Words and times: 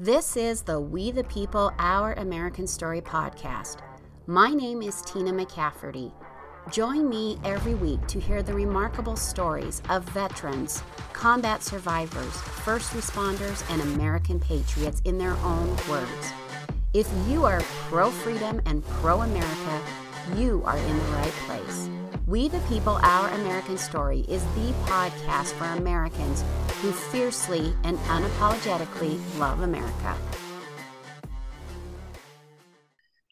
This 0.00 0.36
is 0.36 0.62
the 0.62 0.78
We 0.78 1.10
the 1.10 1.24
People 1.24 1.72
Our 1.76 2.12
American 2.12 2.68
Story 2.68 3.00
podcast. 3.00 3.78
My 4.28 4.50
name 4.50 4.80
is 4.80 5.02
Tina 5.02 5.32
McCafferty. 5.32 6.12
Join 6.70 7.08
me 7.08 7.36
every 7.42 7.74
week 7.74 8.06
to 8.06 8.20
hear 8.20 8.40
the 8.40 8.54
remarkable 8.54 9.16
stories 9.16 9.82
of 9.88 10.04
veterans, 10.10 10.84
combat 11.12 11.64
survivors, 11.64 12.32
first 12.62 12.92
responders, 12.92 13.68
and 13.72 13.82
American 13.82 14.38
patriots 14.38 15.02
in 15.04 15.18
their 15.18 15.34
own 15.38 15.76
words. 15.90 16.32
If 16.94 17.10
you 17.26 17.44
are 17.44 17.60
pro 17.88 18.12
freedom 18.12 18.62
and 18.66 18.86
pro 18.86 19.22
America, 19.22 19.82
you 20.36 20.62
are 20.64 20.78
in 20.78 20.96
the 20.96 21.04
right 21.06 21.34
place. 21.48 21.90
We 22.28 22.46
the 22.46 22.60
People 22.68 23.00
Our 23.02 23.30
American 23.30 23.78
Story 23.78 24.20
is 24.28 24.42
the 24.54 24.74
podcast 24.84 25.54
for 25.54 25.64
Americans 25.64 26.44
who 26.82 26.92
fiercely 26.92 27.72
and 27.84 27.96
unapologetically 28.00 29.18
love 29.38 29.62
America. 29.62 30.14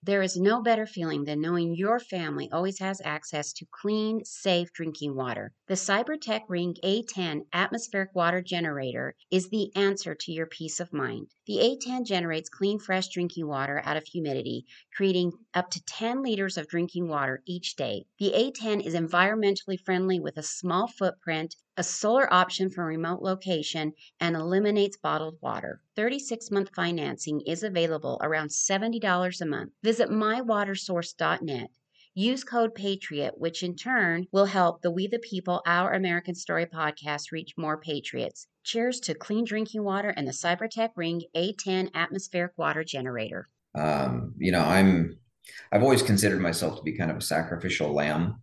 There 0.07 0.23
is 0.23 0.37
no 0.37 0.63
better 0.63 0.87
feeling 0.87 1.25
than 1.25 1.41
knowing 1.41 1.75
your 1.75 1.99
family 1.99 2.49
always 2.53 2.79
has 2.79 3.03
access 3.05 3.53
to 3.55 3.67
clean, 3.73 4.25
safe 4.25 4.73
drinking 4.73 5.17
water. 5.17 5.53
The 5.67 5.75
Cybertech 5.75 6.43
Ring 6.49 6.77
A10 6.85 7.41
atmospheric 7.53 8.15
water 8.15 8.41
generator 8.41 9.17
is 9.33 9.49
the 9.49 9.75
answer 9.75 10.15
to 10.15 10.31
your 10.31 10.47
peace 10.47 10.79
of 10.79 10.93
mind. 10.93 11.31
The 11.49 11.57
A10 11.57 12.07
generates 12.07 12.49
clean, 12.49 12.79
fresh 12.79 13.09
drinking 13.09 13.49
water 13.49 13.83
out 13.85 13.97
of 13.97 14.05
humidity, 14.05 14.67
creating 14.97 15.33
up 15.55 15.71
to 15.71 15.83
10 15.85 16.23
liters 16.23 16.57
of 16.57 16.69
drinking 16.69 17.09
water 17.09 17.43
each 17.45 17.75
day. 17.75 18.05
The 18.21 18.31
A10 18.31 18.87
is 18.87 18.95
environmentally 18.95 19.81
friendly 19.85 20.21
with 20.21 20.37
a 20.37 20.43
small 20.45 20.87
footprint, 20.87 21.57
a 21.77 21.83
solar 21.83 22.33
option 22.33 22.71
for 22.71 22.85
remote 22.85 23.23
location, 23.23 23.93
and 24.21 24.37
eliminates 24.37 24.97
bottled 24.97 25.39
water. 25.41 25.81
36 25.97 26.51
month 26.51 26.71
financing 26.75 27.41
is 27.43 27.63
available 27.63 28.19
around 28.23 28.49
$70 28.49 29.41
a 29.41 29.47
month. 29.47 29.73
Visit 29.83 30.11
mywatersource.net. 30.11 31.71
Use 32.15 32.45
code 32.45 32.75
PATRIOT, 32.75 33.33
which 33.37 33.63
in 33.63 33.77
turn 33.77 34.27
will 34.33 34.47
help 34.47 34.81
the 34.81 34.91
We 34.91 35.07
the 35.07 35.19
People, 35.19 35.61
Our 35.67 35.93
American 35.93 36.35
Story 36.35 36.65
podcast 36.65 37.31
reach 37.31 37.53
more 37.59 37.77
patriots. 37.77 38.47
Cheers 38.65 39.01
to 39.01 39.15
clean 39.15 39.45
drinking 39.45 39.85
water 39.85 40.09
and 40.09 40.27
the 40.27 40.33
Cybertech 40.33 40.91
Ring 40.97 41.23
A10 41.37 41.93
atmospheric 41.93 42.53
water 42.57 42.85
generator. 42.85 43.51
Um, 43.75 44.33
you 44.39 44.51
know, 44.51 44.63
I'm 44.63 45.19
I've 45.71 45.83
always 45.83 46.03
considered 46.03 46.41
myself 46.41 46.77
to 46.77 46.83
be 46.83 46.97
kind 46.97 47.11
of 47.11 47.19
a 47.19 47.21
sacrificial 47.21 47.93
lamb, 47.93 48.43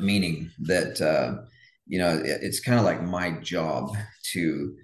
meaning 0.00 0.52
that 0.60 1.00
uh, 1.00 1.46
you 1.90 1.98
know 1.98 2.22
it's 2.24 2.60
kind 2.60 2.78
of 2.78 2.84
like 2.84 3.02
my 3.02 3.32
job 3.40 3.90
to 4.32 4.76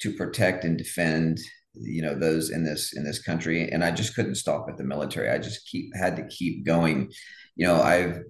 to 0.00 0.14
protect 0.14 0.64
and 0.64 0.78
defend 0.78 1.38
you 1.74 2.00
know 2.00 2.14
those 2.18 2.50
in 2.50 2.64
this 2.64 2.94
in 2.94 3.04
this 3.04 3.22
country. 3.22 3.70
And 3.70 3.84
i 3.84 3.90
just 3.90 4.14
couldn't 4.14 4.36
stop 4.36 4.66
at 4.68 4.78
the 4.78 4.84
military. 4.84 5.28
I 5.30 5.38
just 5.38 5.68
keep 5.68 5.94
had 5.94 6.16
to 6.16 6.26
keep 6.26 6.64
going. 6.64 7.12
You 7.54 7.66
know 7.66 7.80
i've 7.80 8.22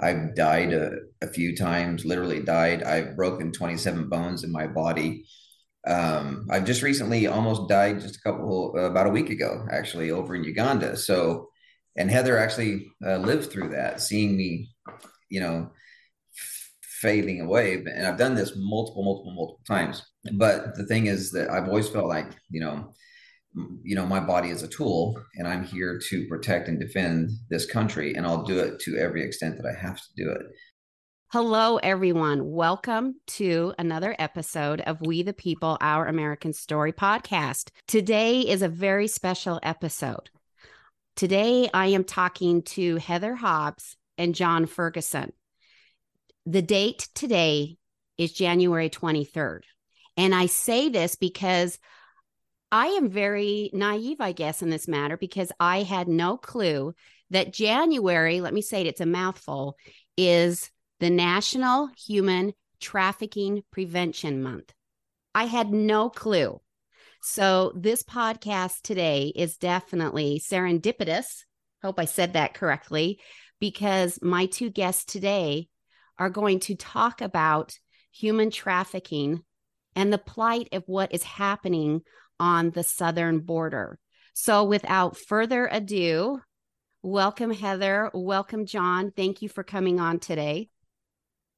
i've 0.00 0.36
died 0.36 0.72
a, 0.72 0.98
a 1.22 1.28
few 1.28 1.56
times 1.56 2.04
literally 2.04 2.40
died. 2.40 2.82
I've 2.82 3.16
broken 3.16 3.52
27 3.52 4.08
bones 4.08 4.44
in 4.44 4.52
my 4.52 4.66
body. 4.66 5.24
Um, 5.86 6.46
i've 6.50 6.66
just 6.66 6.82
recently 6.82 7.26
almost 7.26 7.70
died 7.70 8.00
just 8.00 8.16
a 8.16 8.20
couple 8.20 8.76
about 8.76 9.06
a 9.06 9.16
week 9.18 9.30
ago 9.30 9.66
actually 9.72 10.10
over 10.10 10.34
in 10.34 10.44
uganda. 10.44 10.94
So 10.96 11.48
and 11.96 12.10
heather 12.10 12.36
actually 12.38 12.92
uh, 13.04 13.16
lived 13.16 13.50
through 13.50 13.70
that 13.70 14.02
seeing 14.02 14.36
me 14.36 14.68
you 15.30 15.40
know 15.40 15.70
fading 17.00 17.40
away. 17.40 17.74
And 17.74 18.06
I've 18.06 18.18
done 18.18 18.34
this 18.34 18.52
multiple, 18.56 19.04
multiple, 19.04 19.34
multiple 19.34 19.64
times. 19.66 20.04
But 20.34 20.76
the 20.76 20.84
thing 20.86 21.06
is 21.06 21.30
that 21.32 21.50
I've 21.50 21.68
always 21.68 21.88
felt 21.88 22.06
like, 22.06 22.32
you 22.50 22.60
know, 22.60 22.92
you 23.82 23.96
know, 23.96 24.06
my 24.06 24.20
body 24.20 24.50
is 24.50 24.62
a 24.62 24.68
tool 24.68 25.20
and 25.36 25.48
I'm 25.48 25.64
here 25.64 26.00
to 26.08 26.26
protect 26.28 26.68
and 26.68 26.78
defend 26.78 27.30
this 27.50 27.66
country. 27.66 28.14
And 28.14 28.26
I'll 28.26 28.44
do 28.44 28.58
it 28.58 28.78
to 28.80 28.96
every 28.96 29.22
extent 29.22 29.56
that 29.56 29.66
I 29.66 29.78
have 29.80 29.96
to 29.96 30.08
do 30.16 30.30
it. 30.30 30.42
Hello, 31.30 31.76
everyone. 31.76 32.50
Welcome 32.50 33.16
to 33.26 33.74
another 33.78 34.16
episode 34.18 34.80
of 34.80 35.00
We 35.02 35.22
the 35.22 35.34
People, 35.34 35.76
Our 35.80 36.06
American 36.06 36.54
Story 36.54 36.92
podcast. 36.92 37.70
Today 37.86 38.40
is 38.40 38.62
a 38.62 38.68
very 38.68 39.08
special 39.08 39.60
episode. 39.62 40.30
Today, 41.16 41.68
I 41.74 41.88
am 41.88 42.04
talking 42.04 42.62
to 42.62 42.96
Heather 42.96 43.34
Hobbs 43.34 43.96
and 44.16 44.34
John 44.34 44.64
Ferguson. 44.64 45.32
The 46.50 46.62
date 46.62 47.10
today 47.14 47.76
is 48.16 48.32
January 48.32 48.88
23rd. 48.88 49.64
And 50.16 50.34
I 50.34 50.46
say 50.46 50.88
this 50.88 51.14
because 51.14 51.78
I 52.72 52.86
am 52.86 53.10
very 53.10 53.68
naive, 53.74 54.22
I 54.22 54.32
guess, 54.32 54.62
in 54.62 54.70
this 54.70 54.88
matter, 54.88 55.18
because 55.18 55.52
I 55.60 55.82
had 55.82 56.08
no 56.08 56.38
clue 56.38 56.94
that 57.28 57.52
January, 57.52 58.40
let 58.40 58.54
me 58.54 58.62
say 58.62 58.80
it, 58.80 58.86
it's 58.86 59.02
a 59.02 59.04
mouthful, 59.04 59.76
is 60.16 60.70
the 61.00 61.10
National 61.10 61.90
Human 62.06 62.54
Trafficking 62.80 63.62
Prevention 63.70 64.42
Month. 64.42 64.72
I 65.34 65.44
had 65.44 65.70
no 65.70 66.08
clue. 66.08 66.62
So, 67.20 67.72
this 67.76 68.02
podcast 68.02 68.80
today 68.80 69.34
is 69.36 69.58
definitely 69.58 70.40
serendipitous. 70.40 71.44
Hope 71.82 72.00
I 72.00 72.06
said 72.06 72.32
that 72.32 72.54
correctly, 72.54 73.20
because 73.60 74.18
my 74.22 74.46
two 74.46 74.70
guests 74.70 75.04
today 75.04 75.68
are 76.18 76.30
going 76.30 76.60
to 76.60 76.74
talk 76.74 77.20
about 77.20 77.74
human 78.12 78.50
trafficking 78.50 79.42
and 79.94 80.12
the 80.12 80.18
plight 80.18 80.68
of 80.72 80.84
what 80.86 81.12
is 81.12 81.22
happening 81.22 82.02
on 82.40 82.70
the 82.70 82.82
southern 82.82 83.40
border. 83.40 83.98
So, 84.32 84.64
without 84.64 85.16
further 85.16 85.68
ado, 85.70 86.40
welcome, 87.02 87.52
Heather. 87.52 88.10
Welcome, 88.14 88.66
John. 88.66 89.10
Thank 89.10 89.42
you 89.42 89.48
for 89.48 89.64
coming 89.64 89.98
on 89.98 90.20
today. 90.20 90.68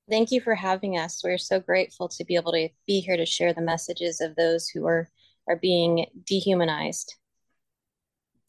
Thank 0.08 0.32
you 0.32 0.40
for 0.40 0.54
having 0.54 0.98
us. 0.98 1.20
We're 1.22 1.38
so 1.38 1.60
grateful 1.60 2.08
to 2.08 2.24
be 2.24 2.34
able 2.34 2.52
to 2.52 2.68
be 2.86 3.00
here 3.00 3.16
to 3.16 3.26
share 3.26 3.52
the 3.52 3.60
messages 3.60 4.20
of 4.20 4.34
those 4.34 4.68
who 4.68 4.86
are, 4.86 5.08
are 5.48 5.56
being 5.56 6.06
dehumanized. 6.26 7.14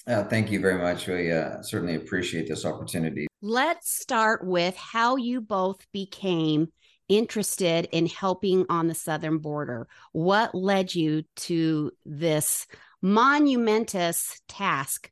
Uh, 0.08 0.24
thank 0.24 0.50
you 0.52 0.60
very 0.60 0.80
much. 0.80 1.08
We 1.08 1.32
uh, 1.32 1.62
certainly 1.62 1.96
appreciate 1.96 2.48
this 2.48 2.66
opportunity. 2.66 3.28
Let's 3.42 3.96
start 3.96 4.46
with 4.46 4.76
how 4.76 5.16
you 5.16 5.42
both 5.42 5.86
became 5.92 6.72
interested 7.08 7.88
in 7.92 8.08
helping 8.08 8.66
on 8.70 8.88
the 8.88 8.96
southern 8.96 9.40
border. 9.40 9.88
What 10.12 10.56
led 10.56 10.96
you 10.96 11.24
to 11.38 11.92
this 12.06 12.68
monumentous 13.02 14.40
task 14.48 15.12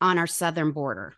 on 0.00 0.18
our 0.18 0.26
southern 0.26 0.72
border? 0.72 1.14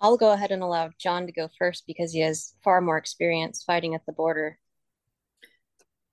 I'll 0.00 0.16
go 0.16 0.32
ahead 0.32 0.50
and 0.50 0.62
allow 0.62 0.90
John 0.98 1.26
to 1.26 1.32
go 1.32 1.48
first 1.58 1.84
because 1.86 2.12
he 2.12 2.20
has 2.20 2.54
far 2.62 2.80
more 2.80 2.98
experience 2.98 3.64
fighting 3.64 3.94
at 3.94 4.04
the 4.06 4.12
border. 4.12 4.58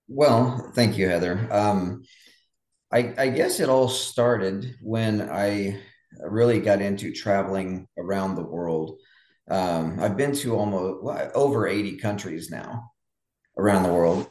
Well, 0.08 0.72
thank 0.74 0.98
you, 0.98 1.10
Heather. 1.10 1.48
Um, 1.52 2.04
I, 2.96 3.14
I 3.18 3.28
guess 3.28 3.60
it 3.60 3.68
all 3.68 3.90
started 3.90 4.78
when 4.82 5.30
I 5.30 5.82
really 6.22 6.62
got 6.62 6.82
into 6.82 7.12
traveling 7.12 7.90
around 7.98 8.36
the 8.36 8.44
world. 8.44 9.02
Um, 9.52 10.00
I've 10.00 10.16
been 10.16 10.34
to 10.36 10.56
almost 10.56 11.04
well, 11.04 11.30
over 11.36 11.68
80 11.68 11.98
countries 11.98 12.50
now 12.50 12.92
around 13.58 13.84
the 13.84 13.92
world. 13.92 14.30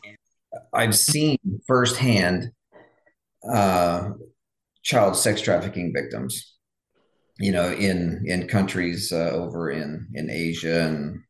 I've 0.72 0.96
seen 0.96 1.36
firsthand 1.66 2.52
uh, 3.52 4.12
child 4.82 5.16
sex 5.16 5.42
trafficking 5.42 5.92
victims, 5.94 6.56
you 7.38 7.52
know, 7.52 7.70
in 7.70 8.24
in 8.24 8.48
countries 8.48 9.12
uh, 9.12 9.30
over 9.32 9.72
in 9.72 10.08
in 10.14 10.30
Asia 10.30 10.86
and 10.86 11.20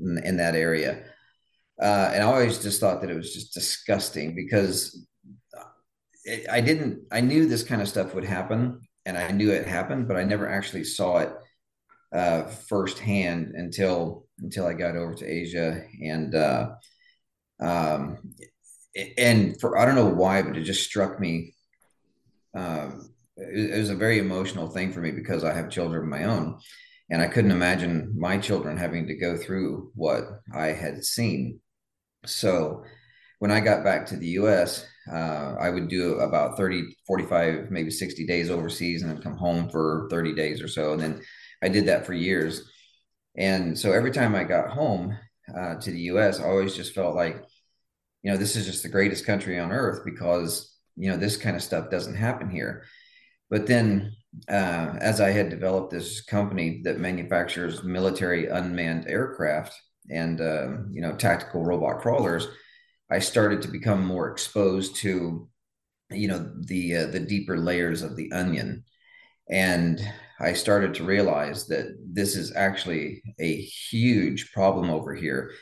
in, 0.00 0.24
in 0.24 0.36
that 0.36 0.54
area. 0.54 1.02
Uh, 1.82 2.12
and 2.14 2.22
I 2.22 2.26
always 2.26 2.62
just 2.62 2.78
thought 2.78 3.00
that 3.00 3.10
it 3.10 3.16
was 3.16 3.34
just 3.34 3.52
disgusting 3.52 4.36
because 4.36 5.04
I 6.50 6.60
didn't. 6.60 7.02
I 7.12 7.20
knew 7.20 7.46
this 7.46 7.62
kind 7.62 7.82
of 7.82 7.88
stuff 7.88 8.14
would 8.14 8.24
happen, 8.24 8.80
and 9.04 9.16
I 9.18 9.30
knew 9.30 9.50
it 9.50 9.66
happened, 9.66 10.08
but 10.08 10.16
I 10.16 10.24
never 10.24 10.48
actually 10.48 10.84
saw 10.84 11.18
it 11.18 11.32
uh, 12.14 12.44
firsthand 12.44 13.54
until 13.54 14.26
until 14.38 14.66
I 14.66 14.72
got 14.74 14.96
over 14.96 15.14
to 15.14 15.26
Asia, 15.26 15.84
and 16.02 16.34
uh, 16.34 16.70
um, 17.60 18.34
and 19.18 19.60
for 19.60 19.78
I 19.78 19.84
don't 19.84 19.96
know 19.96 20.08
why, 20.08 20.42
but 20.42 20.56
it 20.56 20.62
just 20.62 20.84
struck 20.84 21.20
me. 21.20 21.54
Um, 22.56 23.10
it, 23.36 23.70
it 23.74 23.78
was 23.78 23.90
a 23.90 23.96
very 23.96 24.18
emotional 24.18 24.68
thing 24.68 24.92
for 24.92 25.00
me 25.00 25.10
because 25.10 25.44
I 25.44 25.52
have 25.52 25.70
children 25.70 26.02
of 26.02 26.08
my 26.08 26.24
own, 26.24 26.58
and 27.10 27.20
I 27.20 27.26
couldn't 27.26 27.50
imagine 27.50 28.14
my 28.16 28.38
children 28.38 28.76
having 28.76 29.08
to 29.08 29.14
go 29.14 29.36
through 29.36 29.90
what 29.94 30.24
I 30.54 30.68
had 30.68 31.04
seen. 31.04 31.60
So 32.24 32.84
when 33.40 33.50
I 33.50 33.60
got 33.60 33.84
back 33.84 34.06
to 34.06 34.16
the 34.16 34.28
US, 34.28 34.86
uh, 35.12 35.54
I 35.60 35.70
would 35.70 35.88
do 35.88 36.14
about 36.20 36.56
30, 36.56 36.96
45, 37.06 37.70
maybe 37.70 37.90
60 37.90 38.26
days 38.26 38.50
overseas 38.50 39.02
and 39.02 39.10
then 39.10 39.22
come 39.22 39.36
home 39.36 39.68
for 39.68 40.08
30 40.10 40.34
days 40.34 40.62
or 40.62 40.68
so. 40.68 40.92
And 40.92 41.00
then 41.00 41.22
I 41.62 41.68
did 41.68 41.86
that 41.86 42.06
for 42.06 42.14
years. 42.14 42.70
And 43.36 43.78
so 43.78 43.92
every 43.92 44.10
time 44.10 44.34
I 44.34 44.44
got 44.44 44.70
home 44.70 45.16
uh, 45.54 45.74
to 45.76 45.90
the 45.90 46.00
US, 46.12 46.40
I 46.40 46.44
always 46.44 46.74
just 46.74 46.94
felt 46.94 47.14
like, 47.14 47.42
you 48.22 48.30
know, 48.30 48.36
this 48.36 48.56
is 48.56 48.64
just 48.64 48.82
the 48.82 48.88
greatest 48.88 49.26
country 49.26 49.58
on 49.58 49.72
earth 49.72 50.04
because 50.04 50.74
you 50.96 51.10
know, 51.10 51.16
this 51.16 51.36
kind 51.36 51.56
of 51.56 51.62
stuff 51.62 51.90
doesn't 51.90 52.14
happen 52.14 52.50
here. 52.50 52.84
But 53.50 53.66
then, 53.66 54.14
uh, 54.48 54.96
as 55.00 55.20
I 55.20 55.30
had 55.30 55.50
developed 55.50 55.90
this 55.90 56.20
company 56.22 56.80
that 56.84 56.98
manufactures 56.98 57.84
military 57.84 58.46
unmanned 58.46 59.06
aircraft 59.06 59.74
and 60.10 60.40
uh, 60.40 60.68
you 60.90 61.00
know 61.00 61.14
tactical 61.16 61.64
robot 61.64 62.00
crawlers, 62.00 62.48
I 63.10 63.18
started 63.18 63.62
to 63.62 63.68
become 63.68 64.04
more 64.04 64.30
exposed 64.30 64.96
to 64.96 65.48
you 66.10 66.28
know 66.28 66.50
the 66.60 66.96
uh, 66.96 67.06
the 67.06 67.20
deeper 67.20 67.58
layers 67.58 68.02
of 68.02 68.16
the 68.16 68.30
onion, 68.32 68.84
and 69.50 70.00
I 70.40 70.52
started 70.52 70.94
to 70.94 71.04
realize 71.04 71.66
that 71.68 71.96
this 72.04 72.36
is 72.36 72.54
actually 72.54 73.22
a 73.40 73.56
huge 73.56 74.52
problem 74.52 74.90
over 74.90 75.14
here. 75.14 75.52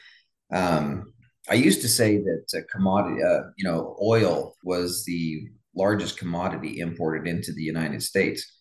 Um, 0.53 1.13
I 1.49 1.55
used 1.55 1.83
to 1.83 1.89
say 1.89 2.19
that 2.19 2.45
uh, 2.57 2.61
commodity, 2.71 3.23
uh, 3.23 3.43
you 3.57 3.65
know, 3.65 3.97
oil 4.01 4.55
was 4.65 5.05
the 5.05 5.49
largest 5.75 6.19
commodity 6.19 6.81
imported 6.81 7.27
into 7.27 7.53
the 7.53 7.63
United 7.63 8.03
States. 8.03 8.59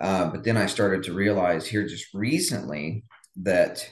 Uh, 0.00 0.26
but 0.30 0.42
then 0.42 0.56
I 0.56 0.66
started 0.66 1.04
to 1.04 1.12
realize 1.12 1.66
here 1.66 1.86
just 1.86 2.12
recently 2.12 3.04
that 3.36 3.88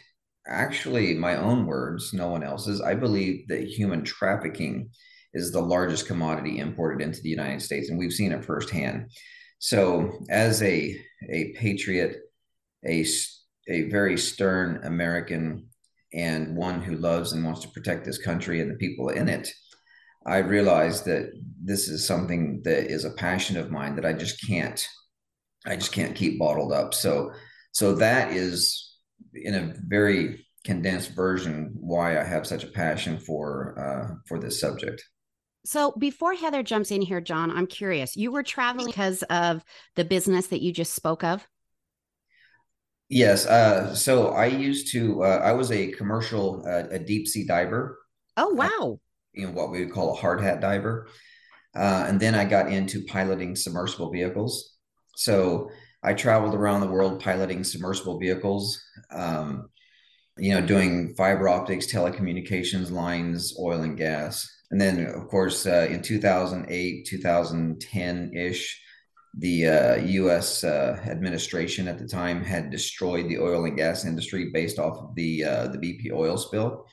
actually, 0.46 1.14
my 1.14 1.36
own 1.36 1.66
words, 1.66 2.12
no 2.12 2.28
one 2.28 2.42
else's, 2.42 2.80
I 2.80 2.94
believe 2.94 3.48
that 3.48 3.68
human 3.68 4.04
trafficking 4.04 4.90
is 5.34 5.50
the 5.50 5.60
largest 5.62 6.06
commodity 6.06 6.58
imported 6.58 7.02
into 7.02 7.20
the 7.22 7.28
United 7.28 7.62
States, 7.62 7.88
and 7.88 7.98
we've 7.98 8.12
seen 8.12 8.32
it 8.32 8.44
firsthand. 8.44 9.10
So, 9.58 10.18
as 10.28 10.62
a 10.62 11.00
a 11.30 11.52
patriot, 11.52 12.16
a 12.86 13.04
a 13.68 13.82
very 13.90 14.18
stern 14.18 14.80
American, 14.84 15.68
and 16.12 16.56
one 16.56 16.82
who 16.82 16.96
loves 16.96 17.32
and 17.32 17.44
wants 17.44 17.60
to 17.60 17.68
protect 17.68 18.04
this 18.04 18.18
country 18.18 18.60
and 18.60 18.70
the 18.70 18.74
people 18.74 19.08
in 19.08 19.28
it, 19.28 19.48
I 20.26 20.38
realized 20.38 21.04
that 21.06 21.32
this 21.62 21.88
is 21.88 22.06
something 22.06 22.62
that 22.64 22.90
is 22.90 23.04
a 23.04 23.10
passion 23.10 23.56
of 23.56 23.70
mine 23.70 23.96
that 23.96 24.06
I 24.06 24.12
just 24.12 24.46
can't, 24.46 24.86
I 25.66 25.76
just 25.76 25.92
can't 25.92 26.14
keep 26.14 26.38
bottled 26.38 26.72
up. 26.72 26.92
So, 26.94 27.32
so 27.72 27.94
that 27.94 28.32
is 28.32 28.91
in 29.34 29.54
a 29.54 29.74
very 29.86 30.46
condensed 30.64 31.10
version 31.10 31.74
why 31.80 32.19
I 32.19 32.24
have 32.24 32.46
such 32.46 32.64
a 32.64 32.69
passion 32.69 33.19
for 33.19 33.78
uh, 33.78 34.14
for 34.26 34.38
this 34.38 34.60
subject. 34.60 35.02
So 35.64 35.92
before 35.92 36.34
Heather 36.34 36.62
jumps 36.62 36.90
in 36.90 37.02
here, 37.02 37.20
John, 37.20 37.50
I'm 37.50 37.66
curious. 37.66 38.16
You 38.16 38.32
were 38.32 38.42
traveling 38.42 38.86
because 38.86 39.22
of 39.24 39.64
the 39.94 40.04
business 40.04 40.48
that 40.48 40.60
you 40.60 40.72
just 40.72 40.94
spoke 40.94 41.22
of. 41.22 41.46
Yes. 43.08 43.46
Uh, 43.46 43.94
so 43.94 44.28
I 44.28 44.46
used 44.46 44.90
to. 44.92 45.22
Uh, 45.22 45.40
I 45.44 45.52
was 45.52 45.70
a 45.70 45.92
commercial, 45.92 46.64
uh, 46.66 46.84
a 46.90 46.98
deep 46.98 47.28
sea 47.28 47.46
diver. 47.46 47.98
Oh 48.36 48.54
wow! 48.54 48.98
you 49.32 49.46
know 49.46 49.52
what 49.52 49.70
we 49.70 49.84
would 49.84 49.92
call 49.92 50.12
a 50.12 50.16
hard 50.16 50.40
hat 50.40 50.60
diver, 50.60 51.08
uh, 51.75 52.06
and 52.08 52.18
then 52.18 52.34
I 52.34 52.44
got 52.44 52.72
into 52.72 53.04
piloting 53.04 53.56
submersible 53.56 54.10
vehicles. 54.10 54.76
So 55.16 55.70
I 56.02 56.14
traveled 56.14 56.54
around 56.54 56.81
the 56.81 56.88
world 56.88 57.20
piloting 57.20 57.64
submersible 57.64 58.19
vehicles. 58.19 58.82
Um, 59.10 59.69
you 60.38 60.54
know, 60.54 60.66
doing 60.66 61.14
fiber 61.14 61.49
optics, 61.49 61.87
telecommunications 61.87 62.90
lines, 62.90 63.54
oil 63.58 63.82
and 63.82 63.96
gas. 63.96 64.50
And 64.70 64.81
then, 64.81 65.04
of 65.06 65.28
course, 65.28 65.66
uh, 65.66 65.87
in 65.90 66.00
2008, 66.00 67.06
2010 67.06 68.32
ish, 68.34 68.81
the 69.38 69.66
uh, 69.66 69.96
U.S. 69.96 70.64
Uh, 70.64 70.99
administration 71.06 71.88
at 71.88 71.99
the 71.99 72.06
time 72.06 72.43
had 72.43 72.70
destroyed 72.70 73.28
the 73.28 73.38
oil 73.38 73.64
and 73.64 73.76
gas 73.76 74.04
industry 74.04 74.50
based 74.52 74.78
off 74.78 74.99
of 74.99 75.14
the 75.14 75.44
uh, 75.44 75.69
the 75.69 75.78
BP 75.78 76.12
oil 76.12 76.37
spill. 76.37 76.87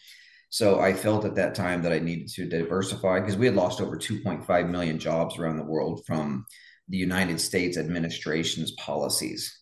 So 0.50 0.80
I 0.80 0.94
felt 0.94 1.26
at 1.26 1.36
that 1.36 1.54
time 1.54 1.82
that 1.84 1.92
I 1.92 2.00
needed 2.00 2.30
to 2.30 2.48
diversify 2.48 3.20
because 3.20 3.38
we 3.38 3.46
had 3.46 3.56
lost 3.56 3.82
over 3.82 3.98
2.5 3.98 4.70
million 4.70 4.98
jobs 4.98 5.38
around 5.38 5.58
the 5.58 5.64
world 5.64 6.02
from 6.08 6.46
the 6.90 6.98
United 6.98 7.40
States 7.40 7.78
administration's 7.78 8.72
policies 8.72 9.56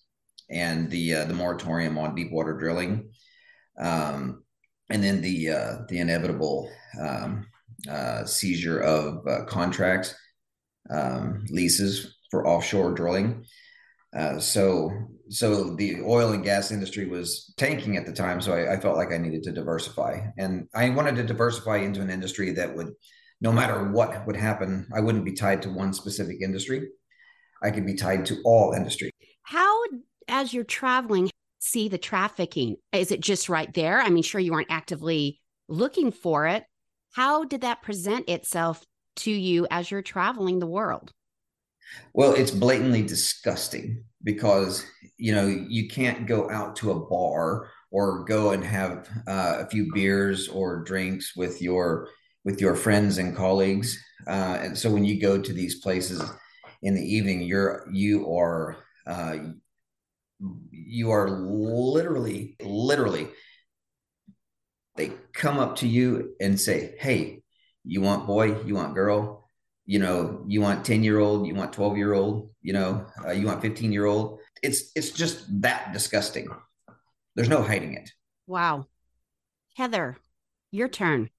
and 0.49 0.89
the 0.89 1.13
uh, 1.13 1.25
the 1.25 1.33
moratorium 1.33 1.97
on 1.97 2.15
deep 2.15 2.31
water 2.31 2.57
drilling 2.57 3.09
um, 3.79 4.43
and 4.89 5.03
then 5.03 5.21
the 5.21 5.49
uh, 5.49 5.77
the 5.89 5.99
inevitable 5.99 6.69
um, 6.99 7.45
uh, 7.89 8.25
seizure 8.25 8.79
of 8.79 9.27
uh, 9.27 9.45
contracts 9.45 10.15
um, 10.89 11.45
leases 11.49 12.15
for 12.31 12.47
offshore 12.47 12.93
drilling. 12.93 13.45
Uh, 14.15 14.39
so 14.39 14.91
so 15.29 15.75
the 15.75 16.01
oil 16.01 16.31
and 16.31 16.43
gas 16.43 16.71
industry 16.71 17.05
was 17.05 17.53
tanking 17.57 17.97
at 17.97 18.05
the 18.05 18.13
time. 18.13 18.39
So 18.39 18.53
I, 18.53 18.75
I, 18.75 18.79
felt 18.79 18.95
like 18.95 19.11
I 19.11 19.17
needed 19.17 19.43
to 19.43 19.51
diversify, 19.51 20.21
and 20.37 20.67
I 20.73 20.89
wanted 20.89 21.17
to 21.17 21.23
diversify 21.23 21.77
into 21.77 22.01
an 22.01 22.09
industry 22.09 22.51
that 22.53 22.73
would, 22.73 22.93
no 23.41 23.51
matter 23.51 23.91
what 23.91 24.25
would 24.25 24.37
happen, 24.37 24.87
I 24.95 25.01
wouldn't 25.01 25.25
be 25.25 25.33
tied 25.33 25.61
to 25.63 25.69
one 25.69 25.93
specific 25.93 26.37
industry. 26.41 26.87
I 27.63 27.71
could 27.71 27.85
be 27.85 27.95
tied 27.95 28.25
to 28.27 28.41
all 28.43 28.73
industry. 28.73 29.11
How, 29.43 29.83
as 30.27 30.53
you're 30.53 30.63
traveling, 30.63 31.29
see 31.59 31.89
the 31.89 31.97
trafficking? 31.97 32.77
Is 32.91 33.11
it 33.11 33.19
just 33.19 33.49
right 33.49 33.73
there? 33.73 34.01
I 34.01 34.09
mean, 34.09 34.23
sure, 34.23 34.41
you 34.41 34.51
weren't 34.51 34.67
actively 34.69 35.39
looking 35.67 36.11
for 36.11 36.47
it. 36.47 36.63
How 37.13 37.45
did 37.45 37.61
that 37.61 37.81
present 37.81 38.29
itself 38.29 38.83
to 39.17 39.31
you 39.31 39.67
as 39.71 39.89
you're 39.89 40.01
traveling 40.01 40.59
the 40.59 40.67
world? 40.67 41.11
Well, 42.13 42.33
it's 42.33 42.51
blatantly 42.51 43.01
disgusting 43.01 44.03
because, 44.23 44.85
you 45.17 45.33
know, 45.33 45.47
you 45.47 45.87
can't 45.87 46.27
go 46.27 46.49
out 46.49 46.75
to 46.77 46.91
a 46.91 46.99
bar 46.99 47.69
or 47.91 48.25
go 48.25 48.51
and 48.51 48.63
have 48.63 49.09
uh, 49.27 49.57
a 49.59 49.69
few 49.69 49.91
beers 49.93 50.47
or 50.49 50.83
drinks 50.83 51.35
with 51.35 51.61
your 51.61 52.09
with 52.43 52.61
your 52.61 52.75
friends 52.75 53.17
and 53.17 53.35
colleagues. 53.35 54.01
Uh, 54.25 54.57
and 54.61 54.77
so 54.77 54.89
when 54.89 55.03
you 55.03 55.19
go 55.19 55.37
to 55.41 55.53
these 55.53 55.81
places 55.81 56.21
in 56.81 56.95
the 56.95 57.15
evening, 57.15 57.41
you're 57.41 57.87
you 57.91 58.31
are 58.33 58.77
uh, 59.05 59.37
you 60.71 61.11
are 61.11 61.29
literally, 61.29 62.55
literally, 62.61 63.27
they 64.95 65.11
come 65.33 65.59
up 65.59 65.77
to 65.77 65.87
you 65.87 66.35
and 66.39 66.59
say, 66.59 66.95
Hey, 66.99 67.43
you 67.83 68.01
want 68.01 68.27
boy, 68.27 68.61
you 68.63 68.75
want 68.75 68.95
girl, 68.95 69.49
you 69.85 69.99
know, 69.99 70.43
you 70.47 70.61
want 70.61 70.85
10 70.85 71.03
year 71.03 71.19
old, 71.19 71.47
you 71.47 71.55
want 71.55 71.73
12 71.73 71.97
year 71.97 72.13
old, 72.13 72.49
you 72.61 72.73
know, 72.73 73.05
uh, 73.25 73.31
you 73.31 73.45
want 73.47 73.61
15 73.61 73.91
year 73.91 74.05
old. 74.05 74.39
It's, 74.61 74.91
it's 74.95 75.11
just 75.11 75.45
that 75.61 75.93
disgusting. 75.93 76.47
There's 77.35 77.49
no 77.49 77.61
hiding 77.61 77.93
it. 77.93 78.11
Wow. 78.47 78.87
Heather, 79.75 80.17
your 80.71 80.87
turn. 80.87 81.29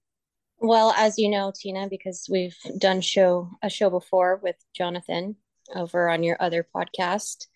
Well, 0.61 0.93
as 0.97 1.17
you 1.17 1.29
know, 1.29 1.53
Tina, 1.55 1.87
because 1.89 2.27
we've 2.29 2.57
done 2.77 3.01
show 3.01 3.49
a 3.63 3.69
show 3.69 3.89
before 3.89 4.39
with 4.43 4.57
Jonathan 4.75 5.37
over 5.73 6.09
on 6.09 6.23
your 6.23 6.37
other 6.39 6.67
podcast, 6.75 7.47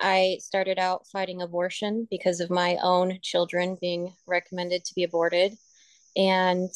I 0.00 0.38
started 0.40 0.78
out 0.78 1.06
fighting 1.06 1.40
abortion 1.40 2.06
because 2.10 2.40
of 2.40 2.50
my 2.50 2.76
own 2.82 3.20
children 3.22 3.78
being 3.80 4.14
recommended 4.26 4.84
to 4.84 4.94
be 4.94 5.04
aborted. 5.04 5.56
And 6.16 6.70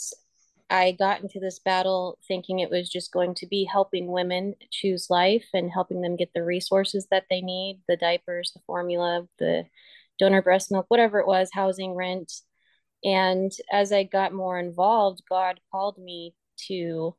I 0.70 0.92
got 0.92 1.20
into 1.22 1.40
this 1.40 1.58
battle 1.58 2.18
thinking 2.26 2.60
it 2.60 2.70
was 2.70 2.88
just 2.88 3.12
going 3.12 3.34
to 3.36 3.46
be 3.46 3.64
helping 3.64 4.06
women 4.06 4.54
choose 4.70 5.10
life 5.10 5.46
and 5.52 5.70
helping 5.70 6.00
them 6.00 6.16
get 6.16 6.30
the 6.34 6.42
resources 6.42 7.06
that 7.10 7.24
they 7.28 7.42
need 7.42 7.82
the 7.86 7.96
diapers, 7.96 8.52
the 8.54 8.62
formula, 8.66 9.28
the 9.38 9.66
donor 10.18 10.40
breast 10.40 10.72
milk, 10.72 10.86
whatever 10.88 11.18
it 11.20 11.26
was, 11.26 11.50
housing, 11.52 11.94
rent. 11.94 12.32
And 13.06 13.52
as 13.72 13.92
I 13.92 14.02
got 14.02 14.32
more 14.32 14.58
involved, 14.58 15.22
God 15.30 15.60
called 15.70 15.96
me 15.96 16.34
to 16.66 17.14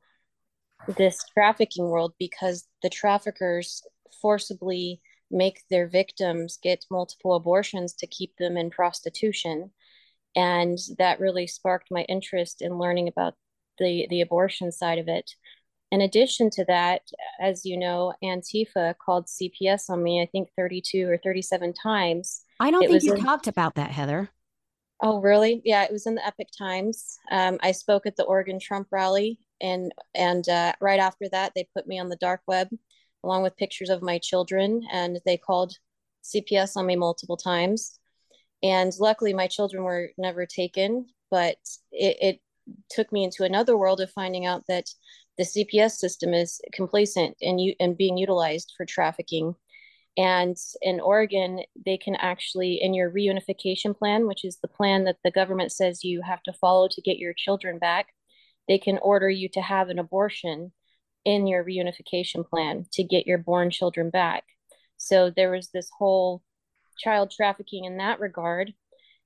this 0.98 1.24
trafficking 1.34 1.86
world 1.86 2.14
because 2.20 2.68
the 2.84 2.90
traffickers 2.90 3.82
forcibly 4.22 5.02
make 5.32 5.64
their 5.70 5.88
victims 5.88 6.60
get 6.62 6.86
multiple 6.92 7.36
abortions 7.36 7.94
to 7.94 8.08
keep 8.08 8.36
them 8.38 8.58
in 8.58 8.70
prostitution. 8.70 9.72
And 10.36 10.78
that 10.98 11.22
really 11.22 11.48
sparked 11.48 11.88
my 11.90 12.02
interest 12.04 12.62
in 12.62 12.78
learning 12.78 13.08
about 13.08 13.36
the 13.80 14.08
the 14.10 14.22
abortion 14.22 14.72
side 14.74 15.00
of 15.00 15.08
it. 15.08 15.32
In 15.90 16.02
addition 16.02 16.50
to 16.52 16.66
that 16.66 17.04
as 17.40 17.66
you 17.66 17.78
know 17.78 18.14
antifa 18.22 18.96
called 18.98 19.28
cps 19.28 19.90
on 19.90 20.04
me 20.04 20.22
i 20.22 20.26
think 20.26 20.50
32 20.58 21.10
or 21.10 21.18
37 21.18 21.74
times. 21.74 22.44
I 22.60 22.72
don't 22.72 22.84
it 22.84 22.90
think 22.90 23.04
you 23.04 23.14
in, 23.14 23.24
talked 23.24 23.48
about 23.48 23.76
that 23.76 23.92
heather 23.92 24.30
oh 25.02 25.20
really 25.20 25.62
yeah 25.64 25.84
it 25.84 25.92
was 25.92 26.08
in 26.08 26.16
the 26.16 26.26
Epoch 26.26 26.48
Times 26.58 27.18
um, 27.32 27.58
i 27.62 27.72
spoke 27.72 28.06
at 28.06 28.16
the 28.16 28.24
oregon 28.24 28.60
trump 28.60 28.88
rally 28.92 29.40
and 29.62 29.92
and 30.16 30.48
uh, 30.50 30.74
right 30.82 31.00
after 31.00 31.28
that 31.32 31.52
they 31.56 31.68
put 31.76 31.88
me 31.88 32.00
on 32.00 32.10
the 32.10 32.16
dark 32.18 32.42
web 32.48 32.68
along 33.24 33.44
with 33.44 33.58
pictures 33.58 33.90
of 33.90 34.02
my 34.02 34.18
children. 34.18 34.82
And 34.92 35.20
they 35.26 35.38
called 35.38 35.74
CPS 36.24 36.78
on 36.78 36.86
me 36.86 36.96
multiple 36.96 37.38
times. 37.38 38.00
And 38.64 38.92
luckily, 39.00 39.34
my 39.34 39.48
children 39.48 39.84
were 39.84 40.10
never 40.18 40.46
taken, 40.46 41.08
but 41.30 41.58
it, 41.92 42.18
it 42.22 42.40
took 42.90 43.12
me 43.12 43.24
into 43.24 43.44
another 43.44 43.78
world 43.78 44.02
of 44.02 44.12
finding 44.12 44.46
out 44.46 44.64
that 44.68 44.86
the 45.38 45.44
CPS 45.44 45.92
system 45.92 46.34
is 46.34 46.60
complacent 46.74 47.38
and, 47.42 47.62
you, 47.62 47.76
and 47.80 47.98
being 47.98 48.18
utilized 48.18 48.74
for 48.76 48.86
trafficking. 48.86 49.56
And 50.18 50.58
in 50.82 51.00
Oregon, 51.00 51.62
they 51.86 51.98
can 51.98 52.16
actually, 52.16 52.80
in 52.82 52.96
your 52.96 53.12
reunification 53.12 53.96
plan, 53.96 54.28
which 54.28 54.44
is 54.44 54.58
the 54.58 54.68
plan 54.68 55.04
that 55.04 55.18
the 55.24 55.30
government 55.30 55.72
says 55.72 56.04
you 56.04 56.24
have 56.24 56.42
to 56.44 56.54
follow 56.54 56.88
to 56.90 57.02
get 57.02 57.18
your 57.18 57.34
children 57.38 57.78
back, 57.78 58.08
they 58.68 58.80
can 58.80 58.98
order 58.98 59.30
you 59.30 59.48
to 59.50 59.62
have 59.62 59.90
an 59.90 60.00
abortion 60.00 60.72
in 61.24 61.46
your 61.46 61.64
reunification 61.64 62.48
plan 62.48 62.86
to 62.94 63.04
get 63.04 63.28
your 63.28 63.38
born 63.38 63.70
children 63.70 64.10
back. 64.10 64.44
So 64.98 65.30
there 65.30 65.52
was 65.52 65.70
this 65.70 65.90
whole 65.98 66.42
child 66.98 67.32
trafficking 67.32 67.86
in 67.86 67.98
that 67.98 68.20
regard. 68.20 68.74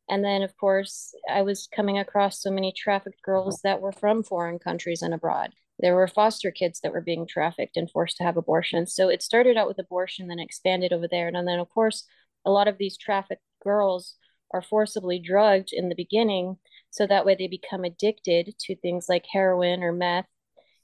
And 0.10 0.26
then, 0.26 0.42
of 0.42 0.58
course, 0.58 1.14
I 1.30 1.44
was 1.44 1.70
coming 1.74 2.00
across 2.00 2.42
so 2.42 2.52
many 2.52 2.74
trafficked 2.76 3.22
girls 3.22 3.62
that 3.64 3.80
were 3.80 3.94
from 3.94 4.24
foreign 4.24 4.60
countries 4.60 5.02
and 5.02 5.14
abroad. 5.14 5.54
There 5.82 5.96
were 5.96 6.08
foster 6.08 6.52
kids 6.52 6.80
that 6.82 6.92
were 6.92 7.02
being 7.02 7.26
trafficked 7.28 7.76
and 7.78 7.90
forced 7.90 8.18
to 8.18 8.24
have 8.24 8.38
abortions. 8.38 8.94
So 8.94 9.10
it 9.10 9.24
started 9.24 9.58
out 9.58 9.68
with 9.68 9.80
abortion, 9.80 10.28
then 10.28 10.40
expanded 10.40 10.94
over 10.94 11.08
there. 11.08 11.28
And 11.28 11.48
then, 11.48 11.60
of 11.60 11.70
course, 11.70 12.06
a 12.46 12.52
lot 12.52 12.68
of 12.68 12.78
these 12.78 12.98
trafficked 12.98 13.42
girls 13.64 14.16
are 14.52 14.62
forcibly 14.62 15.20
drugged 15.20 15.70
in 15.72 15.90
the 15.90 15.96
beginning. 15.96 16.58
So 16.90 17.08
that 17.08 17.26
way 17.26 17.36
they 17.36 17.48
become 17.48 17.84
addicted 17.84 18.54
to 18.60 18.76
things 18.76 19.08
like 19.10 19.26
heroin 19.32 19.82
or 19.84 19.92
meth 19.92 20.28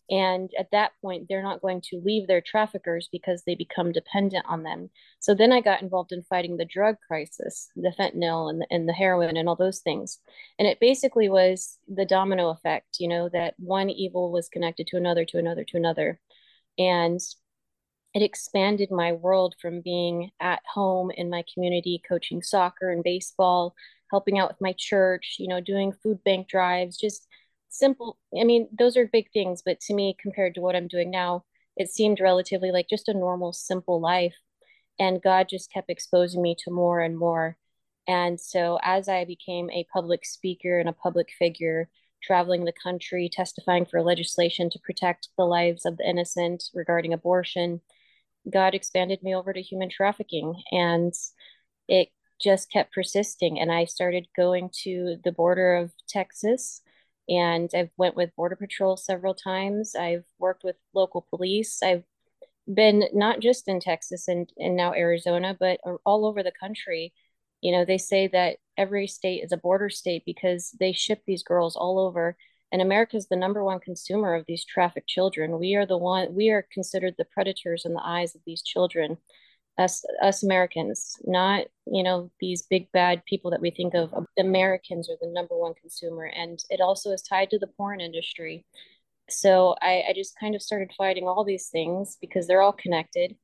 and 0.09 0.49
at 0.57 0.71
that 0.71 0.91
point, 1.01 1.27
they're 1.27 1.43
not 1.43 1.61
going 1.61 1.81
to 1.89 2.01
leave 2.03 2.27
their 2.27 2.41
traffickers 2.41 3.09
because 3.11 3.43
they 3.43 3.55
become 3.55 3.91
dependent 3.91 4.45
on 4.47 4.63
them. 4.63 4.89
So 5.19 5.33
then 5.33 5.51
I 5.51 5.59
got 5.59 5.81
involved 5.81 6.13
in 6.13 6.23
fighting 6.23 6.55
the 6.55 6.65
drug 6.65 6.95
crisis, 7.05 7.69
the 7.75 7.93
fentanyl 7.97 8.49
and 8.49 8.61
the, 8.61 8.67
and 8.71 8.87
the 8.87 8.93
heroin 8.93 9.35
and 9.35 9.49
all 9.49 9.57
those 9.57 9.79
things. 9.79 10.19
And 10.59 10.67
it 10.67 10.79
basically 10.79 11.29
was 11.29 11.77
the 11.87 12.05
domino 12.05 12.49
effect, 12.49 12.97
you 12.99 13.09
know, 13.09 13.29
that 13.33 13.55
one 13.57 13.89
evil 13.89 14.31
was 14.31 14.47
connected 14.47 14.87
to 14.87 14.97
another, 14.97 15.25
to 15.25 15.37
another, 15.39 15.65
to 15.65 15.77
another. 15.77 16.19
And 16.77 17.19
it 18.13 18.23
expanded 18.23 18.89
my 18.89 19.11
world 19.11 19.55
from 19.61 19.81
being 19.81 20.31
at 20.39 20.61
home 20.73 21.11
in 21.11 21.29
my 21.29 21.43
community, 21.53 22.01
coaching 22.07 22.41
soccer 22.41 22.91
and 22.91 23.03
baseball, 23.03 23.75
helping 24.09 24.39
out 24.39 24.49
with 24.49 24.61
my 24.61 24.73
church, 24.77 25.35
you 25.37 25.47
know, 25.49 25.59
doing 25.59 25.91
food 25.91 26.23
bank 26.23 26.47
drives, 26.47 26.97
just 26.97 27.27
simple 27.69 28.17
i 28.39 28.43
mean 28.43 28.67
those 28.77 28.97
are 28.97 29.07
big 29.07 29.31
things 29.31 29.61
but 29.65 29.79
to 29.79 29.93
me 29.93 30.15
compared 30.19 30.55
to 30.55 30.61
what 30.61 30.75
i'm 30.75 30.87
doing 30.87 31.11
now 31.11 31.43
it 31.77 31.89
seemed 31.89 32.19
relatively 32.19 32.71
like 32.71 32.89
just 32.89 33.07
a 33.07 33.13
normal 33.13 33.53
simple 33.53 34.01
life. 34.01 34.35
And 34.99 35.21
god 35.21 35.47
just 35.49 35.71
kept 35.71 35.89
exposing 35.89 36.41
me 36.41 36.55
to 36.65 36.71
more 36.71 36.99
and 36.99 37.17
more. 37.17 37.57
And 38.07 38.39
so 38.39 38.79
as 38.83 39.07
i 39.07 39.25
became 39.25 39.69
a 39.69 39.87
public 39.93 40.25
speaker 40.25 40.79
and 40.79 40.89
a 40.89 40.93
public 40.93 41.29
figure 41.37 41.89
traveling 42.23 42.65
the 42.65 42.73
country 42.73 43.29
testifying 43.31 43.85
for 43.85 44.01
legislation 44.01 44.69
to 44.71 44.79
protect 44.79 45.29
the 45.37 45.45
lives 45.45 45.85
of 45.85 45.97
the 45.97 46.09
innocent 46.09 46.63
regarding 46.73 47.13
abortion 47.13 47.79
god 48.51 48.73
expanded 48.73 49.21
me 49.21 49.35
over 49.35 49.53
to 49.53 49.61
human 49.61 49.89
trafficking. 49.89 50.63
And 50.71 51.13
it 51.87 52.09
just 52.41 52.71
kept 52.71 52.93
persisting. 52.93 53.59
And 53.59 53.71
i 53.71 53.85
started 53.85 54.27
going 54.35 54.71
to 54.83 55.17
the 55.23 55.31
border 55.31 55.75
of 55.75 55.91
texas 56.07 56.81
and 57.29 57.69
I've 57.75 57.89
went 57.97 58.15
with 58.15 58.35
Border 58.35 58.55
Patrol 58.55 58.97
several 58.97 59.33
times. 59.33 59.95
I've 59.95 60.23
worked 60.39 60.63
with 60.63 60.75
local 60.93 61.25
police. 61.29 61.81
I've 61.83 62.03
been 62.73 63.05
not 63.13 63.39
just 63.39 63.67
in 63.67 63.79
Texas 63.79 64.27
and, 64.27 64.51
and 64.57 64.75
now 64.75 64.93
Arizona, 64.93 65.55
but 65.59 65.79
all 66.05 66.25
over 66.25 66.43
the 66.43 66.51
country. 66.51 67.13
You 67.61 67.71
know, 67.71 67.85
they 67.85 67.97
say 67.97 68.27
that 68.27 68.57
every 68.77 69.07
state 69.07 69.43
is 69.43 69.51
a 69.51 69.57
border 69.57 69.89
state 69.89 70.23
because 70.25 70.75
they 70.79 70.93
ship 70.93 71.23
these 71.25 71.43
girls 71.43 71.75
all 71.75 71.99
over. 71.99 72.37
And 72.71 72.81
America 72.81 73.15
is 73.15 73.27
the 73.27 73.37
number 73.37 73.63
one 73.63 73.79
consumer 73.79 74.35
of 74.35 74.45
these 74.47 74.65
trafficked 74.65 75.07
children. 75.07 75.57
We 75.57 75.75
are 75.75 75.85
the 75.85 75.97
one, 75.97 76.35
we 76.35 76.49
are 76.49 76.67
considered 76.71 77.15
the 77.17 77.25
predators 77.25 77.85
in 77.85 77.93
the 77.93 78.03
eyes 78.03 78.35
of 78.35 78.41
these 78.45 78.61
children 78.61 79.17
us 79.77 80.03
us 80.21 80.43
Americans, 80.43 81.17
not 81.25 81.65
you 81.85 82.03
know 82.03 82.31
these 82.39 82.63
big 82.63 82.91
bad 82.91 83.23
people 83.25 83.51
that 83.51 83.61
we 83.61 83.71
think 83.71 83.93
of. 83.93 84.13
Americans 84.39 85.09
are 85.09 85.17
the 85.21 85.31
number 85.31 85.57
one 85.57 85.73
consumer, 85.75 86.25
and 86.25 86.63
it 86.69 86.81
also 86.81 87.11
is 87.11 87.21
tied 87.21 87.49
to 87.51 87.59
the 87.59 87.67
porn 87.67 88.01
industry. 88.01 88.65
So 89.29 89.75
I, 89.81 90.03
I 90.09 90.13
just 90.15 90.39
kind 90.39 90.55
of 90.55 90.61
started 90.61 90.91
fighting 90.97 91.27
all 91.27 91.43
these 91.43 91.67
things 91.67 92.17
because 92.21 92.47
they're 92.47 92.61
all 92.61 92.73
connected, 92.73 93.35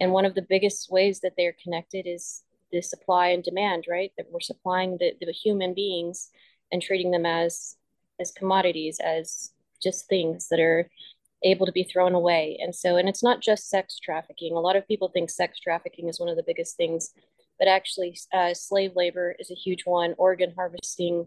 and 0.00 0.12
one 0.12 0.24
of 0.24 0.34
the 0.34 0.46
biggest 0.48 0.90
ways 0.90 1.20
that 1.20 1.32
they're 1.36 1.56
connected 1.62 2.06
is 2.06 2.42
the 2.72 2.82
supply 2.82 3.28
and 3.28 3.42
demand, 3.42 3.84
right? 3.88 4.12
That 4.18 4.26
we're 4.30 4.40
supplying 4.40 4.98
the, 4.98 5.14
the 5.20 5.32
human 5.32 5.74
beings 5.74 6.30
and 6.70 6.82
treating 6.82 7.10
them 7.10 7.26
as 7.26 7.76
as 8.20 8.32
commodities, 8.32 9.00
as 9.00 9.52
just 9.82 10.08
things 10.08 10.48
that 10.48 10.60
are 10.60 10.90
able 11.44 11.66
to 11.66 11.72
be 11.72 11.84
thrown 11.84 12.14
away. 12.14 12.58
And 12.60 12.74
so, 12.74 12.96
and 12.96 13.08
it's 13.08 13.22
not 13.22 13.40
just 13.40 13.68
sex 13.68 13.98
trafficking. 13.98 14.54
A 14.54 14.60
lot 14.60 14.76
of 14.76 14.86
people 14.88 15.08
think 15.08 15.30
sex 15.30 15.60
trafficking 15.60 16.08
is 16.08 16.18
one 16.18 16.28
of 16.28 16.36
the 16.36 16.44
biggest 16.46 16.76
things, 16.76 17.10
but 17.58 17.68
actually, 17.68 18.18
uh, 18.32 18.54
slave 18.54 18.92
labor 18.96 19.34
is 19.38 19.50
a 19.50 19.54
huge 19.54 19.82
one, 19.84 20.14
organ 20.18 20.52
harvesting, 20.56 21.26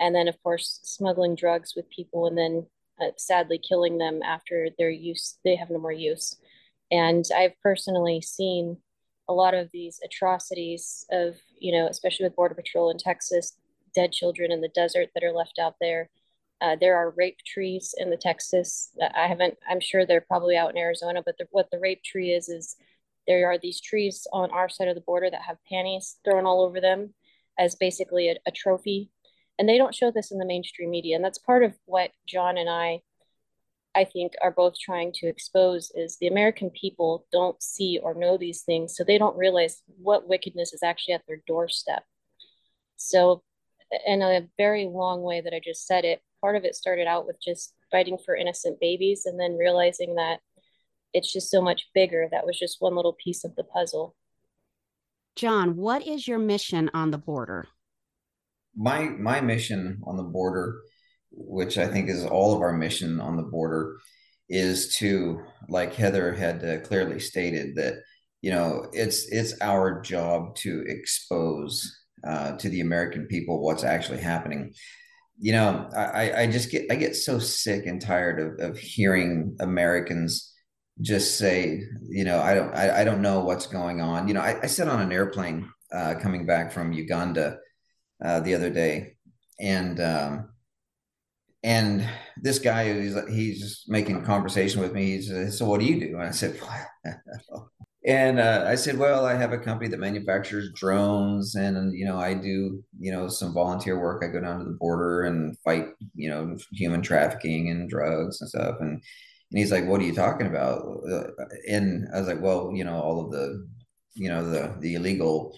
and 0.00 0.14
then, 0.14 0.28
of 0.28 0.40
course, 0.42 0.80
smuggling 0.82 1.34
drugs 1.34 1.74
with 1.76 1.90
people 1.90 2.26
and 2.26 2.38
then 2.38 2.66
uh, 3.00 3.10
sadly 3.16 3.58
killing 3.58 3.98
them 3.98 4.22
after 4.22 4.68
their 4.78 4.90
use, 4.90 5.38
they 5.44 5.56
have 5.56 5.70
no 5.70 5.78
more 5.78 5.92
use. 5.92 6.36
And 6.90 7.24
I've 7.36 7.58
personally 7.62 8.20
seen 8.20 8.78
a 9.28 9.32
lot 9.32 9.54
of 9.54 9.70
these 9.72 10.00
atrocities 10.04 11.04
of, 11.10 11.36
you 11.58 11.72
know, 11.72 11.86
especially 11.86 12.24
with 12.24 12.36
Border 12.36 12.54
Patrol 12.54 12.90
in 12.90 12.98
Texas, 12.98 13.56
dead 13.94 14.12
children 14.12 14.50
in 14.50 14.60
the 14.60 14.68
desert 14.68 15.08
that 15.14 15.24
are 15.24 15.32
left 15.32 15.58
out 15.58 15.74
there 15.80 16.08
uh, 16.60 16.76
there 16.80 16.96
are 16.96 17.14
rape 17.16 17.38
trees 17.46 17.94
in 17.96 18.10
the 18.10 18.16
Texas. 18.16 18.90
I 19.00 19.28
haven't. 19.28 19.56
I'm 19.68 19.80
sure 19.80 20.04
they're 20.04 20.20
probably 20.20 20.56
out 20.56 20.70
in 20.70 20.78
Arizona, 20.78 21.22
but 21.24 21.36
the, 21.38 21.46
what 21.50 21.70
the 21.70 21.78
rape 21.78 22.02
tree 22.02 22.32
is 22.32 22.48
is 22.48 22.76
there 23.26 23.50
are 23.50 23.58
these 23.58 23.80
trees 23.80 24.26
on 24.32 24.50
our 24.50 24.68
side 24.68 24.88
of 24.88 24.94
the 24.94 25.00
border 25.02 25.30
that 25.30 25.42
have 25.42 25.58
panties 25.70 26.16
thrown 26.24 26.46
all 26.46 26.62
over 26.62 26.80
them 26.80 27.14
as 27.58 27.74
basically 27.74 28.28
a, 28.28 28.36
a 28.46 28.50
trophy, 28.50 29.10
and 29.58 29.68
they 29.68 29.78
don't 29.78 29.94
show 29.94 30.10
this 30.10 30.30
in 30.30 30.38
the 30.38 30.46
mainstream 30.46 30.90
media, 30.90 31.14
and 31.14 31.24
that's 31.24 31.38
part 31.38 31.62
of 31.62 31.74
what 31.84 32.10
John 32.26 32.58
and 32.58 32.68
I, 32.68 33.02
I 33.94 34.04
think, 34.04 34.32
are 34.42 34.50
both 34.50 34.74
trying 34.78 35.12
to 35.16 35.28
expose 35.28 35.92
is 35.94 36.16
the 36.16 36.28
American 36.28 36.70
people 36.70 37.26
don't 37.30 37.62
see 37.62 38.00
or 38.02 38.14
know 38.14 38.36
these 38.36 38.62
things, 38.62 38.96
so 38.96 39.04
they 39.04 39.18
don't 39.18 39.36
realize 39.36 39.82
what 40.00 40.28
wickedness 40.28 40.72
is 40.72 40.82
actually 40.82 41.14
at 41.14 41.22
their 41.28 41.42
doorstep. 41.46 42.04
So 42.96 43.42
in 44.06 44.22
a 44.22 44.48
very 44.56 44.86
long 44.86 45.22
way 45.22 45.40
that 45.40 45.54
I 45.54 45.60
just 45.62 45.86
said 45.86 46.04
it, 46.04 46.20
part 46.40 46.56
of 46.56 46.64
it 46.64 46.74
started 46.74 47.06
out 47.06 47.26
with 47.26 47.36
just 47.42 47.74
fighting 47.90 48.18
for 48.24 48.36
innocent 48.36 48.80
babies 48.80 49.26
and 49.26 49.38
then 49.38 49.56
realizing 49.56 50.14
that 50.16 50.40
it's 51.12 51.32
just 51.32 51.50
so 51.50 51.60
much 51.60 51.88
bigger. 51.94 52.28
That 52.30 52.46
was 52.46 52.58
just 52.58 52.80
one 52.80 52.94
little 52.94 53.16
piece 53.22 53.44
of 53.44 53.54
the 53.56 53.64
puzzle. 53.64 54.14
John, 55.36 55.76
what 55.76 56.06
is 56.06 56.26
your 56.26 56.38
mission 56.38 56.90
on 56.92 57.10
the 57.10 57.18
border? 57.18 57.68
My 58.76 59.04
my 59.04 59.40
mission 59.40 60.00
on 60.04 60.16
the 60.16 60.22
border, 60.22 60.80
which 61.30 61.78
I 61.78 61.88
think 61.88 62.08
is 62.08 62.24
all 62.24 62.54
of 62.54 62.60
our 62.60 62.72
mission 62.72 63.20
on 63.20 63.36
the 63.36 63.42
border, 63.42 63.98
is 64.48 64.96
to, 64.96 65.42
like 65.68 65.94
Heather 65.94 66.32
had 66.32 66.64
uh, 66.64 66.80
clearly 66.80 67.20
stated, 67.20 67.76
that 67.76 67.94
you 68.42 68.50
know 68.50 68.88
it's 68.92 69.28
it's 69.28 69.54
our 69.60 70.00
job 70.00 70.54
to 70.56 70.84
expose 70.86 72.04
uh, 72.26 72.56
to 72.56 72.68
the 72.68 72.80
American 72.80 73.26
people 73.26 73.62
what's 73.62 73.84
actually 73.84 74.20
happening 74.20 74.74
you 75.40 75.52
know, 75.52 75.88
I, 75.96 76.42
I 76.42 76.46
just 76.46 76.70
get 76.70 76.90
I 76.90 76.96
get 76.96 77.14
so 77.14 77.38
sick 77.38 77.86
and 77.86 78.00
tired 78.00 78.40
of, 78.40 78.70
of 78.70 78.78
hearing 78.78 79.56
Americans 79.60 80.52
just 81.00 81.38
say, 81.38 81.82
you 82.08 82.24
know, 82.24 82.40
I 82.40 82.54
don't 82.54 82.74
I, 82.74 83.00
I 83.00 83.04
don't 83.04 83.22
know 83.22 83.40
what's 83.40 83.66
going 83.66 84.00
on. 84.00 84.26
You 84.26 84.34
know, 84.34 84.40
I, 84.40 84.60
I 84.62 84.66
sat 84.66 84.88
on 84.88 85.00
an 85.00 85.12
airplane 85.12 85.70
uh, 85.92 86.16
coming 86.20 86.44
back 86.44 86.72
from 86.72 86.92
Uganda 86.92 87.58
uh, 88.24 88.40
the 88.40 88.54
other 88.54 88.70
day, 88.70 89.16
and 89.60 90.00
um, 90.00 90.48
and 91.62 92.08
this 92.36 92.58
guy 92.58 93.00
he's 93.00 93.16
he's 93.28 93.60
just 93.60 93.88
making 93.88 94.24
conversation 94.24 94.80
with 94.80 94.92
me. 94.92 95.16
He 95.16 95.22
said, 95.22 95.52
"So 95.52 95.66
what 95.66 95.78
do 95.78 95.86
you 95.86 96.00
do?" 96.00 96.18
And 96.18 96.28
I 96.28 96.30
said, 96.32 96.60
and 98.08 98.40
uh, 98.40 98.64
I 98.66 98.74
said, 98.74 98.96
well, 98.96 99.26
I 99.26 99.34
have 99.34 99.52
a 99.52 99.58
company 99.58 99.90
that 99.90 100.00
manufactures 100.00 100.72
drones, 100.72 101.54
and 101.54 101.92
you 101.92 102.06
know, 102.06 102.18
I 102.18 102.32
do 102.32 102.82
you 102.98 103.12
know 103.12 103.28
some 103.28 103.52
volunteer 103.52 104.00
work. 104.00 104.24
I 104.24 104.28
go 104.28 104.40
down 104.40 104.60
to 104.60 104.64
the 104.64 104.78
border 104.80 105.24
and 105.24 105.58
fight 105.58 105.88
you 106.14 106.30
know 106.30 106.56
human 106.72 107.02
trafficking 107.02 107.68
and 107.68 107.90
drugs 107.90 108.40
and 108.40 108.48
stuff. 108.48 108.76
And 108.80 108.92
and 109.50 109.58
he's 109.58 109.70
like, 109.70 109.86
what 109.86 110.00
are 110.00 110.04
you 110.04 110.14
talking 110.14 110.46
about? 110.46 110.82
And 111.68 112.08
I 112.14 112.18
was 112.18 112.28
like, 112.28 112.40
well, 112.40 112.72
you 112.74 112.82
know, 112.82 112.98
all 112.98 113.26
of 113.26 113.30
the 113.30 113.68
you 114.14 114.30
know 114.30 114.48
the 114.48 114.74
the 114.80 114.94
illegal 114.94 115.54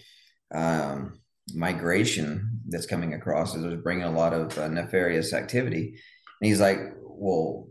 um, 0.53 1.21
migration 1.53 2.59
that's 2.67 2.85
coming 2.85 3.13
across 3.13 3.55
is 3.55 3.81
bringing 3.81 4.03
a 4.03 4.11
lot 4.11 4.33
of 4.33 4.57
uh, 4.57 4.67
nefarious 4.67 5.31
activity. 5.31 5.95
And 6.41 6.47
he's 6.49 6.59
like, 6.59 6.79
well, 7.01 7.69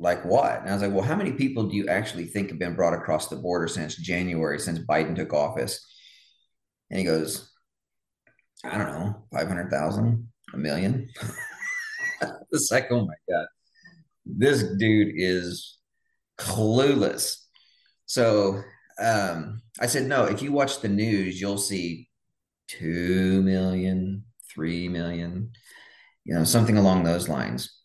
like 0.00 0.24
what? 0.24 0.60
And 0.60 0.70
I 0.70 0.72
was 0.72 0.82
like, 0.82 0.92
well, 0.92 1.04
how 1.04 1.14
many 1.14 1.32
people 1.32 1.68
do 1.68 1.76
you 1.76 1.86
actually 1.86 2.24
think 2.24 2.48
have 2.48 2.58
been 2.58 2.74
brought 2.74 2.94
across 2.94 3.28
the 3.28 3.36
border 3.36 3.68
since 3.68 3.94
January, 3.94 4.58
since 4.58 4.78
Biden 4.78 5.14
took 5.14 5.34
office? 5.34 5.86
And 6.90 6.98
he 6.98 7.04
goes, 7.04 7.52
I 8.64 8.78
don't 8.78 8.88
know, 8.88 9.26
500,000, 9.32 10.28
a 10.54 10.56
million. 10.56 11.06
it's 12.50 12.70
like, 12.72 12.90
oh 12.90 13.06
my 13.06 13.14
God, 13.28 13.46
this 14.24 14.62
dude 14.78 15.12
is 15.16 15.78
clueless. 16.38 17.36
So 18.06 18.62
um, 18.98 19.60
I 19.80 19.86
said, 19.86 20.06
no, 20.06 20.24
if 20.24 20.40
you 20.40 20.50
watch 20.50 20.80
the 20.80 20.88
news, 20.88 21.38
you'll 21.38 21.58
see 21.58 22.08
2 22.68 23.42
million, 23.42 24.24
3 24.50 24.88
million, 24.88 25.52
you 26.24 26.34
know, 26.34 26.44
something 26.44 26.78
along 26.78 27.04
those 27.04 27.28
lines 27.28 27.79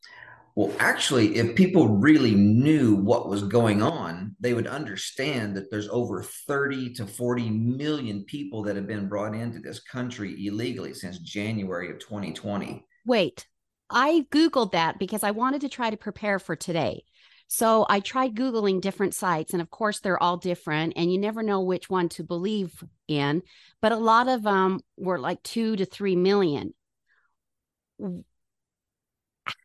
Well, 0.56 0.74
actually, 0.80 1.36
if 1.36 1.54
people 1.56 1.90
really 1.90 2.34
knew 2.34 2.96
what 2.96 3.28
was 3.28 3.44
going 3.44 3.82
on, 3.82 4.38
they 4.40 4.54
would 4.54 4.68
understand 4.68 5.54
that 5.58 5.70
there's 5.70 5.90
over 5.90 6.24
30 6.24 6.94
to 6.94 7.06
40 7.06 7.50
million 7.50 8.24
people 8.24 8.64
that 8.64 8.78
have 8.78 8.88
been 8.88 9.10
brought 9.10 9.36
into 9.36 9.60
this 9.60 9.82
country 9.82 10.48
illegally 10.48 10.94
since 10.94 11.20
January 11.20 11.92
of 11.92 12.00
2020. 12.00 12.86
Wait, 13.06 13.46
I 13.90 14.26
Googled 14.32 14.72
that 14.72 14.98
because 14.98 15.24
I 15.24 15.32
wanted 15.32 15.60
to 15.62 15.70
try 15.70 15.90
to 15.90 15.98
prepare 15.98 16.40
for 16.40 16.56
today. 16.56 17.04
So 17.48 17.86
I 17.90 18.00
tried 18.00 18.36
Googling 18.36 18.80
different 18.80 19.14
sites, 19.14 19.52
and 19.52 19.62
of 19.62 19.70
course, 19.70 20.00
they're 20.00 20.22
all 20.22 20.38
different, 20.38 20.94
and 20.96 21.12
you 21.12 21.20
never 21.20 21.44
know 21.44 21.62
which 21.62 21.90
one 21.90 22.08
to 22.10 22.24
believe 22.24 22.82
in. 23.10 23.44
But 23.82 23.92
a 23.92 23.98
lot 23.98 24.30
of 24.30 24.42
them 24.44 24.80
were 24.98 25.20
like 25.20 25.44
two 25.44 25.76
to 25.76 25.86
three 25.86 26.16
million. 26.16 26.74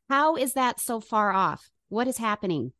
How 0.08 0.36
is 0.36 0.54
that 0.54 0.80
so 0.80 1.00
far 1.00 1.32
off? 1.32 1.70
What 1.88 2.08
is 2.08 2.18
happening? 2.18 2.72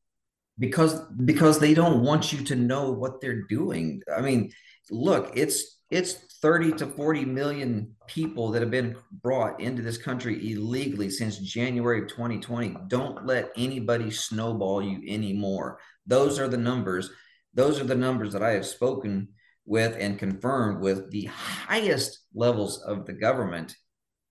Because 0.59 1.01
because 1.25 1.59
they 1.59 1.75
don't 1.75 2.03
want 2.03 2.33
you 2.33 2.45
to 2.45 2.57
know 2.57 2.91
what 2.93 3.21
they're 3.21 3.43
doing. 3.43 4.03
I 4.15 4.21
mean, 4.21 4.53
look, 4.91 5.33
it's 5.35 5.81
it's 5.91 6.13
30 6.41 6.73
to 6.73 6.87
40 6.87 7.25
million 7.25 7.97
people 8.07 8.51
that 8.53 8.63
have 8.63 8.71
been 8.71 8.97
brought 9.11 9.61
into 9.61 9.83
this 9.83 9.99
country 9.99 10.53
illegally 10.53 11.11
since 11.11 11.39
January 11.39 12.03
of 12.03 12.09
2020. 12.09 12.77
Don't 12.87 13.27
let 13.27 13.51
anybody 13.57 14.11
snowball 14.11 14.83
you 14.83 15.03
anymore. 15.13 15.79
Those 16.07 16.39
are 16.39 16.49
the 16.49 16.57
numbers. 16.57 17.11
Those 17.55 17.81
are 17.81 17.85
the 17.85 17.97
numbers 17.97 18.33
that 18.33 18.43
I 18.43 18.51
have 18.51 18.67
spoken 18.67 19.29
with 19.67 19.97
and 19.99 20.19
confirmed 20.19 20.81
with 20.81 21.11
the 21.11 21.25
highest 21.25 22.21
levels 22.35 22.81
of 22.83 23.07
the 23.07 23.13
government. 23.13 23.75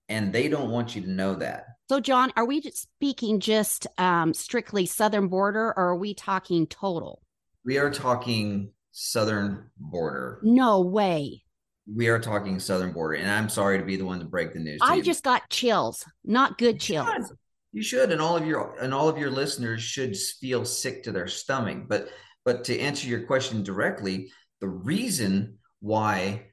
And 0.08 0.32
they 0.32 0.48
don't 0.48 0.72
want 0.72 0.96
you 0.96 1.02
to 1.04 1.12
know 1.12 1.36
that. 1.36 1.66
So, 1.90 2.00
John, 2.00 2.32
are 2.36 2.46
we 2.46 2.62
speaking 2.62 3.40
just 3.40 3.88
um, 3.98 4.34
strictly 4.34 4.86
southern 4.86 5.28
border 5.28 5.70
or 5.70 5.90
are 5.90 5.96
we 5.96 6.14
talking 6.14 6.68
total? 6.68 7.24
We 7.66 7.80
are 7.80 7.90
talking 7.90 8.72
southern 8.92 9.72
border. 9.80 10.40
No 10.44 10.82
way 10.82 11.44
we 11.92 12.08
are 12.08 12.20
talking 12.20 12.60
southern 12.60 12.92
border, 12.92 13.16
and 13.16 13.30
I'm 13.30 13.50
sorry 13.50 13.80
to 13.80 13.86
be 13.86 13.96
the 13.96 14.06
one 14.06 14.20
to 14.20 14.26
break 14.26 14.54
the 14.54 14.60
news. 14.60 14.80
I 14.82 15.02
just 15.02 15.24
got 15.24 15.50
chills, 15.50 16.06
not 16.24 16.58
good 16.58 16.76
you 16.76 16.80
chills. 16.80 17.10
Should. 17.10 17.38
You 17.72 17.84
should, 17.84 18.12
and 18.12 18.22
all 18.22 18.36
of 18.36 18.46
your 18.46 18.78
and 18.82 18.94
all 18.94 19.10
of 19.10 19.18
your 19.18 19.32
listeners 19.32 19.82
should 19.82 20.16
feel 20.16 20.66
sick 20.66 21.04
to 21.04 21.12
their 21.12 21.28
stomach. 21.28 21.88
But 21.88 22.10
but 22.46 22.66
to 22.66 22.80
answer 22.80 23.08
your 23.08 23.26
question 23.26 23.64
directly, 23.64 24.32
the 24.60 24.68
reason 24.68 25.58
why 25.80 26.48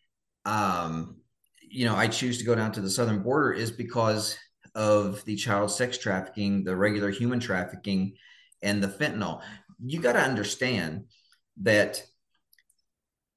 um, 0.45 1.17
you 1.61 1.85
know 1.85 1.95
I 1.95 2.09
choose 2.09 2.39
to 2.39 2.45
go 2.45 2.55
down 2.55 2.73
to 2.73 2.81
the 2.81 2.91
southern 2.91 3.23
border 3.23 3.53
is 3.53 3.71
because 3.71 4.39
of 4.77 5.25
the 5.25 5.35
child 5.35 5.73
sex 5.73 5.99
trafficking, 5.99 6.63
the 6.63 6.77
regular 6.77 7.11
human 7.11 7.41
trafficking, 7.41 8.15
and 8.63 8.81
the 8.81 8.89
fentanyl. 8.89 9.41
You 9.85 10.01
got 10.01 10.13
to 10.13 10.21
understand 10.21 11.07
that 11.63 12.05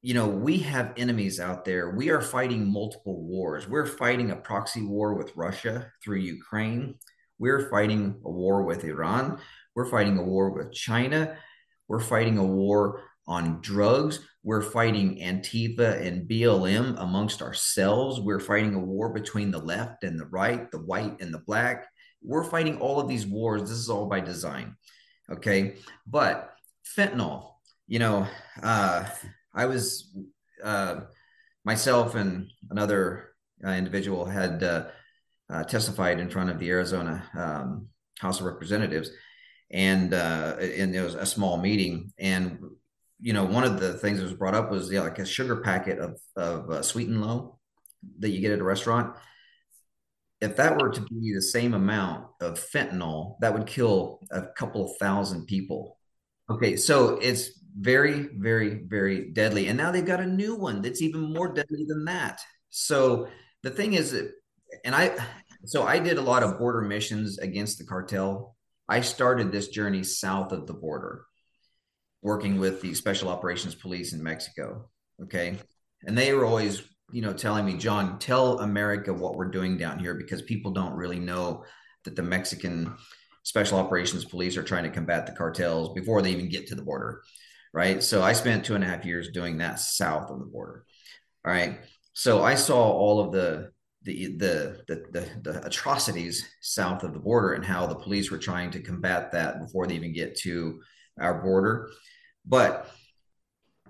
you 0.01 0.13
know, 0.13 0.27
we 0.27 0.60
have 0.60 0.93
enemies 0.96 1.39
out 1.41 1.65
there. 1.65 1.89
We 1.89 2.10
are 2.10 2.22
fighting 2.22 2.72
multiple 2.72 3.22
wars. 3.22 3.67
We're 3.67 3.86
fighting 3.86 4.31
a 4.31 4.36
proxy 4.36 4.81
war 4.81 5.13
with 5.13 5.36
Russia 5.36 5.91
through 6.01 6.19
Ukraine. 6.19 6.96
We're 7.38 7.69
fighting 7.69 8.22
a 8.24 8.31
war 8.31 8.63
with 8.63 8.86
Iran. 8.86 9.39
We're 9.75 9.89
fighting 9.89 10.17
a 10.17 10.24
war 10.24 10.51
with 10.51 10.72
China. 10.72 11.36
We're 11.89 12.00
fighting 12.00 12.38
a 12.38 12.46
war 12.46 13.01
on 13.27 13.60
drugs. 13.62 14.19
We're 14.43 14.62
fighting 14.62 15.17
Antifa 15.17 16.05
and 16.05 16.27
BLM 16.27 16.96
amongst 17.01 17.41
ourselves. 17.41 18.19
We're 18.19 18.39
fighting 18.39 18.75
a 18.75 18.79
war 18.79 19.10
between 19.10 19.51
the 19.51 19.60
left 19.60 20.03
and 20.03 20.19
the 20.19 20.25
right, 20.25 20.72
the 20.72 20.79
white 20.79 21.22
and 21.22 21.34
the 21.34 21.39
black. 21.39 21.88
We're 22.22 22.46
fighting 22.46 22.79
all 22.79 23.00
of 23.00 23.08
these 23.08 23.27
wars. 23.27 23.62
This 23.63 23.72
is 23.72 23.89
all 23.89 24.08
by 24.08 24.22
design. 24.22 24.75
Okay. 25.31 25.75
But 26.08 26.53
fentanyl, 26.98 27.51
you 27.88 28.00
know, 28.00 28.27
uh, 28.63 29.05
I 29.53 29.65
was 29.65 30.15
uh, 30.63 31.01
myself 31.65 32.15
and 32.15 32.50
another 32.69 33.29
uh, 33.64 33.72
individual 33.72 34.25
had 34.25 34.64
uh, 34.64 34.85
uh, 35.50 35.64
testified 35.64 36.20
in 36.20 36.29
front 36.29 36.50
of 36.50 36.59
the 36.59 36.70
Arizona 36.70 37.24
um, 37.37 37.87
House 38.20 38.40
of 38.40 38.46
Representatives, 38.46 39.09
and 39.72 40.14
uh, 40.14 40.55
and 40.59 40.96
it 40.96 41.01
was 41.01 41.16
a 41.16 41.25
small 41.25 41.57
meeting. 41.57 42.14
And 42.18 42.59
you 43.20 43.34
know, 43.34 43.46
one 43.46 43.64
of 43.64 43.79
the 43.79 43.94
things 43.94 44.18
that 44.18 44.24
was 44.24 44.34
brought 44.34 44.55
up 44.55 44.72
was 44.72 44.92
like 44.92 45.20
a 45.20 45.25
sugar 45.25 45.58
packet 45.58 46.00
of 46.00 46.20
of 46.36 46.70
uh, 46.70 46.82
sweet 46.82 47.08
and 47.08 47.22
low 47.22 47.60
that 48.20 48.29
you 48.29 48.42
get 48.42 48.51
at 48.51 48.60
a 48.60 48.64
restaurant. 48.64 49.16
If 50.42 50.55
that 50.55 50.82
were 50.82 50.90
to 50.90 51.01
be 51.01 51.34
the 51.34 51.42
same 51.42 51.74
amount 51.74 52.27
of 52.40 52.60
fentanyl, 52.60 53.36
that 53.42 53.53
would 53.53 53.68
kill 53.68 54.22
a 54.32 54.44
couple 54.44 54.86
of 54.86 54.98
thousand 54.98 55.48
people. 55.48 55.98
Okay, 56.50 56.77
so 56.77 57.18
it's 57.18 57.51
very, 57.77 58.29
very, 58.38 58.84
very 58.88 59.32
deadly. 59.32 59.68
And 59.68 59.77
now 59.77 59.92
they've 59.92 60.05
got 60.05 60.22
a 60.22 60.25
new 60.25 60.55
one 60.55 60.82
that's 60.82 61.01
even 61.01 61.34
more 61.34 61.53
deadly 61.53 61.86
than 61.86 62.05
that. 62.05 62.40
So 62.70 63.27
the 63.64 63.70
thing 63.70 63.94
is, 63.94 64.14
and 64.86 64.96
I, 64.96 65.16
so 65.66 65.84
I 65.84 66.00
did 66.00 66.18
a 66.18 66.22
lot 66.22 66.44
of 66.44 66.58
border 66.58 66.82
missions 66.82 67.38
against 67.38 67.77
the 67.77 67.86
cartel. 67.86 68.55
I 68.88 69.01
started 69.01 69.51
this 69.51 69.68
journey 69.68 70.03
south 70.03 70.51
of 70.51 70.66
the 70.66 70.74
border, 70.74 71.25
working 72.22 72.60
with 72.60 72.82
the 72.82 72.94
Special 72.94 73.29
Operations 73.29 73.75
Police 73.75 74.14
in 74.14 74.22
Mexico. 74.22 74.90
Okay. 75.24 75.58
And 76.05 76.18
they 76.18 76.34
were 76.34 76.46
always, 76.46 76.84
you 77.12 77.22
know, 77.22 77.34
telling 77.34 77.66
me, 77.66 77.75
John, 77.75 78.20
tell 78.20 78.60
America 78.60 79.14
what 79.14 79.36
we're 79.36 79.51
doing 79.51 79.77
down 79.77 80.00
here 80.00 80.14
because 80.14 80.42
people 80.42 80.72
don't 80.72 80.94
really 80.94 81.20
know 81.20 81.64
that 82.05 82.16
the 82.16 82.24
Mexican 82.24 82.94
Special 83.44 83.79
Operations 83.79 84.25
Police 84.25 84.58
are 84.58 84.64
trying 84.64 84.84
to 84.84 84.90
combat 84.90 85.25
the 85.25 85.34
cartels 85.34 85.94
before 85.94 86.22
they 86.22 86.32
even 86.32 86.50
get 86.50 86.68
to 86.68 86.75
the 86.75 86.82
border 86.82 87.22
right? 87.74 88.01
So 88.01 88.22
I 88.22 88.34
spent 88.34 88.66
two 88.66 88.75
and 88.75 88.84
a 88.84 88.88
half 88.88 89.05
years 89.05 89.29
doing 89.29 89.58
that 89.58 89.79
south 89.79 90.29
of 90.29 90.40
the 90.40 90.46
border. 90.46 90.86
All 91.46 91.51
right. 91.51 91.79
So 92.14 92.44
I 92.44 92.55
saw 92.55 92.92
all 92.92 93.20
of 93.20 93.32
the 93.32 93.72
the 94.03 94.38
the 94.38 94.82
the, 94.88 95.05
the, 95.12 95.29
the 95.44 95.66
atrocities 95.66 96.48
south 96.62 97.03
of 97.03 97.14
the 97.14 97.20
border 97.20 97.53
and 97.53 97.66
how 97.66 97.86
the 97.86 97.96
police 97.96 98.32
were 98.32 98.38
trying 98.38 98.72
to 98.72 98.82
combat 98.82 99.32
that 99.32 99.60
before 99.60 99.88
they 99.88 99.96
even 99.96 100.14
get 100.14 100.38
to 100.40 100.82
our 101.20 101.42
border. 101.42 101.90
But 102.46 102.90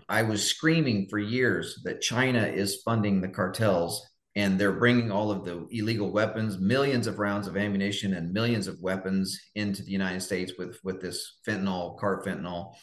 I 0.08 0.24
was 0.24 0.44
screaming 0.44 1.08
for 1.10 1.20
years 1.20 1.82
that 1.84 2.02
China 2.02 2.44
is 2.44 2.82
funding 2.84 3.22
the 3.22 3.28
cartels 3.30 4.06
and 4.36 4.60
they're 4.60 4.72
bringing 4.72 5.12
all 5.12 5.32
of 5.32 5.44
the 5.44 5.68
illegal 5.72 6.12
weapons, 6.12 6.58
millions 6.58 7.08
of 7.08 7.20
rounds 7.20 7.48
of 7.48 7.58
ammunition 7.58 8.14
and 8.14 8.34
millions 8.34 8.68
of 8.68 8.80
weapons 8.82 9.40
into 9.56 9.84
the 9.84 9.92
United 9.92 10.22
States 10.22 10.54
with 10.58 10.80
with 10.84 11.02
this 11.02 11.40
fentanyl, 11.48 12.00
carfentanil, 12.00 12.74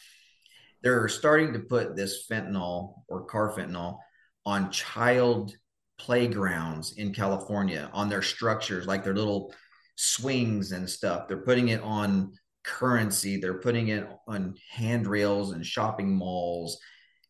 they're 0.83 1.07
starting 1.07 1.53
to 1.53 1.59
put 1.59 1.95
this 1.95 2.27
fentanyl 2.29 3.01
or 3.07 3.27
carfentanil 3.27 3.97
on 4.45 4.71
child 4.71 5.53
playgrounds 5.97 6.93
in 6.93 7.13
California 7.13 7.89
on 7.93 8.07
their 8.07 8.21
structures, 8.21 8.85
like 8.85 9.03
their 9.03 9.15
little 9.15 9.53
swings 9.95 10.71
and 10.71 10.89
stuff. 10.89 11.27
They're 11.27 11.37
putting 11.37 11.69
it 11.69 11.81
on 11.81 12.33
currency. 12.67 13.37
They're 13.37 13.59
putting 13.59 13.87
it 13.87 14.07
on 14.27 14.55
handrails 14.69 15.53
and 15.53 15.65
shopping 15.65 16.13
malls. 16.13 16.77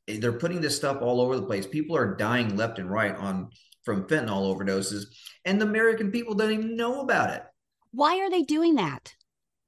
They're 0.08 0.39
putting 0.39 0.62
this 0.62 0.76
stuff 0.76 1.02
all 1.02 1.21
over 1.21 1.36
the 1.36 1.45
place. 1.45 1.67
People 1.67 1.95
are 1.95 2.15
dying 2.15 2.56
left 2.56 2.80
and 2.80 2.89
right 2.89 3.15
on 3.15 3.50
from 3.84 4.08
fentanyl 4.08 4.54
overdoses, 4.54 5.06
and 5.45 5.62
the 5.62 5.65
American 5.65 6.12
people 6.12 6.34
don't 6.34 6.52
even 6.52 6.76
know 6.76 7.02
about 7.02 7.30
it. 7.30 7.43
Why 7.91 8.19
are 8.19 8.30
they 8.30 8.43
doing 8.43 8.76
that? 8.76 9.15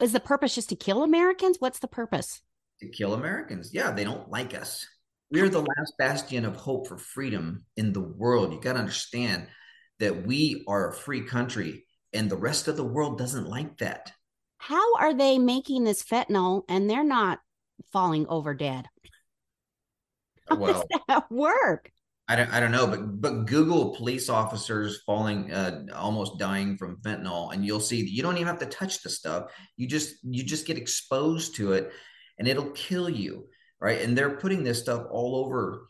Is 0.02 0.12
the 0.12 0.20
purpose 0.20 0.56
just 0.56 0.70
to 0.70 0.76
kill 0.76 1.04
Americans? 1.04 1.58
What's 1.60 1.80
the 1.80 1.88
purpose? 1.88 2.42
to 2.80 2.88
kill 2.88 3.14
Americans. 3.14 3.74
Yeah, 3.74 3.92
they 3.92 4.04
don't 4.04 4.30
like 4.30 4.54
us. 4.54 4.88
We're 5.32 5.50
the 5.50 5.60
last 5.60 5.94
bastion 5.98 6.46
of 6.46 6.56
hope 6.56 6.88
for 6.88 6.98
freedom 6.98 7.66
in 7.78 7.94
the 7.94 8.02
world. 8.02 8.52
You 8.52 8.60
got 8.60 8.74
to 8.74 8.80
understand 8.80 9.48
that 10.00 10.26
we 10.26 10.64
are 10.68 10.90
a 10.90 10.94
free 10.94 11.22
country 11.22 11.86
and 12.14 12.30
the 12.30 12.38
rest 12.38 12.68
of 12.68 12.78
the 12.78 12.84
world 12.84 13.18
doesn't 13.18 13.48
like 13.48 13.78
that. 13.78 14.12
How 14.60 14.96
are 14.96 15.14
they 15.14 15.40
making 15.40 15.86
this 15.86 16.04
fentanyl 16.04 16.64
and 16.70 16.90
they're 16.90 17.04
not 17.04 17.40
falling 17.92 18.28
over 18.28 18.54
dead? 18.54 18.88
How 20.48 20.58
well, 20.58 20.74
does 20.74 21.00
that 21.08 21.32
work? 21.32 21.92
I 22.28 22.36
don't, 22.36 22.54
I 22.54 22.60
don't 22.60 22.72
know, 22.72 22.86
but 22.86 23.22
but 23.22 23.46
Google 23.46 23.96
police 23.96 24.30
officers 24.30 25.02
falling, 25.06 25.52
uh, 25.52 25.86
almost 25.96 26.38
dying 26.38 26.78
from 26.78 26.98
fentanyl, 26.98 27.54
and 27.54 27.66
you'll 27.66 27.80
see 27.80 28.04
that 28.04 28.12
you 28.12 28.22
don't 28.22 28.36
even 28.36 28.48
have 28.48 28.60
to 28.60 28.66
touch 28.68 29.02
the 29.02 29.10
stuff. 29.10 29.52
You 29.78 29.88
just 29.88 30.18
you 30.24 30.44
just 30.44 30.68
get 30.68 30.78
exposed 30.78 31.56
to 31.56 31.74
it, 31.74 31.92
and 32.38 32.48
it'll 32.48 32.72
kill 32.72 33.10
you, 33.10 33.48
right? 33.80 34.02
And 34.02 34.16
they're 34.16 34.38
putting 34.38 34.64
this 34.64 34.80
stuff 34.80 35.08
all 35.10 35.38
over 35.38 35.88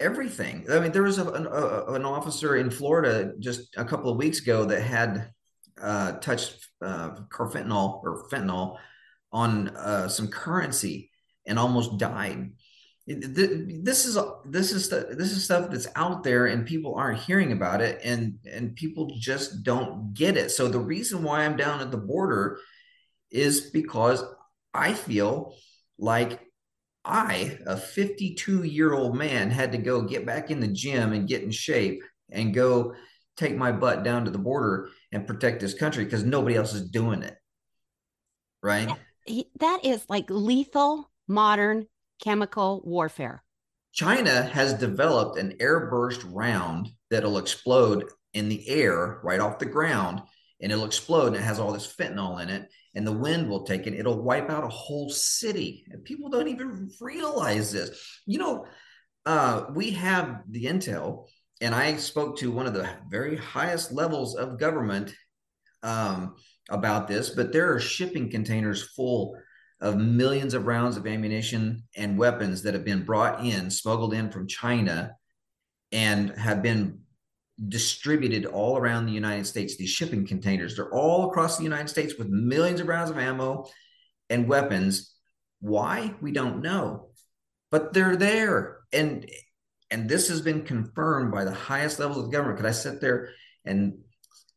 everything. 0.00 0.66
I 0.70 0.80
mean, 0.80 0.92
there 0.92 1.04
was 1.04 1.18
a, 1.18 1.24
a, 1.24 1.92
an 1.94 2.04
officer 2.04 2.56
in 2.56 2.70
Florida 2.70 3.32
just 3.38 3.76
a 3.76 3.84
couple 3.84 4.10
of 4.10 4.16
weeks 4.16 4.40
ago 4.40 4.64
that 4.64 4.82
had 4.82 5.30
uh, 5.80 6.12
touched 6.12 6.65
uh, 6.82 7.10
carfentanil 7.30 8.02
or 8.02 8.28
fentanyl 8.28 8.76
on 9.32 9.68
uh, 9.68 10.08
some 10.08 10.28
currency 10.28 11.10
and 11.46 11.58
almost 11.58 11.98
died. 11.98 12.50
This 13.06 14.04
is 14.04 14.18
this 14.44 14.72
is 14.72 14.88
the, 14.88 15.14
this 15.16 15.30
is 15.30 15.44
stuff 15.44 15.70
that's 15.70 15.86
out 15.94 16.24
there 16.24 16.46
and 16.46 16.66
people 16.66 16.96
aren't 16.96 17.20
hearing 17.20 17.52
about 17.52 17.80
it 17.80 18.00
and 18.02 18.38
and 18.50 18.74
people 18.74 19.14
just 19.18 19.62
don't 19.62 20.12
get 20.12 20.36
it. 20.36 20.50
So 20.50 20.66
the 20.66 20.80
reason 20.80 21.22
why 21.22 21.44
I'm 21.44 21.56
down 21.56 21.80
at 21.80 21.92
the 21.92 21.98
border 21.98 22.58
is 23.30 23.70
because 23.70 24.24
I 24.74 24.92
feel 24.92 25.54
like 25.98 26.40
I, 27.04 27.58
a 27.66 27.76
52 27.76 28.64
year 28.64 28.92
old 28.92 29.16
man, 29.16 29.50
had 29.50 29.72
to 29.72 29.78
go 29.78 30.02
get 30.02 30.26
back 30.26 30.50
in 30.50 30.58
the 30.58 30.66
gym 30.66 31.12
and 31.12 31.28
get 31.28 31.42
in 31.42 31.52
shape 31.52 32.02
and 32.30 32.52
go 32.52 32.94
take 33.36 33.56
my 33.56 33.70
butt 33.70 34.02
down 34.02 34.24
to 34.24 34.30
the 34.30 34.38
border 34.38 34.88
and 35.16 35.26
protect 35.26 35.60
this 35.60 35.72
country 35.72 36.04
because 36.04 36.24
nobody 36.24 36.56
else 36.56 36.74
is 36.74 36.90
doing 36.90 37.22
it. 37.22 37.36
Right. 38.62 38.88
That 39.58 39.80
is 39.82 40.04
like 40.10 40.26
lethal 40.28 41.10
modern 41.26 41.86
chemical 42.22 42.82
warfare. 42.84 43.42
China 43.92 44.42
has 44.42 44.74
developed 44.74 45.38
an 45.38 45.56
airburst 45.58 46.22
round 46.30 46.90
that'll 47.10 47.38
explode 47.38 48.04
in 48.34 48.50
the 48.50 48.68
air 48.68 49.20
right 49.24 49.40
off 49.40 49.58
the 49.58 49.64
ground 49.64 50.20
and 50.60 50.70
it'll 50.70 50.84
explode 50.84 51.28
and 51.28 51.36
it 51.36 51.42
has 51.42 51.58
all 51.58 51.72
this 51.72 51.92
fentanyl 51.92 52.42
in 52.42 52.50
it 52.50 52.68
and 52.94 53.06
the 53.06 53.12
wind 53.12 53.48
will 53.48 53.64
take 53.64 53.86
it 53.86 53.94
it'll 53.94 54.22
wipe 54.22 54.50
out 54.50 54.64
a 54.64 54.68
whole 54.68 55.08
city 55.08 55.86
and 55.90 56.04
people 56.04 56.28
don't 56.28 56.48
even 56.48 56.90
realize 57.00 57.72
this 57.72 58.20
you 58.26 58.38
know 58.38 58.66
uh, 59.24 59.64
we 59.74 59.92
have 59.92 60.42
the 60.50 60.66
intel 60.66 61.26
and 61.60 61.74
i 61.74 61.96
spoke 61.96 62.38
to 62.38 62.50
one 62.50 62.66
of 62.66 62.74
the 62.74 62.88
very 63.08 63.36
highest 63.36 63.92
levels 63.92 64.34
of 64.34 64.58
government 64.58 65.14
um, 65.82 66.34
about 66.70 67.06
this 67.06 67.30
but 67.30 67.52
there 67.52 67.72
are 67.72 67.80
shipping 67.80 68.30
containers 68.30 68.82
full 68.94 69.36
of 69.80 69.98
millions 69.98 70.54
of 70.54 70.66
rounds 70.66 70.96
of 70.96 71.06
ammunition 71.06 71.82
and 71.96 72.18
weapons 72.18 72.62
that 72.62 72.74
have 72.74 72.84
been 72.84 73.04
brought 73.04 73.44
in 73.44 73.70
smuggled 73.70 74.14
in 74.14 74.30
from 74.30 74.48
china 74.48 75.14
and 75.92 76.30
have 76.30 76.62
been 76.62 77.00
distributed 77.68 78.44
all 78.44 78.76
around 78.76 79.06
the 79.06 79.12
United 79.12 79.46
States. 79.46 79.76
These 79.76 79.90
shipping 79.90 80.26
containers, 80.26 80.76
they're 80.76 80.92
all 80.92 81.28
across 81.28 81.56
the 81.56 81.64
United 81.64 81.88
States 81.88 82.14
with 82.18 82.28
millions 82.28 82.80
of 82.80 82.88
rounds 82.88 83.10
of 83.10 83.18
ammo 83.18 83.66
and 84.28 84.48
weapons. 84.48 85.14
Why? 85.60 86.14
We 86.20 86.32
don't 86.32 86.62
know. 86.62 87.08
But 87.70 87.92
they're 87.92 88.16
there. 88.16 88.78
And 88.92 89.28
and 89.90 90.08
this 90.08 90.28
has 90.28 90.40
been 90.40 90.62
confirmed 90.62 91.32
by 91.32 91.44
the 91.44 91.52
highest 91.52 91.98
levels 91.98 92.24
of 92.24 92.32
government. 92.32 92.58
Could 92.58 92.66
I 92.66 92.72
sit 92.72 93.00
there 93.00 93.30
and 93.64 93.98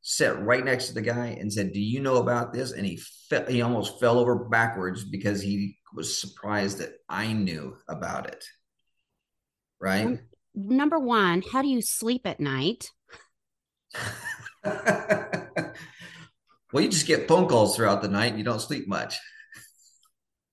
sit 0.02 0.38
right 0.40 0.64
next 0.64 0.88
to 0.88 0.94
the 0.94 1.02
guy 1.02 1.38
and 1.40 1.52
said, 1.52 1.74
"Do 1.74 1.80
you 1.80 2.00
know 2.00 2.18
about 2.18 2.54
this?" 2.54 2.72
And 2.72 2.86
he 2.86 2.98
fe- 3.30 3.46
he 3.50 3.62
almost 3.62 4.00
fell 4.00 4.18
over 4.20 4.36
backwards 4.50 5.04
because 5.04 5.42
he 5.42 5.78
was 5.94 6.20
surprised 6.20 6.80
that 6.80 6.94
I 7.08 7.34
knew 7.34 7.78
about 7.88 8.28
it. 8.28 8.44
Right? 9.80 10.20
number 10.56 11.00
one, 11.00 11.44
how 11.54 11.62
do 11.62 11.68
you 11.68 11.82
sleep 11.82 12.24
at 12.26 12.40
night? 12.40 12.90
well, 14.64 15.74
you 16.74 16.90
just 16.90 17.08
get 17.08 17.28
phone 17.28 17.48
calls 17.48 17.76
throughout 17.76 18.02
the 18.02 18.08
night 18.08 18.32
and 18.32 18.38
you 18.38 18.44
don't 18.44 18.62
sleep 18.62 18.88
much. 18.88 19.18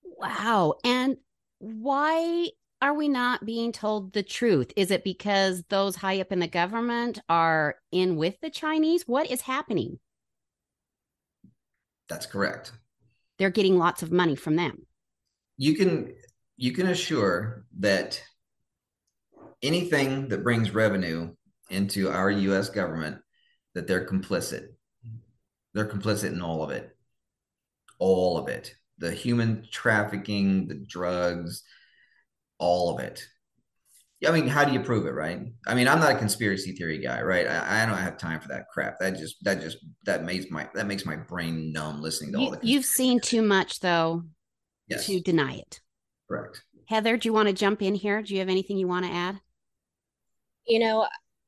Wow. 0.04 0.74
And 0.84 1.16
why 1.58 2.48
are 2.82 2.94
we 2.94 3.08
not 3.08 3.44
being 3.44 3.72
told 3.72 4.12
the 4.12 4.22
truth? 4.22 4.72
Is 4.76 4.90
it 4.90 5.04
because 5.04 5.62
those 5.68 5.96
high 5.96 6.20
up 6.20 6.32
in 6.32 6.40
the 6.40 6.48
government 6.48 7.18
are 7.28 7.76
in 7.90 8.16
with 8.16 8.38
the 8.40 8.50
Chinese? 8.50 9.04
What 9.06 9.30
is 9.30 9.40
happening? 9.42 9.98
That's 12.08 12.26
correct. 12.26 12.72
They're 13.38 13.50
getting 13.50 13.78
lots 13.78 14.02
of 14.02 14.12
money 14.12 14.36
from 14.36 14.56
them. 14.56 14.86
You 15.56 15.74
can 15.74 16.14
you 16.56 16.72
can 16.72 16.88
assure 16.88 17.64
that 17.78 18.22
anything 19.62 20.28
that 20.28 20.44
brings 20.44 20.70
revenue 20.72 21.34
into 21.70 22.10
our 22.10 22.30
US 22.30 22.68
government 22.68 23.18
that 23.74 23.86
they're 23.86 24.06
complicit. 24.06 24.68
They're 25.74 25.88
complicit 25.88 26.32
in 26.32 26.40
all 26.40 26.62
of 26.62 26.70
it. 26.70 26.96
All 27.98 28.38
of 28.38 28.48
it. 28.48 28.74
The 28.98 29.10
human 29.10 29.66
trafficking, 29.70 30.68
the 30.68 30.74
drugs, 30.74 31.62
all 32.58 32.94
of 32.94 33.04
it. 33.04 33.22
I 34.26 34.32
mean, 34.32 34.48
how 34.48 34.64
do 34.64 34.72
you 34.72 34.80
prove 34.80 35.06
it, 35.06 35.10
right? 35.10 35.40
I 35.66 35.74
mean, 35.74 35.86
I'm 35.86 36.00
not 36.00 36.12
a 36.12 36.18
conspiracy 36.18 36.72
theory 36.72 36.98
guy, 36.98 37.20
right? 37.20 37.46
I, 37.46 37.82
I 37.82 37.86
don't 37.86 37.98
have 37.98 38.16
time 38.16 38.40
for 38.40 38.48
that 38.48 38.66
crap. 38.72 38.98
That 38.98 39.18
just 39.18 39.36
that 39.44 39.60
just 39.60 39.76
that 40.04 40.24
makes 40.24 40.50
my 40.50 40.68
that 40.74 40.86
makes 40.86 41.04
my 41.04 41.16
brain 41.16 41.70
numb 41.70 42.00
listening 42.00 42.32
to 42.32 42.38
you, 42.38 42.44
all 42.46 42.50
the. 42.52 42.60
You've 42.62 42.86
seen 42.86 43.20
too 43.20 43.42
much 43.42 43.80
though 43.80 44.22
yes. 44.88 45.06
to 45.06 45.20
deny 45.20 45.56
it. 45.56 45.80
Correct. 46.28 46.62
Heather, 46.86 47.16
do 47.16 47.28
you 47.28 47.32
want 47.32 47.48
to 47.48 47.54
jump 47.54 47.82
in 47.82 47.94
here? 47.94 48.22
Do 48.22 48.32
you 48.32 48.40
have 48.40 48.48
anything 48.48 48.78
you 48.78 48.88
want 48.88 49.04
to 49.04 49.12
add? 49.12 49.40
You 50.66 50.78
know, 50.78 51.06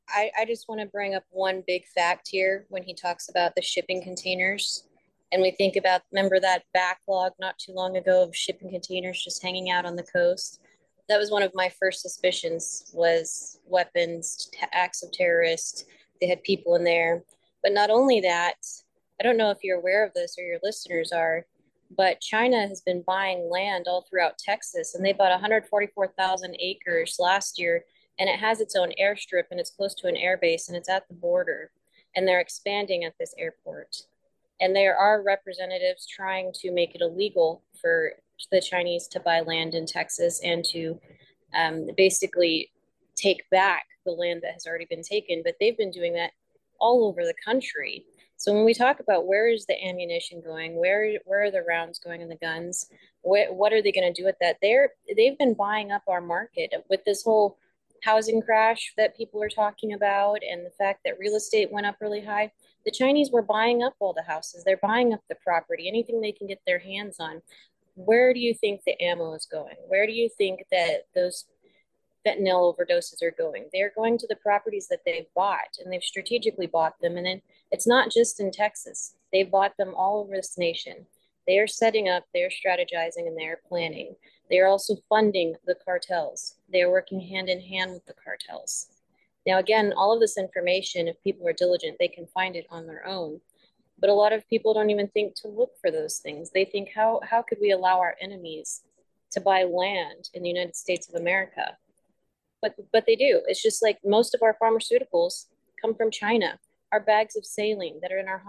I, 0.09 0.31
I 0.39 0.45
just 0.45 0.69
want 0.69 0.81
to 0.81 0.87
bring 0.87 1.15
up 1.15 1.25
one 1.31 1.63
big 1.67 1.87
fact 1.87 2.29
here 2.31 2.67
when 2.69 2.83
he 2.83 2.95
talks 2.95 3.29
about 3.29 3.55
the 3.55 3.63
shipping 3.63 4.03
containers. 4.03 4.85
And 5.31 5.43
we 5.43 5.51
think 5.53 5.77
about, 5.77 6.03
remember 6.13 6.41
that 6.41 6.65
backlog 6.73 7.33
not 7.39 7.59
too 7.59 7.73
long 7.73 7.97
ago 7.97 8.23
of 8.23 8.35
shipping 8.35 8.71
containers 8.71 9.23
just 9.23 9.43
hanging 9.43 9.71
out 9.71 9.85
on 9.85 9.95
the 9.95 10.05
coast? 10.05 10.61
That 11.09 11.19
was 11.19 11.31
one 11.31 11.43
of 11.43 11.55
my 11.55 11.71
first 11.81 12.03
suspicions 12.03 12.91
was 12.93 13.61
weapons, 13.67 14.51
acts 14.73 15.03
of 15.03 15.13
terrorists. 15.13 15.85
They 16.21 16.27
had 16.27 16.43
people 16.43 16.75
in 16.75 16.85
there. 16.85 17.25
But 17.63 17.73
not 17.73 17.91
only 17.91 18.21
that, 18.21 18.57
I 19.21 19.25
don't 19.25 19.37
know 19.37 19.51
if 19.51 19.59
you're 19.63 19.79
aware 19.79 20.05
of 20.05 20.15
this 20.15 20.37
or 20.39 20.45
your 20.45 20.59
listeners 20.63 21.13
are, 21.13 21.47
but 21.97 22.21
China 22.21 22.69
has 22.69 22.83
been 22.83 23.03
buying 23.07 23.49
land 23.51 23.87
all 23.89 24.03
throughout 24.09 24.39
Texas 24.39 24.95
and 24.95 25.05
they 25.05 25.13
bought 25.13 25.31
144,000 25.31 26.57
acres 26.61 27.17
last 27.19 27.59
year 27.59 27.85
and 28.19 28.29
it 28.29 28.39
has 28.39 28.61
its 28.61 28.77
own 28.77 28.93
airstrip 29.01 29.45
and 29.51 29.59
it's 29.59 29.71
close 29.71 29.95
to 29.95 30.09
an 30.09 30.17
airbase 30.17 30.69
and 30.69 30.77
it's 30.77 30.89
at 30.89 31.09
the 31.09 31.15
border 31.15 31.71
and 32.15 32.27
they're 32.27 32.41
expanding 32.41 33.05
at 33.05 33.15
this 33.19 33.35
airport 33.39 33.97
and 34.61 34.75
there 34.75 34.97
are 34.97 35.23
representatives 35.23 36.07
trying 36.07 36.53
to 36.53 36.73
make 36.73 36.95
it 36.95 37.01
illegal 37.01 37.63
for 37.81 38.13
the 38.51 38.61
chinese 38.61 39.07
to 39.09 39.21
buy 39.21 39.41
land 39.41 39.75
in 39.75 39.87
texas 39.87 40.41
and 40.45 40.65
to 40.65 40.99
um, 41.57 41.87
basically 41.97 42.71
take 43.17 43.49
back 43.51 43.85
the 44.05 44.13
land 44.13 44.41
that 44.43 44.53
has 44.53 44.67
already 44.67 44.87
been 44.89 45.03
taken 45.03 45.43
but 45.45 45.55
they've 45.61 45.79
been 45.79 45.91
doing 45.91 46.13
that 46.13 46.31
all 46.81 47.05
over 47.07 47.25
the 47.25 47.35
country 47.45 48.05
so 48.37 48.53
when 48.53 48.65
we 48.65 48.73
talk 48.73 49.01
about 49.01 49.27
where 49.27 49.49
is 49.49 49.67
the 49.67 49.85
ammunition 49.85 50.41
going 50.45 50.77
where 50.77 51.19
where 51.25 51.45
are 51.45 51.51
the 51.51 51.63
rounds 51.63 51.99
going 51.99 52.21
in 52.21 52.29
the 52.29 52.37
guns 52.37 52.87
what, 53.23 53.55
what 53.55 53.73
are 53.73 53.83
they 53.83 53.93
going 53.93 54.13
to 54.13 54.21
do 54.21 54.25
with 54.25 54.37
that 54.41 54.57
they're 54.63 54.93
they've 55.17 55.39
been 55.39 55.55
buying 55.55 55.91
up 55.91 56.03
our 56.07 56.21
market 56.21 56.73
with 56.89 57.05
this 57.05 57.25
whole 57.25 57.59
housing 58.03 58.41
crash 58.41 58.93
that 58.97 59.17
people 59.17 59.43
are 59.43 59.49
talking 59.49 59.93
about 59.93 60.39
and 60.49 60.65
the 60.65 60.71
fact 60.71 61.01
that 61.05 61.19
real 61.19 61.35
estate 61.35 61.71
went 61.71 61.87
up 61.87 61.97
really 62.01 62.25
high, 62.25 62.51
the 62.85 62.91
Chinese 62.91 63.31
were 63.31 63.43
buying 63.43 63.83
up 63.83 63.95
all 64.01 64.13
the 64.13 64.23
houses. 64.23 64.65
They're 64.65 64.79
buying 64.79 65.13
up 65.13 65.21
the 65.29 65.37
property, 65.37 65.89
anything 65.89 66.21
they 66.21 66.33
can 66.33 66.47
get 66.47 66.61
their 66.67 66.79
hands 66.79 67.17
on. 67.19 67.43
Where 67.99 68.33
do 68.33 68.39
you 68.39 68.55
think 68.55 68.83
the 68.85 69.01
ammo 69.03 69.35
is 69.35 69.45
going? 69.45 69.75
Where 69.89 70.07
do 70.07 70.13
you 70.13 70.29
think 70.39 70.61
that 70.71 71.07
those 71.17 71.47
fentanyl 72.25 72.73
overdoses 72.73 73.23
are 73.23 73.35
going? 73.37 73.69
They're 73.73 73.93
going 73.95 74.19
to 74.19 74.27
the 74.29 74.37
properties 74.37 74.87
that 74.89 75.01
they've 75.05 75.27
bought 75.35 75.79
and 75.83 75.93
they've 75.93 76.03
strategically 76.03 76.69
bought 76.69 77.01
them. 77.01 77.17
And 77.17 77.27
then 77.27 77.43
it's 77.73 77.89
not 77.89 78.13
just 78.13 78.39
in 78.39 78.53
Texas, 78.53 79.17
they've 79.33 79.51
bought 79.51 79.77
them 79.77 79.95
all 79.97 80.21
over 80.21 80.37
this 80.37 80.57
nation. 80.57 81.07
They 81.49 81.59
are 81.59 81.67
setting 81.67 82.09
up, 82.09 82.25
they're 82.33 82.51
strategizing, 82.51 83.27
and 83.27 83.37
they're 83.37 83.61
planning. 83.69 84.15
They 84.49 84.61
are 84.61 84.69
also 84.69 84.97
funding 85.09 85.57
the 85.67 85.77
cartels. 85.85 86.55
They 86.71 86.83
are 86.83 86.91
working 86.91 87.21
hand 87.21 87.49
in 87.49 87.61
hand 87.61 87.93
with 87.95 88.07
the 88.07 88.15
cartels. 88.23 88.89
Now, 89.45 89.59
again, 89.59 89.93
all 89.97 90.13
of 90.13 90.21
this 90.21 90.39
information, 90.39 91.09
if 91.09 91.21
people 91.25 91.49
are 91.49 91.53
diligent, 91.53 91.97
they 91.99 92.09
can 92.09 92.27
find 92.27 92.55
it 92.55 92.67
on 92.71 92.87
their 92.87 93.05
own. 93.07 93.41
But 94.01 94.11
a 94.11 94.15
lot 94.15 94.33
of 94.33 94.49
people 94.49 94.75
don't 94.75 94.91
even 94.91 95.09
think 95.09 95.35
to 95.43 95.49
look 95.49 95.73
for 95.81 95.91
those 95.91 96.19
things. 96.19 96.51
They 96.51 96.65
think, 96.65 96.91
how, 96.95 97.21
how 97.29 97.43
could 97.43 97.59
we 97.61 97.73
allow 97.73 97.99
our 97.99 98.17
enemies 98.21 98.83
to 99.33 99.41
buy 99.41 99.65
land 99.65 100.31
in 100.35 100.43
the 100.43 100.49
United 100.49 100.77
States 100.77 101.09
of 101.09 101.21
America? 101.21 101.77
But, 102.63 102.75
but 102.93 103.07
they 103.07 103.17
do. 103.17 103.43
It's 103.47 103.63
just 103.63 103.83
like 103.83 103.99
most 104.05 104.35
of 104.35 104.43
our 104.43 104.57
pharmaceuticals 104.61 105.47
come 105.81 105.95
from 105.95 106.11
China. 106.11 106.59
Our 106.93 107.01
bags 107.01 107.37
of 107.37 107.45
saline 107.45 107.99
that 108.03 108.13
are 108.13 108.19
in 108.19 108.29
our 108.29 108.43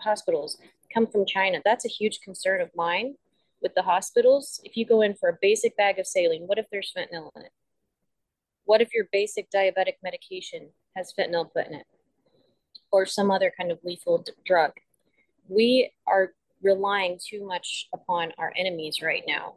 hospitals 0.00 0.58
come 0.92 1.06
from 1.06 1.26
China. 1.26 1.60
That's 1.64 1.84
a 1.84 1.88
huge 1.88 2.20
concern 2.20 2.60
of 2.60 2.70
mine 2.74 3.14
with 3.64 3.74
the 3.74 3.82
hospitals, 3.82 4.60
if 4.62 4.76
you 4.76 4.86
go 4.86 5.00
in 5.00 5.14
for 5.14 5.30
a 5.30 5.38
basic 5.40 5.76
bag 5.76 5.98
of 5.98 6.06
saline, 6.06 6.42
what 6.42 6.58
if 6.58 6.66
there's 6.70 6.92
fentanyl 6.96 7.30
in 7.34 7.42
it? 7.42 7.52
What 8.66 8.82
if 8.82 8.94
your 8.94 9.06
basic 9.10 9.50
diabetic 9.50 9.94
medication 10.02 10.68
has 10.94 11.12
fentanyl 11.18 11.50
put 11.50 11.66
in 11.66 11.74
it 11.74 11.86
or 12.92 13.06
some 13.06 13.30
other 13.30 13.50
kind 13.58 13.72
of 13.72 13.78
lethal 13.82 14.18
d- 14.18 14.32
drug? 14.44 14.72
We 15.48 15.90
are 16.06 16.32
relying 16.62 17.18
too 17.22 17.46
much 17.46 17.88
upon 17.92 18.32
our 18.38 18.52
enemies 18.56 19.02
right 19.02 19.22
now. 19.26 19.54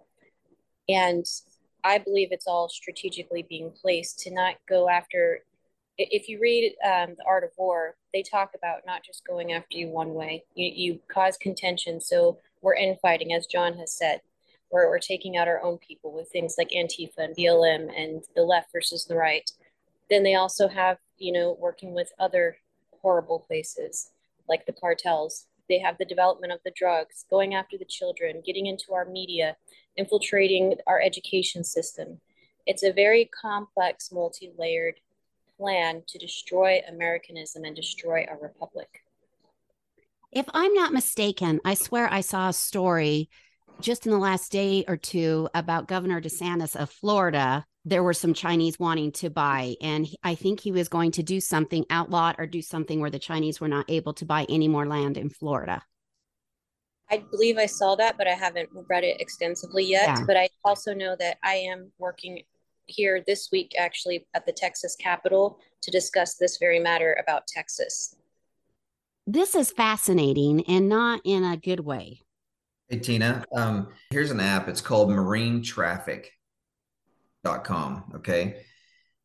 And 0.90 1.26
I 1.84 1.98
believe 1.98 2.30
it's 2.32 2.48
all 2.48 2.70
strategically 2.70 3.46
being 3.48 3.72
placed 3.72 4.20
to 4.20 4.34
not 4.34 4.56
go 4.68 4.90
after. 4.90 5.40
If 5.98 6.30
you 6.30 6.40
read 6.40 6.76
um, 6.86 7.16
The 7.18 7.24
Art 7.26 7.44
of 7.44 7.52
War, 7.58 7.96
they 8.14 8.24
talk 8.24 8.52
about 8.56 8.86
not 8.86 9.04
just 9.04 9.26
going 9.26 9.54
after 9.54 9.78
you 9.78 9.88
one 9.88 10.14
way, 10.14 10.44
you, 10.54 10.72
you 10.74 11.00
cause 11.12 11.38
contention. 11.38 12.00
So 12.02 12.40
we're 12.62 12.76
infighting, 12.76 13.34
as 13.34 13.48
John 13.48 13.78
has 13.78 13.94
said, 13.94 14.22
where 14.70 14.90
we're 14.90 15.00
taking 15.00 15.38
out 15.38 15.48
our 15.48 15.62
own 15.62 15.78
people 15.78 16.12
with 16.14 16.30
things 16.30 16.56
like 16.58 16.70
Antifa 16.70 17.20
and 17.20 17.36
BLM 17.36 17.90
and 17.98 18.24
the 18.36 18.44
left 18.44 18.72
versus 18.74 19.06
the 19.06 19.16
right. 19.16 19.50
Then 20.10 20.24
they 20.24 20.36
also 20.36 20.68
have, 20.68 20.98
you 21.18 21.32
know, 21.32 21.58
working 21.60 21.94
with 21.94 22.12
other 22.20 22.58
horrible 23.02 23.40
places 23.40 24.12
like 24.50 24.66
the 24.66 24.74
cartels 24.74 25.46
they 25.70 25.80
have 25.80 25.98
the 25.98 26.06
development 26.06 26.54
of 26.54 26.60
the 26.64 26.74
drugs, 26.76 27.26
going 27.30 27.54
after 27.56 27.78
the 27.78 27.86
children, 27.86 28.42
getting 28.46 28.68
into 28.68 28.94
our 28.94 29.06
media, 29.06 29.56
infiltrating 29.96 30.76
our 30.88 31.02
education 31.02 31.64
system. 31.64 32.20
It's 32.66 32.84
a 32.84 32.94
very 32.94 33.30
complex, 33.40 34.12
multi 34.12 34.52
layered 34.58 35.00
plan 35.58 36.04
to 36.08 36.18
destroy 36.18 36.82
Americanism 36.88 37.64
and 37.64 37.76
destroy 37.76 38.26
our 38.30 38.38
republic. 38.40 39.04
If 40.32 40.46
I'm 40.54 40.74
not 40.74 40.94
mistaken, 40.94 41.62
I 41.66 41.74
swear 41.74 42.12
I 42.12 42.22
saw 42.22 42.50
a 42.50 42.54
story 42.54 43.30
just 43.80 44.06
in 44.06 44.12
the 44.12 44.18
last 44.18 44.52
day 44.52 44.84
or 44.88 44.98
two 44.98 45.50
about 45.54 45.88
Governor 45.88 46.22
DeSantis 46.22 46.76
of 46.76 46.90
Florida. 46.90 47.66
There 47.88 48.04
were 48.04 48.14
some 48.14 48.34
Chinese 48.34 48.78
wanting 48.78 49.14
to 49.14 49.30
buy, 49.30 49.78
and 49.80 50.06
I 50.22 50.36
think 50.36 50.60
he 50.60 50.74
was 50.74 50.90
going 50.90 51.12
to 51.12 51.24
do 51.24 51.40
something 51.40 51.86
outlawed 51.90 52.36
or 52.38 52.46
do 52.46 52.62
something 52.62 53.00
where 53.00 53.10
the 53.10 53.18
Chinese 53.18 53.62
were 53.62 53.70
not 53.70 53.86
able 53.88 54.14
to 54.16 54.26
buy 54.26 54.46
any 54.50 54.68
more 54.68 54.86
land 54.86 55.16
in 55.16 55.30
Florida. 55.30 55.82
I 57.10 57.24
believe 57.32 57.58
I 57.58 57.66
saw 57.66 57.96
that, 57.96 58.18
but 58.18 58.28
I 58.28 58.34
haven't 58.34 58.68
read 58.90 59.06
it 59.06 59.22
extensively 59.22 59.86
yet. 59.86 60.08
Yeah. 60.08 60.24
But 60.28 60.36
I 60.36 60.50
also 60.66 60.94
know 60.94 61.16
that 61.18 61.38
I 61.42 61.54
am 61.54 61.90
working 61.98 62.44
here 62.88 63.24
this 63.26 63.48
week, 63.54 63.72
actually, 63.78 64.28
at 64.34 64.46
the 64.46 64.52
Texas 64.52 64.98
Capitol 65.00 65.58
to 65.84 65.90
discuss 65.90 66.36
this 66.36 66.58
very 66.58 66.80
matter 66.80 67.18
about 67.24 67.48
Texas. 67.48 68.18
This 69.26 69.56
is 69.56 69.72
fascinating 69.72 70.66
and 70.68 70.90
not 70.90 71.22
in 71.24 71.46
a 71.46 71.56
good 71.56 71.80
way. 71.80 72.24
Hey, 72.90 73.00
Tina, 73.00 73.46
um, 73.56 73.88
here's 74.10 74.32
an 74.32 74.42
app. 74.42 74.68
It's 74.68 74.82
called 74.82 75.10
marinetraffic.com. 77.48 78.04
Okay. 78.16 78.64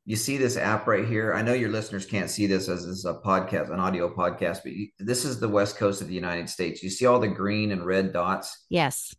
You 0.05 0.17
see 0.17 0.37
this 0.37 0.57
app 0.57 0.89
right 0.89 1.07
here. 1.07 1.33
I 1.33 1.43
know 1.43 1.53
your 1.53 1.71
listeners 1.71 2.07
can't 2.07 2.29
see 2.29 2.47
this 2.47 2.69
as 2.69 2.85
this 2.85 2.99
is 2.99 3.05
a 3.05 3.21
podcast, 3.25 3.73
an 3.73 3.79
audio 3.79 4.13
podcast, 4.13 4.61
but 4.65 4.73
you, 4.73 4.89
this 4.99 5.25
is 5.25 5.39
the 5.39 5.49
west 5.49 5.77
coast 5.77 6.03
of 6.03 6.09
the 6.09 6.15
United 6.15 6.49
States. 6.49 6.83
You 6.83 6.91
see 6.91 7.07
all 7.07 7.21
the 7.21 7.29
green 7.29 7.71
and 7.71 7.87
red 7.87 8.13
dots? 8.13 8.67
Yes. 8.69 9.15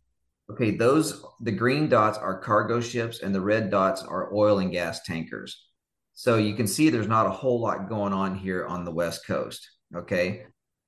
Okay, 0.50 0.72
those 0.72 1.24
the 1.40 1.52
green 1.52 1.88
dots 1.88 2.18
are 2.18 2.38
cargo 2.38 2.78
ships 2.78 3.22
and 3.22 3.34
the 3.34 3.40
red 3.40 3.70
dots 3.70 4.02
are 4.02 4.34
oil 4.34 4.58
and 4.58 4.70
gas 4.70 5.02
tankers. 5.04 5.64
So 6.12 6.36
you 6.36 6.54
can 6.54 6.66
see 6.66 6.90
there's 6.90 7.08
not 7.08 7.26
a 7.26 7.30
whole 7.30 7.60
lot 7.60 7.88
going 7.88 8.12
on 8.12 8.36
here 8.36 8.66
on 8.66 8.84
the 8.84 8.92
west 8.92 9.26
coast. 9.26 9.66
Okay. 9.96 10.44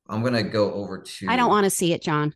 I'm 0.08 0.20
going 0.20 0.34
to 0.34 0.42
go 0.42 0.72
over 0.72 1.02
to 1.02 1.26
I 1.28 1.36
don't 1.36 1.48
want 1.48 1.64
to 1.64 1.70
see 1.70 1.92
it, 1.92 2.02
John. 2.02 2.34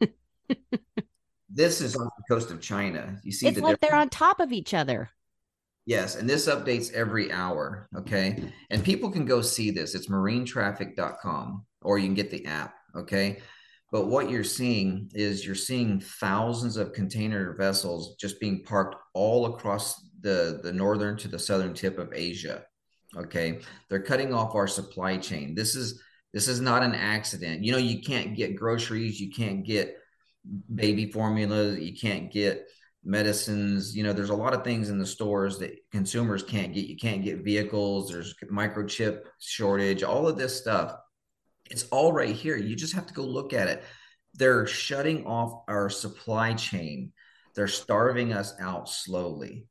this 1.52 1.80
is 1.80 1.96
on 1.96 2.04
the 2.04 2.34
coast 2.34 2.50
of 2.50 2.60
China. 2.60 3.18
You 3.22 3.32
see, 3.32 3.48
it's 3.48 3.56
the 3.56 3.62
like 3.62 3.80
they're 3.80 3.94
on 3.94 4.08
top 4.08 4.40
of 4.40 4.52
each 4.52 4.74
other. 4.74 5.10
Yes, 5.86 6.14
and 6.14 6.28
this 6.28 6.46
updates 6.46 6.92
every 6.92 7.32
hour. 7.32 7.88
Okay, 7.96 8.52
and 8.70 8.84
people 8.84 9.10
can 9.10 9.24
go 9.24 9.40
see 9.40 9.70
this. 9.70 9.94
It's 9.94 10.08
marinetraffic.com, 10.08 11.64
or 11.82 11.98
you 11.98 12.06
can 12.06 12.14
get 12.14 12.30
the 12.30 12.46
app. 12.46 12.74
Okay, 12.94 13.40
but 13.90 14.06
what 14.06 14.30
you're 14.30 14.44
seeing 14.44 15.10
is 15.14 15.44
you're 15.44 15.54
seeing 15.54 16.00
thousands 16.00 16.76
of 16.76 16.92
container 16.92 17.54
vessels 17.54 18.14
just 18.16 18.38
being 18.38 18.62
parked 18.62 18.96
all 19.14 19.46
across 19.46 20.00
the 20.20 20.60
the 20.62 20.72
northern 20.72 21.16
to 21.18 21.28
the 21.28 21.38
southern 21.38 21.74
tip 21.74 21.98
of 21.98 22.12
Asia. 22.14 22.64
Okay, 23.16 23.60
they're 23.88 24.02
cutting 24.02 24.32
off 24.32 24.54
our 24.54 24.68
supply 24.68 25.16
chain. 25.16 25.54
This 25.54 25.74
is 25.74 26.00
this 26.32 26.46
is 26.46 26.60
not 26.60 26.84
an 26.84 26.94
accident. 26.94 27.64
You 27.64 27.72
know, 27.72 27.78
you 27.78 28.00
can't 28.00 28.36
get 28.36 28.54
groceries, 28.54 29.20
you 29.20 29.30
can't 29.32 29.64
get 29.64 29.96
baby 30.74 31.10
formula, 31.10 31.72
you 31.72 31.94
can't 31.94 32.30
get 32.30 32.66
medicines. 33.04 33.96
You 33.96 34.02
know, 34.02 34.12
there's 34.12 34.30
a 34.30 34.34
lot 34.34 34.54
of 34.54 34.64
things 34.64 34.90
in 34.90 34.98
the 34.98 35.06
stores 35.06 35.58
that 35.58 35.78
consumers 35.90 36.42
can't 36.42 36.74
get. 36.74 36.86
You 36.86 36.96
can't 36.96 37.24
get 37.24 37.44
vehicles, 37.44 38.10
there's 38.10 38.34
microchip 38.50 39.22
shortage, 39.40 40.02
all 40.02 40.28
of 40.28 40.36
this 40.36 40.56
stuff. 40.56 40.96
It's 41.70 41.86
all 41.90 42.12
right 42.12 42.34
here. 42.34 42.56
You 42.56 42.74
just 42.74 42.94
have 42.94 43.06
to 43.06 43.14
go 43.14 43.22
look 43.22 43.52
at 43.52 43.68
it. 43.68 43.84
They're 44.34 44.66
shutting 44.66 45.24
off 45.26 45.62
our 45.68 45.88
supply 45.88 46.54
chain. 46.54 47.12
They're 47.54 47.68
starving 47.68 48.32
us 48.32 48.54
out 48.60 48.88
slowly. 48.88 49.66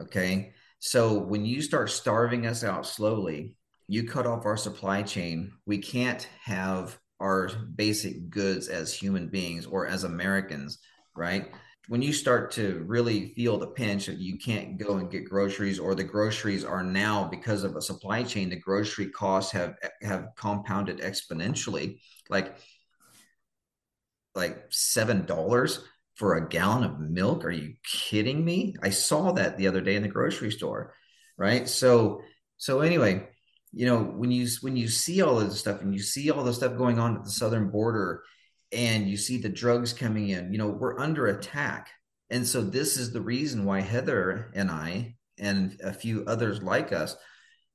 Okay. 0.00 0.52
So 0.78 1.18
when 1.18 1.44
you 1.44 1.62
start 1.62 1.90
starving 1.90 2.46
us 2.46 2.62
out 2.62 2.86
slowly, 2.86 3.56
you 3.88 4.08
cut 4.08 4.26
off 4.26 4.44
our 4.44 4.56
supply 4.56 5.02
chain. 5.02 5.52
We 5.66 5.78
can't 5.78 6.28
have 6.44 6.98
our 7.20 7.48
basic 7.74 8.30
goods 8.30 8.68
as 8.68 8.92
human 8.92 9.28
beings 9.28 9.66
or 9.66 9.86
as 9.86 10.04
Americans, 10.04 10.78
right? 11.14 11.50
When 11.88 12.02
you 12.02 12.12
start 12.12 12.50
to 12.52 12.84
really 12.86 13.32
feel 13.34 13.58
the 13.58 13.68
pinch 13.68 14.06
that 14.06 14.18
you 14.18 14.38
can't 14.38 14.76
go 14.76 14.96
and 14.96 15.10
get 15.10 15.28
groceries, 15.28 15.78
or 15.78 15.94
the 15.94 16.04
groceries 16.04 16.64
are 16.64 16.82
now 16.82 17.28
because 17.28 17.62
of 17.62 17.76
a 17.76 17.82
supply 17.82 18.24
chain, 18.24 18.50
the 18.50 18.56
grocery 18.56 19.08
costs 19.08 19.52
have 19.52 19.76
have 20.02 20.30
compounded 20.36 20.98
exponentially, 20.98 22.00
like 22.28 22.56
like 24.34 24.66
seven 24.70 25.26
dollars 25.26 25.84
for 26.16 26.36
a 26.36 26.48
gallon 26.48 26.84
of 26.84 26.98
milk. 26.98 27.44
Are 27.44 27.50
you 27.50 27.74
kidding 27.84 28.44
me? 28.44 28.74
I 28.82 28.90
saw 28.90 29.32
that 29.32 29.56
the 29.56 29.68
other 29.68 29.80
day 29.80 29.96
in 29.96 30.02
the 30.02 30.08
grocery 30.08 30.50
store, 30.50 30.94
right? 31.36 31.68
So 31.68 32.22
so 32.56 32.80
anyway, 32.80 33.28
you 33.76 33.84
know 33.84 33.98
when 33.98 34.30
you 34.30 34.48
when 34.62 34.74
you 34.74 34.88
see 34.88 35.20
all 35.20 35.38
of 35.38 35.50
this 35.50 35.60
stuff 35.60 35.82
and 35.82 35.92
you 35.92 36.00
see 36.00 36.30
all 36.30 36.42
the 36.42 36.54
stuff 36.54 36.78
going 36.78 36.98
on 36.98 37.14
at 37.14 37.24
the 37.24 37.30
southern 37.30 37.68
border 37.68 38.22
and 38.72 39.06
you 39.06 39.18
see 39.18 39.36
the 39.36 39.50
drugs 39.50 39.92
coming 39.92 40.30
in 40.30 40.50
you 40.50 40.58
know 40.58 40.68
we're 40.68 40.98
under 40.98 41.26
attack. 41.26 41.90
And 42.30 42.44
so 42.44 42.62
this 42.62 42.96
is 42.96 43.12
the 43.12 43.20
reason 43.20 43.66
why 43.66 43.82
heather 43.82 44.50
and 44.54 44.70
i 44.70 45.14
and 45.38 45.78
a 45.84 45.92
few 45.92 46.24
others 46.26 46.62
like 46.62 46.90
us 46.90 47.16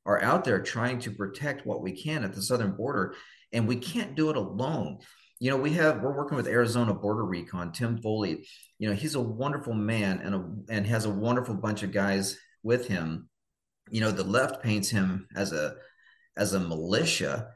are 0.07 0.21
out 0.23 0.43
there 0.43 0.59
trying 0.59 0.97
to 1.01 1.11
protect 1.11 1.67
what 1.67 1.83
we 1.83 1.91
can 1.91 2.23
at 2.23 2.33
the 2.33 2.41
southern 2.41 2.71
border. 2.71 3.13
And 3.53 3.67
we 3.67 3.75
can't 3.75 4.15
do 4.15 4.31
it 4.31 4.35
alone. 4.35 4.97
You 5.39 5.51
know 5.51 5.57
we 5.57 5.73
have 5.73 6.01
we're 6.01 6.17
working 6.17 6.35
with 6.35 6.47
arizona 6.47 6.95
border 6.95 7.25
recon 7.25 7.73
tim 7.73 8.01
foley. 8.01 8.47
You 8.79 8.89
know 8.89 8.95
he's 8.95 9.13
a 9.13 9.21
wonderful 9.21 9.75
man 9.75 10.19
and 10.23 10.33
a 10.33 10.73
and 10.73 10.87
has 10.87 11.05
a 11.05 11.11
wonderful 11.11 11.53
bunch 11.53 11.83
of 11.83 11.91
guys 11.91 12.39
with 12.63 12.87
him. 12.87 13.29
You 13.91 14.01
know 14.01 14.11
the 14.11 14.23
left 14.23 14.63
paints 14.63 14.89
him 14.89 15.27
as 15.35 15.53
a 15.53 15.75
as 16.38 16.54
a 16.54 16.60
militia. 16.60 17.50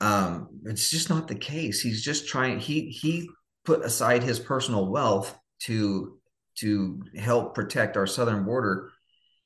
Um, 0.00 0.60
it's 0.64 0.90
just 0.90 1.10
not 1.10 1.28
the 1.28 1.34
case. 1.34 1.80
He's 1.80 2.02
just 2.02 2.28
trying. 2.28 2.58
He 2.58 2.88
he 2.90 3.28
put 3.64 3.84
aside 3.84 4.22
his 4.22 4.38
personal 4.38 4.90
wealth 4.90 5.36
to 5.60 6.18
to 6.58 7.02
help 7.16 7.54
protect 7.54 7.96
our 7.96 8.06
southern 8.06 8.44
border, 8.44 8.90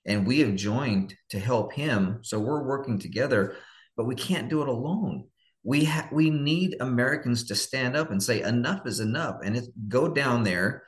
and 0.06 0.26
we 0.26 0.40
have 0.40 0.54
joined 0.54 1.14
to 1.30 1.38
help 1.38 1.72
him. 1.72 2.20
So 2.22 2.38
we're 2.38 2.66
working 2.66 2.98
together, 2.98 3.56
but 3.96 4.06
we 4.06 4.14
can't 4.14 4.48
do 4.48 4.62
it 4.62 4.68
alone. 4.68 5.26
We 5.62 5.84
ha- 5.84 6.08
we 6.12 6.30
need 6.30 6.76
Americans 6.80 7.44
to 7.44 7.54
stand 7.54 7.96
up 7.96 8.10
and 8.10 8.22
say 8.22 8.42
enough 8.42 8.86
is 8.86 9.00
enough, 9.00 9.36
and 9.44 9.60
go 9.88 10.08
down 10.08 10.42
there, 10.44 10.84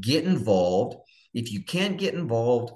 get 0.00 0.24
involved. 0.24 0.96
If 1.34 1.52
you 1.52 1.64
can't 1.64 1.98
get 1.98 2.14
involved, 2.14 2.72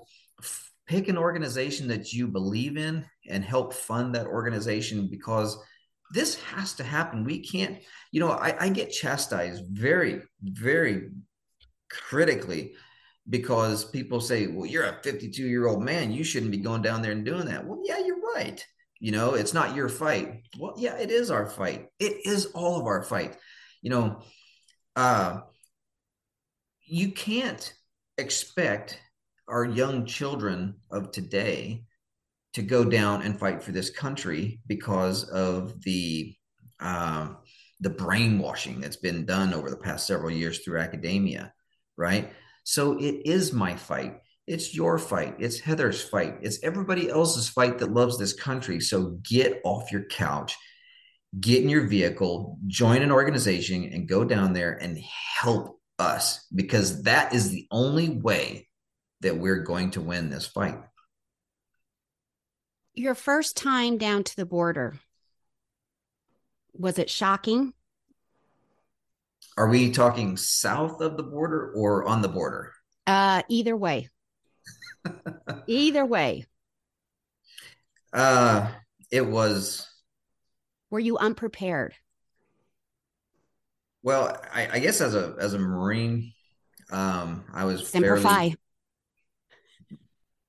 pick 0.92 1.08
an 1.08 1.16
organization 1.16 1.88
that 1.88 2.12
you 2.12 2.28
believe 2.28 2.76
in 2.76 3.02
and 3.26 3.42
help 3.42 3.72
fund 3.72 4.14
that 4.14 4.26
organization 4.26 5.08
because 5.10 5.56
this 6.12 6.34
has 6.42 6.74
to 6.74 6.84
happen. 6.84 7.24
We 7.24 7.38
can't, 7.38 7.78
you 8.10 8.20
know, 8.20 8.32
I, 8.32 8.54
I 8.60 8.68
get 8.68 8.92
chastised 8.92 9.64
very, 9.70 10.20
very 10.42 11.08
critically 11.90 12.74
because 13.26 13.86
people 13.86 14.20
say, 14.20 14.48
well, 14.48 14.66
you're 14.66 14.84
a 14.84 15.02
52 15.02 15.42
year 15.42 15.66
old 15.66 15.82
man. 15.82 16.12
You 16.12 16.24
shouldn't 16.24 16.52
be 16.52 16.58
going 16.58 16.82
down 16.82 17.00
there 17.00 17.12
and 17.12 17.24
doing 17.24 17.46
that. 17.46 17.66
Well, 17.66 17.80
yeah, 17.82 18.04
you're 18.04 18.20
right. 18.34 18.62
You 19.00 19.12
know, 19.12 19.32
it's 19.32 19.54
not 19.54 19.74
your 19.74 19.88
fight. 19.88 20.42
Well, 20.58 20.74
yeah, 20.76 20.98
it 20.98 21.10
is 21.10 21.30
our 21.30 21.46
fight. 21.46 21.86
It 22.00 22.26
is 22.26 22.46
all 22.52 22.78
of 22.78 22.84
our 22.84 23.02
fight. 23.02 23.38
You 23.80 23.88
know, 23.88 24.22
uh, 24.94 25.40
you 26.84 27.12
can't 27.12 27.72
expect 28.18 29.00
our 29.48 29.64
young 29.64 30.06
children 30.06 30.76
of 30.90 31.12
today 31.12 31.84
to 32.54 32.62
go 32.62 32.84
down 32.84 33.22
and 33.22 33.38
fight 33.38 33.62
for 33.62 33.72
this 33.72 33.90
country 33.90 34.60
because 34.66 35.24
of 35.24 35.82
the 35.82 36.34
um, 36.80 37.38
the 37.80 37.90
brainwashing 37.90 38.80
that's 38.80 38.96
been 38.96 39.24
done 39.24 39.52
over 39.52 39.70
the 39.70 39.76
past 39.76 40.06
several 40.06 40.30
years 40.30 40.60
through 40.60 40.80
academia, 40.80 41.52
right? 41.96 42.32
So 42.64 42.98
it 42.98 43.26
is 43.26 43.52
my 43.52 43.76
fight. 43.76 44.20
It's 44.46 44.74
your 44.74 44.98
fight. 44.98 45.36
It's 45.38 45.58
Heather's 45.58 46.02
fight. 46.02 46.36
It's 46.42 46.62
everybody 46.62 47.08
else's 47.08 47.48
fight 47.48 47.78
that 47.78 47.92
loves 47.92 48.18
this 48.18 48.32
country. 48.32 48.80
So 48.80 49.18
get 49.22 49.60
off 49.64 49.90
your 49.90 50.04
couch, 50.04 50.56
get 51.40 51.62
in 51.62 51.68
your 51.68 51.86
vehicle, 51.86 52.58
join 52.66 53.02
an 53.02 53.12
organization, 53.12 53.90
and 53.92 54.08
go 54.08 54.24
down 54.24 54.52
there 54.52 54.72
and 54.72 54.98
help 55.38 55.80
us 55.98 56.46
because 56.54 57.02
that 57.02 57.34
is 57.34 57.50
the 57.50 57.66
only 57.70 58.08
way 58.08 58.68
that 59.22 59.36
we're 59.36 59.62
going 59.62 59.90
to 59.92 60.00
win 60.00 60.30
this 60.30 60.46
fight. 60.46 60.78
Your 62.94 63.14
first 63.14 63.56
time 63.56 63.96
down 63.96 64.24
to 64.24 64.36
the 64.36 64.44
border, 64.44 64.98
was 66.74 66.98
it 66.98 67.08
shocking? 67.08 67.72
Are 69.56 69.68
we 69.68 69.90
talking 69.90 70.36
south 70.36 71.00
of 71.00 71.16
the 71.16 71.22
border 71.22 71.72
or 71.74 72.06
on 72.06 72.22
the 72.22 72.28
border? 72.28 72.72
Uh, 73.06 73.42
either 73.48 73.76
way. 73.76 74.08
either 75.66 76.04
way. 76.04 76.46
Uh, 78.12 78.70
it 79.10 79.26
was. 79.26 79.88
Were 80.90 81.00
you 81.00 81.16
unprepared? 81.16 81.94
Well, 84.02 84.40
I, 84.52 84.68
I 84.72 84.78
guess 84.80 85.00
as 85.00 85.14
a 85.14 85.36
as 85.38 85.54
a 85.54 85.58
Marine, 85.58 86.32
um, 86.90 87.44
I 87.52 87.64
was 87.64 87.88
Semper 87.88 88.16
Fi. 88.16 88.50
fairly. 88.50 88.56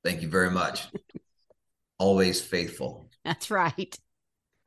Thank 0.03 0.21
you 0.21 0.27
very 0.27 0.51
much. 0.51 0.87
Always 1.97 2.41
faithful. 2.41 3.09
That's 3.23 3.49
right. 3.49 3.97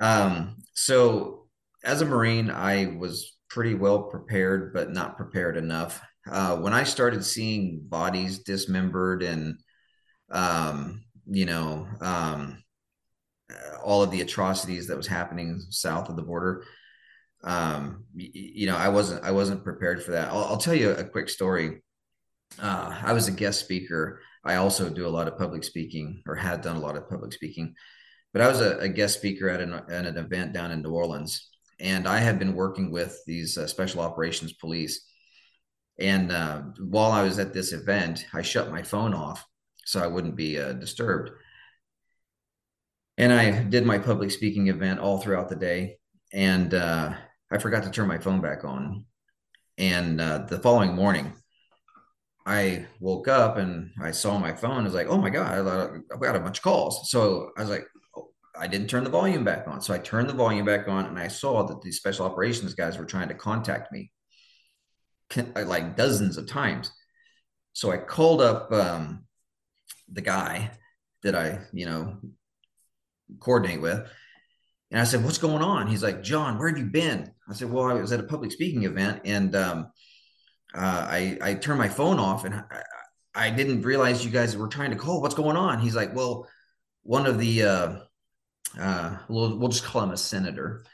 Um, 0.00 0.56
so 0.72 1.46
as 1.84 2.00
a 2.00 2.06
Marine, 2.06 2.50
I 2.50 2.96
was 2.98 3.36
pretty 3.48 3.74
well 3.74 4.04
prepared, 4.04 4.72
but 4.72 4.92
not 4.92 5.16
prepared 5.16 5.56
enough. 5.56 6.00
Uh, 6.30 6.56
when 6.56 6.72
I 6.72 6.84
started 6.84 7.24
seeing 7.24 7.82
bodies 7.84 8.40
dismembered 8.40 9.22
and, 9.22 9.60
um, 10.30 11.04
you 11.26 11.46
know, 11.46 11.86
um, 12.00 12.62
all 13.84 14.02
of 14.02 14.10
the 14.10 14.22
atrocities 14.22 14.88
that 14.88 14.96
was 14.96 15.06
happening 15.06 15.62
south 15.70 16.08
of 16.08 16.16
the 16.16 16.22
border, 16.22 16.64
um, 17.44 18.04
you, 18.14 18.30
you 18.32 18.66
know, 18.66 18.76
I 18.76 18.88
wasn't 18.88 19.22
I 19.22 19.30
wasn't 19.30 19.62
prepared 19.62 20.02
for 20.02 20.12
that. 20.12 20.28
I'll, 20.28 20.44
I'll 20.44 20.56
tell 20.56 20.74
you 20.74 20.90
a 20.90 21.04
quick 21.04 21.28
story. 21.28 21.82
Uh, 22.60 22.98
I 23.02 23.12
was 23.12 23.28
a 23.28 23.32
guest 23.32 23.60
speaker. 23.60 24.20
I 24.46 24.56
also 24.56 24.88
do 24.88 25.06
a 25.06 25.16
lot 25.16 25.28
of 25.28 25.38
public 25.38 25.64
speaking, 25.64 26.22
or 26.26 26.34
had 26.34 26.62
done 26.62 26.76
a 26.76 26.80
lot 26.80 26.96
of 26.96 27.08
public 27.08 27.32
speaking. 27.32 27.74
But 28.32 28.42
I 28.42 28.48
was 28.48 28.60
a, 28.60 28.78
a 28.78 28.88
guest 28.88 29.18
speaker 29.18 29.48
at 29.48 29.60
an, 29.60 29.72
at 29.72 30.06
an 30.06 30.16
event 30.16 30.52
down 30.52 30.70
in 30.70 30.82
New 30.82 30.92
Orleans, 30.92 31.50
and 31.80 32.06
I 32.06 32.18
had 32.18 32.38
been 32.38 32.54
working 32.54 32.90
with 32.90 33.18
these 33.26 33.58
uh, 33.58 33.66
special 33.66 34.00
operations 34.00 34.52
police. 34.52 35.04
And 35.98 36.30
uh, 36.30 36.62
while 36.78 37.12
I 37.12 37.22
was 37.22 37.38
at 37.38 37.52
this 37.52 37.72
event, 37.72 38.26
I 38.32 38.42
shut 38.42 38.70
my 38.70 38.82
phone 38.82 39.14
off 39.14 39.44
so 39.86 40.02
I 40.02 40.06
wouldn't 40.08 40.36
be 40.36 40.58
uh, 40.58 40.72
disturbed. 40.72 41.30
And 43.16 43.32
I 43.32 43.62
did 43.62 43.86
my 43.86 43.98
public 43.98 44.30
speaking 44.30 44.68
event 44.68 45.00
all 45.00 45.18
throughout 45.18 45.48
the 45.48 45.56
day, 45.56 45.98
and 46.32 46.74
uh, 46.74 47.14
I 47.50 47.58
forgot 47.58 47.84
to 47.84 47.90
turn 47.90 48.08
my 48.08 48.18
phone 48.18 48.42
back 48.42 48.64
on. 48.64 49.06
And 49.78 50.20
uh, 50.20 50.38
the 50.48 50.58
following 50.58 50.94
morning, 50.94 51.32
I 52.46 52.86
woke 53.00 53.26
up 53.26 53.56
and 53.56 53.90
I 54.00 54.12
saw 54.12 54.38
my 54.38 54.52
phone. 54.52 54.82
I 54.82 54.84
was 54.84 54.94
like, 54.94 55.08
"Oh 55.08 55.18
my 55.18 55.30
god, 55.30 55.52
I've 56.12 56.20
got 56.20 56.36
a 56.36 56.40
bunch 56.40 56.58
of 56.58 56.64
calls." 56.64 57.10
So 57.10 57.50
I 57.58 57.62
was 57.62 57.70
like, 57.70 57.86
I 58.58 58.66
didn't 58.66 58.88
turn 58.88 59.04
the 59.04 59.10
volume 59.10 59.44
back 59.44 59.66
on. 59.66 59.80
So 59.80 59.92
I 59.92 59.98
turned 59.98 60.28
the 60.28 60.34
volume 60.34 60.64
back 60.64 60.88
on 60.88 61.06
and 61.06 61.18
I 61.18 61.28
saw 61.28 61.62
that 61.64 61.82
these 61.82 61.96
special 61.96 62.26
operations 62.26 62.74
guys 62.74 62.98
were 62.98 63.04
trying 63.04 63.28
to 63.28 63.34
contact 63.34 63.92
me 63.92 64.10
like 65.54 65.96
dozens 65.96 66.36
of 66.36 66.46
times. 66.46 66.90
So 67.72 67.90
I 67.90 67.98
called 67.98 68.40
up 68.40 68.72
um, 68.72 69.26
the 70.10 70.22
guy 70.22 70.70
that 71.22 71.34
I, 71.34 71.60
you 71.72 71.86
know, 71.86 72.16
coordinate 73.40 73.80
with. 73.80 74.08
And 74.90 75.00
I 75.00 75.04
said, 75.04 75.24
What's 75.24 75.38
going 75.38 75.62
on? 75.62 75.88
He's 75.88 76.02
like, 76.02 76.22
John, 76.22 76.58
where 76.58 76.68
have 76.68 76.78
you 76.78 76.86
been? 76.86 77.32
I 77.48 77.54
said, 77.54 77.70
Well, 77.70 77.84
I 77.84 77.94
was 77.94 78.12
at 78.12 78.20
a 78.20 78.24
public 78.24 78.52
speaking 78.52 78.84
event 78.84 79.22
and 79.24 79.54
um, 79.56 79.90
uh, 80.74 81.06
I, 81.08 81.38
I 81.40 81.54
turned 81.54 81.78
my 81.78 81.88
phone 81.88 82.18
off 82.18 82.44
and 82.44 82.54
I, 82.54 82.82
I, 83.34 83.50
didn't 83.50 83.82
realize 83.82 84.24
you 84.24 84.30
guys 84.30 84.56
were 84.56 84.68
trying 84.68 84.90
to 84.90 84.96
call. 84.96 85.22
What's 85.22 85.34
going 85.34 85.56
on? 85.56 85.78
He's 85.78 85.94
like, 85.94 86.14
Well, 86.14 86.48
one 87.02 87.26
of 87.26 87.38
the 87.38 87.62
uh, 87.62 87.96
uh, 88.78 89.16
we'll, 89.28 89.56
we'll 89.58 89.68
just 89.68 89.84
call 89.84 90.02
him 90.02 90.10
a 90.10 90.16
senator. 90.16 90.84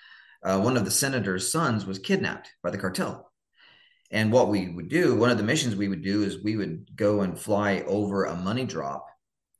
Uh, 0.43 0.61
one 0.61 0.77
of 0.77 0.85
the 0.85 0.91
senator's 0.91 1.51
sons 1.51 1.87
was 1.87 1.99
kidnapped 1.99 2.51
by 2.63 2.71
the 2.71 2.79
cartel. 2.79 3.31
And 4.11 4.31
what 4.31 4.49
we 4.49 4.69
would 4.69 4.89
do, 4.89 5.17
one 5.17 5.31
of 5.31 5.39
the 5.39 5.43
missions 5.43 5.75
we 5.75 5.89
would 5.89 6.03
do 6.03 6.23
is 6.23 6.43
we 6.43 6.57
would 6.57 6.87
go 6.97 7.23
and 7.23 7.39
fly 7.39 7.83
over 7.87 8.25
a 8.25 8.37
money 8.37 8.67
drop 8.67 9.07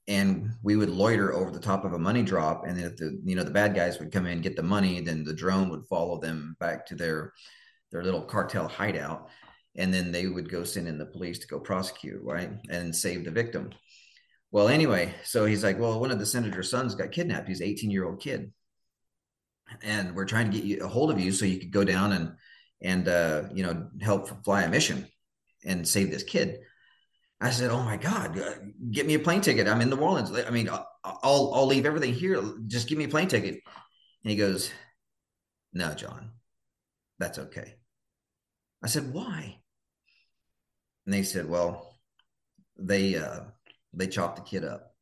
and 0.09 0.51
we 0.63 0.77
would 0.77 0.91
loiter 0.91 1.33
over 1.33 1.51
the 1.51 1.61
top 1.61 1.85
of 1.85 1.95
a 1.95 1.99
money 1.99 2.23
drop. 2.23 2.67
And 2.67 2.77
then 2.77 2.85
if 2.85 2.97
the, 2.97 3.19
you 3.25 3.35
know, 3.35 3.45
the 3.45 3.51
bad 3.51 3.75
guys 3.75 3.99
would 3.99 4.13
come 4.13 4.27
in, 4.27 4.43
get 4.43 4.57
the 4.57 4.63
money, 4.63 5.01
then 5.01 5.25
the 5.25 5.33
drone 5.33 5.71
would 5.71 5.87
follow 5.87 6.19
them 6.19 6.57
back 6.61 6.85
to 6.87 6.95
their, 6.95 7.33
their 7.91 8.05
little 8.05 8.23
cartel 8.23 8.69
hideout. 8.69 9.31
And 9.77 9.93
then 9.93 10.13
they 10.13 10.27
would 10.27 10.51
go 10.51 10.65
send 10.65 10.87
in 10.87 10.99
the 10.99 11.07
police 11.07 11.39
to 11.41 11.47
go 11.47 11.59
prosecute, 11.59 12.23
right? 12.23 12.51
And 12.69 12.95
save 12.95 13.25
the 13.25 13.31
victim. 13.31 13.71
Well, 14.51 14.69
anyway, 14.69 15.15
so 15.25 15.47
he's 15.47 15.65
like, 15.65 15.79
well, 15.79 15.99
one 15.99 16.11
of 16.11 16.19
the 16.19 16.27
senator's 16.27 16.71
sons 16.71 16.95
got 16.95 17.13
kidnapped. 17.13 17.49
He's 17.49 17.63
18 17.63 17.91
year 17.91 18.05
old 18.05 18.21
kid. 18.21 18.53
And 19.83 20.15
we're 20.15 20.27
trying 20.27 20.51
to 20.51 20.57
get 20.57 20.67
you 20.67 20.85
a 20.85 20.89
hold 20.89 21.11
of 21.11 21.19
you 21.19 21.33
so 21.33 21.47
you 21.47 21.59
could 21.59 21.71
go 21.71 21.85
down 21.85 22.13
and, 22.13 22.33
and, 22.83 23.09
uh, 23.09 23.45
you 23.55 23.63
know, 23.63 23.89
help 24.03 24.45
fly 24.45 24.63
a 24.63 24.69
mission 24.69 25.07
and 25.65 25.89
save 25.89 26.11
this 26.11 26.25
kid. 26.25 26.59
I 27.43 27.51
said, 27.51 27.71
"Oh 27.71 27.83
my 27.83 27.97
God, 27.97 28.39
uh, 28.39 28.55
get 28.93 29.05
me 29.05 29.15
a 29.15 29.19
plane 29.19 29.41
ticket. 29.41 29.67
I'm 29.67 29.81
in 29.81 29.91
New 29.91 29.97
Orleans. 29.97 30.31
I 30.31 30.51
mean, 30.51 30.69
I'll 30.69 30.87
I'll 31.03 31.67
leave 31.67 31.87
everything 31.87 32.15
here. 32.15 32.41
Just 32.69 32.89
give 32.89 32.97
me 32.97 33.05
a 33.05 33.09
plane 33.09 33.27
ticket." 33.27 33.55
And 33.55 34.31
he 34.31 34.37
goes, 34.37 34.71
"No, 35.73 35.93
John, 35.95 36.31
that's 37.19 37.41
okay." 37.41 37.75
I 38.83 38.87
said, 38.87 39.13
"Why?" 39.13 39.62
And 41.05 41.15
they 41.15 41.23
said, 41.23 41.49
"Well, 41.49 41.97
they 42.79 43.17
uh, 43.17 43.41
they 43.93 44.07
chopped 44.07 44.37
the 44.37 44.43
kid 44.43 44.65
up 44.65 44.95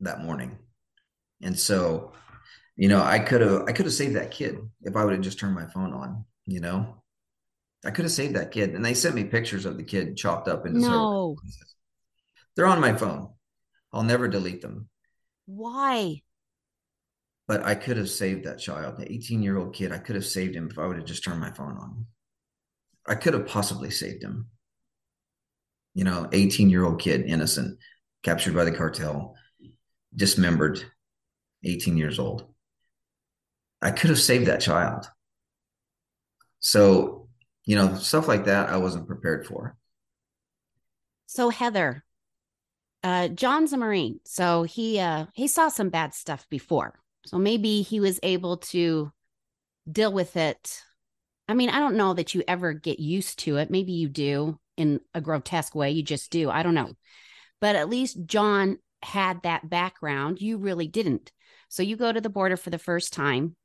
that 0.00 0.22
morning. 0.22 0.58
And 1.42 1.58
so, 1.58 2.12
you 2.76 2.88
know, 2.88 3.02
I 3.02 3.18
could 3.18 3.40
have 3.40 3.62
I 3.68 3.72
could 3.72 3.86
have 3.86 3.94
saved 3.94 4.16
that 4.16 4.30
kid 4.30 4.58
if 4.82 4.96
I 4.96 5.04
would 5.04 5.14
have 5.14 5.22
just 5.22 5.38
turned 5.38 5.54
my 5.54 5.66
phone 5.66 5.92
on, 5.92 6.24
you 6.46 6.60
know. 6.60 7.02
I 7.84 7.90
could 7.90 8.06
have 8.06 8.12
saved 8.12 8.36
that 8.36 8.50
kid. 8.50 8.74
And 8.74 8.84
they 8.84 8.94
sent 8.94 9.14
me 9.14 9.24
pictures 9.24 9.66
of 9.66 9.76
the 9.76 9.82
kid 9.82 10.16
chopped 10.16 10.48
up 10.48 10.66
into 10.66 10.80
no. 10.80 11.36
They're 12.56 12.66
on 12.66 12.80
my 12.80 12.94
phone. 12.94 13.30
I'll 13.92 14.02
never 14.02 14.28
delete 14.28 14.62
them. 14.62 14.88
Why? 15.46 16.22
But 17.46 17.62
I 17.62 17.74
could 17.74 17.98
have 17.98 18.08
saved 18.08 18.44
that 18.46 18.58
child, 18.58 18.96
the 18.96 19.12
18 19.12 19.42
year 19.42 19.58
old 19.58 19.74
kid. 19.74 19.92
I 19.92 19.98
could 19.98 20.14
have 20.14 20.24
saved 20.24 20.54
him 20.54 20.68
if 20.70 20.78
I 20.78 20.86
would 20.86 20.96
have 20.96 21.04
just 21.04 21.24
turned 21.24 21.40
my 21.40 21.50
phone 21.50 21.76
on. 21.76 22.06
I 23.06 23.16
could 23.16 23.34
have 23.34 23.46
possibly 23.46 23.90
saved 23.90 24.22
him 24.22 24.48
you 25.94 26.04
know, 26.04 26.28
18 26.32 26.68
year 26.68 26.84
old 26.84 27.00
kid, 27.00 27.22
innocent, 27.26 27.78
captured 28.22 28.54
by 28.54 28.64
the 28.64 28.72
cartel, 28.72 29.36
dismembered, 30.14 30.84
18 31.64 31.96
years 31.96 32.18
old. 32.18 32.46
I 33.80 33.90
could 33.90 34.10
have 34.10 34.20
saved 34.20 34.46
that 34.46 34.60
child. 34.60 35.06
So, 36.58 37.28
you 37.64 37.76
know, 37.76 37.94
stuff 37.96 38.28
like 38.28 38.46
that 38.46 38.70
I 38.70 38.78
wasn't 38.78 39.06
prepared 39.06 39.46
for. 39.46 39.76
So 41.26 41.48
Heather, 41.48 42.04
uh, 43.02 43.28
John's 43.28 43.72
a 43.72 43.76
Marine, 43.76 44.20
so 44.24 44.62
he 44.62 44.98
uh, 44.98 45.26
he 45.34 45.48
saw 45.48 45.68
some 45.68 45.90
bad 45.90 46.14
stuff 46.14 46.46
before. 46.48 46.98
So 47.26 47.38
maybe 47.38 47.82
he 47.82 48.00
was 48.00 48.20
able 48.22 48.58
to 48.58 49.12
deal 49.90 50.12
with 50.12 50.36
it. 50.36 50.82
I 51.48 51.54
mean, 51.54 51.70
I 51.70 51.78
don't 51.80 51.96
know 51.96 52.14
that 52.14 52.34
you 52.34 52.42
ever 52.48 52.72
get 52.72 53.00
used 53.00 53.40
to 53.40 53.56
it. 53.56 53.70
Maybe 53.70 53.92
you 53.92 54.08
do 54.08 54.58
in 54.76 55.00
a 55.14 55.20
grotesque 55.20 55.74
way. 55.74 55.90
You 55.90 56.02
just 56.02 56.30
do. 56.30 56.50
I 56.50 56.62
don't 56.62 56.74
know. 56.74 56.92
But 57.60 57.76
at 57.76 57.88
least 57.88 58.26
John 58.26 58.78
had 59.02 59.42
that 59.42 59.68
background. 59.68 60.40
You 60.40 60.58
really 60.58 60.88
didn't. 60.88 61.30
So 61.68 61.82
you 61.82 61.96
go 61.96 62.12
to 62.12 62.20
the 62.20 62.30
border 62.30 62.56
for 62.56 62.70
the 62.70 62.78
first 62.78 63.12
time. 63.12 63.56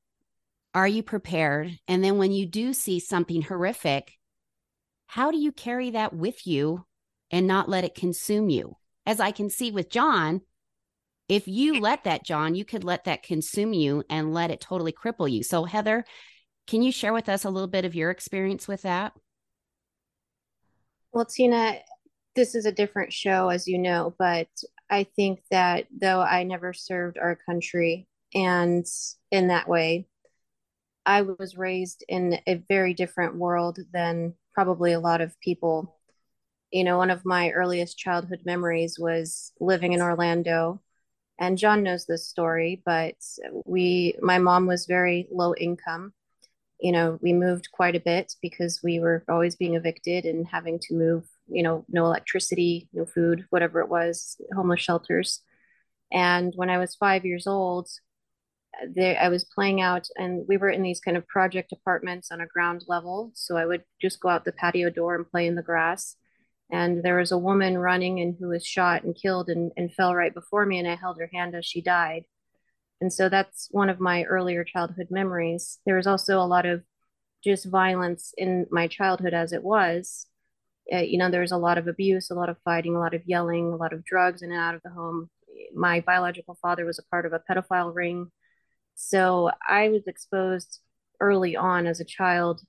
Are 0.73 0.87
you 0.87 1.03
prepared? 1.03 1.77
And 1.87 2.03
then 2.03 2.17
when 2.17 2.31
you 2.31 2.45
do 2.45 2.73
see 2.73 2.99
something 2.99 3.41
horrific, 3.41 4.13
how 5.07 5.31
do 5.31 5.37
you 5.37 5.51
carry 5.51 5.91
that 5.91 6.13
with 6.13 6.45
you 6.45 6.85
and 7.31 7.47
not 7.47 7.69
let 7.69 7.83
it 7.83 7.95
consume 7.95 8.49
you? 8.49 8.75
As 9.05 9.19
I 9.19 9.31
can 9.31 9.49
see 9.49 9.71
with 9.71 9.89
John, 9.89 10.41
if 11.27 11.47
you 11.47 11.79
let 11.79 12.03
that, 12.03 12.25
John, 12.25 12.55
you 12.55 12.65
could 12.65 12.83
let 12.83 13.05
that 13.05 13.23
consume 13.23 13.73
you 13.73 14.03
and 14.09 14.33
let 14.33 14.51
it 14.51 14.61
totally 14.61 14.91
cripple 14.91 15.31
you. 15.31 15.43
So, 15.43 15.63
Heather, 15.63 16.03
can 16.67 16.81
you 16.81 16.91
share 16.91 17.13
with 17.13 17.29
us 17.29 17.45
a 17.45 17.49
little 17.49 17.67
bit 17.67 17.85
of 17.85 17.95
your 17.95 18.11
experience 18.11 18.67
with 18.67 18.83
that? 18.83 19.13
Well, 21.11 21.25
Tina, 21.25 21.79
this 22.35 22.55
is 22.55 22.65
a 22.65 22.71
different 22.71 23.13
show, 23.13 23.49
as 23.49 23.67
you 23.67 23.77
know, 23.77 24.13
but 24.19 24.47
I 24.89 25.03
think 25.03 25.41
that 25.51 25.87
though 25.91 26.21
I 26.21 26.43
never 26.43 26.73
served 26.73 27.17
our 27.17 27.35
country 27.35 28.07
and 28.33 28.85
in 29.31 29.47
that 29.47 29.67
way, 29.67 30.07
I 31.05 31.23
was 31.23 31.57
raised 31.57 32.03
in 32.07 32.39
a 32.45 32.55
very 32.69 32.93
different 32.93 33.35
world 33.35 33.79
than 33.91 34.35
probably 34.53 34.93
a 34.93 34.99
lot 34.99 35.21
of 35.21 35.39
people. 35.39 35.97
You 36.71 36.83
know, 36.83 36.97
one 36.97 37.09
of 37.09 37.25
my 37.25 37.49
earliest 37.51 37.97
childhood 37.97 38.41
memories 38.45 38.97
was 38.99 39.51
living 39.59 39.93
in 39.93 40.01
Orlando. 40.01 40.81
And 41.39 41.57
John 41.57 41.83
knows 41.83 42.05
this 42.05 42.27
story, 42.27 42.81
but 42.85 43.15
we, 43.65 44.15
my 44.21 44.37
mom 44.37 44.67
was 44.67 44.85
very 44.85 45.27
low 45.31 45.55
income 45.55 46.13
you 46.79 46.91
know, 46.91 47.19
we 47.21 47.33
moved 47.33 47.69
quite 47.71 47.95
a 47.95 47.99
bit 47.99 48.33
because 48.41 48.81
we 48.83 48.99
were 48.99 49.23
always 49.29 49.55
being 49.55 49.75
evicted 49.75 50.25
and 50.25 50.47
having 50.47 50.79
to 50.79 50.93
move, 50.95 51.25
you 51.47 51.61
know, 51.61 51.85
no 51.89 52.05
electricity, 52.05 52.87
no 52.93 53.05
food, 53.05 53.45
whatever 53.49 53.81
it 53.81 53.89
was, 53.89 54.39
homeless 54.55 54.79
shelters. 54.79 55.41
And 56.11 56.53
when 56.55 56.69
I 56.69 56.77
was 56.77 56.95
five 56.95 57.25
years 57.25 57.47
old, 57.47 57.89
there 58.87 59.19
I 59.19 59.29
was 59.29 59.43
playing 59.43 59.81
out 59.81 60.07
and 60.15 60.45
we 60.47 60.57
were 60.57 60.69
in 60.69 60.83
these 60.83 61.01
kind 61.01 61.17
of 61.17 61.27
project 61.27 61.73
apartments 61.73 62.31
on 62.31 62.39
a 62.39 62.47
ground 62.47 62.85
level. 62.87 63.31
So 63.33 63.57
I 63.57 63.65
would 63.65 63.83
just 64.01 64.21
go 64.21 64.29
out 64.29 64.45
the 64.45 64.51
patio 64.51 64.89
door 64.89 65.15
and 65.15 65.29
play 65.29 65.47
in 65.47 65.55
the 65.55 65.61
grass. 65.61 66.15
And 66.71 67.03
there 67.03 67.17
was 67.17 67.31
a 67.31 67.37
woman 67.37 67.77
running 67.77 68.19
and 68.21 68.35
who 68.39 68.49
was 68.49 68.65
shot 68.65 69.03
and 69.03 69.15
killed 69.15 69.49
and, 69.49 69.71
and 69.75 69.93
fell 69.93 70.15
right 70.15 70.33
before 70.33 70.65
me. 70.65 70.79
And 70.79 70.87
I 70.87 70.95
held 70.95 71.19
her 71.19 71.29
hand 71.33 71.55
as 71.55 71.65
she 71.65 71.81
died. 71.81 72.25
And 73.01 73.11
so 73.13 73.29
that's 73.29 73.69
one 73.71 73.89
of 73.89 73.99
my 73.99 74.23
earlier 74.23 74.63
childhood 74.63 75.07
memories. 75.09 75.79
There 75.85 75.95
was 75.95 76.07
also 76.07 76.39
a 76.39 76.47
lot 76.47 76.65
of 76.65 76.83
just 77.43 77.65
violence 77.65 78.33
in 78.37 78.65
my 78.71 78.87
childhood 78.87 79.33
as 79.33 79.53
it 79.53 79.63
was. 79.63 80.27
Uh, 80.91 80.97
you 80.97 81.17
know, 81.17 81.29
there 81.29 81.41
was 81.41 81.51
a 81.51 81.57
lot 81.57 81.77
of 81.77 81.87
abuse, 81.87 82.29
a 82.29 82.35
lot 82.35 82.49
of 82.49 82.57
fighting, 82.65 82.95
a 82.95 82.99
lot 82.99 83.13
of 83.13 83.21
yelling, 83.25 83.71
a 83.71 83.75
lot 83.77 83.93
of 83.93 84.03
drugs 84.03 84.41
in 84.41 84.51
and 84.51 84.59
out 84.59 84.75
of 84.75 84.81
the 84.83 84.89
home. 84.89 85.29
My 85.73 86.01
biological 86.01 86.57
father 86.61 86.85
was 86.85 86.99
a 86.99 87.09
part 87.09 87.25
of 87.25 87.33
a 87.33 87.41
pedophile 87.49 87.93
ring. 87.93 88.31
So 88.95 89.51
I 89.67 89.89
was 89.89 90.07
exposed 90.07 90.79
early 91.21 91.55
on 91.55 91.87
as 91.87 91.99
a 91.99 92.05
child 92.05 92.61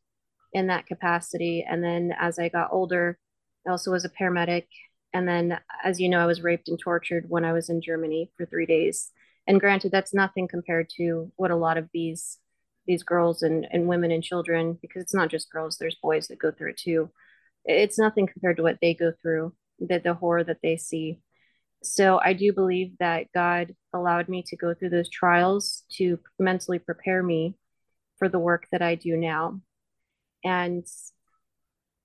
in 0.53 0.69
that 0.69 0.87
capacity. 0.87 1.67
And 1.69 1.83
then 1.83 2.15
as 2.19 2.39
I 2.39 2.49
got 2.49 2.73
older, 2.73 3.19
I 3.67 3.71
also 3.71 3.91
was 3.91 4.05
a 4.05 4.11
paramedic. 4.11 4.67
And 5.13 5.27
then, 5.27 5.59
as 5.83 5.99
you 5.99 6.09
know, 6.09 6.21
I 6.21 6.27
was 6.27 6.43
raped 6.43 6.69
and 6.69 6.79
tortured 6.79 7.25
when 7.29 7.45
I 7.45 7.53
was 7.53 7.69
in 7.69 7.83
Germany 7.83 8.31
for 8.37 8.47
three 8.47 8.67
days. 8.67 9.11
And 9.51 9.59
granted, 9.59 9.91
that's 9.91 10.15
nothing 10.15 10.47
compared 10.47 10.89
to 10.91 11.33
what 11.35 11.51
a 11.51 11.57
lot 11.57 11.77
of 11.77 11.89
these 11.93 12.39
these 12.87 13.03
girls 13.03 13.43
and, 13.43 13.67
and 13.73 13.89
women 13.89 14.13
and 14.13 14.23
children, 14.23 14.79
because 14.81 15.03
it's 15.03 15.15
not 15.15 15.29
just 15.29 15.51
girls, 15.51 15.77
there's 15.77 15.97
boys 16.01 16.29
that 16.29 16.39
go 16.39 16.53
through 16.53 16.71
it 16.71 16.77
too. 16.77 17.11
It's 17.65 17.99
nothing 17.99 18.29
compared 18.29 18.59
to 18.59 18.63
what 18.63 18.79
they 18.81 18.95
go 18.95 19.13
through, 19.21 19.53
that 19.81 20.05
the 20.05 20.15
horror 20.15 20.45
that 20.45 20.59
they 20.63 20.77
see. 20.77 21.19
So 21.83 22.21
I 22.23 22.33
do 22.33 22.53
believe 22.53 22.97
that 23.01 23.27
God 23.35 23.75
allowed 23.93 24.29
me 24.29 24.45
to 24.47 24.57
go 24.57 24.73
through 24.73 24.91
those 24.91 25.11
trials 25.11 25.83
to 25.97 26.21
mentally 26.39 26.79
prepare 26.79 27.21
me 27.21 27.57
for 28.21 28.29
the 28.29 28.39
work 28.39 28.69
that 28.71 28.83
I 28.83 28.95
do 28.95 29.17
now. 29.17 29.61
And 30.45 30.87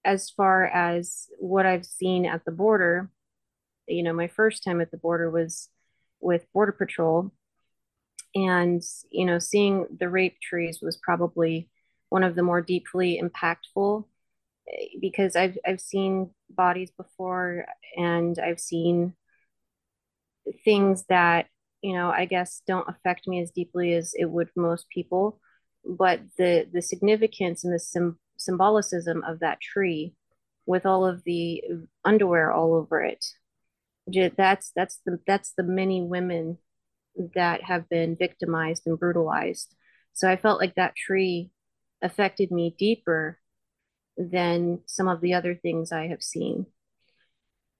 as 0.03 0.31
far 0.31 0.65
as 0.65 1.27
what 1.37 1.67
I've 1.67 1.85
seen 1.85 2.25
at 2.25 2.43
the 2.43 2.51
border, 2.51 3.11
you 3.87 4.01
know, 4.01 4.13
my 4.13 4.29
first 4.29 4.63
time 4.63 4.81
at 4.81 4.89
the 4.89 4.97
border 4.97 5.29
was 5.29 5.69
with 6.25 6.51
Border 6.53 6.71
Patrol. 6.71 7.31
And, 8.33 8.81
you 9.11 9.25
know, 9.25 9.39
seeing 9.39 9.85
the 9.97 10.09
rape 10.09 10.39
trees 10.41 10.79
was 10.81 10.97
probably 10.97 11.69
one 12.09 12.23
of 12.23 12.35
the 12.35 12.43
more 12.43 12.61
deeply 12.61 13.21
impactful 13.23 14.03
eh, 14.67 14.85
because 14.99 15.35
I've, 15.35 15.57
I've 15.65 15.79
seen 15.79 16.31
bodies 16.49 16.91
before 16.91 17.65
and 17.95 18.37
I've 18.39 18.59
seen 18.59 19.13
things 20.65 21.05
that, 21.07 21.45
you 21.81 21.93
know, 21.93 22.09
I 22.09 22.25
guess 22.25 22.61
don't 22.67 22.89
affect 22.89 23.27
me 23.27 23.41
as 23.41 23.51
deeply 23.51 23.93
as 23.93 24.13
it 24.15 24.25
would 24.25 24.49
most 24.55 24.89
people. 24.89 25.39
But 25.85 26.21
the, 26.37 26.67
the 26.73 26.81
significance 26.81 27.63
and 27.63 27.73
the 27.73 27.79
sim- 27.79 28.19
symbolicism 28.37 29.23
of 29.23 29.39
that 29.39 29.61
tree 29.61 30.15
with 30.65 30.85
all 30.85 31.05
of 31.05 31.23
the 31.23 31.63
underwear 32.03 32.51
all 32.51 32.73
over 32.73 33.01
it 33.01 33.23
that's 34.07 34.71
that's 34.75 34.99
the 35.05 35.19
that's 35.25 35.53
the 35.57 35.63
many 35.63 36.01
women 36.01 36.57
that 37.33 37.63
have 37.63 37.89
been 37.89 38.15
victimized 38.15 38.83
and 38.85 38.99
brutalized. 38.99 39.75
So 40.13 40.29
i 40.29 40.35
felt 40.35 40.59
like 40.59 40.75
that 40.75 40.95
tree 40.95 41.51
affected 42.01 42.51
me 42.51 42.75
deeper 42.77 43.39
than 44.17 44.79
some 44.85 45.07
of 45.07 45.21
the 45.21 45.33
other 45.33 45.55
things 45.55 45.91
i 45.91 46.07
have 46.07 46.21
seen. 46.21 46.67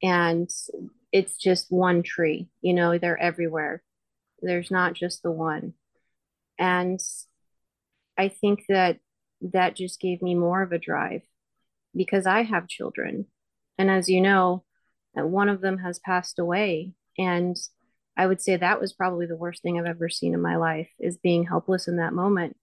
And 0.03 0.49
it's 1.11 1.37
just 1.37 1.67
one 1.71 2.03
tree 2.03 2.49
you 2.61 2.73
know 2.73 2.97
they're 2.97 3.17
everywhere. 3.19 3.83
There's 4.41 4.71
not 4.71 4.93
just 4.93 5.23
the 5.23 5.31
one. 5.31 5.73
And 6.59 6.99
i 8.17 8.29
think 8.29 8.65
that 8.69 8.99
that 9.41 9.75
just 9.75 9.99
gave 9.99 10.21
me 10.21 10.33
more 10.35 10.61
of 10.61 10.71
a 10.71 10.79
drive 10.79 11.21
because 11.95 12.25
I 12.25 12.43
have 12.43 12.67
children. 12.67 13.25
And 13.77 13.89
as 13.89 14.09
you 14.09 14.21
know, 14.21 14.63
one 15.23 15.49
of 15.49 15.61
them 15.61 15.79
has 15.79 15.99
passed 15.99 16.39
away. 16.39 16.93
And 17.17 17.55
I 18.17 18.27
would 18.27 18.41
say 18.41 18.55
that 18.55 18.81
was 18.81 18.93
probably 18.93 19.25
the 19.25 19.35
worst 19.35 19.61
thing 19.61 19.79
I've 19.79 19.85
ever 19.85 20.09
seen 20.09 20.33
in 20.33 20.41
my 20.41 20.55
life 20.55 20.89
is 20.99 21.17
being 21.17 21.45
helpless 21.45 21.87
in 21.87 21.97
that 21.97 22.13
moment. 22.13 22.57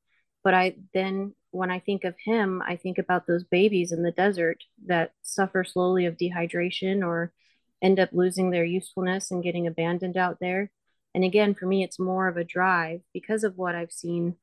But 0.45 0.55
I 0.55 0.77
then, 0.93 1.35
when 1.51 1.71
I 1.71 1.79
think 1.79 2.05
of 2.05 2.15
him, 2.25 2.63
I 2.67 2.77
think 2.77 2.99
about 2.99 3.27
those 3.27 3.45
babies 3.45 3.93
in 3.93 4.03
the 4.03 4.11
desert 4.11 4.65
that 4.87 5.13
suffer 5.23 5.65
slowly 5.65 6.07
of 6.07 6.17
dehydration 6.17 7.07
or 7.07 7.33
end 7.83 8.01
up 8.01 8.11
losing 8.13 8.51
their 8.51 8.65
usefulness 8.65 9.31
and 9.31 9.43
getting 9.43 9.67
abandoned 9.67 10.17
out 10.17 10.39
there. 10.41 10.71
And 11.15 11.25
again, 11.25 11.55
for 11.55 11.67
me, 11.67 11.83
it's 11.85 11.99
more 11.99 12.29
of 12.29 12.37
a 12.37 12.45
drive 12.45 13.01
because 13.13 13.45
of 13.45 13.57
what 13.57 13.75
I've 13.75 13.93
seen 13.93 14.37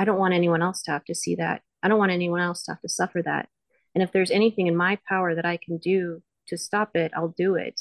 I 0.00 0.06
don't 0.06 0.18
want 0.18 0.32
anyone 0.32 0.62
else 0.62 0.82
to 0.84 0.92
have 0.92 1.04
to 1.04 1.14
see 1.14 1.34
that. 1.34 1.60
I 1.82 1.88
don't 1.88 1.98
want 1.98 2.10
anyone 2.10 2.40
else 2.40 2.62
to 2.64 2.72
have 2.72 2.80
to 2.80 2.88
suffer 2.88 3.20
that. 3.22 3.50
And 3.94 4.02
if 4.02 4.12
there's 4.12 4.30
anything 4.30 4.66
in 4.66 4.74
my 4.74 4.98
power 5.06 5.34
that 5.34 5.44
I 5.44 5.58
can 5.58 5.76
do 5.76 6.22
to 6.48 6.56
stop 6.56 6.96
it, 6.96 7.12
I'll 7.14 7.34
do 7.36 7.54
it. 7.54 7.80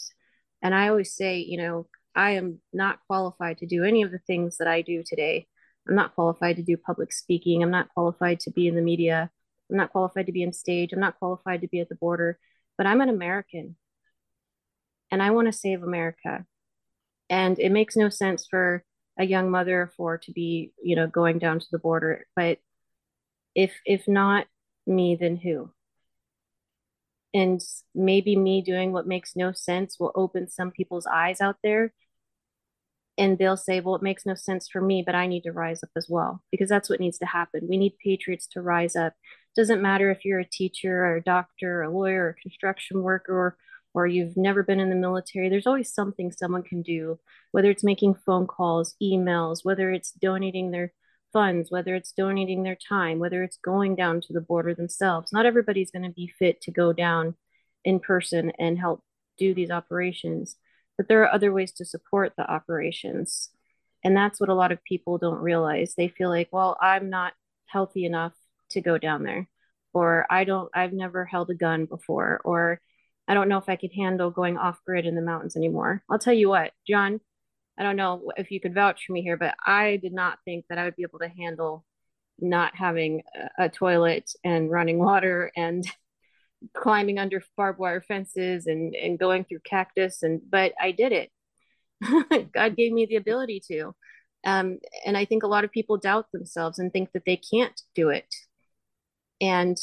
And 0.61 0.75
I 0.75 0.89
always 0.89 1.13
say, 1.13 1.39
you 1.39 1.57
know, 1.57 1.87
I 2.15 2.31
am 2.31 2.59
not 2.73 2.99
qualified 3.07 3.59
to 3.59 3.65
do 3.65 3.83
any 3.83 4.01
of 4.01 4.11
the 4.11 4.19
things 4.19 4.57
that 4.57 4.67
I 4.67 4.81
do 4.81 5.03
today. 5.05 5.47
I'm 5.87 5.95
not 5.95 6.15
qualified 6.15 6.57
to 6.57 6.63
do 6.63 6.77
public 6.77 7.13
speaking. 7.13 7.63
I'm 7.63 7.71
not 7.71 7.89
qualified 7.89 8.41
to 8.41 8.51
be 8.51 8.67
in 8.67 8.75
the 8.75 8.81
media. 8.81 9.31
I'm 9.69 9.77
not 9.77 9.91
qualified 9.91 10.25
to 10.25 10.31
be 10.31 10.45
on 10.45 10.53
stage. 10.53 10.91
I'm 10.91 10.99
not 10.99 11.19
qualified 11.19 11.61
to 11.61 11.67
be 11.67 11.79
at 11.79 11.89
the 11.89 11.95
border, 11.95 12.39
but 12.77 12.87
I'm 12.87 13.01
an 13.01 13.09
American 13.09 13.75
and 15.11 15.23
I 15.23 15.31
want 15.31 15.47
to 15.47 15.53
save 15.53 15.81
America. 15.81 16.45
And 17.29 17.57
it 17.59 17.71
makes 17.71 17.95
no 17.95 18.09
sense 18.09 18.47
for 18.49 18.83
a 19.19 19.25
young 19.25 19.51
mother 19.51 19.91
for 19.97 20.17
to 20.17 20.31
be 20.31 20.71
you 20.81 20.95
know 20.95 21.05
going 21.05 21.37
down 21.37 21.59
to 21.59 21.67
the 21.71 21.77
border 21.77 22.25
but 22.35 22.57
if 23.53 23.73
if 23.85 24.07
not 24.07 24.47
me 24.87 25.15
then 25.19 25.35
who 25.35 25.69
and 27.33 27.61
maybe 27.93 28.35
me 28.35 28.61
doing 28.61 28.91
what 28.91 29.07
makes 29.07 29.35
no 29.35 29.51
sense 29.51 29.97
will 29.99 30.11
open 30.15 30.49
some 30.49 30.71
people's 30.71 31.05
eyes 31.07 31.41
out 31.41 31.57
there. 31.63 31.93
And 33.17 33.37
they'll 33.37 33.57
say 33.57 33.81
well 33.81 33.95
it 33.95 34.01
makes 34.01 34.25
no 34.25 34.33
sense 34.35 34.69
for 34.69 34.79
me 34.81 35.03
but 35.05 35.13
i 35.13 35.27
need 35.27 35.41
to 35.43 35.51
rise 35.51 35.83
up 35.83 35.89
as 35.97 36.07
well 36.09 36.41
because 36.51 36.69
that's 36.69 36.89
what 36.89 36.99
needs 37.01 37.19
to 37.19 37.25
happen. 37.25 37.67
We 37.69 37.77
need 37.77 37.97
patriots 38.03 38.47
to 38.53 38.61
rise 38.61 38.95
up. 38.95 39.13
Doesn't 39.55 39.81
matter 39.81 40.09
if 40.09 40.23
you're 40.25 40.39
a 40.39 40.45
teacher 40.45 41.05
or 41.05 41.17
a 41.17 41.23
doctor 41.23 41.79
or 41.79 41.83
a 41.83 41.91
lawyer 41.91 42.25
or 42.25 42.29
a 42.29 42.41
construction 42.41 43.01
worker 43.03 43.33
or 43.33 43.57
or 43.93 44.07
you've 44.07 44.37
never 44.37 44.63
been 44.63 44.79
in 44.79 44.89
the 44.89 44.95
military, 44.95 45.49
there's 45.49 45.67
always 45.67 45.93
something 45.93 46.31
someone 46.31 46.63
can 46.63 46.81
do, 46.81 47.19
whether 47.51 47.69
it's 47.71 47.83
making 47.83 48.13
phone 48.13 48.47
calls, 48.47 48.95
emails, 49.01 49.65
whether 49.65 49.91
it's 49.91 50.11
donating 50.11 50.71
their 50.71 50.93
funds, 51.31 51.71
whether 51.71 51.95
it's 51.95 52.11
donating 52.11 52.63
their 52.63 52.77
time, 52.77 53.19
whether 53.19 53.43
it's 53.43 53.57
going 53.57 53.95
down 53.95 54.21
to 54.21 54.33
the 54.33 54.41
border 54.41 54.73
themselves. 54.73 55.31
Not 55.31 55.45
everybody's 55.45 55.91
going 55.91 56.03
to 56.03 56.09
be 56.09 56.27
fit 56.39 56.61
to 56.61 56.71
go 56.71 56.93
down 56.93 57.35
in 57.83 57.99
person 57.99 58.51
and 58.59 58.77
help 58.77 59.03
do 59.37 59.53
these 59.53 59.71
operations, 59.71 60.57
but 60.97 61.07
there 61.07 61.21
are 61.23 61.33
other 61.33 61.53
ways 61.53 61.71
to 61.73 61.85
support 61.85 62.33
the 62.37 62.49
operations. 62.49 63.49
And 64.03 64.15
that's 64.15 64.39
what 64.39 64.49
a 64.49 64.55
lot 64.55 64.71
of 64.71 64.83
people 64.83 65.17
don't 65.17 65.41
realize. 65.41 65.93
They 65.95 66.07
feel 66.07 66.29
like, 66.29 66.49
well, 66.51 66.77
I'm 66.81 67.09
not 67.09 67.33
healthy 67.67 68.05
enough 68.05 68.33
to 68.71 68.81
go 68.81 68.97
down 68.97 69.23
there, 69.23 69.47
or 69.93 70.25
I 70.29 70.43
don't, 70.43 70.69
I've 70.73 70.93
never 70.93 71.25
held 71.25 71.49
a 71.49 71.55
gun 71.55 71.85
before, 71.85 72.41
or 72.43 72.81
I 73.27 73.33
don't 73.33 73.49
know 73.49 73.57
if 73.57 73.69
I 73.69 73.75
could 73.75 73.91
handle 73.93 74.31
going 74.31 74.57
off 74.57 74.83
grid 74.85 75.05
in 75.05 75.15
the 75.15 75.21
mountains 75.21 75.55
anymore. 75.55 76.03
I'll 76.09 76.19
tell 76.19 76.33
you 76.33 76.49
what, 76.49 76.71
John, 76.87 77.21
I 77.79 77.83
don't 77.83 77.95
know 77.95 78.31
if 78.37 78.51
you 78.51 78.59
could 78.59 78.73
vouch 78.73 79.05
for 79.05 79.13
me 79.13 79.21
here, 79.21 79.37
but 79.37 79.55
I 79.65 79.97
did 79.97 80.13
not 80.13 80.39
think 80.43 80.65
that 80.69 80.77
I 80.77 80.83
would 80.83 80.95
be 80.95 81.03
able 81.03 81.19
to 81.19 81.29
handle 81.29 81.85
not 82.39 82.75
having 82.75 83.23
a, 83.57 83.69
toilet 83.69 84.31
and 84.43 84.69
running 84.69 84.99
water 85.09 85.51
and 85.55 85.85
climbing 86.75 87.17
under 87.17 87.41
barbed 87.55 87.79
wire 87.79 88.01
fences 88.01 88.67
and, 88.67 88.93
and 88.95 89.17
going 89.17 89.45
through 89.45 89.59
cactus 89.63 90.23
and 90.23 90.41
but 90.49 90.73
I 90.79 90.91
did 90.91 91.13
it. 91.13 91.31
God 92.53 92.75
gave 92.75 92.91
me 92.91 93.05
the 93.05 93.15
ability 93.15 93.61
to. 93.69 93.95
Um, 94.45 94.79
and 95.05 95.17
I 95.17 95.25
think 95.25 95.43
a 95.43 95.47
lot 95.47 95.63
of 95.63 95.71
people 95.71 95.97
doubt 95.97 96.27
themselves 96.31 96.79
and 96.79 96.91
think 96.91 97.11
that 97.13 97.23
they 97.25 97.37
can't 97.37 97.79
do 97.95 98.09
it. 98.09 98.33
And 99.41 99.77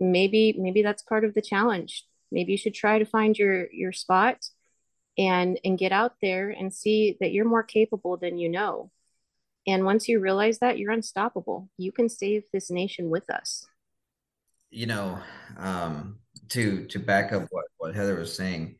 maybe 0.00 0.56
maybe 0.58 0.82
that's 0.82 1.02
part 1.02 1.24
of 1.24 1.34
the 1.34 1.42
challenge 1.42 2.04
maybe 2.32 2.52
you 2.52 2.58
should 2.58 2.74
try 2.74 2.98
to 2.98 3.04
find 3.04 3.38
your 3.38 3.70
your 3.72 3.92
spot 3.92 4.38
and 5.18 5.58
and 5.64 5.78
get 5.78 5.92
out 5.92 6.14
there 6.22 6.50
and 6.50 6.72
see 6.72 7.16
that 7.20 7.32
you're 7.32 7.48
more 7.48 7.62
capable 7.62 8.16
than 8.16 8.38
you 8.38 8.48
know. 8.48 8.90
And 9.66 9.84
once 9.84 10.08
you 10.08 10.20
realize 10.20 10.58
that 10.58 10.78
you're 10.78 10.92
unstoppable. 10.92 11.68
You 11.78 11.92
can 11.92 12.08
save 12.08 12.44
this 12.52 12.70
nation 12.70 13.10
with 13.10 13.30
us. 13.30 13.66
You 14.70 14.86
know 14.86 15.18
um 15.58 16.18
to 16.48 16.86
to 16.86 16.98
back 16.98 17.32
up 17.32 17.46
what 17.50 17.66
what 17.76 17.94
heather 17.94 18.16
was 18.16 18.34
saying 18.34 18.76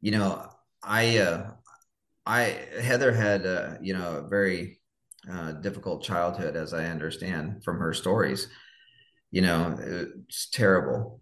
you 0.00 0.12
know 0.12 0.48
i 0.84 1.18
uh 1.18 1.50
i 2.24 2.56
heather 2.80 3.12
had 3.12 3.44
uh 3.44 3.74
you 3.80 3.92
know 3.92 4.18
a 4.18 4.28
very 4.28 4.80
uh 5.30 5.52
difficult 5.52 6.04
childhood 6.04 6.54
as 6.54 6.72
i 6.72 6.84
understand 6.86 7.64
from 7.64 7.78
her 7.78 7.92
stories. 7.92 8.48
You 9.32 9.42
know 9.42 9.76
it's 9.80 10.48
terrible 10.50 11.20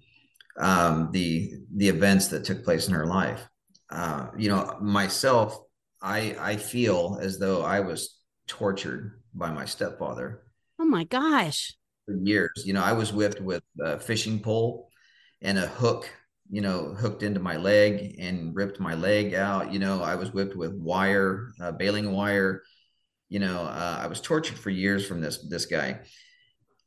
um, 0.59 1.11
the 1.13 1.53
the 1.75 1.89
events 1.89 2.29
that 2.29 2.45
took 2.45 2.65
place 2.65 2.89
in 2.89 2.95
her 2.95 3.07
life. 3.07 3.49
Uh, 3.91 4.29
you 4.37 4.49
know, 4.49 4.77
myself, 4.81 5.59
I 6.03 6.37
I 6.39 6.57
feel 6.57 7.19
as 7.21 7.39
though 7.39 7.63
I 7.63 7.81
was 7.81 8.17
tortured 8.47 9.23
by 9.35 9.51
my 9.51 9.65
stepfather. 9.65 10.43
Oh 10.79 10.85
my 10.87 11.05
gosh! 11.05 11.77
For 12.07 12.15
years, 12.17 12.63
you 12.65 12.73
know, 12.73 12.83
I 12.83 12.93
was 12.93 13.13
whipped 13.13 13.41
with 13.41 13.63
a 13.81 13.99
fishing 14.01 14.41
pole 14.41 14.89
and 15.43 15.59
a 15.59 15.67
hook. 15.67 16.11
You 16.51 16.63
know, 16.63 16.95
hooked 16.95 17.23
into 17.23 17.41
my 17.41 17.57
leg 17.59 18.17
and 18.19 18.55
ripped 18.57 18.81
my 18.81 18.95
leg 18.95 19.35
out. 19.35 19.71
You 19.73 19.79
know, 19.79 20.03
I 20.03 20.15
was 20.15 20.33
whipped 20.33 20.57
with 20.57 20.73
wire, 20.75 21.53
uh, 21.61 21.73
baling 21.73 22.11
wire. 22.13 22.63
You 23.29 23.41
know, 23.41 23.63
uh, 23.63 23.99
I 24.03 24.09
was 24.09 24.21
tortured 24.21 24.59
for 24.59 24.71
years 24.71 25.07
from 25.07 25.21
this 25.23 25.39
this 25.49 25.67
guy 25.67 26.01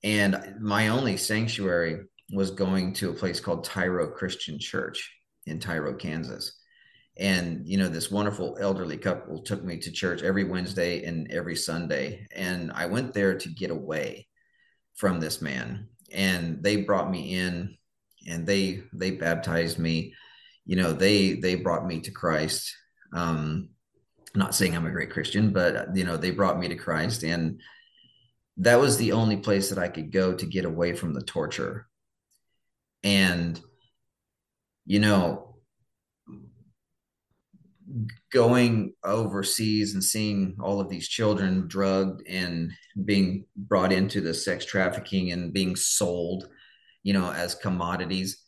And 0.04 0.56
my 0.60 0.90
only 0.90 1.18
sanctuary 1.18 2.06
was 2.34 2.52
going 2.52 2.94
to 2.96 3.10
a 3.10 3.14
place 3.14 3.40
called 3.40 3.64
Tyro 3.66 4.10
Christian 4.12 4.60
Church 4.60 5.12
in 5.46 5.60
Tyro, 5.60 5.96
Kansas. 5.96 6.54
And, 7.22 7.68
you 7.68 7.78
know, 7.78 7.88
this 7.88 8.10
wonderful 8.10 8.58
elderly 8.60 8.98
couple 8.98 9.44
took 9.44 9.64
me 9.64 9.78
to 9.78 9.92
church 9.92 10.24
every 10.24 10.44
Wednesday 10.44 11.04
and 11.04 11.32
every 11.32 11.56
Sunday. 11.56 12.28
And 12.36 12.72
I 12.74 12.88
went 12.88 13.14
there 13.14 13.38
to 13.38 13.50
get 13.50 13.70
away 13.70 14.28
from 14.96 15.20
this 15.20 15.40
man. 15.40 15.88
And 16.12 16.64
they 16.64 16.78
brought 16.78 17.12
me 17.12 17.36
in 17.36 17.78
and 18.28 18.48
they 18.48 18.82
they 18.92 19.12
baptized 19.12 19.78
me. 19.78 20.16
You 20.66 20.78
know, 20.78 20.94
they 20.94 21.34
they 21.34 21.54
brought 21.56 21.86
me 21.86 22.02
to 22.02 22.12
Christ. 22.12 22.76
Um, 23.14 23.70
not 24.34 24.56
saying 24.56 24.76
I'm 24.76 24.88
a 24.88 24.92
great 24.92 25.12
Christian, 25.12 25.54
but 25.54 25.96
you 25.96 26.06
know, 26.06 26.18
they 26.18 26.32
brought 26.32 26.60
me 26.60 26.70
to 26.70 26.76
Christ 26.76 27.22
and 27.24 27.62
that 28.58 28.80
was 28.80 28.98
the 28.98 29.12
only 29.12 29.38
place 29.38 29.70
that 29.70 29.78
I 29.78 29.90
could 29.90 30.12
go 30.12 30.34
to 30.34 30.46
get 30.46 30.66
away 30.66 30.94
from 30.94 31.14
the 31.14 31.22
torture. 31.22 31.88
And, 33.04 33.60
you 34.86 35.00
know, 35.00 35.51
going 38.32 38.94
overseas 39.04 39.94
and 39.94 40.04
seeing 40.04 40.56
all 40.62 40.80
of 40.80 40.90
these 40.90 41.08
children 41.08 41.68
drugged 41.68 42.26
and 42.28 42.72
being 43.06 43.46
brought 43.56 43.92
into 43.92 44.22
the 44.22 44.34
sex 44.34 44.66
trafficking 44.66 45.32
and 45.32 45.54
being 45.54 45.76
sold, 45.76 46.48
you 47.04 47.14
know, 47.14 47.32
as 47.32 47.56
commodities, 47.56 48.44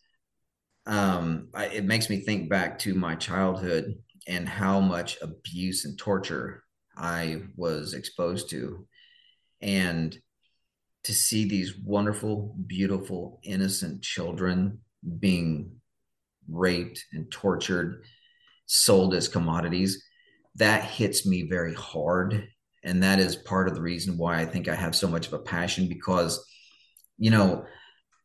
um, 0.85 1.49
I, 1.53 1.65
it 1.65 1.85
makes 1.85 2.09
me 2.09 2.21
think 2.21 2.49
back 2.49 2.79
to 2.79 2.93
my 2.93 3.15
childhood 3.15 3.95
and 4.27 4.47
how 4.47 4.79
much 4.79 5.17
abuse 5.21 5.85
and 5.85 5.97
torture 5.97 6.63
I 6.97 7.43
was 7.55 7.93
exposed 7.93 8.49
to. 8.51 8.87
And 9.61 10.17
to 11.03 11.13
see 11.13 11.45
these 11.45 11.77
wonderful, 11.77 12.55
beautiful, 12.65 13.39
innocent 13.43 14.01
children 14.01 14.79
being 15.19 15.71
raped 16.49 17.03
and 17.11 17.29
tortured, 17.31 18.03
sold 18.65 19.13
as 19.13 19.27
commodities, 19.27 20.03
that 20.55 20.83
hits 20.83 21.25
me 21.25 21.43
very 21.43 21.73
hard. 21.73 22.47
And 22.83 23.01
that 23.03 23.19
is 23.19 23.35
part 23.35 23.67
of 23.67 23.75
the 23.75 23.81
reason 23.81 24.17
why 24.17 24.39
I 24.39 24.45
think 24.45 24.67
I 24.67 24.75
have 24.75 24.95
so 24.95 25.07
much 25.07 25.27
of 25.27 25.33
a 25.33 25.39
passion 25.39 25.87
because, 25.87 26.45
you 27.17 27.31
know, 27.31 27.65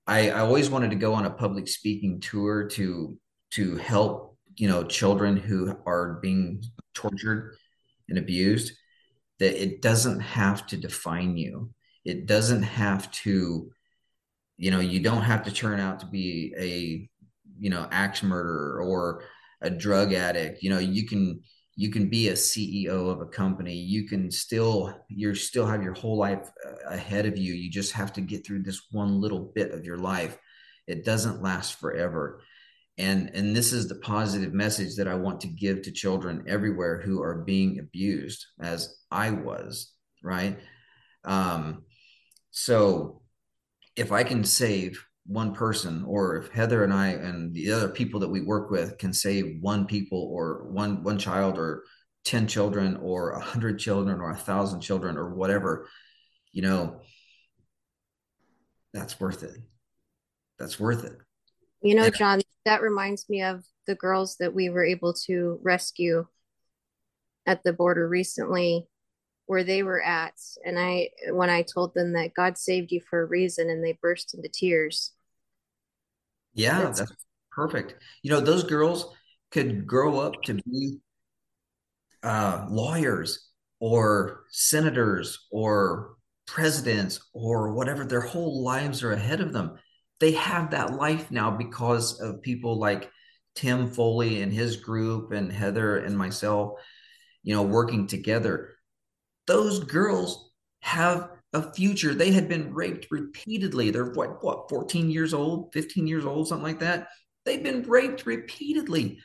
I, 0.06 0.30
I 0.30 0.40
always 0.40 0.70
wanted 0.70 0.90
to 0.90 0.96
go 0.96 1.14
on 1.14 1.26
a 1.26 1.30
public 1.30 1.68
speaking 1.68 2.20
tour 2.20 2.66
to 2.68 3.18
to 3.52 3.76
help, 3.76 4.36
you 4.56 4.68
know, 4.68 4.84
children 4.84 5.36
who 5.36 5.76
are 5.86 6.18
being 6.20 6.62
tortured 6.94 7.56
and 8.08 8.18
abused 8.18 8.72
that 9.38 9.62
it 9.62 9.80
doesn't 9.80 10.20
have 10.20 10.66
to 10.66 10.76
define 10.76 11.36
you. 11.36 11.70
It 12.04 12.26
doesn't 12.26 12.62
have 12.62 13.10
to, 13.12 13.70
you 14.56 14.70
know, 14.70 14.80
you 14.80 15.00
don't 15.00 15.22
have 15.22 15.44
to 15.44 15.52
turn 15.52 15.80
out 15.80 16.00
to 16.00 16.06
be 16.06 16.54
a, 16.58 17.08
you 17.58 17.70
know, 17.70 17.86
axe 17.90 18.22
murderer 18.22 18.82
or 18.82 19.22
a 19.60 19.70
drug 19.70 20.12
addict. 20.12 20.62
You 20.62 20.70
know, 20.70 20.78
you 20.78 21.06
can 21.06 21.40
you 21.76 21.90
can 21.90 22.08
be 22.08 22.28
a 22.28 22.32
CEO 22.32 23.10
of 23.10 23.20
a 23.20 23.26
company. 23.26 23.74
You 23.74 24.06
can 24.06 24.30
still 24.30 24.94
you're 25.08 25.34
still 25.34 25.66
have 25.66 25.82
your 25.82 25.94
whole 25.94 26.18
life 26.18 26.50
uh, 26.66 26.94
ahead 26.94 27.26
of 27.26 27.36
you. 27.36 27.54
You 27.54 27.70
just 27.70 27.92
have 27.92 28.12
to 28.14 28.20
get 28.20 28.46
through 28.46 28.62
this 28.62 28.82
one 28.90 29.20
little 29.20 29.52
bit 29.54 29.72
of 29.72 29.84
your 29.84 29.98
life. 29.98 30.36
It 30.86 31.04
doesn't 31.04 31.42
last 31.42 31.78
forever 31.78 32.42
and 32.98 33.30
and 33.32 33.54
this 33.54 33.72
is 33.72 33.88
the 33.88 33.94
positive 33.96 34.52
message 34.52 34.96
that 34.96 35.08
i 35.08 35.14
want 35.14 35.40
to 35.40 35.46
give 35.46 35.80
to 35.82 35.90
children 35.90 36.44
everywhere 36.46 37.00
who 37.00 37.22
are 37.22 37.36
being 37.36 37.78
abused 37.78 38.44
as 38.60 38.98
i 39.10 39.30
was 39.30 39.92
right 40.22 40.58
um 41.24 41.82
so 42.50 43.22
if 43.96 44.12
i 44.12 44.22
can 44.22 44.44
save 44.44 45.04
one 45.28 45.54
person 45.54 46.02
or 46.06 46.36
if 46.36 46.50
heather 46.50 46.82
and 46.82 46.92
i 46.92 47.08
and 47.08 47.54
the 47.54 47.70
other 47.70 47.88
people 47.88 48.18
that 48.18 48.28
we 48.28 48.40
work 48.40 48.70
with 48.70 48.98
can 48.98 49.12
save 49.12 49.58
one 49.60 49.86
people 49.86 50.28
or 50.32 50.64
one 50.70 51.02
one 51.04 51.18
child 51.18 51.58
or 51.58 51.84
10 52.24 52.46
children 52.46 52.96
or 52.96 53.30
a 53.30 53.38
100 53.38 53.78
children 53.78 54.20
or 54.20 54.30
a 54.30 54.36
thousand 54.36 54.80
children 54.80 55.16
or 55.16 55.34
whatever 55.34 55.86
you 56.52 56.62
know 56.62 57.00
that's 58.92 59.20
worth 59.20 59.42
it. 59.42 59.56
That's 60.58 60.80
worth 60.80 61.04
it. 61.04 61.16
You 61.82 61.94
know, 61.94 62.10
John, 62.10 62.40
that 62.64 62.82
reminds 62.82 63.28
me 63.28 63.42
of 63.42 63.64
the 63.86 63.94
girls 63.94 64.36
that 64.40 64.54
we 64.54 64.68
were 64.68 64.84
able 64.84 65.14
to 65.26 65.60
rescue 65.62 66.26
at 67.46 67.62
the 67.62 67.72
border 67.72 68.08
recently 68.08 68.86
where 69.46 69.64
they 69.64 69.82
were 69.82 70.02
at 70.02 70.34
and 70.66 70.78
i 70.78 71.08
when 71.30 71.48
i 71.48 71.62
told 71.62 71.94
them 71.94 72.12
that 72.12 72.34
god 72.34 72.58
saved 72.58 72.92
you 72.92 73.00
for 73.00 73.22
a 73.22 73.24
reason 73.24 73.70
and 73.70 73.82
they 73.82 73.98
burst 74.02 74.34
into 74.34 74.50
tears 74.50 75.12
yeah 76.54 76.82
that's, 76.82 77.00
that's 77.00 77.26
perfect. 77.58 77.94
You 78.22 78.30
know 78.30 78.40
those 78.40 78.64
girls 78.64 79.14
could 79.50 79.86
grow 79.86 80.20
up 80.20 80.40
to 80.44 80.54
be 80.54 80.98
uh, 82.22 82.66
lawyers 82.70 83.48
or 83.80 84.44
senators 84.50 85.46
or 85.50 86.14
presidents 86.46 87.20
or 87.32 87.72
whatever. 87.72 88.04
Their 88.04 88.20
whole 88.20 88.62
lives 88.62 89.02
are 89.02 89.12
ahead 89.12 89.40
of 89.40 89.52
them. 89.52 89.78
They 90.20 90.32
have 90.32 90.70
that 90.70 90.94
life 90.94 91.30
now 91.30 91.50
because 91.50 92.20
of 92.20 92.42
people 92.42 92.78
like 92.78 93.10
Tim 93.54 93.90
Foley 93.90 94.42
and 94.42 94.52
his 94.52 94.76
group 94.76 95.32
and 95.32 95.52
Heather 95.52 95.98
and 95.98 96.16
myself, 96.16 96.78
you 97.42 97.54
know, 97.54 97.62
working 97.62 98.06
together. 98.06 98.74
Those 99.46 99.80
girls 99.80 100.52
have 100.80 101.30
a 101.52 101.72
future. 101.72 102.14
They 102.14 102.32
had 102.32 102.48
been 102.48 102.74
raped 102.74 103.06
repeatedly. 103.10 103.90
They're 103.90 104.12
what, 104.12 104.42
what, 104.44 104.68
14 104.68 105.10
years 105.10 105.32
old, 105.32 105.72
15 105.72 106.06
years 106.06 106.24
old, 106.24 106.48
something 106.48 106.64
like 106.66 106.80
that. 106.80 107.08
They've 107.44 107.62
been 107.62 107.82
raped 107.82 108.26
repeatedly. 108.26 109.18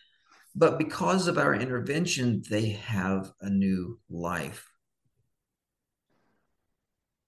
But 0.55 0.77
because 0.77 1.27
of 1.27 1.37
our 1.37 1.55
intervention, 1.55 2.43
they 2.49 2.69
have 2.69 3.31
a 3.41 3.49
new 3.49 3.99
life. 4.09 4.67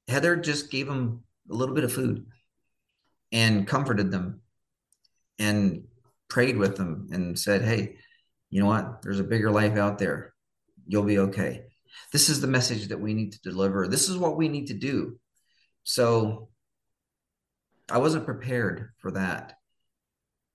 Heather 0.08 0.36
just 0.36 0.70
gave 0.70 0.88
them 0.88 1.24
a 1.50 1.54
little 1.54 1.74
bit 1.74 1.84
of 1.84 1.92
food 1.92 2.28
and 3.32 3.68
comforted 3.68 4.12
them 4.12 4.42
and 5.40 5.86
prayed 6.30 6.58
with 6.58 6.78
them 6.78 7.08
and 7.12 7.38
said, 7.38 7.64
Hey, 7.64 7.98
you 8.50 8.62
know 8.62 8.68
what? 8.68 9.02
There's 9.02 9.20
a 9.20 9.24
bigger 9.24 9.52
life 9.52 9.78
out 9.78 9.98
there. 9.98 10.34
You'll 10.88 11.04
be 11.04 11.20
okay. 11.20 11.65
This 12.12 12.30
is 12.30 12.42
the 12.42 12.48
message 12.48 12.88
that 12.88 13.00
we 13.00 13.14
need 13.14 13.34
to 13.34 13.42
deliver. 13.42 13.88
This 13.88 14.10
is 14.10 14.18
what 14.18 14.38
we 14.38 14.48
need 14.48 14.68
to 14.68 14.74
do. 14.74 15.20
So 15.84 16.50
I 17.90 18.00
wasn't 18.00 18.26
prepared 18.26 18.90
for 18.98 19.12
that 19.12 19.54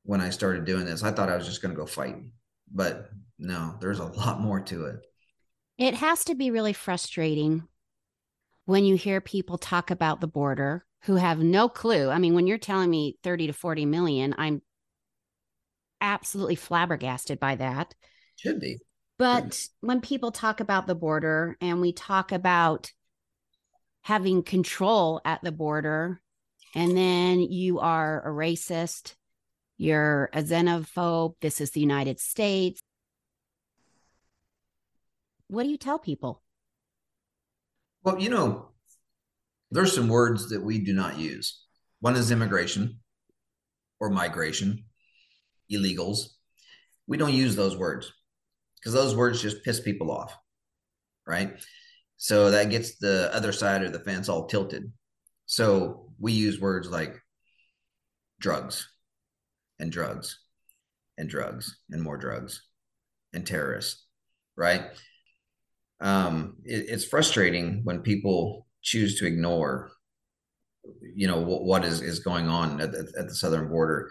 when 0.02 0.20
I 0.20 0.30
started 0.30 0.64
doing 0.64 0.84
this. 0.84 1.02
I 1.02 1.12
thought 1.12 1.28
I 1.28 1.36
was 1.36 1.46
just 1.46 1.62
going 1.62 1.74
to 1.74 1.80
go 1.80 1.86
fight, 1.86 2.16
but 2.72 3.10
no, 3.38 3.76
there's 3.80 4.00
a 4.00 4.04
lot 4.04 4.40
more 4.40 4.60
to 4.60 4.86
it. 4.86 4.96
It 5.78 5.94
has 5.94 6.24
to 6.24 6.34
be 6.34 6.50
really 6.50 6.72
frustrating 6.72 7.62
when 8.66 8.84
you 8.84 8.96
hear 8.96 9.20
people 9.20 9.58
talk 9.58 9.90
about 9.90 10.20
the 10.20 10.26
border 10.26 10.84
who 11.04 11.14
have 11.14 11.38
no 11.38 11.68
clue. 11.68 12.10
I 12.10 12.18
mean, 12.18 12.34
when 12.34 12.46
you're 12.46 12.58
telling 12.58 12.90
me 12.90 13.18
30 13.22 13.46
to 13.46 13.52
40 13.52 13.86
million, 13.86 14.34
I'm 14.36 14.62
absolutely 16.00 16.56
flabbergasted 16.56 17.40
by 17.40 17.56
that. 17.56 17.94
Should 18.36 18.60
be. 18.60 18.78
But 19.20 19.68
when 19.82 20.00
people 20.00 20.32
talk 20.32 20.60
about 20.60 20.86
the 20.86 20.94
border 20.94 21.54
and 21.60 21.82
we 21.82 21.92
talk 21.92 22.32
about 22.32 22.90
having 24.00 24.42
control 24.42 25.20
at 25.26 25.42
the 25.42 25.52
border, 25.52 26.22
and 26.74 26.96
then 26.96 27.40
you 27.40 27.80
are 27.80 28.26
a 28.26 28.32
racist, 28.32 29.16
you're 29.76 30.30
a 30.32 30.42
xenophobe, 30.42 31.34
this 31.42 31.60
is 31.60 31.72
the 31.72 31.82
United 31.82 32.18
States. 32.18 32.80
What 35.48 35.64
do 35.64 35.68
you 35.68 35.76
tell 35.76 35.98
people? 35.98 36.42
Well, 38.02 38.18
you 38.18 38.30
know, 38.30 38.70
there's 39.70 39.94
some 39.94 40.08
words 40.08 40.48
that 40.48 40.62
we 40.62 40.78
do 40.78 40.94
not 40.94 41.18
use. 41.18 41.62
One 42.00 42.16
is 42.16 42.30
immigration 42.30 43.00
or 44.00 44.08
migration, 44.08 44.86
illegals. 45.70 46.30
We 47.06 47.18
don't 47.18 47.34
use 47.34 47.54
those 47.54 47.76
words 47.76 48.10
because 48.80 48.94
those 48.94 49.14
words 49.14 49.42
just 49.42 49.64
piss 49.64 49.80
people 49.80 50.10
off, 50.10 50.34
right? 51.26 51.52
So 52.16 52.50
that 52.50 52.70
gets 52.70 52.96
the 52.96 53.34
other 53.34 53.52
side 53.52 53.82
of 53.82 53.92
the 53.92 54.00
fence 54.00 54.28
all 54.28 54.46
tilted. 54.46 54.92
So 55.46 56.12
we 56.18 56.32
use 56.32 56.60
words 56.60 56.90
like 56.90 57.20
drugs 58.40 58.88
and 59.78 59.92
drugs 59.92 60.38
and 61.18 61.28
drugs 61.28 61.76
and 61.90 62.02
more 62.02 62.16
drugs 62.16 62.62
and 63.32 63.46
terrorists, 63.46 64.04
right? 64.56 64.84
Um, 66.00 66.56
it, 66.64 66.86
it's 66.88 67.04
frustrating 67.04 67.82
when 67.84 68.00
people 68.00 68.66
choose 68.82 69.18
to 69.18 69.26
ignore 69.26 69.90
you 71.14 71.26
know 71.26 71.40
what, 71.40 71.64
what 71.64 71.84
is 71.84 72.00
is 72.00 72.20
going 72.20 72.48
on 72.48 72.80
at, 72.80 72.94
at 72.94 73.28
the 73.28 73.34
southern 73.34 73.68
border 73.68 74.10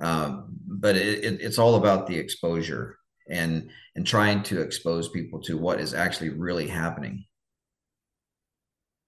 um, 0.00 0.46
but 0.66 0.96
it, 0.96 1.24
it, 1.24 1.40
it's 1.40 1.58
all 1.58 1.76
about 1.76 2.06
the 2.06 2.16
exposure 2.16 2.98
and 3.30 3.70
and 3.96 4.06
trying 4.06 4.42
to 4.42 4.60
expose 4.60 5.08
people 5.10 5.40
to 5.40 5.56
what 5.58 5.80
is 5.80 5.94
actually 5.94 6.30
really 6.30 6.68
happening 6.68 7.24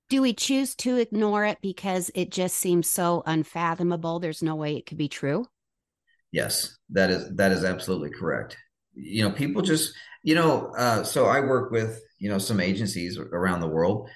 Do 0.08 0.22
we 0.22 0.32
choose 0.32 0.76
to 0.76 0.96
ignore 0.96 1.44
it 1.44 1.60
because 1.60 2.08
it 2.14 2.30
just 2.30 2.56
seems 2.56 2.88
so 2.88 3.24
unfathomable? 3.26 4.20
There's 4.20 4.40
no 4.40 4.54
way 4.54 4.76
it 4.76 4.86
could 4.86 4.96
be 4.98 5.08
true. 5.08 5.48
Yes, 6.30 6.78
that 6.90 7.10
is 7.10 7.34
that 7.36 7.52
is 7.52 7.64
absolutely 7.64 8.10
correct. 8.10 8.56
You 8.94 9.24
know, 9.24 9.30
people 9.32 9.62
just 9.62 9.94
you 10.22 10.34
know. 10.34 10.72
Uh, 10.76 11.04
so 11.04 11.26
I 11.26 11.40
work 11.40 11.70
with 11.70 12.00
you 12.18 12.30
know 12.30 12.38
some 12.38 12.60
agencies 12.60 13.18
around 13.18 13.60
the 13.60 13.68
world, 13.68 14.08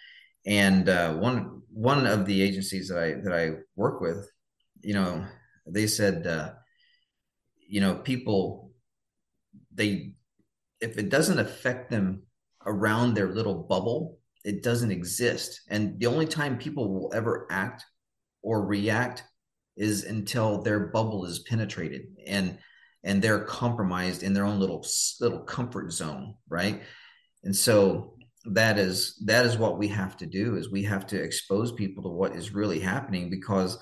and 0.47 0.89
uh, 0.89 1.15
one 1.15 1.63
one 1.71 2.07
of 2.07 2.27
the 2.27 2.43
agencies 2.43 2.89
that 2.89 2.99
I 2.99 3.15
that 3.23 3.33
I 3.35 3.59
work 3.77 4.01
with, 4.01 4.29
you 4.81 4.95
know, 4.95 5.27
they 5.67 5.87
said, 5.87 6.27
uh, 6.27 6.53
you 7.69 7.81
know, 7.81 7.97
people 7.97 8.66
they 9.77 10.13
if 10.81 10.99
it 10.99 11.09
doesn't 11.09 11.39
affect 11.39 11.91
them 11.91 12.23
around 12.67 13.15
their 13.15 13.29
little 13.29 13.55
bubble, 13.55 14.19
it 14.45 14.63
doesn't 14.63 14.91
exist. 14.91 15.63
And 15.69 15.99
the 15.99 16.07
only 16.07 16.27
time 16.27 16.59
people 16.59 16.93
will 16.93 17.13
ever 17.15 17.47
act 17.51 17.85
or 18.43 18.65
react 18.65 19.25
is 19.77 20.05
until 20.05 20.63
their 20.63 20.81
bubble 20.89 21.25
is 21.25 21.41
penetrated 21.41 22.07
and 22.27 22.59
and 23.05 23.23
they're 23.23 23.45
compromised 23.45 24.23
in 24.23 24.35
their 24.35 24.45
own 24.45 24.59
little 24.59 24.85
little 25.21 25.41
comfort 25.41 25.93
zone, 25.93 26.35
right? 26.49 26.83
And 27.45 27.55
so 27.55 28.15
that 28.47 28.79
is 28.79 29.17
that 29.25 29.45
is 29.45 29.59
what 29.59 29.79
we 29.79 29.89
have 29.89 30.17
to 30.17 30.27
do 30.27 30.57
is 30.57 30.71
we 30.71 30.83
have 30.85 31.07
to 31.09 31.21
expose 31.21 31.73
people 31.73 32.03
to 32.03 32.09
what 32.09 32.35
is 32.35 32.55
really 32.55 32.81
happening 32.81 33.29
because 33.31 33.79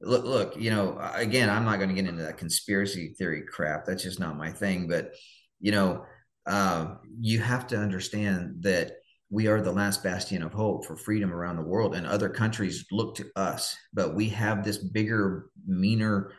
look 0.00 0.24
look 0.24 0.56
you 0.56 0.70
know 0.70 0.98
again 1.14 1.48
i'm 1.48 1.64
not 1.64 1.76
going 1.76 1.88
to 1.88 1.94
get 1.94 2.06
into 2.06 2.22
that 2.22 2.36
conspiracy 2.36 3.14
theory 3.18 3.42
crap 3.42 3.84
that's 3.84 4.02
just 4.02 4.20
not 4.20 4.36
my 4.36 4.50
thing 4.50 4.86
but 4.86 5.12
you 5.60 5.72
know 5.72 6.04
uh, 6.46 6.94
you 7.18 7.40
have 7.40 7.66
to 7.66 7.76
understand 7.76 8.56
that 8.60 8.92
we 9.30 9.48
are 9.48 9.60
the 9.60 9.72
last 9.72 10.04
bastion 10.04 10.44
of 10.44 10.52
hope 10.52 10.86
for 10.86 10.96
freedom 10.96 11.32
around 11.32 11.56
the 11.56 11.62
world 11.62 11.96
and 11.96 12.06
other 12.06 12.28
countries 12.28 12.86
look 12.92 13.16
to 13.16 13.26
us 13.36 13.76
but 13.92 14.14
we 14.14 14.28
have 14.28 14.62
this 14.62 14.78
bigger 14.78 15.46
meaner 15.66 16.32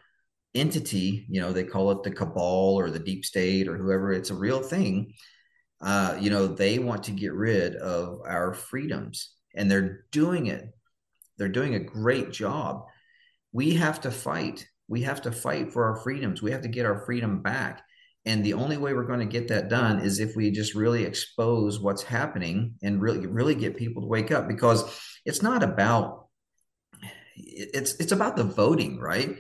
entity 0.56 1.26
you 1.30 1.42
know 1.42 1.52
they 1.52 1.64
call 1.64 1.92
it 1.92 2.04
the 2.04 2.12
cabal 2.12 2.76
or 2.76 2.90
the 2.90 3.00
deep 3.00 3.26
state 3.26 3.68
or 3.68 3.76
whoever 3.76 4.14
it's 4.14 4.30
a 4.30 4.36
real 4.36 4.62
thing 4.62 5.14
uh, 5.82 6.18
you 6.20 6.30
know 6.30 6.48
they 6.48 6.80
want 6.80 7.04
to 7.04 7.12
get 7.12 7.34
rid 7.34 7.76
of 7.76 8.22
our 8.26 8.54
freedoms 8.54 9.34
and 9.58 9.70
they're 9.70 10.06
doing 10.12 10.48
it. 10.48 10.70
They're 11.38 11.50
doing 11.50 11.76
a 11.76 11.80
great 11.80 12.32
job 12.32 12.86
we 13.58 13.74
have 13.74 14.00
to 14.02 14.12
fight. 14.12 14.68
We 14.88 15.02
have 15.02 15.24
to 15.24 15.32
fight 15.32 15.74
for 15.74 15.86
our 15.86 15.96
freedoms. 15.96 16.44
We 16.44 16.52
have 16.52 16.62
to 16.62 16.68
get 16.68 16.86
our 16.86 17.04
freedom 17.08 17.42
back. 17.42 17.82
And 18.24 18.44
the 18.44 18.54
only 18.54 18.78
way 18.78 18.94
we're 18.94 19.08
going 19.08 19.22
to 19.22 19.26
get 19.26 19.48
that 19.48 19.68
done 19.68 20.00
is 20.00 20.20
if 20.20 20.36
we 20.36 20.52
just 20.52 20.76
really 20.76 21.06
expose 21.06 21.80
what's 21.80 22.04
happening 22.04 22.76
and 22.84 23.02
really 23.02 23.26
really 23.26 23.56
get 23.56 23.76
people 23.76 24.04
to 24.04 24.08
wake 24.08 24.32
up 24.32 24.48
because 24.48 24.84
it's 25.26 25.42
not 25.42 25.64
about 25.64 26.28
it's 27.36 27.96
it's 27.96 28.12
about 28.12 28.36
the 28.36 28.44
voting 28.44 29.00
right? 29.00 29.36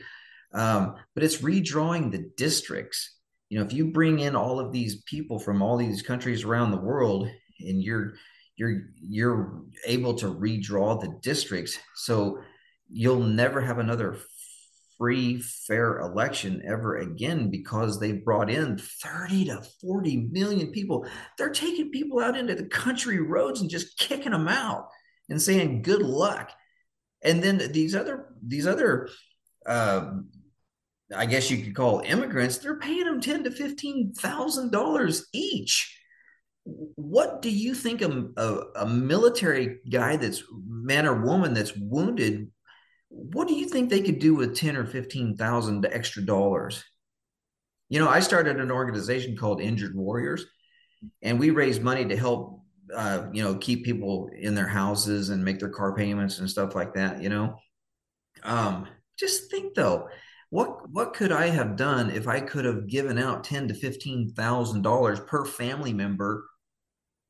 Um, 0.51 0.95
but 1.13 1.24
it's 1.24 1.43
redrawing 1.43 2.11
the 2.11 2.32
districts. 2.38 3.20
You 3.49 3.59
know 3.59 3.65
if 3.65 3.74
you 3.74 3.91
bring 3.91 4.18
in 4.20 4.36
all 4.36 4.59
of 4.59 4.72
these 4.72 5.03
people 5.03 5.38
from 5.38 5.61
all 5.61 5.78
these 5.78 6.01
countries 6.01 6.43
around 6.43 6.72
the 6.72 6.86
world 6.91 7.30
and 7.59 7.84
you're 7.84 8.13
you're 8.55 8.82
you're 8.99 9.61
able 9.86 10.15
to 10.15 10.34
redraw 10.34 10.99
the 10.99 11.20
districts 11.22 11.78
so 11.93 12.39
you'll 12.91 13.23
never 13.23 13.61
have 13.61 13.79
another 13.79 14.17
free, 14.97 15.39
fair 15.39 15.99
election 15.99 16.63
ever 16.65 16.97
again 16.97 17.49
because 17.49 17.99
they 17.99 18.13
brought 18.13 18.49
in 18.49 18.77
30 18.77 19.45
to 19.45 19.61
40 19.81 20.29
million 20.31 20.71
people. 20.71 21.05
They're 21.38 21.49
taking 21.49 21.91
people 21.91 22.19
out 22.19 22.38
into 22.38 22.55
the 22.55 22.65
country 22.65 23.21
roads 23.21 23.61
and 23.61 23.69
just 23.69 23.97
kicking 23.97 24.31
them 24.31 24.47
out 24.47 24.88
and 25.29 25.41
saying 25.41 25.83
good 25.83 26.01
luck. 26.01 26.51
And 27.23 27.43
then 27.43 27.71
these 27.71 27.95
other 27.95 28.29
these 28.45 28.67
other 28.67 29.09
uh, 29.65 30.11
I 31.15 31.25
guess 31.25 31.49
you 31.49 31.63
could 31.63 31.75
call 31.75 32.01
immigrants, 32.01 32.57
they're 32.57 32.79
paying 32.79 33.05
them 33.05 33.21
ten 33.21 33.43
to 33.43 33.51
fifteen 33.51 34.13
thousand 34.13 34.71
dollars 34.71 35.27
each. 35.33 35.93
What 36.63 37.41
do 37.41 37.49
you 37.49 37.73
think 37.73 38.01
a, 38.01 38.27
a, 38.35 38.61
a 38.81 38.85
military 38.89 39.79
guy 39.89 40.17
that's 40.17 40.43
man 40.67 41.05
or 41.05 41.23
woman 41.23 41.53
that's 41.53 41.75
wounded 41.77 42.51
what 43.10 43.47
do 43.47 43.53
you 43.53 43.68
think 43.68 43.89
they 43.89 44.01
could 44.01 44.20
do 44.20 44.36
with 44.36 44.55
10 44.55 44.76
or 44.76 44.86
15,000 44.86 45.86
extra 45.86 46.24
dollars? 46.24 46.84
You 47.89 47.99
know, 47.99 48.10
I 48.10 48.20
started 48.20 48.60
an 48.60 48.72
organization 48.72 49.38
called 49.38 49.62
Injured 49.62 49.95
Warriors, 49.95 50.45
and 51.22 51.39
we 51.39 51.51
raise 51.51 51.80
money 51.80 52.05
to 52.05 52.18
help, 52.18 52.62
uh, 52.93 53.28
you 53.32 53.41
know, 53.43 53.55
keep 53.55 53.86
people 53.86 54.30
in 54.38 54.55
their 54.55 54.68
houses 54.68 55.30
and 55.30 55.43
make 55.43 55.60
their 55.60 55.70
car 55.70 55.95
payments 55.95 56.39
and 56.39 56.49
stuff 56.49 56.76
like 56.76 56.95
that. 56.95 57.22
You 57.22 57.30
know, 57.30 57.55
um, 58.43 58.88
just 59.18 59.49
think 59.49 59.74
though, 59.74 60.10
what 60.49 60.89
what 60.89 61.14
could 61.14 61.32
I 61.32 61.47
have 61.47 61.78
done 61.78 62.10
if 62.10 62.28
I 62.28 62.41
could 62.41 62.66
have 62.66 62.88
given 62.88 63.18
out 63.18 63.45
ten 63.45 63.70
to 63.70 63.74
fifteen 63.74 64.34
thousand 64.34 64.82
dollars 64.82 65.22
per 65.22 65.45
family 65.45 65.93
member 65.93 66.45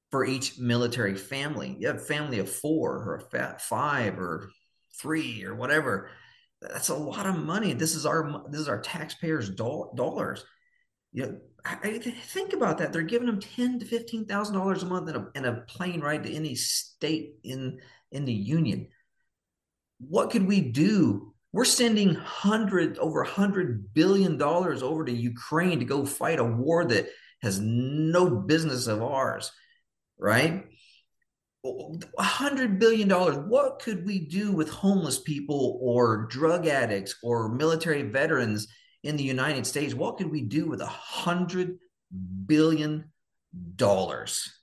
for 0.10 0.26
each 0.26 0.58
military 0.58 1.16
family? 1.16 1.76
You 1.80 1.88
have 1.88 1.98
a 1.98 2.00
family 2.00 2.40
of 2.40 2.50
four 2.50 3.22
or 3.32 3.58
five 3.60 4.18
or 4.18 4.50
three 5.00 5.44
or 5.44 5.56
whatever. 5.56 6.10
That's 6.62 6.90
a 6.90 6.96
lot 6.96 7.26
of 7.26 7.38
money. 7.38 7.74
This 7.74 7.96
is 7.96 8.06
our 8.06 8.44
this 8.50 8.62
is 8.62 8.68
our 8.68 8.82
taxpayers' 8.82 9.50
dollars. 9.50 10.44
You 11.14 11.24
know, 11.24 11.38
I, 11.64 11.78
I 11.84 12.00
think 12.00 12.54
about 12.54 12.80
that. 12.80 12.92
They're 12.92 13.04
giving 13.04 13.28
them 13.28 13.40
ten 13.40 13.80
to 13.80 13.86
fifteen 13.86 14.26
thousand 14.26 14.56
dollars 14.56 14.84
a 14.84 14.88
month 14.88 15.10
in 15.10 15.16
a, 15.16 15.28
in 15.36 15.46
a 15.46 15.62
plane 15.62 16.02
ride 16.02 16.24
to 16.24 16.34
any 16.34 16.56
state 16.56 17.36
in 17.44 17.80
in 18.12 18.26
the 18.26 18.34
union. 18.34 18.88
What 20.00 20.32
could 20.32 20.48
we 20.48 20.62
do? 20.62 21.34
We're 21.54 21.66
sending 21.66 22.14
hundred 22.16 22.98
over 22.98 23.24
hundred 23.24 23.94
billion 23.94 24.38
dollars 24.38 24.84
over 24.84 25.06
to 25.06 25.12
Ukraine 25.12 25.80
to 25.80 25.86
go 25.86 26.06
fight 26.06 26.40
a 26.40 26.44
war 26.44 26.86
that 26.86 27.08
has 27.42 27.60
no 27.60 28.30
business 28.30 28.88
of 28.88 29.02
ours, 29.02 29.52
right? 30.18 30.66
Hundred 32.20 32.80
billion 32.80 33.08
dollars. 33.08 33.38
What 33.38 33.80
could 33.80 34.06
we 34.06 34.20
do 34.20 34.52
with 34.52 34.70
homeless 34.70 35.20
people 35.20 35.80
or 35.82 36.28
drug 36.28 36.68
addicts 36.68 37.16
or 37.24 37.50
military 37.50 38.04
veterans 38.04 38.68
in 39.04 39.18
the 39.18 39.24
United 39.24 39.66
States? 39.66 39.94
What 39.94 40.18
could 40.18 40.32
we 40.32 40.42
do 40.42 40.68
with 40.68 40.82
a 40.82 40.86
hundred 40.86 41.78
billion 42.46 43.12
dollars? 43.76 44.54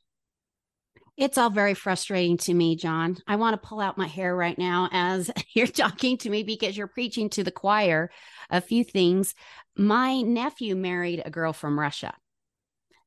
It's 1.17 1.39
all 1.39 1.51
very 1.51 1.75
frustrating 1.75 2.39
to 2.39 2.55
me, 2.55 2.75
John. 2.75 3.19
I 3.27 3.37
want 3.37 3.61
to 3.61 3.69
pull 3.69 3.81
out 3.81 3.97
my 3.97 4.09
hair 4.09 4.35
right 4.35 4.59
now 4.59 4.89
as 4.91 5.31
you're 5.55 5.67
talking 5.67 6.19
to 6.19 6.31
me 6.31 6.43
because 6.43 6.77
you're 6.77 6.89
preaching 6.89 7.31
to 7.31 7.45
the 7.45 7.53
choir 7.53 8.11
a 8.51 8.61
few 8.61 8.83
things. 8.83 9.35
My 9.77 10.23
nephew 10.23 10.75
married 10.75 11.23
a 11.25 11.31
girl 11.31 11.53
from 11.53 11.79
Russia. 11.79 12.15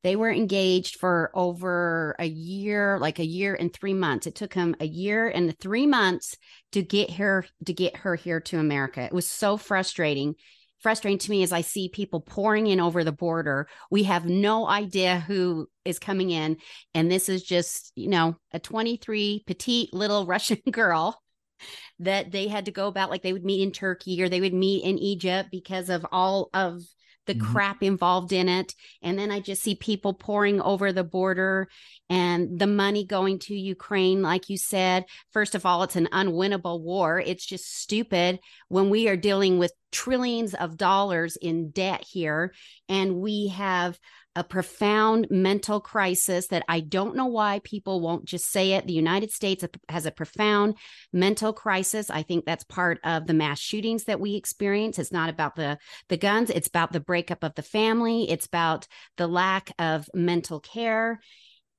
They 0.08 0.16
were 0.16 0.32
engaged 0.32 1.02
for 1.02 1.32
over 1.34 2.16
a 2.18 2.26
year, 2.26 2.98
like 2.98 3.20
a 3.20 3.26
year 3.26 3.56
and 3.56 3.74
three 3.74 3.94
months. 3.94 4.26
It 4.26 4.36
took 4.36 4.54
him 4.54 4.74
a 4.80 4.88
year 4.88 5.28
and 5.28 5.54
three 5.60 5.86
months 5.86 6.38
to 6.72 6.82
get 6.82 7.12
her 7.16 7.46
to 7.66 7.74
get 7.74 7.98
her 7.98 8.16
here 8.16 8.40
to 8.40 8.58
America. 8.58 9.02
It 9.02 9.12
was 9.12 9.28
so 9.28 9.58
frustrating. 9.58 10.36
Frustrating 10.80 11.18
to 11.18 11.30
me 11.30 11.44
as 11.44 11.52
I 11.52 11.60
see 11.60 11.90
people 11.90 12.22
pouring 12.22 12.68
in 12.68 12.80
over 12.80 13.04
the 13.04 13.12
border. 13.12 13.68
We 13.92 14.04
have 14.04 14.26
no 14.26 14.66
idea 14.66 15.20
who 15.20 15.68
is 15.84 16.00
coming 16.00 16.30
in. 16.30 16.56
And 16.94 17.12
this 17.12 17.28
is 17.28 17.44
just, 17.44 17.92
you 17.98 18.08
know, 18.08 18.38
a 18.54 18.60
23 18.60 19.44
petite 19.46 19.94
little 19.94 20.26
Russian 20.26 20.62
girl 20.72 21.22
that 22.00 22.32
they 22.32 22.48
had 22.48 22.64
to 22.64 22.72
go 22.72 22.88
about 22.88 23.10
like 23.10 23.24
they 23.24 23.34
would 23.34 23.44
meet 23.44 23.62
in 23.62 23.74
Turkey 23.74 24.24
or 24.24 24.30
they 24.30 24.40
would 24.40 24.54
meet 24.54 24.86
in 24.86 24.98
Egypt 25.00 25.50
because 25.52 25.90
of 25.90 26.06
all 26.14 26.50
of 26.54 26.82
the 27.28 27.36
mm-hmm. 27.36 27.54
crap 27.54 27.84
involved 27.84 28.34
in 28.34 28.50
it. 28.50 28.74
And 29.02 29.18
then 29.20 29.32
I 29.32 29.40
just 29.40 29.62
see 29.62 29.76
people 29.76 30.14
pouring 30.14 30.60
over 30.62 30.92
the 30.92 31.04
border 31.04 31.68
and 32.10 32.58
the 32.58 32.68
money 32.68 33.06
going 33.06 33.40
to 33.40 33.56
Ukraine. 33.56 34.22
Like 34.22 34.50
you 34.50 34.58
said, 34.58 35.06
first 35.32 35.54
of 35.56 35.66
all, 35.66 35.84
it's 35.84 35.96
an 35.96 36.08
unwinnable 36.12 36.82
war. 36.82 37.20
It's 37.20 37.46
just 37.46 37.78
stupid 37.78 38.40
when 38.70 38.90
we 38.90 39.08
are 39.08 39.18
dealing 39.18 39.60
with 39.60 39.74
trillions 39.92 40.54
of 40.54 40.78
dollars 40.78 41.38
in 41.38 41.72
debt 41.72 42.04
here 42.10 42.54
and 42.90 43.16
we 43.16 43.48
have 43.48 43.98
a 44.38 44.44
profound 44.44 45.28
mental 45.32 45.82
crisis 45.82 46.48
that 46.48 46.64
I 46.70 46.80
don't 46.80 47.16
know 47.16 47.26
why 47.26 47.60
people 47.64 48.00
won't 48.00 48.26
just 48.26 48.52
say 48.52 48.74
it. 48.74 48.86
The 48.86 48.94
United 48.94 49.32
States 49.32 49.66
has 49.90 50.06
a 50.06 50.12
profound 50.12 50.76
mental 51.12 51.52
crisis. 51.52 52.12
I 52.12 52.22
think 52.22 52.46
that's 52.46 52.64
part 52.64 53.00
of 53.04 53.26
the 53.26 53.34
mass 53.34 53.60
shootings 53.60 54.04
that 54.04 54.20
we 54.20 54.36
experience. 54.36 55.00
It's 55.00 55.12
not 55.12 55.30
about 55.30 55.56
the 55.56 55.80
the 56.08 56.18
guns, 56.18 56.52
it's 56.52 56.68
about 56.68 56.94
the 56.94 57.00
breakup 57.00 57.44
of 57.44 57.56
the 57.56 57.64
family, 57.64 58.30
it's 58.30 58.46
about 58.46 58.88
the 59.18 59.28
lack 59.28 59.72
of 59.80 60.08
mental 60.14 60.60
care 60.60 61.20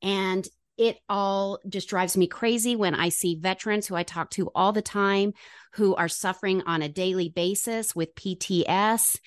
and 0.03 0.47
it 0.77 0.97
all 1.09 1.59
just 1.69 1.89
drives 1.89 2.17
me 2.17 2.29
crazy 2.29 2.77
when 2.77 2.95
I 2.95 3.09
see 3.09 3.35
veterans 3.41 3.87
who 3.87 3.97
I 3.97 4.05
talk 4.05 4.31
to 4.31 4.51
all 4.55 4.73
the 4.73 4.83
time 4.83 5.33
who 5.75 5.95
are 5.97 6.09
suffering 6.09 6.63
on 6.67 6.83
a 6.83 6.89
daily 6.89 7.29
basis 7.29 7.97
with 7.97 8.15
PTS. 8.15 9.19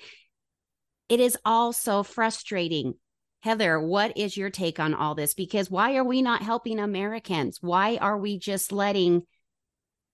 It 1.09 1.19
is 1.19 1.37
all 1.43 1.73
so 1.73 2.03
frustrating. 2.03 2.93
Heather, 3.41 3.79
what 3.79 4.17
is 4.17 4.37
your 4.37 4.49
take 4.49 4.79
on 4.79 4.93
all 4.93 5.15
this? 5.15 5.33
Because 5.33 5.69
why 5.69 5.95
are 5.95 6.03
we 6.03 6.21
not 6.21 6.43
helping 6.43 6.79
Americans? 6.79 7.57
Why 7.61 7.97
are 7.97 8.17
we 8.17 8.37
just 8.37 8.71
letting 8.71 9.23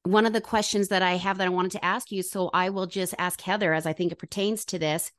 one 0.04 0.26
of 0.26 0.32
the 0.32 0.42
questions 0.42 0.88
that 0.88 1.02
I 1.02 1.18
have 1.18 1.38
that 1.38 1.48
I 1.48 1.52
wanted 1.52 1.74
to 1.74 1.84
ask 1.86 2.12
you, 2.12 2.24
so 2.24 2.50
I 2.54 2.70
will 2.70 2.88
just 2.88 3.14
ask 3.18 3.42
Heather 3.42 3.74
as 3.74 3.86
I 3.86 3.94
think 3.94 4.12
it 4.12 4.20
pertains 4.20 4.64
to 4.66 4.80
this. 4.80 5.12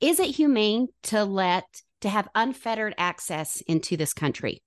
Is 0.00 0.20
it 0.20 0.36
humane 0.36 0.88
to 1.04 1.24
let 1.24 1.64
to 2.02 2.10
have 2.10 2.28
unfettered 2.34 2.94
access 2.98 3.62
into 3.62 3.96
this 3.96 4.12
country? 4.12 4.62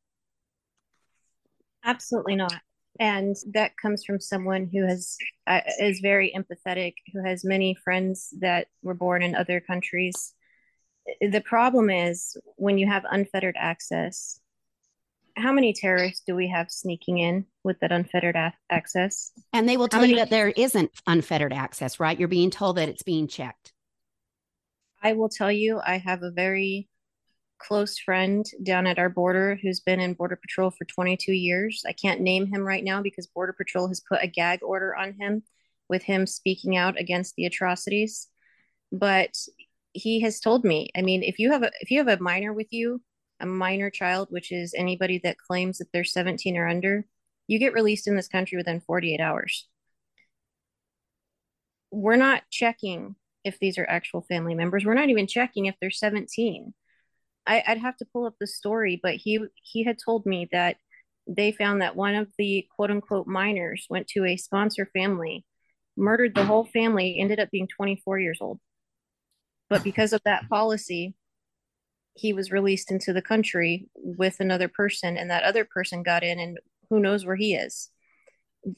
Absolutely 1.86 2.36
not. 2.36 2.56
And 3.00 3.36
that 3.54 3.78
comes 3.80 4.04
from 4.04 4.20
someone 4.20 4.68
who 4.74 4.88
has 4.88 5.18
uh, 5.45 5.62
is 5.80 6.00
very 6.00 6.34
empathetic, 6.36 6.95
who 7.14 7.24
has 7.24 7.45
many 7.45 7.76
friends 7.84 8.34
that 8.39 8.68
were 8.82 8.95
born 8.95 9.22
in 9.22 9.36
other 9.36 9.60
countries. 9.60 10.34
The 11.22 11.41
problem 11.41 11.89
is 11.89 12.38
when 12.55 12.78
you 12.78 12.88
have 12.88 13.05
unfettered 13.10 13.55
access, 13.58 14.39
how 15.36 15.51
many 15.51 15.72
terrorists 15.72 16.24
do 16.26 16.36
we 16.36 16.47
have 16.49 16.72
sneaking 16.72 17.20
in 17.20 17.45
with 17.64 17.80
that 17.80 17.91
unfettered 17.91 18.36
a- 18.36 18.53
access? 18.70 19.32
And 19.53 19.70
they 19.70 19.78
will 19.78 19.88
tell 19.88 20.01
many- 20.01 20.14
you 20.14 20.20
that 20.20 20.30
there 20.30 20.49
isn't 20.49 20.91
unfettered 21.05 21.53
access, 21.53 21.99
right? 21.99 22.18
You're 22.18 22.28
being 22.28 22.49
told 22.49 22.78
that 22.78 22.89
it's 22.89 23.03
being 23.03 23.28
checked. 23.28 23.74
I 25.01 25.14
will 25.14 25.30
tell 25.30 25.51
you, 25.51 25.80
I 25.80 25.99
have 25.99 26.24
a 26.24 26.32
very 26.32 26.89
close 27.60 27.97
friend 27.97 28.45
down 28.64 28.88
at 28.88 28.99
our 28.99 29.10
border 29.10 29.58
who's 29.62 29.80
been 29.80 29.99
in 29.99 30.14
Border 30.14 30.36
Patrol 30.36 30.72
for 30.72 30.86
22 30.86 31.34
years. 31.34 31.84
I 31.88 31.91
can't 31.91 32.22
name 32.22 32.47
him 32.47 32.62
right 32.62 32.84
now 32.84 33.01
because 33.01 33.28
Border 33.28 33.53
Patrol 33.53 33.88
has 33.88 33.99
put 33.99 34.24
a 34.24 34.28
gag 34.28 34.60
order 34.64 34.95
on 34.95 35.14
him 35.20 35.43
with 35.89 36.03
him 36.03 36.28
speaking 36.28 36.76
out 36.76 36.99
against 36.99 37.36
the 37.36 37.45
atrocities. 37.45 38.28
But 38.91 39.38
he 39.93 40.21
has 40.21 40.39
told 40.39 40.63
me, 40.63 40.89
I 40.95 41.01
mean, 41.01 41.23
if 41.23 41.39
you 41.39 41.51
have 41.51 41.63
a 41.63 41.71
if 41.81 41.91
you 41.91 41.99
have 41.99 42.07
a 42.07 42.21
minor 42.21 42.53
with 42.53 42.67
you 42.71 43.01
a 43.39 43.45
minor 43.45 43.89
child, 43.89 44.27
which 44.31 44.51
is 44.51 44.73
anybody 44.75 45.19
that 45.23 45.38
claims 45.38 45.77
that 45.77 45.88
they're 45.93 46.03
17 46.03 46.57
or 46.57 46.67
under, 46.67 47.05
you 47.47 47.59
get 47.59 47.73
released 47.73 48.07
in 48.07 48.15
this 48.15 48.27
country 48.27 48.57
within 48.57 48.81
48 48.81 49.19
hours. 49.19 49.67
We're 51.91 52.17
not 52.17 52.43
checking 52.51 53.15
if 53.43 53.59
these 53.59 53.77
are 53.77 53.85
actual 53.88 54.21
family 54.23 54.55
members. 54.55 54.85
We're 54.85 54.93
not 54.93 55.09
even 55.09 55.27
checking 55.27 55.65
if 55.67 55.75
they're 55.79 55.91
17. 55.91 56.73
I, 57.45 57.63
would 57.69 57.77
have 57.77 57.95
to 57.97 58.05
pull 58.11 58.25
up 58.25 58.35
the 58.39 58.47
story, 58.47 58.99
but 59.01 59.15
he 59.15 59.39
he 59.63 59.83
had 59.85 59.97
told 60.03 60.25
me 60.25 60.49
that 60.51 60.77
they 61.27 61.51
found 61.51 61.81
that 61.81 61.95
one 61.95 62.15
of 62.15 62.29
the 62.38 62.67
quote 62.75 62.91
unquote 62.91 63.27
minors 63.27 63.88
went 63.89 64.07
to 64.07 64.25
a 64.25 64.38
sponsor 64.38 64.89
family, 64.93 65.45
murdered 65.95 66.35
the 66.35 66.45
whole 66.45 66.65
family, 66.65 67.17
ended 67.19 67.39
up 67.39 67.49
being 67.51 67.67
24 67.67 68.19
years 68.19 68.39
old. 68.41 68.59
But 69.70 69.84
because 69.84 70.13
of 70.13 70.22
that 70.24 70.47
policy, 70.49 71.15
he 72.18 72.34
was 72.34 72.51
released 72.51 72.91
into 72.91 73.13
the 73.13 73.22
country 73.22 73.89
with 73.95 74.39
another 74.39 74.68
person 74.68 75.18
and 75.18 75.30
that 75.30 75.43
other 75.43 75.65
person 75.65 76.03
got 76.03 76.24
in 76.24 76.39
and 76.39 76.57
who 76.89 76.99
knows 76.99 77.26
where 77.26 77.36
he 77.36 77.53
is. 77.53 77.89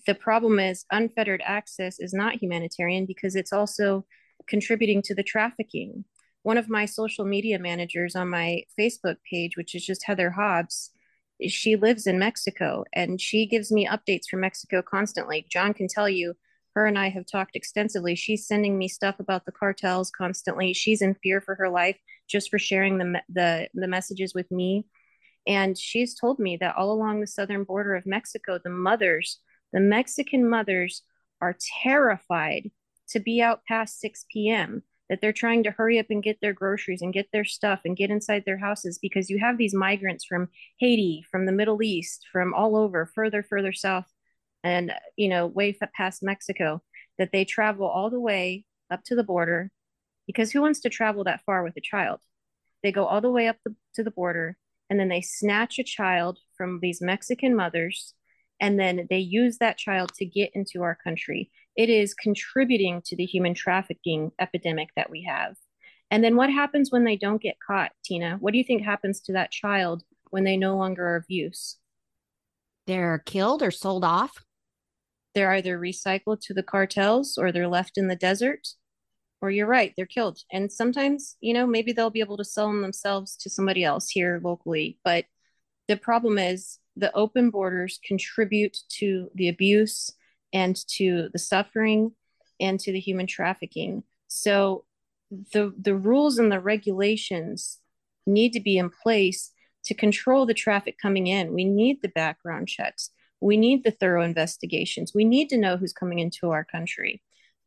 The 0.06 0.16
problem 0.16 0.60
is 0.60 0.86
unfettered 0.92 1.42
access 1.44 2.00
is 2.00 2.14
not 2.14 2.42
humanitarian 2.42 3.06
because 3.06 3.36
it's 3.36 3.54
also 3.54 4.06
contributing 4.48 5.02
to 5.04 5.16
the 5.16 5.24
trafficking. 5.24 6.06
One 6.44 6.58
of 6.58 6.70
my 6.70 6.86
social 6.86 7.26
media 7.26 7.60
managers 7.60 8.16
on 8.16 8.30
my 8.30 8.64
facebook 8.80 9.18
page 9.30 9.58
which 9.58 9.76
is 9.76 9.86
just 9.86 10.06
heather 10.06 10.32
hobbs 10.32 10.92
she 11.48 11.76
lives 11.76 12.08
in 12.08 12.20
mexico 12.20 12.84
and 12.94 13.20
she 13.22 13.46
gives 13.46 13.72
me 13.72 13.88
updates 13.88 14.28
from 14.30 14.42
mexico 14.42 14.82
constantly. 14.82 15.46
John 15.50 15.74
can 15.74 15.88
tell 15.88 16.10
you 16.10 16.36
her 16.80 16.86
and 16.88 16.98
I 16.98 17.10
have 17.10 17.26
talked 17.26 17.58
extensively. 17.58 18.16
She's 18.16 18.48
sending 18.48 18.78
me 18.78 18.88
stuff 18.88 19.20
about 19.20 19.46
the 19.46 19.52
cartels 19.52 20.10
constantly. 20.10 20.72
She's 20.74 21.02
in 21.02 21.14
fear 21.16 21.42
for 21.42 21.56
her 21.56 21.70
life 21.70 21.98
just 22.28 22.50
for 22.50 22.58
sharing 22.58 22.98
the 22.98 23.22
the 23.28 23.70
the 23.74 23.88
messages 23.88 24.34
with 24.34 24.50
me. 24.50 24.86
And 25.46 25.78
she's 25.78 26.16
told 26.16 26.40
me 26.40 26.56
that 26.58 26.76
all 26.78 26.92
along 26.92 27.20
the 27.20 27.28
southern 27.28 27.66
border 27.66 27.96
of 27.96 28.06
Mexico, 28.06 28.60
the 28.64 28.70
mothers, 28.70 29.40
the 29.74 29.82
Mexican 29.82 30.50
mothers, 30.50 31.04
are 31.42 31.58
terrified 31.84 32.72
to 33.10 33.20
be 33.20 33.42
out 33.42 33.66
past 33.66 34.00
6 34.00 34.26
p.m. 34.32 34.84
That 35.10 35.20
they're 35.22 35.34
trying 35.34 35.64
to 35.64 35.72
hurry 35.72 36.00
up 36.00 36.06
and 36.10 36.24
get 36.24 36.38
their 36.40 36.54
groceries 36.54 37.02
and 37.02 37.12
get 37.12 37.28
their 37.34 37.46
stuff 37.46 37.82
and 37.84 37.98
get 37.98 38.12
inside 38.12 38.44
their 38.46 38.60
houses 38.60 39.00
because 39.00 39.30
you 39.30 39.40
have 39.40 39.58
these 39.58 39.74
migrants 39.74 40.24
from 40.24 40.48
Haiti, 40.78 41.26
from 41.30 41.46
the 41.46 41.52
Middle 41.52 41.82
East, 41.82 42.28
from 42.32 42.54
all 42.54 42.78
over, 42.78 43.06
further, 43.06 43.42
further 43.44 43.74
south 43.74 44.06
and 44.64 44.94
you 45.16 45.30
know 45.30 45.48
way 45.48 45.78
past 45.96 46.22
mexico 46.22 46.82
that 47.18 47.32
they 47.32 47.46
travel 47.46 47.88
all 47.88 48.10
the 48.10 48.20
way 48.20 48.66
up 48.92 49.04
to 49.04 49.16
the 49.16 49.24
border 49.24 49.72
because 50.30 50.52
who 50.52 50.62
wants 50.62 50.80
to 50.82 50.90
travel 50.90 51.24
that 51.24 51.42
far 51.44 51.64
with 51.64 51.76
a 51.76 51.82
child? 51.82 52.20
They 52.84 52.92
go 52.92 53.06
all 53.06 53.20
the 53.20 53.32
way 53.32 53.48
up 53.48 53.58
the, 53.66 53.76
to 53.96 54.04
the 54.04 54.12
border 54.12 54.58
and 54.88 55.00
then 55.00 55.10
they 55.10 55.22
snatch 55.22 55.80
a 55.80 55.84
child 55.84 56.38
from 56.56 56.80
these 56.82 57.02
mexican 57.02 57.56
mothers 57.56 58.14
and 58.60 58.80
then 58.80 59.08
they 59.10 59.18
use 59.18 59.58
that 59.58 59.80
child 59.80 60.14
to 60.18 60.26
get 60.26 60.52
into 60.54 60.84
our 60.84 60.96
country. 60.96 61.50
It 61.76 61.90
is 61.90 62.14
contributing 62.14 63.02
to 63.06 63.16
the 63.16 63.26
human 63.26 63.56
trafficking 63.56 64.32
epidemic 64.40 64.90
that 64.96 65.10
we 65.10 65.24
have. 65.24 65.56
And 66.12 66.24
then 66.24 66.36
what 66.36 66.52
happens 66.52 66.92
when 66.92 67.06
they 67.06 67.16
don't 67.16 67.42
get 67.42 67.58
caught 67.66 67.92
tina? 68.04 68.38
What 68.40 68.52
do 68.52 68.60
you 68.60 68.64
think 68.64 68.84
happens 68.84 69.22
to 69.22 69.34
that 69.34 69.50
child 69.50 70.04
when 70.30 70.44
they 70.44 70.58
no 70.58 70.78
longer 70.78 71.08
are 71.08 71.16
of 71.16 71.26
use? 71.28 71.78
They're 72.86 73.24
killed 73.26 73.64
or 73.64 73.72
sold 73.72 74.06
off 74.06 74.46
they're 75.40 75.54
either 75.54 75.80
recycled 75.80 76.42
to 76.42 76.54
the 76.54 76.62
cartels 76.62 77.38
or 77.38 77.50
they're 77.50 77.70
left 77.70 77.98
in 77.98 78.10
the 78.10 78.16
desert 78.16 78.68
or 79.42 79.50
you're 79.50 79.66
right 79.66 79.94
they're 79.96 80.06
killed. 80.06 80.40
And 80.52 80.70
sometimes 80.70 81.38
you 81.40 81.54
know 81.54 81.66
maybe 81.66 81.94
they'll 81.94 82.10
be 82.10 82.20
able 82.20 82.36
to 82.36 82.44
sell 82.44 82.68
them 82.68 82.82
themselves 82.82 83.38
to 83.38 83.50
somebody 83.50 83.86
else 83.86 84.10
here 84.10 84.42
locally. 84.44 85.00
But 85.06 85.24
the 85.88 85.96
problem 85.96 86.38
is 86.38 86.80
the 86.98 87.16
open 87.16 87.52
borders 87.52 88.02
contribute 88.06 88.78
to 88.98 89.32
the 89.34 89.48
abuse 89.48 90.12
and 90.52 90.76
to 90.98 91.30
the 91.32 91.40
suffering 91.40 92.12
and 92.60 92.78
to 92.82 92.92
the 92.92 93.00
human 93.00 93.26
trafficking. 93.26 94.04
So 94.28 94.84
the 95.54 95.74
the 95.80 95.96
rules 95.96 96.38
and 96.38 96.52
the 96.52 96.60
regulations 96.60 97.78
need 98.28 98.52
to 98.52 98.60
be 98.60 98.78
in 98.78 98.90
place 98.90 99.54
to 99.86 99.94
control 99.94 100.46
the 100.46 100.54
traffic 100.54 100.98
coming 101.02 101.28
in. 101.28 101.54
We 101.54 101.64
need 101.64 102.02
the 102.02 102.10
background 102.10 102.68
checks 102.68 103.12
we 103.42 103.58
need 103.58 103.84
the 103.84 103.92
thorough 103.92 104.24
investigations. 104.24 105.14
We 105.14 105.26
need 105.26 105.50
to 105.50 105.58
know 105.58 105.78
who's 105.78 105.94
coming 105.94 106.20
into 106.20 106.52
our 106.52 106.66
country. 106.66 107.22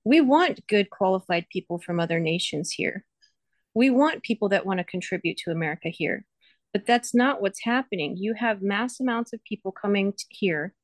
We 0.05 0.21
want 0.21 0.67
good, 0.67 0.91
qualified 0.91 1.47
people 1.51 1.79
from 1.79 2.01
other 2.01 2.21
nations 2.21 2.73
here. 2.73 3.05
We 3.75 3.89
want 3.91 4.23
people 4.23 4.51
that 4.51 4.67
want 4.67 4.79
to 4.79 4.85
contribute 4.85 5.39
to 5.39 5.51
America 5.51 5.89
here. 5.89 6.27
But 6.73 6.87
that's 6.87 7.15
not 7.15 7.41
what's 7.41 7.65
happening. 7.65 8.17
You 8.17 8.35
have 8.35 8.63
mass 8.63 9.01
amounts 9.01 9.33
of 9.33 9.45
people 9.45 9.73
coming 9.73 10.15
here. 10.29 10.75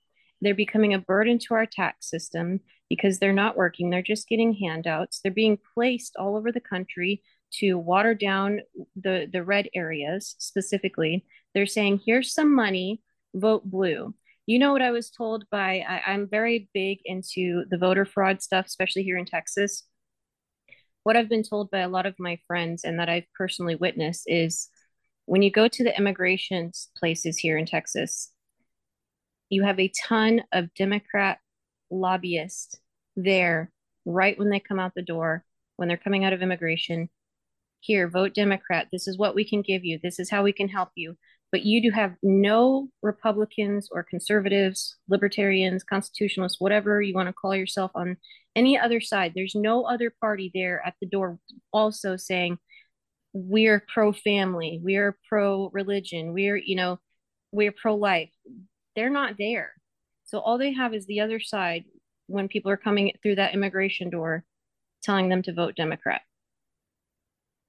They're 0.40 0.54
becoming 0.54 0.94
a 0.94 0.98
burden 0.98 1.38
to 1.40 1.54
our 1.54 1.66
tax 1.66 2.08
system 2.08 2.60
because 2.88 3.18
they're 3.18 3.32
not 3.32 3.56
working. 3.56 3.90
They're 3.90 4.02
just 4.02 4.28
getting 4.28 4.54
handouts. 4.54 5.20
They're 5.20 5.32
being 5.32 5.58
placed 5.74 6.14
all 6.16 6.36
over 6.36 6.52
the 6.52 6.60
country 6.60 7.22
to 7.54 7.78
water 7.78 8.14
down 8.14 8.60
the, 8.94 9.28
the 9.30 9.42
red 9.42 9.68
areas 9.74 10.36
specifically. 10.38 11.24
They're 11.54 11.66
saying, 11.66 12.02
here's 12.06 12.32
some 12.32 12.54
money, 12.54 13.02
vote 13.34 13.64
blue 13.64 14.14
you 14.48 14.58
know 14.58 14.72
what 14.72 14.80
I 14.80 14.92
was 14.92 15.10
told 15.10 15.44
by, 15.50 15.84
I, 15.86 16.10
I'm 16.10 16.26
very 16.26 16.70
big 16.72 17.00
into 17.04 17.64
the 17.70 17.76
voter 17.76 18.06
fraud 18.06 18.40
stuff, 18.40 18.64
especially 18.64 19.02
here 19.02 19.18
in 19.18 19.26
Texas. 19.26 19.84
What 21.02 21.18
I've 21.18 21.28
been 21.28 21.42
told 21.42 21.70
by 21.70 21.80
a 21.80 21.88
lot 21.88 22.06
of 22.06 22.14
my 22.18 22.38
friends 22.46 22.82
and 22.82 22.98
that 22.98 23.10
I've 23.10 23.26
personally 23.36 23.76
witnessed 23.76 24.22
is 24.26 24.70
when 25.26 25.42
you 25.42 25.50
go 25.50 25.68
to 25.68 25.84
the 25.84 25.94
immigration 25.94 26.72
places 26.96 27.36
here 27.36 27.58
in 27.58 27.66
Texas, 27.66 28.32
you 29.50 29.64
have 29.64 29.78
a 29.78 29.92
ton 30.02 30.40
of 30.50 30.72
Democrat 30.72 31.40
lobbyists 31.90 32.80
there 33.16 33.70
right 34.06 34.38
when 34.38 34.48
they 34.48 34.60
come 34.60 34.80
out 34.80 34.92
the 34.94 35.02
door, 35.02 35.44
when 35.76 35.88
they're 35.88 35.98
coming 35.98 36.24
out 36.24 36.32
of 36.32 36.40
immigration. 36.40 37.10
Here, 37.80 38.08
vote 38.08 38.32
Democrat. 38.32 38.88
This 38.90 39.06
is 39.06 39.18
what 39.18 39.34
we 39.34 39.46
can 39.46 39.60
give 39.60 39.84
you. 39.84 39.98
This 40.02 40.18
is 40.18 40.30
how 40.30 40.42
we 40.42 40.54
can 40.54 40.68
help 40.68 40.88
you 40.94 41.18
but 41.50 41.62
you 41.62 41.82
do 41.82 41.90
have 41.90 42.14
no 42.22 42.88
Republicans 43.02 43.88
or 43.90 44.02
conservatives, 44.02 44.96
libertarians, 45.08 45.82
constitutionalists, 45.82 46.60
whatever 46.60 47.00
you 47.00 47.14
want 47.14 47.28
to 47.28 47.32
call 47.32 47.54
yourself 47.54 47.90
on 47.94 48.16
any 48.54 48.78
other 48.78 49.00
side. 49.00 49.32
There's 49.34 49.54
no 49.54 49.84
other 49.84 50.12
party 50.20 50.50
there 50.54 50.82
at 50.84 50.94
the 51.00 51.06
door 51.06 51.38
also 51.72 52.16
saying, 52.16 52.58
we're 53.32 53.84
pro 53.92 54.12
family, 54.12 54.80
we're 54.82 55.16
pro 55.28 55.70
religion, 55.72 56.32
we're, 56.32 56.56
you 56.56 56.76
know, 56.76 56.98
we're 57.52 57.72
pro 57.72 57.94
life. 57.94 58.30
They're 58.96 59.10
not 59.10 59.34
there. 59.38 59.72
So 60.24 60.40
all 60.40 60.58
they 60.58 60.72
have 60.74 60.92
is 60.92 61.06
the 61.06 61.20
other 61.20 61.40
side 61.40 61.84
when 62.26 62.48
people 62.48 62.70
are 62.70 62.76
coming 62.76 63.12
through 63.22 63.36
that 63.36 63.54
immigration 63.54 64.10
door 64.10 64.44
telling 65.02 65.28
them 65.28 65.42
to 65.42 65.54
vote 65.54 65.76
Democrat. 65.76 66.20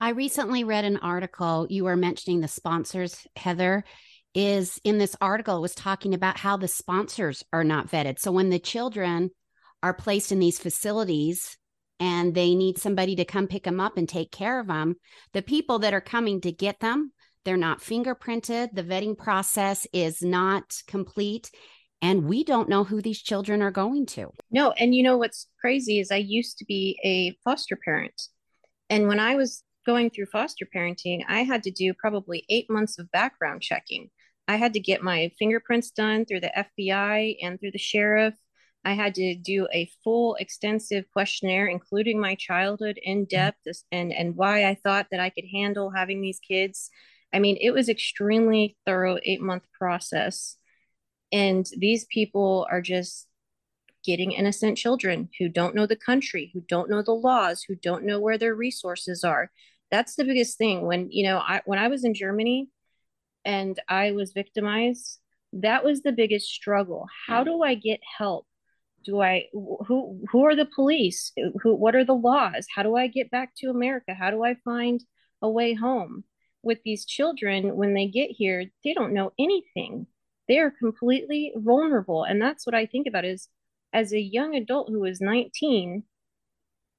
I 0.02 0.10
recently 0.12 0.64
read 0.64 0.86
an 0.86 0.98
article. 0.98 1.68
You 1.70 1.84
were 1.84 1.96
mentioning 1.96 2.40
the 2.42 2.48
sponsors, 2.48 3.28
Heather. 3.36 3.84
Is 4.36 4.80
in 4.84 5.00
this 5.00 5.16
article 5.20 5.60
was 5.60 5.74
talking 5.74 6.14
about 6.14 6.38
how 6.38 6.56
the 6.56 6.68
sponsors 6.68 7.44
are 7.52 7.64
not 7.64 7.90
vetted. 7.90 8.20
So 8.20 8.32
when 8.32 8.52
the 8.52 8.60
children 8.60 9.32
are 9.82 9.94
placed 9.94 10.32
in 10.32 10.38
these 10.38 10.60
facilities 10.60 11.58
and 12.00 12.36
they 12.36 12.54
need 12.54 12.78
somebody 12.78 13.16
to 13.16 13.26
come 13.26 13.48
pick 13.48 13.64
them 13.64 13.80
up 13.80 13.98
and 13.98 14.08
take 14.08 14.32
care 14.32 14.60
of 14.60 14.68
them, 14.68 14.98
the 15.34 15.42
people 15.42 15.80
that 15.80 15.96
are 15.96 16.00
coming 16.00 16.42
to 16.42 16.52
get 16.52 16.80
them, 16.80 17.12
they're 17.44 17.58
not 17.58 17.82
fingerprinted. 17.82 18.70
The 18.72 18.84
vetting 18.84 19.18
process 19.18 19.88
is 19.92 20.22
not 20.22 20.76
complete. 20.86 21.50
and 22.02 22.26
we 22.26 22.44
don't 22.44 22.70
know 22.70 22.84
who 22.84 23.02
these 23.02 23.22
children 23.22 23.62
are 23.62 23.72
going 23.72 24.06
to. 24.06 24.30
No, 24.52 24.72
and 24.72 24.96
you 24.96 25.04
know 25.04 25.18
what's 25.18 25.48
crazy 25.60 26.00
is 26.00 26.12
I 26.12 26.18
used 26.18 26.58
to 26.60 26.66
be 26.66 26.98
a 27.04 27.36
foster 27.44 27.76
parent. 27.76 28.22
And 28.90 29.08
when 29.08 29.20
I 29.20 29.36
was 29.36 29.64
going 29.90 30.12
through 30.12 30.28
foster 30.28 30.68
parenting, 30.68 31.24
I 31.28 31.40
had 31.42 31.64
to 31.64 31.72
do 31.72 31.96
probably 31.96 32.46
eight 32.48 32.70
months 32.70 33.00
of 33.00 33.12
background 33.12 33.64
checking. 33.64 34.12
I 34.48 34.56
had 34.56 34.74
to 34.74 34.80
get 34.80 35.02
my 35.02 35.32
fingerprints 35.40 35.90
done 35.90 36.26
through 36.26 36.42
the 36.42 36.54
FBI 36.56 37.38
and 37.42 37.60
through 37.60 37.72
the 37.72 37.80
sheriff. 37.80 38.36
I 38.86 38.94
had 38.94 39.16
to 39.16 39.34
do 39.34 39.68
a 39.74 39.90
full 40.04 40.36
extensive 40.36 41.06
questionnaire, 41.12 41.66
including 41.66 42.20
my 42.20 42.36
childhood 42.36 43.00
in 43.02 43.22
mm-hmm. 43.22 43.36
depth 43.36 43.66
and, 43.92 44.14
and 44.14 44.36
why 44.36 44.70
I 44.70 44.76
thought 44.76 45.08
that 45.10 45.20
I 45.20 45.32
could 45.32 45.46
handle 45.52 45.90
having 45.90 46.22
these 46.22 46.40
kids. 46.40 46.92
I 47.34 47.40
mean, 47.40 47.58
it 47.60 47.72
was 47.72 47.90
extremely 47.90 48.78
thorough 48.86 49.18
eight 49.24 49.42
month 49.42 49.64
process. 49.74 50.56
And 51.32 51.68
these 51.80 52.06
people 52.14 52.68
are 52.70 52.82
just 52.82 53.26
getting 54.06 54.34
innocent 54.34 54.78
children 54.78 55.30
who 55.40 55.50
don't 55.50 55.74
know 55.74 55.88
the 55.88 55.96
country, 55.96 56.52
who 56.54 56.62
don't 56.62 56.92
know 56.92 57.02
the 57.02 57.12
laws, 57.12 57.64
who 57.64 57.74
don't 57.74 58.06
know 58.06 58.20
where 58.20 58.38
their 58.38 58.54
resources 58.54 59.24
are. 59.24 59.50
That's 59.92 60.16
the 60.16 60.26
biggest 60.26 60.58
thing. 60.58 60.86
When, 60.86 61.12
you 61.12 61.24
know, 61.24 61.38
I 61.38 61.62
when 61.66 61.80
I 61.80 61.88
was 61.88 62.04
in 62.04 62.14
Germany 62.14 62.70
and 63.46 63.80
I 63.88 64.12
was 64.12 64.34
victimized, 64.34 65.20
that 65.54 65.84
was 65.84 66.02
the 66.02 66.12
biggest 66.12 66.48
struggle. 66.48 67.08
How 67.28 67.42
mm. 67.42 67.46
do 67.46 67.64
I 67.64 67.76
get 67.76 68.00
help? 68.18 68.46
Do 69.06 69.22
I 69.22 69.46
who 69.54 70.22
who 70.32 70.46
are 70.46 70.56
the 70.56 70.68
police? 70.74 71.32
Who 71.62 71.76
what 71.76 71.96
are 71.96 72.06
the 72.06 72.14
laws? 72.14 72.68
How 72.74 72.84
do 72.84 72.96
I 72.96 73.08
get 73.08 73.32
back 73.32 73.54
to 73.58 73.70
America? 73.70 74.14
How 74.14 74.32
do 74.32 74.44
I 74.44 74.56
find 74.66 75.04
a 75.42 75.50
way 75.50 75.74
home? 75.74 76.24
With 76.62 76.80
these 76.84 77.06
children 77.06 77.78
when 77.78 77.94
they 77.94 78.08
get 78.08 78.32
here, 78.32 78.66
they 78.84 78.94
don't 78.94 79.14
know 79.14 79.32
anything 79.40 80.08
they 80.50 80.58
are 80.58 80.72
completely 80.72 81.54
vulnerable 81.56 82.26
and 82.26 82.42
that's 82.42 82.66
what 82.66 82.76
i 82.76 82.86
think 82.86 83.08
about 83.08 83.24
is 83.24 83.48
as 83.94 84.12
a 84.12 84.20
young 84.20 84.56
adult 84.56 84.90
who 84.90 85.00
was 85.00 85.22
19 85.22 86.04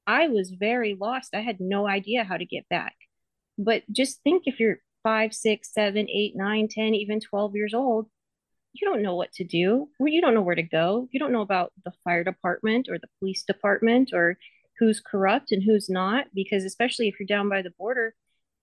i 0.07 0.29
was 0.29 0.51
very 0.51 0.97
lost 1.01 1.35
i 1.35 1.41
had 1.41 1.61
no 1.61 1.87
idea 1.87 2.25
how 2.25 2.37
to 2.37 2.45
get 2.45 2.69
back 2.69 2.95
but 3.59 3.83
just 3.91 4.23
think 4.23 4.45
if 4.47 4.61
you're 4.61 4.79
five 5.03 5.35
six 5.35 5.73
seven 5.73 6.07
eight 6.11 6.35
nine 6.37 6.69
ten 6.69 6.95
even 6.95 7.21
12 7.21 7.55
years 7.55 7.75
old 7.75 8.07
you 8.73 8.89
don't 8.89 9.03
know 9.03 9.17
what 9.17 9.33
to 9.33 9.45
do 9.45 9.89
you 10.01 10.21
don't 10.21 10.35
know 10.35 10.43
where 10.43 10.55
to 10.55 10.63
go 10.63 11.09
you 11.11 11.19
don't 11.19 11.33
know 11.33 11.43
about 11.43 11.73
the 11.85 11.93
fire 12.05 12.25
department 12.25 12.89
or 12.89 12.99
the 12.99 13.09
police 13.19 13.43
department 13.43 14.11
or 14.13 14.39
who's 14.79 15.01
corrupt 15.01 15.53
and 15.53 15.63
who's 15.63 15.91
not 15.91 16.27
because 16.35 16.65
especially 16.65 17.09
if 17.09 17.15
you're 17.19 17.27
down 17.27 17.49
by 17.49 17.63
the 17.63 17.73
border 17.79 18.15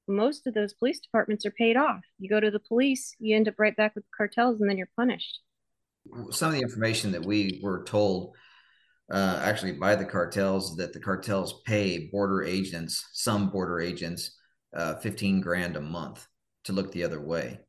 most 0.08 0.48
of 0.48 0.54
those 0.54 0.74
police 0.74 1.00
departments 1.00 1.46
are 1.46 1.52
paid 1.52 1.78
off. 1.78 2.02
You 2.20 2.30
go 2.30 2.40
to 2.40 2.52
the 2.52 2.60
police, 2.60 3.16
you 3.20 3.36
end 3.36 3.48
up 3.48 3.56
right 3.58 3.76
back 3.76 3.96
with 3.96 4.06
the 4.06 4.16
cartels, 4.16 4.60
and 4.60 4.70
then 4.70 4.78
you're 4.78 4.90
punished. 4.96 5.40
Some 6.32 6.50
of 6.50 6.56
the 6.56 6.62
information 6.62 7.12
that 7.12 7.26
we 7.26 7.60
were 7.62 7.84
told, 7.84 8.36
uh, 9.12 9.40
actually 9.44 9.74
by 9.74 9.96
the 9.96 10.06
cartels, 10.06 10.76
that 10.78 10.94
the 10.94 11.00
cartels 11.00 11.62
pay 11.66 12.08
border 12.12 12.44
agents, 12.44 13.06
some 13.14 13.50
border 13.50 13.80
agents, 13.80 14.38
uh, 14.76 14.96
15 14.96 15.42
grand 15.42 15.76
a 15.76 15.82
month 15.82 16.26
to 16.66 16.74
look 16.74 16.92
the 16.92 17.04
other 17.04 17.22
way. 17.22 17.60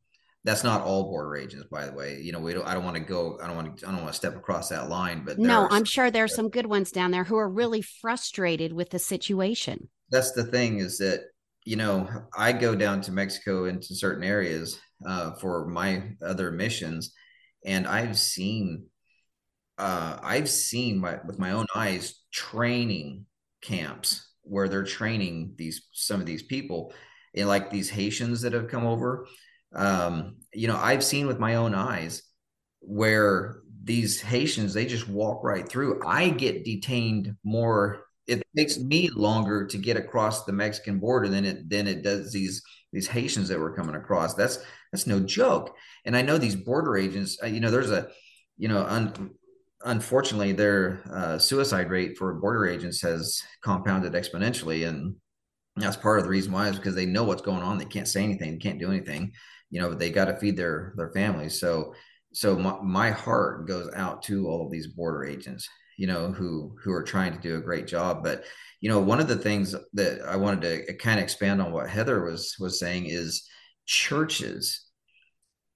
That's 0.44 0.64
not 0.64 0.82
all 0.82 1.04
border 1.04 1.36
agents, 1.36 1.66
by 1.70 1.86
the 1.86 1.92
way. 1.92 2.20
You 2.20 2.32
know, 2.32 2.38
we 2.38 2.54
don't. 2.54 2.66
I 2.66 2.72
don't 2.72 2.84
want 2.84 2.96
to 2.96 3.02
go. 3.02 3.38
I 3.42 3.46
don't 3.46 3.56
want 3.56 3.78
to. 3.78 3.86
I 3.86 3.90
don't 3.90 4.00
want 4.00 4.12
to 4.12 4.16
step 4.16 4.36
across 4.36 4.68
that 4.68 4.88
line. 4.88 5.22
But 5.24 5.38
no, 5.38 5.66
I'm 5.70 5.84
sure 5.84 6.10
there's 6.10 6.34
some 6.34 6.48
good 6.48 6.66
ones 6.66 6.90
down 6.90 7.10
there 7.10 7.24
who 7.24 7.36
are 7.36 7.48
really 7.48 7.82
frustrated 7.82 8.72
with 8.72 8.90
the 8.90 8.98
situation. 8.98 9.88
That's 10.10 10.32
the 10.32 10.44
thing 10.44 10.78
is 10.78 10.98
that 10.98 11.24
you 11.68 11.76
know, 11.76 12.08
I 12.34 12.52
go 12.52 12.74
down 12.74 13.02
to 13.02 13.12
Mexico 13.12 13.66
into 13.66 13.94
certain 13.94 14.24
areas 14.24 14.80
uh, 15.06 15.32
for 15.32 15.66
my 15.66 16.12
other 16.22 16.50
missions, 16.50 17.12
and 17.62 17.86
I've 17.86 18.16
seen, 18.16 18.86
uh, 19.78 20.18
I've 20.22 20.50
seen 20.50 20.98
my 20.98 21.18
with 21.24 21.38
my 21.38 21.52
own 21.52 21.66
eyes 21.74 22.20
training 22.32 23.26
camps 23.62 24.28
where 24.42 24.68
they're 24.68 24.84
training 24.84 25.54
these 25.56 25.88
some 25.92 26.20
of 26.20 26.26
these 26.26 26.42
people, 26.42 26.92
and 27.34 27.48
like 27.48 27.70
these 27.70 27.90
Haitians 27.90 28.42
that 28.42 28.52
have 28.52 28.68
come 28.68 28.86
over. 28.86 29.26
Um, 29.74 30.36
you 30.52 30.66
know, 30.66 30.76
I've 30.76 31.04
seen 31.04 31.26
with 31.26 31.38
my 31.38 31.56
own 31.56 31.74
eyes 31.74 32.22
where 32.80 33.60
these 33.84 34.20
Haitians 34.20 34.74
they 34.74 34.86
just 34.86 35.08
walk 35.08 35.44
right 35.44 35.68
through. 35.68 36.02
I 36.06 36.30
get 36.30 36.64
detained 36.64 37.36
more 37.44 38.04
it 38.26 38.42
takes 38.54 38.78
me 38.78 39.08
longer 39.08 39.66
to 39.66 39.78
get 39.78 39.96
across 39.96 40.44
the 40.44 40.52
Mexican 40.52 40.98
border 40.98 41.28
than 41.28 41.44
it 41.44 41.70
than 41.70 41.86
it 41.86 42.02
does 42.02 42.32
these 42.32 42.62
these 42.92 43.06
Haitians 43.08 43.48
that 43.48 43.58
were 43.58 43.74
coming 43.74 43.94
across. 43.94 44.34
That's 44.34 44.58
that's 44.92 45.06
no 45.06 45.20
joke. 45.20 45.76
And 46.04 46.16
I 46.16 46.22
know 46.22 46.38
these 46.38 46.56
border 46.56 46.96
agents. 46.96 47.38
Uh, 47.42 47.46
you 47.46 47.60
know, 47.60 47.70
there's 47.70 47.90
a 47.90 48.08
you 48.58 48.68
know, 48.68 48.84
un, 48.84 49.30
unfortunately, 49.84 50.52
their 50.52 51.00
uh, 51.10 51.38
suicide 51.38 51.90
rate 51.90 52.16
for 52.16 52.34
border 52.34 52.66
agents 52.66 53.00
has 53.02 53.42
compounded 53.62 54.12
exponentially, 54.12 54.88
and 54.88 55.16
that's 55.76 55.96
part 55.96 56.18
of 56.18 56.24
the 56.24 56.30
reason 56.30 56.52
why 56.52 56.68
is 56.68 56.76
because 56.76 56.94
they 56.94 57.06
know 57.06 57.24
what's 57.24 57.42
going 57.42 57.62
on. 57.62 57.78
They 57.78 57.84
can't 57.84 58.08
say 58.08 58.22
anything. 58.22 58.52
They 58.52 58.58
can't 58.58 58.80
do 58.80 58.90
anything. 58.90 59.32
You 59.70 59.80
know, 59.80 59.94
they 59.94 60.10
got 60.10 60.26
to 60.26 60.36
feed 60.36 60.56
their 60.56 60.94
their 60.96 61.10
families. 61.12 61.60
So 61.60 61.94
so 62.32 62.56
my, 62.56 62.78
my 62.82 63.10
heart 63.10 63.66
goes 63.66 63.90
out 63.94 64.22
to 64.24 64.48
all 64.48 64.64
of 64.64 64.70
these 64.70 64.86
border 64.86 65.24
agents 65.24 65.68
you 65.98 66.06
know 66.06 66.30
who 66.30 66.74
who 66.82 66.92
are 66.92 67.02
trying 67.02 67.32
to 67.32 67.40
do 67.40 67.56
a 67.56 67.60
great 67.60 67.86
job 67.86 68.22
but 68.22 68.44
you 68.80 68.88
know 68.88 69.00
one 69.00 69.20
of 69.20 69.28
the 69.28 69.36
things 69.36 69.74
that 69.92 70.22
i 70.26 70.36
wanted 70.36 70.86
to 70.86 70.94
kind 70.94 71.18
of 71.18 71.24
expand 71.24 71.60
on 71.60 71.72
what 71.72 71.90
heather 71.90 72.24
was 72.24 72.56
was 72.58 72.78
saying 72.78 73.06
is 73.06 73.46
churches 73.84 74.86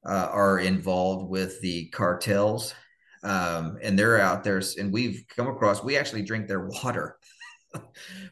uh, 0.06 0.28
are 0.32 0.58
involved 0.58 1.28
with 1.28 1.60
the 1.60 1.88
cartels 1.88 2.74
um, 3.22 3.78
and 3.82 3.98
they're 3.98 4.20
out 4.20 4.44
there 4.44 4.62
and 4.78 4.92
we've 4.92 5.24
come 5.28 5.48
across 5.48 5.82
we 5.82 5.96
actually 5.96 6.22
drink 6.22 6.48
their 6.48 6.66
water. 6.66 7.18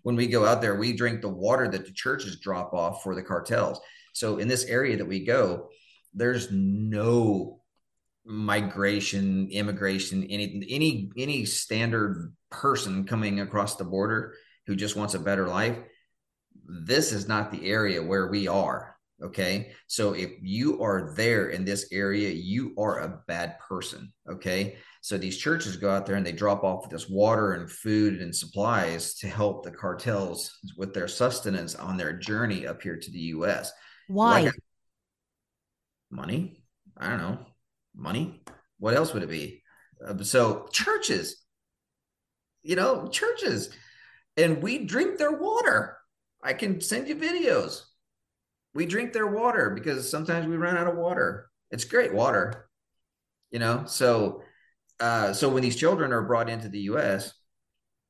When 0.03 0.17
we 0.17 0.27
go 0.27 0.45
out 0.45 0.61
there 0.61 0.77
we 0.77 0.93
drink 0.93 1.23
the 1.23 1.29
water 1.29 1.67
that 1.69 1.87
the 1.87 1.93
churches 1.93 2.41
drop 2.41 2.75
off 2.75 3.03
for 3.03 3.15
the 3.15 3.23
cartels. 3.23 3.81
So 4.13 4.37
in 4.37 4.49
this 4.49 4.65
area 4.65 4.99
that 4.99 5.07
we 5.07 5.25
go 5.25 5.69
there's 6.13 6.51
no 6.51 7.61
migration, 8.25 9.49
immigration, 9.51 10.25
any 10.25 10.67
any 10.69 11.11
any 11.17 11.45
standard 11.45 12.35
person 12.51 13.05
coming 13.05 13.41
across 13.41 13.77
the 13.77 13.85
border 13.85 14.35
who 14.67 14.77
just 14.77 14.97
wants 14.97 15.15
a 15.15 15.19
better 15.19 15.49
life, 15.49 15.79
this 16.67 17.13
is 17.13 17.29
not 17.29 17.51
the 17.51 17.67
area 17.67 18.03
where 18.03 18.29
we 18.29 18.49
are. 18.49 18.97
Okay. 19.23 19.73
So 19.87 20.15
if 20.15 20.31
you 20.41 20.83
are 20.83 21.13
there 21.15 21.49
in 21.49 21.65
this 21.65 21.89
area, 21.93 22.31
you 22.31 22.75
are 22.79 23.01
a 23.01 23.21
bad 23.29 23.59
person. 23.59 24.13
Okay. 24.31 24.77
So 25.03 25.19
these 25.19 25.39
churches 25.39 25.77
go 25.77 25.91
out 25.91 26.07
there 26.07 26.17
and 26.17 26.27
they 26.27 26.33
drop 26.33 26.65
off 26.65 26.89
this 26.89 27.09
water 27.09 27.53
and 27.53 27.71
food 27.71 28.21
and 28.21 28.35
supplies 28.35 29.15
to 29.17 29.29
help 29.29 29.65
the 29.65 29.71
cartels 29.71 30.59
with 30.77 30.95
their 30.95 31.09
sustenance 31.09 31.75
on 31.75 31.97
their 31.97 32.13
journey 32.13 32.67
up 32.67 32.83
here 32.83 32.97
to 32.97 33.11
the 33.11 33.19
US. 33.19 33.73
Why? 34.09 34.43
Like, 34.43 34.55
money. 36.11 36.63
I 36.97 37.09
don't 37.09 37.19
know 37.19 37.47
money. 37.95 38.43
What 38.79 38.95
else 38.95 39.13
would 39.13 39.23
it 39.23 39.29
be? 39.29 39.63
Uh, 40.05 40.23
so 40.23 40.69
churches, 40.73 41.37
you 42.63 42.77
know, 42.77 43.09
churches, 43.09 43.71
and 44.37 44.63
we 44.63 44.85
drink 44.85 45.19
their 45.19 45.33
water. 45.33 45.97
I 46.43 46.55
can 46.55 46.81
send 46.81 47.09
you 47.09 47.17
videos. 47.17 47.83
We 48.75 48.87
drink 48.87 49.13
their 49.13 49.27
water 49.27 49.71
because 49.71 50.09
sometimes 50.09 50.47
we 50.47 50.57
run 50.57 50.77
out 50.77 50.87
of 50.87 50.97
water. 50.97 51.51
It's 51.71 51.85
great 51.85 52.15
water, 52.15 52.69
you 53.51 53.59
know. 53.59 53.85
So, 53.87 54.43
uh, 55.01 55.33
so 55.33 55.49
when 55.49 55.63
these 55.63 55.77
children 55.77 56.13
are 56.13 56.23
brought 56.23 56.49
into 56.51 56.69
the 56.69 56.81
U.S., 56.81 57.33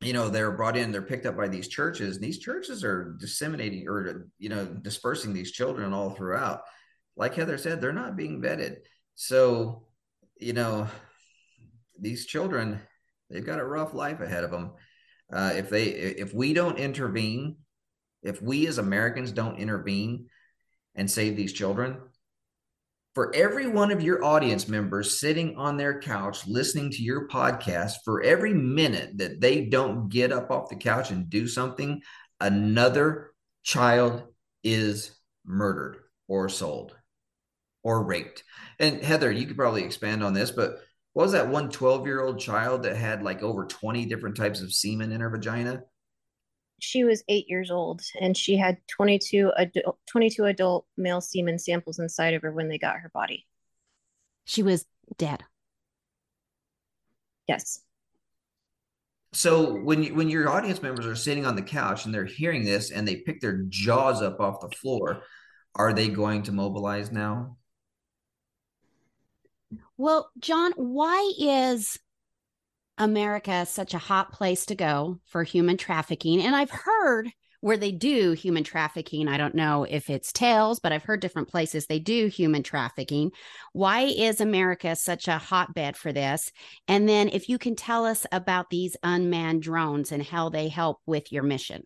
you 0.02 0.14
know 0.14 0.30
they're 0.30 0.52
brought 0.52 0.78
in 0.78 0.92
they're 0.92 1.02
picked 1.02 1.26
up 1.26 1.36
by 1.36 1.46
these 1.46 1.68
churches 1.68 2.16
and 2.16 2.24
these 2.24 2.38
churches 2.38 2.82
are 2.82 3.18
disseminating 3.20 3.86
or 3.86 4.28
you 4.38 4.48
know 4.48 4.64
dispersing 4.64 5.34
these 5.34 5.52
children 5.52 5.92
all 5.92 6.08
throughout 6.08 6.62
like 7.18 7.34
heather 7.34 7.58
said 7.58 7.82
they're 7.82 7.92
not 7.92 8.16
being 8.16 8.40
vetted 8.40 8.76
so, 9.20 9.82
you 10.38 10.54
know, 10.54 10.88
these 12.00 12.24
children, 12.24 12.80
they've 13.28 13.44
got 13.44 13.60
a 13.60 13.64
rough 13.64 13.92
life 13.92 14.20
ahead 14.20 14.44
of 14.44 14.50
them. 14.50 14.72
Uh, 15.30 15.52
if 15.56 15.68
they, 15.68 15.84
if 15.84 16.32
we 16.32 16.54
don't 16.54 16.78
intervene, 16.78 17.56
if 18.22 18.40
we 18.40 18.66
as 18.66 18.78
Americans 18.78 19.30
don't 19.30 19.58
intervene 19.58 20.30
and 20.94 21.10
save 21.10 21.36
these 21.36 21.52
children, 21.52 21.98
for 23.14 23.34
every 23.34 23.66
one 23.66 23.90
of 23.90 24.02
your 24.02 24.24
audience 24.24 24.68
members 24.68 25.18
sitting 25.18 25.56
on 25.56 25.76
their 25.76 26.00
couch 26.00 26.46
listening 26.46 26.90
to 26.90 27.02
your 27.02 27.28
podcast, 27.28 27.94
for 28.04 28.22
every 28.22 28.54
minute 28.54 29.18
that 29.18 29.40
they 29.40 29.64
don't 29.64 30.08
get 30.08 30.32
up 30.32 30.50
off 30.50 30.68
the 30.68 30.76
couch 30.76 31.10
and 31.10 31.28
do 31.28 31.48
something, 31.48 32.00
another 32.40 33.32
child 33.62 34.22
is 34.62 35.10
murdered 35.44 35.96
or 36.28 36.48
sold 36.48 36.94
or 37.82 38.04
raped. 38.04 38.44
And 38.78 39.02
Heather, 39.02 39.32
you 39.32 39.46
could 39.46 39.56
probably 39.56 39.82
expand 39.82 40.22
on 40.22 40.32
this, 40.32 40.50
but 40.50 40.78
what 41.12 41.24
was 41.24 41.32
that 41.32 41.48
one 41.48 41.70
12 41.70 42.06
year 42.06 42.22
old 42.22 42.38
child 42.38 42.84
that 42.84 42.96
had 42.96 43.22
like 43.22 43.42
over 43.42 43.66
20 43.66 44.06
different 44.06 44.36
types 44.36 44.60
of 44.60 44.72
semen 44.72 45.12
in 45.12 45.20
her 45.20 45.30
vagina? 45.30 45.82
She 46.80 47.04
was 47.04 47.22
eight 47.28 47.48
years 47.48 47.70
old 47.70 48.02
and 48.20 48.36
she 48.36 48.56
had 48.56 48.78
22 48.88 49.52
adult, 49.56 49.98
22 50.06 50.44
adult 50.46 50.86
male 50.96 51.20
semen 51.20 51.58
samples 51.58 51.98
inside 51.98 52.34
of 52.34 52.42
her 52.42 52.52
when 52.52 52.68
they 52.68 52.78
got 52.78 52.96
her 52.96 53.10
body. 53.12 53.46
She 54.44 54.62
was 54.62 54.86
dead. 55.16 55.44
Yes. 57.46 57.82
So 59.32 59.74
when 59.74 60.02
you, 60.02 60.14
when 60.14 60.28
your 60.28 60.48
audience 60.48 60.82
members 60.82 61.06
are 61.06 61.14
sitting 61.14 61.46
on 61.46 61.54
the 61.54 61.62
couch 61.62 62.04
and 62.04 62.12
they're 62.12 62.24
hearing 62.24 62.64
this 62.64 62.90
and 62.90 63.06
they 63.06 63.16
pick 63.16 63.40
their 63.40 63.58
jaws 63.68 64.22
up 64.22 64.40
off 64.40 64.60
the 64.60 64.76
floor, 64.76 65.22
are 65.74 65.92
they 65.92 66.08
going 66.08 66.42
to 66.44 66.52
mobilize 66.52 67.12
now? 67.12 67.56
Well, 69.96 70.30
John, 70.40 70.72
why 70.76 71.32
is 71.38 71.98
America 73.00 73.66
such 73.66 73.94
a 73.94 73.98
hot 73.98 74.32
place 74.32 74.66
to 74.66 74.76
go 74.76 75.18
for 75.26 75.42
human 75.42 75.76
trafficking? 75.76 76.40
And 76.40 76.54
I've 76.54 76.70
heard 76.70 77.30
where 77.60 77.76
they 77.76 77.92
do 77.92 78.32
human 78.32 78.64
trafficking. 78.64 79.28
I 79.28 79.36
don't 79.36 79.54
know 79.54 79.84
if 79.84 80.08
it's 80.08 80.32
tales, 80.32 80.80
but 80.80 80.92
I've 80.92 81.02
heard 81.02 81.20
different 81.20 81.48
places 81.48 81.86
they 81.86 81.98
do 81.98 82.28
human 82.28 82.62
trafficking. 82.62 83.32
Why 83.72 84.02
is 84.02 84.40
America 84.40 84.96
such 84.96 85.28
a 85.28 85.38
hotbed 85.38 85.96
for 85.96 86.12
this? 86.12 86.52
And 86.88 87.08
then 87.08 87.28
if 87.28 87.48
you 87.48 87.58
can 87.58 87.76
tell 87.76 88.06
us 88.06 88.26
about 88.32 88.70
these 88.70 88.96
unmanned 89.02 89.62
drones 89.62 90.12
and 90.12 90.22
how 90.22 90.48
they 90.48 90.68
help 90.68 91.00
with 91.06 91.32
your 91.32 91.42
mission. 91.42 91.84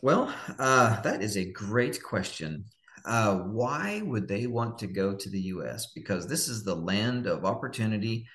Well, 0.00 0.34
uh, 0.58 1.00
that 1.00 1.22
is 1.22 1.36
a 1.36 1.52
great 1.52 2.02
question. 2.02 2.64
Uh, 3.04 3.36
why 3.36 4.02
would 4.04 4.28
they 4.28 4.46
want 4.46 4.78
to 4.78 4.86
go 4.86 5.14
to 5.14 5.30
the 5.30 5.40
US? 5.40 5.86
Because 5.94 6.26
this 6.26 6.48
is 6.48 6.62
the 6.62 6.76
land 6.76 7.26
of 7.26 7.44
opportunity, 7.44 8.26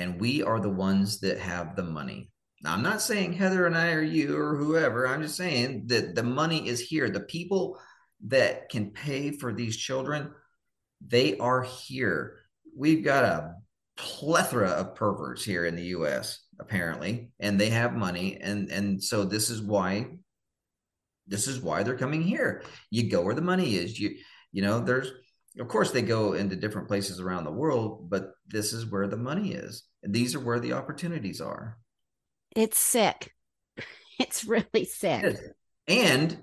and 0.00 0.20
we 0.20 0.42
are 0.42 0.58
the 0.58 0.70
ones 0.70 1.20
that 1.20 1.38
have 1.38 1.76
the 1.76 1.82
money. 1.82 2.30
Now, 2.62 2.72
I'm 2.72 2.82
not 2.82 3.02
saying 3.02 3.34
Heather 3.34 3.66
and 3.66 3.76
I 3.76 3.92
or 3.92 4.02
you 4.02 4.36
or 4.36 4.56
whoever. 4.56 5.06
I'm 5.06 5.22
just 5.22 5.36
saying 5.36 5.84
that 5.86 6.14
the 6.14 6.22
money 6.22 6.66
is 6.66 6.80
here. 6.80 7.08
The 7.08 7.20
people 7.20 7.78
that 8.26 8.68
can 8.68 8.90
pay 8.90 9.30
for 9.30 9.52
these 9.52 9.76
children, 9.76 10.32
they 11.06 11.38
are 11.38 11.62
here. 11.62 12.36
We've 12.76 13.04
got 13.04 13.24
a 13.24 13.54
plethora 13.96 14.70
of 14.70 14.94
perverts 14.94 15.44
here 15.44 15.64
in 15.64 15.76
the 15.76 15.86
US, 15.96 16.40
apparently, 16.58 17.30
and 17.38 17.58
they 17.58 17.70
have 17.70 17.94
money. 17.94 18.38
And, 18.40 18.70
and 18.70 19.02
so 19.02 19.24
this 19.24 19.50
is 19.50 19.62
why 19.62 20.06
this 21.30 21.46
is 21.46 21.60
why 21.60 21.84
they're 21.84 21.96
coming 21.96 22.22
here. 22.22 22.64
You 22.90 23.08
go 23.08 23.22
where 23.22 23.36
the 23.36 23.40
money 23.40 23.76
is. 23.76 23.98
You, 23.98 24.16
you 24.52 24.62
know, 24.62 24.80
there's 24.80 25.12
of 25.60 25.68
course 25.68 25.90
they 25.90 26.02
go 26.02 26.32
into 26.32 26.56
different 26.56 26.88
places 26.88 27.20
around 27.20 27.44
the 27.44 27.52
world, 27.52 28.08
but 28.08 28.32
this 28.48 28.72
is 28.72 28.86
where 28.86 29.06
the 29.06 29.16
money 29.16 29.52
is. 29.52 29.84
And 30.02 30.12
these 30.12 30.34
are 30.34 30.40
where 30.40 30.58
the 30.58 30.72
opportunities 30.72 31.40
are. 31.40 31.78
It's 32.56 32.78
sick. 32.78 33.32
It's 34.18 34.44
really 34.44 34.84
sick. 34.84 35.38
And 35.88 36.42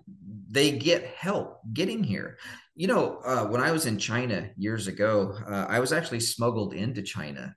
they 0.49 0.72
get 0.72 1.05
help 1.05 1.59
getting 1.72 2.03
here. 2.03 2.39
You 2.74 2.88
know, 2.88 3.20
uh, 3.24 3.45
when 3.45 3.61
I 3.61 3.72
was 3.72 3.86
in 3.86 3.99
China 3.99 4.49
years 4.57 4.88
ago, 4.88 5.38
uh, 5.47 5.68
I 5.70 5.80
was 5.80 5.93
actually 5.93 6.22
smuggled 6.22 6.74
into 6.74 7.03
China. 7.03 7.55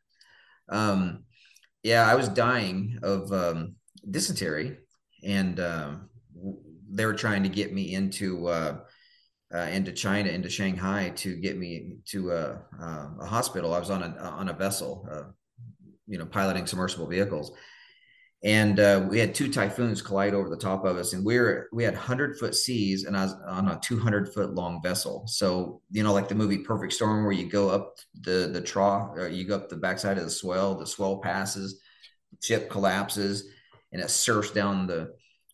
Um, 0.69 1.25
yeah, 1.83 2.07
I 2.07 2.17
was 2.17 2.29
dying 2.29 2.99
of 3.03 3.33
um, 3.33 3.77
dysentery, 4.11 4.77
and 5.25 5.59
uh, 5.59 5.93
they 6.91 7.07
were 7.07 7.15
trying 7.15 7.45
to 7.45 7.49
get 7.49 7.73
me 7.73 7.95
into 7.95 8.47
uh, 8.49 8.81
uh, 9.55 9.59
into 9.59 9.93
China, 9.93 10.29
into 10.29 10.49
Shanghai, 10.49 11.13
to 11.17 11.37
get 11.37 11.59
me 11.59 11.97
to 12.07 12.33
a, 12.33 12.63
uh, 12.81 13.09
a 13.21 13.27
hospital. 13.27 13.75
I 13.75 13.79
was 13.79 13.91
on 13.91 14.03
a 14.03 14.17
on 14.19 14.49
a 14.49 14.53
vessel, 14.53 15.09
you 16.07 16.19
know, 16.19 16.27
piloting 16.27 16.67
submersible 16.67 17.07
vehicles 17.07 17.53
and 18.43 18.81
uh, 18.81 19.07
we 19.11 19.19
had 19.19 19.35
two 19.35 19.53
typhoons 19.53 20.01
collide 20.01 20.33
over 20.33 20.49
the 20.49 20.57
top 20.57 20.85
of 20.85 20.97
us 20.97 21.13
and 21.13 21.25
we 21.25 21.39
were 21.39 21.69
we 21.73 21.85
had 21.85 21.93
100 21.93 22.39
foot 22.39 22.55
seas 22.55 23.05
and 23.05 23.17
i 23.17 23.25
was 23.25 23.35
on 23.47 23.69
a 23.69 23.79
200 23.83 24.33
foot 24.33 24.55
long 24.55 24.81
vessel 24.83 25.25
so 25.27 25.83
you 25.91 26.03
know 26.03 26.13
like 26.13 26.29
the 26.29 26.35
movie 26.35 26.59
perfect 26.59 26.93
storm 26.93 27.25
where 27.25 27.33
you 27.33 27.49
go 27.49 27.69
up 27.69 27.97
the 28.23 28.49
the 28.53 28.61
trough 28.61 29.11
you 29.31 29.45
go 29.45 29.57
up 29.57 29.69
the 29.69 29.77
backside 29.77 30.17
of 30.17 30.25
the 30.25 30.31
swell 30.31 30.75
the 30.75 30.87
swell 30.87 31.19
passes 31.19 31.81
ship 32.43 32.71
collapses 32.71 33.51
and 33.93 34.01
it 34.01 34.09
surfs 34.09 34.51
down 34.51 34.87
the 34.87 35.13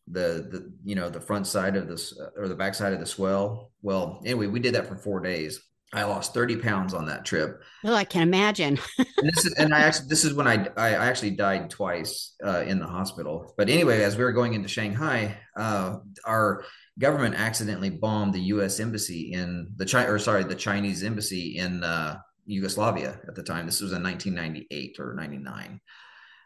the 0.08 0.46
the 0.50 0.72
you 0.84 0.94
know 0.94 1.10
the 1.10 1.20
front 1.20 1.46
side 1.46 1.76
of 1.76 1.88
this 1.88 2.18
or 2.36 2.48
the 2.48 2.54
back 2.54 2.74
side 2.74 2.92
of 2.92 3.00
the 3.00 3.06
swell 3.06 3.72
well 3.82 4.20
anyway 4.24 4.46
we 4.46 4.60
did 4.60 4.74
that 4.74 4.86
for 4.86 4.96
four 4.96 5.20
days 5.20 5.60
I 5.92 6.02
lost 6.02 6.34
30 6.34 6.56
pounds 6.56 6.94
on 6.94 7.06
that 7.06 7.24
trip. 7.24 7.62
Oh, 7.84 7.94
I 7.94 8.04
can 8.04 8.22
imagine. 8.22 8.78
and 8.98 9.06
this 9.22 9.46
is, 9.46 9.52
and 9.54 9.72
I 9.72 9.80
actually, 9.80 10.08
this 10.08 10.24
is 10.24 10.34
when 10.34 10.46
I, 10.46 10.66
I 10.76 10.90
actually 10.90 11.30
died 11.30 11.70
twice 11.70 12.34
uh, 12.44 12.62
in 12.66 12.80
the 12.80 12.86
hospital. 12.86 13.54
But 13.56 13.68
anyway, 13.68 14.02
as 14.02 14.16
we 14.16 14.24
were 14.24 14.32
going 14.32 14.54
into 14.54 14.68
Shanghai, 14.68 15.38
uh, 15.56 15.98
our 16.24 16.64
government 16.98 17.36
accidentally 17.36 17.90
bombed 17.90 18.34
the 18.34 18.40
U.S. 18.40 18.80
embassy 18.80 19.32
in 19.32 19.72
the 19.76 19.84
China, 19.84 20.12
or 20.12 20.18
sorry, 20.18 20.42
the 20.42 20.56
Chinese 20.56 21.04
embassy 21.04 21.56
in 21.56 21.84
uh, 21.84 22.18
Yugoslavia 22.46 23.20
at 23.28 23.36
the 23.36 23.42
time. 23.42 23.64
This 23.66 23.80
was 23.80 23.92
in 23.92 24.02
1998 24.02 24.96
or 24.98 25.14
99. 25.14 25.80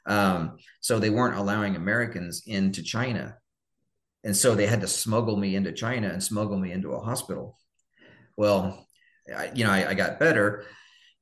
Um, 0.06 0.58
so 0.80 0.98
they 0.98 1.11
weren't 1.11 1.38
allowing 1.38 1.76
Americans 1.76 2.42
into 2.46 2.82
China, 2.82 3.36
and 4.25 4.37
so 4.37 4.55
they 4.55 4.66
had 4.66 4.83
to 4.83 4.87
smuggle 4.87 5.37
me 5.37 5.57
into 5.57 5.73
China 5.73 6.09
and 6.09 6.23
smuggle 6.23 6.59
me 6.59 6.73
into 6.73 6.93
a 6.93 7.01
hospital. 7.01 7.59
Well, 8.37 8.87
I, 9.35 9.51
you 9.55 9.64
know, 9.64 9.71
I, 9.71 9.91
I 9.91 9.95
got 9.95 10.21
better. 10.21 10.64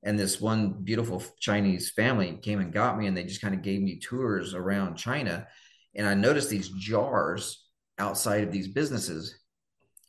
And 0.03 0.19
this 0.19 0.41
one 0.41 0.85
beautiful 0.85 1.23
Chinese 1.41 1.91
family 1.91 2.39
came 2.41 2.61
and 2.61 2.73
got 2.73 2.97
me, 2.97 3.07
and 3.07 3.17
they 3.17 3.25
just 3.25 3.41
kind 3.41 3.55
of 3.55 3.63
gave 3.63 3.83
me 3.83 3.99
tours 3.99 4.55
around 4.55 4.97
China. 4.97 5.47
And 5.95 6.07
I 6.07 6.15
noticed 6.15 6.51
these 6.51 6.69
jars 6.69 7.65
outside 7.99 8.45
of 8.45 8.53
these 8.53 8.69
businesses. 8.69 9.39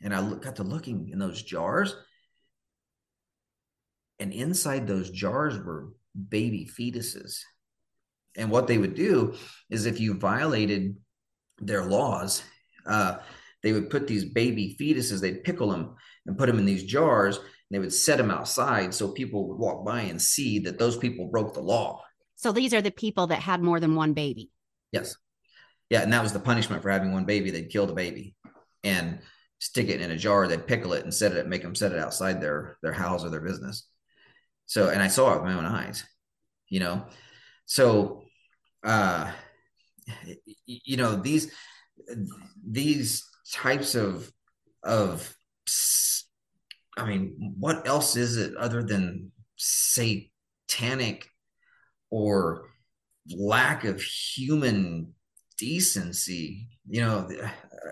And 0.02 0.14
I 0.14 0.20
look, 0.20 0.44
got 0.44 0.58
to 0.58 0.64
looking 0.64 1.10
in 1.10 1.20
those 1.20 1.42
jars. 1.42 1.96
And 4.20 4.32
inside 4.32 4.86
those 4.86 5.10
jars 5.10 5.58
were 5.58 5.90
baby 6.30 6.70
fetuses. 6.72 7.40
And 8.36 8.52
what 8.52 8.68
they 8.68 8.78
would 8.78 8.96
do 8.96 9.36
is 9.70 9.86
if 9.86 10.00
you 10.00 10.14
violated 10.14 10.98
their 11.60 11.84
laws, 11.84 12.44
uh, 12.86 13.18
they 13.64 13.74
would 13.74 13.90
put 13.90 14.08
these 14.08 14.26
baby 14.26 14.78
fetuses, 14.80 15.22
they'd 15.22 15.44
pickle 15.44 15.70
them 15.70 15.96
and 16.26 16.38
put 16.38 16.48
them 16.48 16.60
in 16.60 16.66
these 16.66 16.84
jars 16.84 17.38
and 17.38 17.46
they 17.72 17.80
would 17.80 17.94
set 17.94 18.18
them 18.18 18.32
outside 18.32 18.94
so 18.94 19.10
people 19.10 19.48
would 19.48 19.58
walk 19.58 19.86
by 19.86 20.02
and 20.02 20.22
see 20.22 20.60
that 20.60 20.80
those 20.80 20.98
people 20.98 21.28
broke 21.28 21.54
the 21.54 21.62
law. 21.62 22.02
So 22.36 22.52
these 22.52 22.74
are 22.74 22.82
the 22.82 22.92
people 22.92 23.28
that 23.28 23.40
had 23.40 23.62
more 23.62 23.80
than 23.80 23.96
one 23.96 24.14
baby. 24.14 24.50
Yes. 24.92 25.16
Yeah, 25.90 26.02
and 26.02 26.14
that 26.14 26.24
was 26.24 26.34
the 26.34 26.40
punishment 26.40 26.82
for 26.82 26.90
having 26.90 27.12
one 27.12 27.26
baby. 27.26 27.52
They'd 27.52 27.70
kill 27.70 27.86
the 27.86 27.94
baby 27.94 28.36
and 28.84 29.20
stick 29.60 29.90
it 29.90 30.02
in 30.02 30.12
a 30.12 30.18
jar. 30.18 30.48
They'd 30.48 30.68
pickle 30.68 30.94
it 30.94 31.04
and 31.04 31.14
set 31.14 31.34
it, 31.34 31.48
make 31.48 31.64
them 31.64 31.76
set 31.76 31.92
it 31.92 32.00
outside 32.00 32.40
their 32.40 32.78
their 32.82 32.94
house 32.94 33.26
or 33.26 33.30
their 33.30 33.42
business. 33.42 33.88
So, 34.68 34.90
and 34.90 35.02
I 35.02 35.08
saw 35.08 35.34
it 35.34 35.42
with 35.42 35.52
my 35.52 35.58
own 35.58 35.66
eyes, 35.66 36.04
you 36.70 36.80
know. 36.80 37.08
So, 37.66 38.24
uh, 38.84 39.32
you 40.66 40.98
know 40.98 41.16
these 41.16 41.52
these 42.66 43.28
types 43.52 43.96
of 43.96 44.32
of 44.84 45.36
I 46.98 47.06
mean, 47.06 47.54
what 47.58 47.88
else 47.88 48.16
is 48.16 48.38
it 48.38 48.56
other 48.56 48.84
than 48.84 49.32
satanic 49.56 51.30
or 52.10 52.66
lack 53.30 53.86
of 53.86 54.02
human 54.02 55.14
decency? 55.58 56.68
You 56.90 57.02
know, 57.02 57.30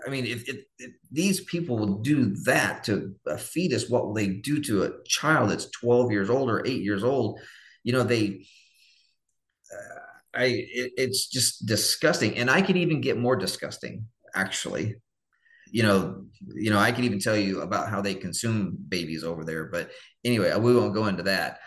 I 0.06 0.10
mean, 0.10 0.26
if, 0.26 0.48
if, 0.50 0.64
if 0.80 0.92
these 1.12 1.42
people 1.42 1.78
will 1.78 2.00
do 2.00 2.36
that 2.44 2.84
to 2.86 3.16
a 3.26 3.38
fetus, 3.38 3.90
what 3.90 4.06
will 4.06 4.14
they 4.14 4.28
do 4.28 4.62
to 4.64 4.84
a 4.84 5.04
child 5.06 5.52
that's 5.52 5.70
12 5.72 6.12
years 6.12 6.30
old 6.30 6.50
or 6.50 6.66
eight 6.66 6.82
years 6.82 7.04
old? 7.04 7.40
You 7.84 7.94
know, 7.94 8.04
they, 8.04 8.46
uh, 9.74 10.00
I, 10.38 10.46
it, 10.46 10.92
it's 10.98 11.28
just 11.28 11.66
disgusting. 11.66 12.38
And 12.38 12.50
I 12.50 12.62
can 12.62 12.78
even 12.78 13.02
get 13.02 13.18
more 13.18 13.36
disgusting, 13.36 14.06
actually 14.36 14.96
you 15.72 15.84
know, 15.84 16.26
you 16.56 16.70
know, 16.70 16.80
I 16.80 16.92
can 16.92 17.04
even 17.04 17.20
tell 17.20 17.36
you 17.36 17.62
about 17.62 17.90
how 17.90 18.02
they 18.02 18.16
consume 18.16 18.78
babies 18.88 19.24
over 19.24 19.44
there. 19.44 19.66
But 19.66 19.92
anyway, 20.24 20.56
we 20.58 20.76
won't 20.76 20.94
go 20.94 21.08
into 21.08 21.24
that. 21.24 21.60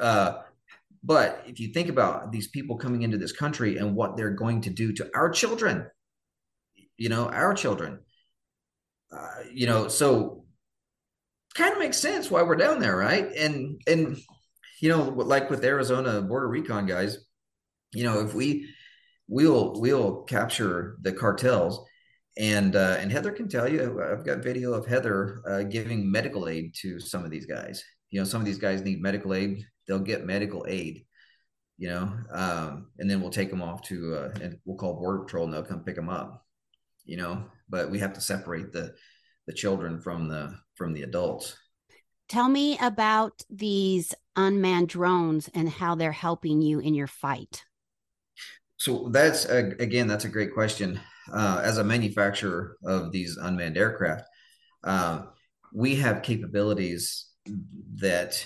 Uh, 0.00 0.38
but 1.02 1.42
if 1.46 1.60
you 1.60 1.68
think 1.68 1.88
about 1.88 2.30
these 2.30 2.48
people 2.48 2.76
coming 2.76 3.02
into 3.02 3.18
this 3.18 3.32
country 3.32 3.78
and 3.78 3.94
what 3.94 4.16
they're 4.16 4.30
going 4.30 4.62
to 4.62 4.70
do 4.70 4.92
to 4.94 5.10
our 5.14 5.30
children, 5.30 5.86
you 6.96 7.08
know, 7.08 7.28
our 7.28 7.54
children, 7.54 8.00
uh, 9.12 9.42
you 9.52 9.66
know, 9.66 9.88
so 9.88 10.44
kind 11.54 11.72
of 11.72 11.78
makes 11.78 11.98
sense 11.98 12.30
why 12.30 12.42
we're 12.42 12.56
down 12.56 12.78
there, 12.78 12.96
right? 12.96 13.30
And 13.32 13.80
and 13.86 14.16
you 14.80 14.88
know, 14.88 15.02
like 15.02 15.50
with 15.50 15.64
Arizona 15.64 16.22
border 16.22 16.48
recon 16.48 16.86
guys, 16.86 17.18
you 17.92 18.04
know, 18.04 18.20
if 18.20 18.34
we 18.34 18.68
we'll 19.28 19.80
we'll 19.80 20.22
capture 20.22 20.96
the 21.02 21.12
cartels 21.12 21.84
and 22.38 22.76
uh, 22.76 22.96
and 22.98 23.12
Heather 23.12 23.32
can 23.32 23.48
tell 23.48 23.70
you. 23.70 24.02
I've 24.02 24.24
got 24.24 24.42
video 24.42 24.72
of 24.72 24.86
Heather 24.86 25.42
uh, 25.48 25.62
giving 25.64 26.10
medical 26.10 26.48
aid 26.48 26.74
to 26.80 26.98
some 26.98 27.24
of 27.24 27.30
these 27.30 27.46
guys. 27.46 27.84
You 28.10 28.20
know, 28.20 28.24
some 28.24 28.40
of 28.40 28.46
these 28.46 28.58
guys 28.58 28.82
need 28.82 29.02
medical 29.02 29.34
aid. 29.34 29.66
They'll 29.86 29.98
get 29.98 30.26
medical 30.26 30.64
aid. 30.68 31.04
You 31.78 31.88
know, 31.88 32.12
um, 32.32 32.86
and 32.98 33.10
then 33.10 33.20
we'll 33.20 33.30
take 33.30 33.50
them 33.50 33.62
off 33.62 33.82
to 33.82 34.14
uh, 34.14 34.38
and 34.40 34.58
we'll 34.64 34.76
call 34.76 34.94
border 34.94 35.24
patrol 35.24 35.44
and 35.44 35.52
they'll 35.52 35.62
come 35.62 35.84
pick 35.84 35.96
them 35.96 36.08
up. 36.08 36.46
You 37.04 37.16
know, 37.16 37.44
but 37.68 37.90
we 37.90 37.98
have 37.98 38.12
to 38.14 38.20
separate 38.20 38.72
the 38.72 38.94
the 39.46 39.52
children 39.52 40.00
from 40.00 40.28
the 40.28 40.54
from 40.74 40.92
the 40.92 41.02
adults. 41.02 41.56
Tell 42.28 42.48
me 42.48 42.78
about 42.80 43.42
these 43.50 44.14
unmanned 44.36 44.88
drones 44.88 45.50
and 45.54 45.68
how 45.68 45.96
they're 45.96 46.12
helping 46.12 46.62
you 46.62 46.78
in 46.78 46.94
your 46.94 47.08
fight. 47.08 47.64
So 48.82 49.10
that's 49.12 49.44
again, 49.44 50.08
that's 50.08 50.24
a 50.24 50.28
great 50.28 50.52
question. 50.52 50.98
Uh, 51.32 51.60
as 51.62 51.78
a 51.78 51.84
manufacturer 51.84 52.78
of 52.84 53.12
these 53.12 53.36
unmanned 53.36 53.78
aircraft, 53.78 54.24
uh, 54.82 55.22
we 55.72 55.94
have 55.94 56.24
capabilities 56.24 57.28
that 57.94 58.44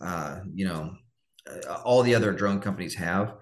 uh, 0.00 0.38
you 0.54 0.66
know 0.66 0.94
all 1.84 2.04
the 2.04 2.14
other 2.14 2.30
drone 2.30 2.60
companies 2.60 2.94
have. 2.94 3.34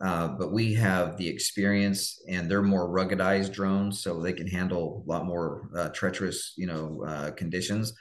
Uh, 0.00 0.28
but 0.28 0.52
we 0.52 0.72
have 0.74 1.16
the 1.16 1.26
experience 1.26 2.22
and 2.28 2.48
they're 2.48 2.62
more 2.62 2.88
ruggedized 2.88 3.52
drones 3.52 4.00
so 4.00 4.20
they 4.22 4.32
can 4.32 4.46
handle 4.46 5.02
a 5.04 5.10
lot 5.10 5.26
more 5.26 5.68
uh, 5.76 5.88
treacherous 5.88 6.52
you 6.56 6.68
know 6.68 7.02
uh, 7.08 7.32
conditions 7.32 7.92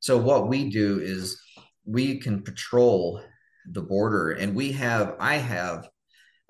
so 0.00 0.16
what 0.16 0.48
we 0.48 0.70
do 0.70 0.98
is 0.98 1.38
we 1.84 2.18
can 2.18 2.42
patrol 2.42 3.20
the 3.72 3.82
border 3.82 4.30
and 4.30 4.56
we 4.56 4.72
have 4.72 5.14
i 5.20 5.34
have 5.34 5.90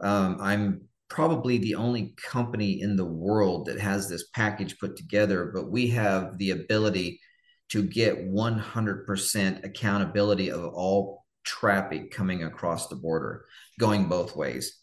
um, 0.01 0.39
i'm 0.41 0.81
probably 1.09 1.59
the 1.59 1.75
only 1.75 2.15
company 2.17 2.81
in 2.81 2.97
the 2.97 3.05
world 3.05 3.67
that 3.67 3.79
has 3.79 4.09
this 4.09 4.29
package 4.35 4.79
put 4.79 4.97
together 4.97 5.51
but 5.55 5.71
we 5.71 5.89
have 5.89 6.37
the 6.39 6.51
ability 6.51 7.21
to 7.69 7.83
get 7.83 8.29
100% 8.29 9.65
accountability 9.65 10.51
of 10.51 10.65
all 10.67 11.25
traffic 11.45 12.11
coming 12.11 12.45
across 12.45 12.89
the 12.89 12.97
border 12.97 13.45
going 13.79 14.09
both 14.09 14.35
ways 14.37 14.81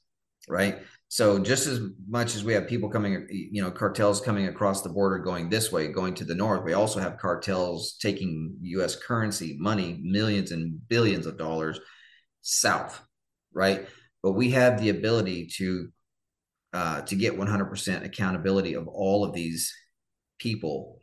right? 0.48 0.80
So 1.08 1.40
just 1.40 1.68
as 1.68 1.80
much 2.08 2.36
as 2.36 2.44
we 2.44 2.54
have 2.54 2.68
people 2.68 2.90
coming 2.90 3.28
you 3.30 3.62
know 3.62 3.70
cartels 3.70 4.20
coming 4.20 4.48
across 4.48 4.82
the 4.82 4.90
border 4.90 5.20
going 5.20 5.48
this 5.50 5.72
way 5.72 5.88
going 5.88 6.16
to 6.16 6.26
the 6.26 6.34
north 6.34 6.64
we 6.64 6.74
also 6.74 7.00
have 7.00 7.20
cartels 7.20 7.98
taking 8.02 8.58
us 8.64 8.96
currency 8.96 9.56
money 9.60 10.00
millions 10.04 10.52
and 10.52 10.88
billions 10.90 11.28
of 11.28 11.38
dollars 11.38 11.80
south 12.42 13.00
right 13.54 13.88
but 14.24 14.32
we 14.32 14.52
have 14.52 14.82
the 14.82 14.90
ability 14.90 15.50
to 15.58 15.90
uh, 16.74 17.02
to 17.02 17.16
get 17.16 17.38
100% 17.38 18.04
accountability 18.04 18.74
of 18.74 18.88
all 18.88 19.24
of 19.24 19.34
these 19.34 19.72
people 20.40 20.98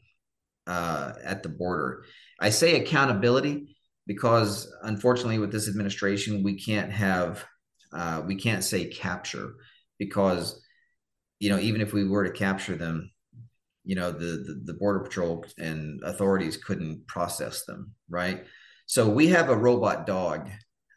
uh, 0.66 1.12
at 1.22 1.44
the 1.44 1.48
border. 1.48 2.04
I 2.40 2.50
say 2.50 2.80
accountability 2.80 3.76
because 4.06 4.72
unfortunately 4.82 5.38
with 5.38 5.52
this 5.52 5.68
administration 5.68 6.42
we 6.42 6.58
can't 6.58 6.90
have 6.90 7.44
uh, 7.92 8.22
we 8.26 8.34
can't 8.34 8.64
say 8.64 8.86
capture 8.86 9.54
because 9.98 10.60
you 11.38 11.50
know 11.50 11.58
even 11.58 11.80
if 11.80 11.92
we 11.92 12.08
were 12.08 12.24
to 12.24 12.32
capture 12.32 12.74
them 12.74 13.10
you 13.84 13.94
know 13.94 14.10
the, 14.10 14.18
the, 14.18 14.62
the 14.64 14.74
border 14.74 15.00
patrol 15.00 15.44
and 15.58 16.00
authorities 16.02 16.56
couldn't 16.56 17.06
process 17.06 17.64
them 17.66 17.92
right? 18.08 18.44
So 18.86 19.08
we 19.08 19.28
have 19.28 19.50
a 19.50 19.56
robot 19.56 20.06
dog 20.06 20.50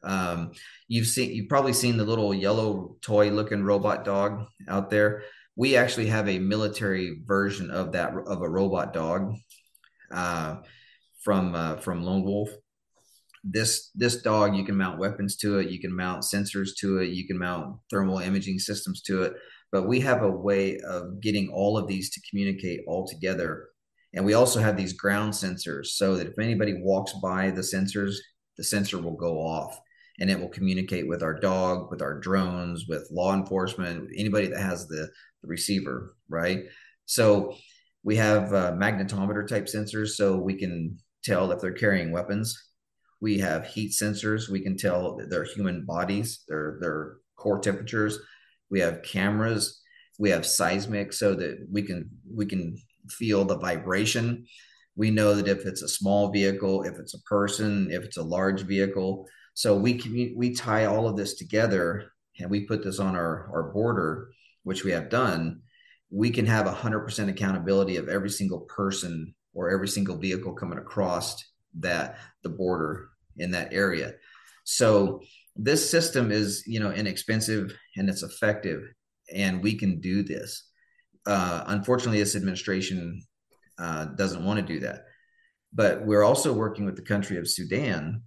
um, 0.04 0.52
you've 0.88 1.08
seen 1.08 1.32
you've 1.32 1.50
probably 1.50 1.74
seen 1.74 1.98
the 1.98 2.04
little 2.06 2.34
yellow 2.34 2.98
toy 3.02 3.30
looking 3.30 3.64
robot 3.64 4.04
dog 4.04 4.46
out 4.68 4.90
there. 4.90 5.24
We 5.56 5.76
actually 5.76 6.08
have 6.08 6.28
a 6.28 6.40
military 6.40 7.22
version 7.26 7.72
of 7.72 7.94
that 7.94 8.14
of 8.28 8.42
a 8.42 8.50
robot 8.50 8.94
dog 8.94 9.36
uh, 10.12 10.58
from 11.24 11.56
uh, 11.56 11.78
from 11.78 12.04
lone 12.04 12.24
wolf. 12.24 12.50
This 13.44 13.92
this 13.96 14.22
dog 14.22 14.56
you 14.56 14.66
can 14.66 14.76
mount 14.76 15.00
weapons 15.00 15.38
to 15.38 15.60
it. 15.60 15.70
You 15.70 15.80
can 15.80 15.96
mount 15.96 16.24
sensors 16.24 16.76
to 16.80 17.00
it. 17.00 17.10
You 17.10 17.28
can 17.28 17.38
mount 17.38 17.78
thermal 17.90 18.20
imaging 18.20 18.60
systems 18.60 19.02
to 19.04 19.24
it. 19.24 19.34
But 19.72 19.88
we 19.88 20.02
have 20.02 20.22
a 20.22 20.30
way 20.30 20.80
of 20.80 21.20
getting 21.20 21.50
all 21.50 21.78
of 21.78 21.88
these 21.88 22.12
to 22.12 22.22
communicate 22.30 22.82
all 22.88 23.08
together. 23.08 23.70
And 24.14 24.24
we 24.24 24.36
also 24.36 24.60
have 24.60 24.78
these 24.78 24.94
ground 24.94 25.34
sensors 25.34 25.88
so 25.88 26.16
that 26.16 26.28
if 26.28 26.38
anybody 26.38 26.76
walks 26.76 27.14
by 27.14 27.50
the 27.50 27.62
sensors 27.62 28.16
the 28.58 28.64
sensor 28.64 29.00
will 29.00 29.16
go 29.16 29.38
off 29.38 29.80
and 30.20 30.30
it 30.30 30.40
will 30.40 30.50
communicate 30.50 31.08
with 31.08 31.24
our 31.24 31.40
dog 31.40 31.90
with 31.90 32.02
our 32.02 32.20
drones 32.20 32.86
with 32.88 33.08
law 33.12 33.34
enforcement 33.34 34.10
anybody 34.18 34.48
that 34.48 34.62
has 34.62 34.88
the, 34.88 35.10
the 35.42 35.48
receiver 35.48 36.16
right 36.30 36.66
so 37.06 37.56
we 38.04 38.16
have 38.16 38.54
uh, 38.54 38.72
magnetometer 38.74 39.48
type 39.48 39.66
sensors 39.66 40.10
so 40.10 40.38
we 40.38 40.56
can 40.56 40.98
tell 41.24 41.52
if 41.52 41.62
they're 41.62 41.72
carrying 41.72 42.12
weapons 42.12 42.70
we 43.24 43.40
have 43.40 43.66
heat 43.66 43.92
sensors. 43.92 44.50
We 44.50 44.60
can 44.60 44.76
tell 44.76 45.18
their 45.30 45.46
human 45.46 45.86
bodies, 45.86 46.44
their 46.50 46.78
their 46.82 47.16
core 47.38 47.60
temperatures. 47.60 48.20
We 48.70 48.82
have 48.82 49.02
cameras. 49.02 49.82
We 50.20 50.30
have 50.32 50.46
seismic, 50.46 51.14
so 51.14 51.34
that 51.36 51.66
we 51.72 51.84
can 51.84 52.10
we 52.30 52.46
can 52.46 52.76
feel 53.10 53.46
the 53.46 53.58
vibration. 53.58 54.46
We 54.98 55.10
know 55.10 55.36
that 55.36 55.48
if 55.48 55.66
it's 55.66 55.82
a 55.82 55.88
small 55.88 56.34
vehicle, 56.34 56.84
if 56.84 57.00
it's 57.00 57.14
a 57.14 57.22
person, 57.22 57.90
if 57.92 58.04
it's 58.04 58.18
a 58.18 58.24
large 58.38 58.64
vehicle. 58.64 59.26
So 59.54 59.78
we 59.78 60.34
we 60.36 60.54
tie 60.54 60.86
all 60.86 61.08
of 61.08 61.18
this 61.18 61.36
together 61.36 62.12
and 62.40 62.50
we 62.50 62.66
put 62.66 62.84
this 62.84 63.00
on 63.00 63.16
our 63.16 63.50
our 63.54 63.72
border, 63.72 64.32
which 64.64 64.84
we 64.84 64.92
have 64.92 65.10
done. 65.10 65.62
We 66.10 66.30
can 66.30 66.46
have 66.46 66.68
100% 66.68 67.30
accountability 67.30 67.98
of 67.98 68.08
every 68.08 68.30
single 68.30 68.62
person 68.62 69.34
or 69.56 69.72
every 69.72 69.88
single 69.88 70.18
vehicle 70.18 70.54
coming 70.54 70.78
across 70.78 71.44
that 71.80 72.20
the 72.44 72.50
border 72.50 73.10
in 73.38 73.52
that 73.52 73.74
area. 73.74 74.14
So 74.64 75.22
this 75.56 75.90
system 75.90 76.32
is, 76.32 76.64
you 76.66 76.80
know, 76.80 76.92
inexpensive 76.92 77.76
and 77.98 78.10
it's 78.10 78.24
effective, 78.24 78.84
and 79.34 79.64
we 79.64 79.76
can 79.76 80.00
do 80.00 80.24
this. 80.24 80.70
Uh, 81.26 81.64
unfortunately, 81.68 82.20
this 82.20 82.36
administration 82.36 83.22
uh, 83.80 84.06
doesn't 84.06 84.44
want 84.44 84.60
to 84.60 84.74
do 84.74 84.80
that. 84.82 85.06
But 85.74 86.06
we're 86.06 86.24
also 86.24 86.54
working 86.54 86.86
with 86.86 86.96
the 86.96 87.02
country 87.02 87.38
of 87.38 87.50
Sudan 87.50 88.24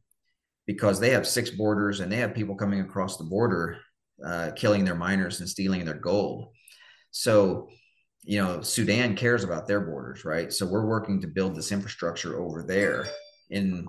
because 0.66 0.98
they 0.98 1.10
have 1.10 1.26
six 1.26 1.50
borders 1.50 2.00
and 2.00 2.10
they 2.10 2.16
have 2.16 2.34
people 2.34 2.56
coming 2.56 2.80
across 2.80 3.16
the 3.16 3.24
border, 3.24 3.78
uh, 4.24 4.50
killing 4.56 4.84
their 4.84 4.94
miners 4.94 5.40
and 5.40 5.48
stealing 5.48 5.84
their 5.84 5.94
gold. 5.94 6.48
So, 7.10 7.68
you 8.22 8.42
know, 8.42 8.60
Sudan 8.60 9.14
cares 9.14 9.44
about 9.44 9.68
their 9.68 9.80
borders, 9.80 10.24
right? 10.24 10.52
So 10.52 10.66
we're 10.66 10.86
working 10.86 11.20
to 11.20 11.28
build 11.28 11.54
this 11.54 11.70
infrastructure 11.70 12.38
over 12.38 12.62
there 12.62 13.06
in 13.50 13.86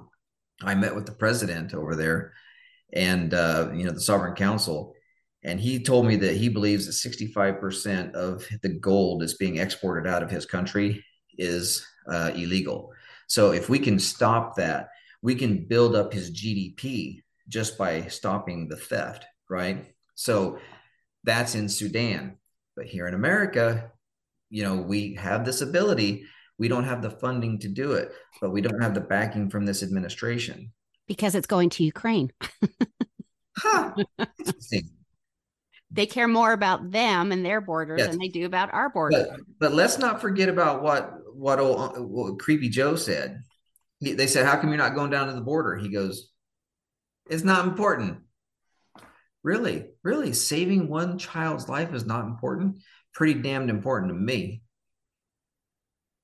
I 0.62 0.76
met 0.76 0.96
with 0.96 1.06
the 1.06 1.12
president 1.12 1.74
over 1.74 1.96
there 1.96 2.34
and, 2.94 3.34
uh, 3.34 3.70
you 3.74 3.86
know, 3.86 3.92
the 3.92 4.02
sovereign 4.02 4.34
council. 4.34 4.94
And 5.44 5.60
he 5.60 5.84
told 5.84 6.08
me 6.08 6.16
that 6.18 6.36
he 6.36 6.50
believes 6.50 6.86
that 6.86 7.10
65% 7.10 8.14
of 8.14 8.44
the 8.64 8.70
gold 8.70 9.22
that's 9.22 9.36
being 9.36 9.58
exported 9.58 10.10
out 10.10 10.24
of 10.24 10.32
his 10.32 10.46
country 10.46 11.04
is 11.38 11.86
uh, 12.12 12.32
illegal. 12.34 12.92
So 13.28 13.52
if 13.52 13.70
we 13.70 13.80
can 13.80 14.00
stop 14.00 14.56
that, 14.56 14.90
we 15.22 15.36
can 15.36 15.66
build 15.68 15.96
up 15.96 16.14
his 16.14 16.32
GDP 16.32 17.22
just 17.48 17.78
by 17.78 18.04
stopping 18.04 18.68
the 18.68 18.78
theft, 18.78 19.26
right? 19.50 19.86
So 20.16 20.60
that's 21.24 21.56
in 21.56 21.70
Sudan. 21.70 22.38
But 22.76 22.86
here 22.86 23.08
in 23.08 23.14
America, 23.14 23.92
you 24.50 24.64
know, 24.64 24.76
we 24.76 25.16
have 25.16 25.46
this 25.46 25.62
ability 25.62 26.26
we 26.58 26.68
don't 26.68 26.84
have 26.84 27.02
the 27.02 27.10
funding 27.10 27.60
to 27.60 27.68
do 27.68 27.94
it, 27.94 28.12
but 28.42 28.52
we 28.52 28.62
don't 28.62 28.82
have 28.82 28.94
the 28.94 29.02
backing 29.02 29.50
from 29.50 29.66
this 29.66 29.84
administration 29.84 30.72
because 31.08 31.36
it's 31.36 31.48
going 31.48 31.70
to 31.72 31.84
Ukraine. 31.84 32.32
huh. 33.58 33.94
they 35.92 36.06
care 36.06 36.28
more 36.28 36.54
about 36.54 36.92
them 36.92 37.32
and 37.32 37.46
their 37.46 37.62
borders 37.62 38.00
yes. 38.00 38.10
than 38.10 38.20
they 38.20 38.28
do 38.28 38.46
about 38.46 38.74
our 38.74 38.90
borders. 38.90 39.26
But, 39.30 39.40
but, 39.60 39.74
let's 39.74 39.98
not 39.98 40.20
forget 40.20 40.50
about 40.50 40.82
what 40.82 41.14
what 41.34 41.60
old 41.60 42.00
what 42.00 42.40
creepy 42.40 42.70
Joe 42.70 42.96
said. 42.96 43.42
He, 44.00 44.14
they 44.14 44.28
said, 44.28 44.46
"How 44.46 44.60
come 44.60 44.70
you're 44.70 44.78
not 44.78 44.96
going 44.96 45.12
down 45.12 45.28
to 45.28 45.34
the 45.34 45.42
border?" 45.42 45.76
He 45.76 45.90
goes, 45.90 46.32
"It's 47.30 47.44
not 47.44 47.66
important." 47.66 48.20
Really, 49.44 49.86
really, 50.04 50.34
saving 50.34 50.90
one 50.90 51.18
child's 51.18 51.70
life 51.70 51.94
is 51.94 52.06
not 52.06 52.26
important. 52.26 52.78
Pretty 53.14 53.42
damned 53.42 53.70
important 53.70 54.12
to 54.12 54.16
me. 54.16 54.62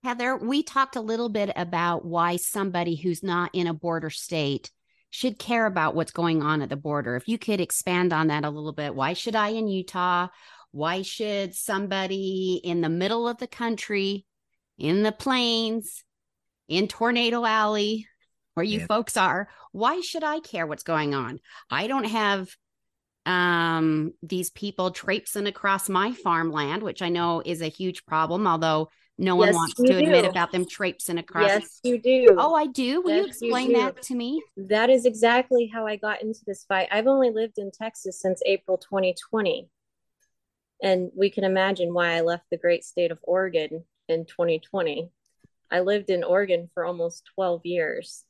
Heather, 0.03 0.35
we 0.35 0.63
talked 0.63 0.97
a 0.97 1.01
little 1.01 1.29
bit 1.29 1.51
about 1.55 2.03
why 2.03 2.35
somebody 2.35 2.95
who's 2.95 3.23
not 3.23 3.51
in 3.53 3.67
a 3.67 3.73
border 3.73 4.09
state 4.09 4.69
should 5.09 5.39
care 5.39 5.65
about 5.65 5.95
what's 5.95 6.11
going 6.11 6.43
on 6.43 6.61
at 6.61 6.69
the 6.69 6.75
border. 6.75 7.15
If 7.15 7.27
you 7.29 7.37
could 7.37 7.61
expand 7.61 8.11
on 8.11 8.27
that 8.27 8.43
a 8.43 8.49
little 8.49 8.73
bit, 8.73 8.95
why 8.95 9.13
should 9.13 9.35
I 9.35 9.49
in 9.49 9.67
Utah? 9.67 10.27
Why 10.71 11.03
should 11.03 11.55
somebody 11.55 12.59
in 12.63 12.81
the 12.81 12.89
middle 12.89 13.27
of 13.27 13.37
the 13.37 13.47
country, 13.47 14.25
in 14.77 15.03
the 15.03 15.11
plains, 15.11 16.03
in 16.67 16.87
Tornado 16.87 17.45
Alley, 17.45 18.07
where 18.53 18.63
you 18.63 18.79
yeah. 18.79 18.85
folks 18.85 19.17
are, 19.17 19.49
why 19.71 20.01
should 20.01 20.23
I 20.23 20.39
care 20.39 20.67
what's 20.67 20.83
going 20.83 21.13
on? 21.13 21.39
I 21.69 21.87
don't 21.87 22.05
have 22.05 22.49
um 23.25 24.13
these 24.21 24.49
people 24.49 24.91
traipsing 24.91 25.47
across 25.47 25.87
my 25.87 26.11
farmland, 26.11 26.83
which 26.83 27.01
I 27.01 27.09
know 27.09 27.41
is 27.45 27.61
a 27.61 27.69
huge 27.69 28.05
problem, 28.05 28.45
although 28.47 28.89
no 29.17 29.35
one 29.35 29.49
yes, 29.49 29.55
wants 29.55 29.73
to 29.75 29.87
do. 29.87 29.97
admit 29.97 30.25
about 30.25 30.51
them 30.51 30.65
traipsing 30.67 31.19
across. 31.19 31.47
Yes, 31.47 31.79
you 31.83 31.99
do. 31.99 32.35
Oh, 32.37 32.55
I 32.55 32.65
do. 32.65 33.01
Will 33.01 33.11
yes, 33.11 33.41
you 33.41 33.49
explain 33.49 33.71
you 33.71 33.77
that 33.77 34.01
to 34.03 34.15
me? 34.15 34.41
That 34.57 34.89
is 34.89 35.05
exactly 35.05 35.69
how 35.71 35.85
I 35.85 35.97
got 35.97 36.21
into 36.23 36.39
this 36.47 36.65
fight. 36.65 36.87
I've 36.91 37.07
only 37.07 37.29
lived 37.29 37.57
in 37.57 37.69
Texas 37.71 38.19
since 38.19 38.41
April 38.45 38.77
2020. 38.77 39.69
And 40.81 41.11
we 41.15 41.29
can 41.29 41.43
imagine 41.43 41.93
why 41.93 42.15
I 42.15 42.21
left 42.21 42.45
the 42.49 42.57
great 42.57 42.83
state 42.83 43.11
of 43.11 43.19
Oregon 43.23 43.85
in 44.09 44.25
2020. 44.25 45.09
I 45.73 45.79
lived 45.79 46.11
in 46.11 46.23
Oregon 46.23 46.69
for 46.73 46.85
almost 46.85 47.27
12 47.33 47.65
years. 47.65 48.25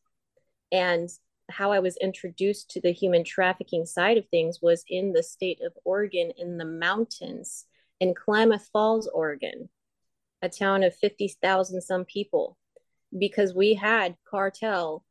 And 0.71 1.09
how 1.49 1.73
I 1.73 1.79
was 1.79 1.97
introduced 1.97 2.71
to 2.71 2.81
the 2.81 2.93
human 2.93 3.25
trafficking 3.25 3.85
side 3.85 4.17
of 4.17 4.27
things 4.29 4.59
was 4.61 4.85
in 4.87 5.11
the 5.11 5.21
state 5.21 5.59
of 5.61 5.73
Oregon 5.83 6.31
in 6.37 6.57
the 6.57 6.65
mountains 6.65 7.65
in 7.99 8.15
Klamath 8.15 8.69
Falls, 8.71 9.07
Oregon, 9.07 9.69
a 10.41 10.47
town 10.47 10.83
of 10.83 10.95
50,000 10.95 11.81
some 11.81 12.05
people, 12.05 12.57
because 13.17 13.53
we 13.53 13.73
had 13.73 14.15
cartel 14.25 15.03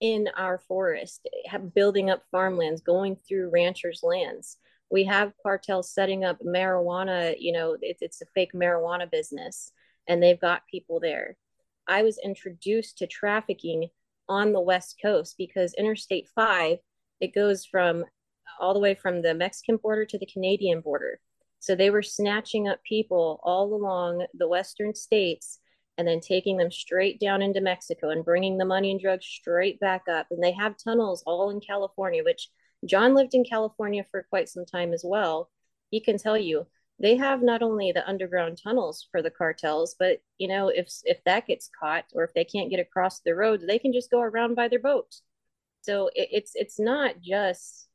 in 0.00 0.28
our 0.36 0.58
forest, 0.58 1.28
building 1.74 2.08
up 2.08 2.22
farmlands, 2.30 2.82
going 2.82 3.16
through 3.16 3.50
ranchers' 3.50 4.02
lands. 4.02 4.58
We 4.90 5.04
have 5.04 5.32
cartels 5.42 5.90
setting 5.90 6.24
up 6.24 6.38
marijuana, 6.40 7.34
you 7.38 7.52
know, 7.52 7.76
it's, 7.80 8.00
it's 8.00 8.22
a 8.22 8.26
fake 8.34 8.52
marijuana 8.54 9.10
business, 9.10 9.72
and 10.06 10.22
they've 10.22 10.40
got 10.40 10.66
people 10.70 11.00
there. 11.00 11.36
I 11.86 12.02
was 12.02 12.18
introduced 12.22 12.98
to 12.98 13.06
trafficking 13.06 13.88
on 14.28 14.52
the 14.52 14.60
West 14.60 14.96
Coast 15.02 15.36
because 15.36 15.74
Interstate 15.74 16.28
5, 16.34 16.78
it 17.20 17.34
goes 17.34 17.64
from 17.64 18.04
all 18.60 18.74
the 18.74 18.80
way 18.80 18.94
from 18.94 19.22
the 19.22 19.34
Mexican 19.34 19.76
border 19.76 20.04
to 20.06 20.18
the 20.18 20.26
Canadian 20.26 20.80
border. 20.80 21.20
So 21.60 21.74
they 21.74 21.90
were 21.90 22.02
snatching 22.02 22.68
up 22.68 22.82
people 22.84 23.40
all 23.42 23.74
along 23.74 24.26
the 24.34 24.48
Western 24.48 24.94
states 24.94 25.60
and 25.96 26.06
then 26.06 26.20
taking 26.20 26.56
them 26.56 26.70
straight 26.70 27.20
down 27.20 27.40
into 27.40 27.60
Mexico 27.60 28.10
and 28.10 28.24
bringing 28.24 28.58
the 28.58 28.64
money 28.64 28.90
and 28.90 29.00
drugs 29.00 29.26
straight 29.26 29.78
back 29.80 30.02
up. 30.10 30.26
And 30.30 30.42
they 30.42 30.52
have 30.52 30.76
tunnels 30.76 31.22
all 31.26 31.50
in 31.50 31.60
California, 31.60 32.24
which 32.24 32.48
John 32.84 33.14
lived 33.14 33.34
in 33.34 33.44
California 33.44 34.04
for 34.10 34.26
quite 34.28 34.48
some 34.48 34.66
time 34.66 34.92
as 34.92 35.02
well. 35.06 35.50
He 35.90 36.00
can 36.00 36.18
tell 36.18 36.36
you 36.36 36.66
they 37.00 37.16
have 37.16 37.42
not 37.42 37.62
only 37.62 37.92
the 37.92 38.08
underground 38.08 38.58
tunnels 38.62 39.06
for 39.10 39.20
the 39.20 39.30
cartels, 39.30 39.96
but 39.98 40.22
you 40.38 40.48
know, 40.48 40.68
if 40.68 40.92
if 41.04 41.22
that 41.24 41.46
gets 41.46 41.70
caught 41.78 42.04
or 42.14 42.24
if 42.24 42.32
they 42.34 42.44
can't 42.44 42.70
get 42.70 42.80
across 42.80 43.20
the 43.20 43.34
roads, 43.34 43.66
they 43.66 43.78
can 43.78 43.92
just 43.92 44.10
go 44.10 44.20
around 44.20 44.54
by 44.54 44.68
their 44.68 44.78
boat. 44.78 45.16
So 45.82 46.08
it, 46.14 46.28
it's 46.32 46.52
it's 46.54 46.78
not 46.78 47.20
just 47.20 47.88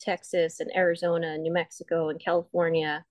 Texas 0.00 0.60
and 0.60 0.74
Arizona 0.74 1.28
and 1.28 1.42
New 1.42 1.52
Mexico 1.52 2.08
and 2.08 2.20
California 2.20 3.04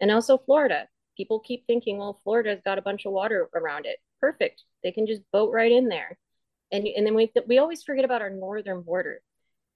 and 0.00 0.10
also 0.10 0.38
Florida. 0.38 0.88
People 1.16 1.40
keep 1.40 1.66
thinking, 1.66 1.98
well, 1.98 2.20
Florida's 2.22 2.62
got 2.64 2.78
a 2.78 2.82
bunch 2.82 3.04
of 3.04 3.12
water 3.12 3.48
around 3.54 3.86
it. 3.86 3.98
Perfect. 4.20 4.62
They 4.82 4.92
can 4.92 5.06
just 5.06 5.22
boat 5.32 5.52
right 5.52 5.72
in 5.72 5.88
there. 5.88 6.18
And, 6.70 6.86
and 6.86 7.06
then 7.06 7.14
we, 7.14 7.32
we 7.46 7.58
always 7.58 7.82
forget 7.82 8.04
about 8.04 8.22
our 8.22 8.30
northern 8.30 8.82
border. 8.82 9.20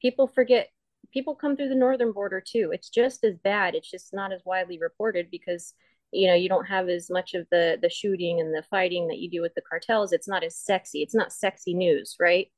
People 0.00 0.28
forget 0.28 0.68
people 1.12 1.34
come 1.34 1.56
through 1.56 1.68
the 1.68 1.74
northern 1.74 2.12
border 2.12 2.40
too. 2.40 2.70
It's 2.72 2.90
just 2.90 3.24
as 3.24 3.36
bad. 3.38 3.74
It's 3.74 3.90
just 3.90 4.14
not 4.14 4.32
as 4.32 4.42
widely 4.44 4.78
reported 4.78 5.30
because 5.30 5.74
you 6.12 6.28
know 6.28 6.34
you 6.34 6.48
don't 6.48 6.66
have 6.66 6.88
as 6.88 7.10
much 7.10 7.34
of 7.34 7.46
the 7.50 7.78
the 7.80 7.88
shooting 7.88 8.40
and 8.40 8.54
the 8.54 8.64
fighting 8.70 9.08
that 9.08 9.18
you 9.18 9.30
do 9.30 9.40
with 9.42 9.54
the 9.54 9.62
cartels. 9.62 10.12
It's 10.12 10.28
not 10.28 10.44
as 10.44 10.56
sexy. 10.56 11.02
It's 11.02 11.14
not 11.14 11.32
sexy 11.32 11.74
news, 11.74 12.16
right? 12.20 12.48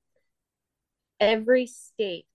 Every 1.21 1.67
state 1.67 2.27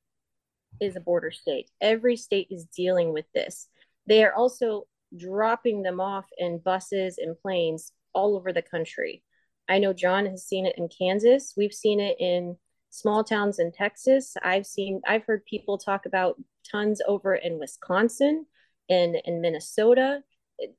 is 0.79 0.95
a 0.95 1.01
border 1.01 1.31
state. 1.31 1.69
Every 1.81 2.15
state 2.15 2.47
is 2.49 2.65
dealing 2.65 3.13
with 3.13 3.25
this. 3.33 3.67
They 4.07 4.23
are 4.23 4.33
also 4.33 4.87
dropping 5.15 5.81
them 5.81 5.99
off 5.99 6.25
in 6.37 6.59
buses 6.59 7.17
and 7.17 7.37
planes 7.39 7.91
all 8.13 8.35
over 8.35 8.53
the 8.53 8.61
country. 8.61 9.23
I 9.67 9.79
know 9.79 9.93
John 9.93 10.25
has 10.25 10.45
seen 10.45 10.65
it 10.65 10.77
in 10.77 10.87
Kansas. 10.87 11.53
We've 11.55 11.73
seen 11.73 11.99
it 11.99 12.17
in 12.19 12.57
small 12.89 13.23
towns 13.23 13.59
in 13.59 13.71
Texas. 13.71 14.35
I've 14.41 14.65
seen, 14.65 15.01
I've 15.07 15.25
heard 15.25 15.45
people 15.45 15.77
talk 15.77 16.05
about 16.05 16.37
tons 16.69 17.01
over 17.07 17.35
in 17.35 17.59
Wisconsin 17.59 18.45
and 18.89 19.17
in 19.25 19.41
Minnesota. 19.41 20.23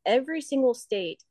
Every 0.04 0.40
single 0.40 0.74
state 0.74 1.22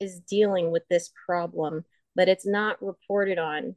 is 0.00 0.20
dealing 0.20 0.70
with 0.70 0.82
this 0.88 1.10
problem, 1.26 1.84
but 2.14 2.28
it's 2.28 2.46
not 2.46 2.82
reported 2.82 3.38
on 3.38 3.76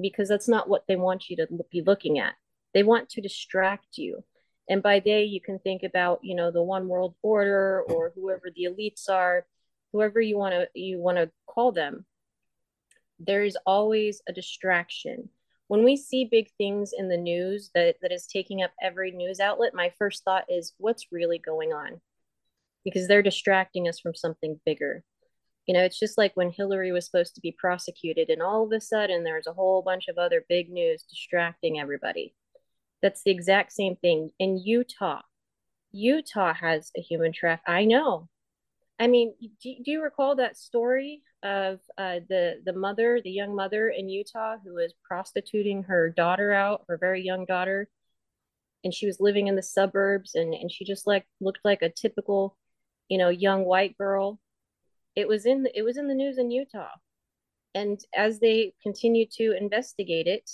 because 0.00 0.28
that's 0.28 0.48
not 0.48 0.68
what 0.68 0.84
they 0.86 0.96
want 0.96 1.30
you 1.30 1.36
to 1.36 1.48
be 1.70 1.82
looking 1.82 2.18
at. 2.18 2.34
They 2.74 2.82
want 2.82 3.08
to 3.10 3.20
distract 3.20 3.96
you. 3.96 4.22
And 4.68 4.82
by 4.82 4.98
day, 4.98 5.24
you 5.24 5.40
can 5.40 5.58
think 5.60 5.82
about, 5.84 6.20
you 6.22 6.34
know, 6.34 6.50
the 6.50 6.62
one 6.62 6.88
world 6.88 7.14
order 7.22 7.82
or 7.88 8.12
whoever 8.14 8.50
the 8.54 8.64
elites 8.64 9.08
are, 9.08 9.46
whoever 9.92 10.20
you 10.20 10.36
want 10.36 10.54
to 10.54 10.68
you 10.74 10.98
want 10.98 11.18
to 11.18 11.30
call 11.46 11.72
them. 11.72 12.04
There 13.18 13.44
is 13.44 13.56
always 13.64 14.20
a 14.28 14.32
distraction 14.32 15.30
when 15.68 15.84
we 15.84 15.96
see 15.96 16.28
big 16.30 16.48
things 16.56 16.92
in 16.96 17.08
the 17.08 17.16
news 17.16 17.70
that, 17.74 17.96
that 18.02 18.12
is 18.12 18.26
taking 18.26 18.62
up 18.62 18.72
every 18.80 19.10
news 19.10 19.40
outlet, 19.40 19.74
my 19.74 19.92
first 19.98 20.24
thought 20.24 20.44
is 20.48 20.74
what's 20.78 21.10
really 21.10 21.38
going 21.38 21.72
on? 21.72 22.00
Because 22.84 23.08
they're 23.08 23.22
distracting 23.22 23.88
us 23.88 23.98
from 23.98 24.14
something 24.14 24.60
bigger. 24.64 25.02
You 25.66 25.74
know, 25.74 25.82
it's 25.82 25.98
just 25.98 26.16
like 26.16 26.32
when 26.34 26.52
Hillary 26.52 26.92
was 26.92 27.04
supposed 27.04 27.34
to 27.34 27.40
be 27.40 27.50
prosecuted, 27.50 28.30
and 28.30 28.40
all 28.40 28.64
of 28.64 28.72
a 28.72 28.80
sudden 28.80 29.24
there's 29.24 29.48
a 29.48 29.52
whole 29.52 29.82
bunch 29.82 30.06
of 30.06 30.18
other 30.18 30.44
big 30.48 30.70
news 30.70 31.02
distracting 31.02 31.80
everybody. 31.80 32.34
That's 33.02 33.22
the 33.24 33.32
exact 33.32 33.72
same 33.72 33.96
thing 33.96 34.30
in 34.38 34.58
Utah. 34.58 35.22
Utah 35.90 36.54
has 36.54 36.92
a 36.96 37.00
human 37.00 37.32
traffic. 37.32 37.64
I 37.66 37.84
know. 37.84 38.28
I 38.98 39.08
mean, 39.08 39.34
do, 39.62 39.74
do 39.84 39.90
you 39.90 40.02
recall 40.02 40.36
that 40.36 40.56
story 40.56 41.22
of 41.42 41.80
uh, 41.98 42.20
the 42.28 42.62
the 42.64 42.72
mother, 42.72 43.20
the 43.22 43.30
young 43.30 43.54
mother 43.54 43.88
in 43.88 44.08
Utah 44.08 44.56
who 44.64 44.74
was 44.74 44.94
prostituting 45.04 45.82
her 45.84 46.10
daughter 46.10 46.52
out, 46.52 46.84
her 46.88 46.96
very 46.98 47.22
young 47.22 47.44
daughter, 47.44 47.88
and 48.84 48.94
she 48.94 49.06
was 49.06 49.20
living 49.20 49.48
in 49.48 49.56
the 49.56 49.62
suburbs, 49.62 50.34
and 50.34 50.54
and 50.54 50.72
she 50.72 50.84
just 50.84 51.06
like 51.06 51.26
looked 51.40 51.60
like 51.64 51.82
a 51.82 51.90
typical, 51.90 52.56
you 53.08 53.18
know, 53.18 53.28
young 53.28 53.64
white 53.64 53.96
girl. 53.98 54.40
It 55.14 55.28
was 55.28 55.46
in 55.46 55.66
it 55.74 55.82
was 55.82 55.98
in 55.98 56.08
the 56.08 56.14
news 56.14 56.38
in 56.38 56.50
Utah, 56.50 56.94
and 57.74 58.00
as 58.14 58.40
they 58.40 58.74
continued 58.82 59.30
to 59.32 59.56
investigate 59.56 60.26
it, 60.26 60.50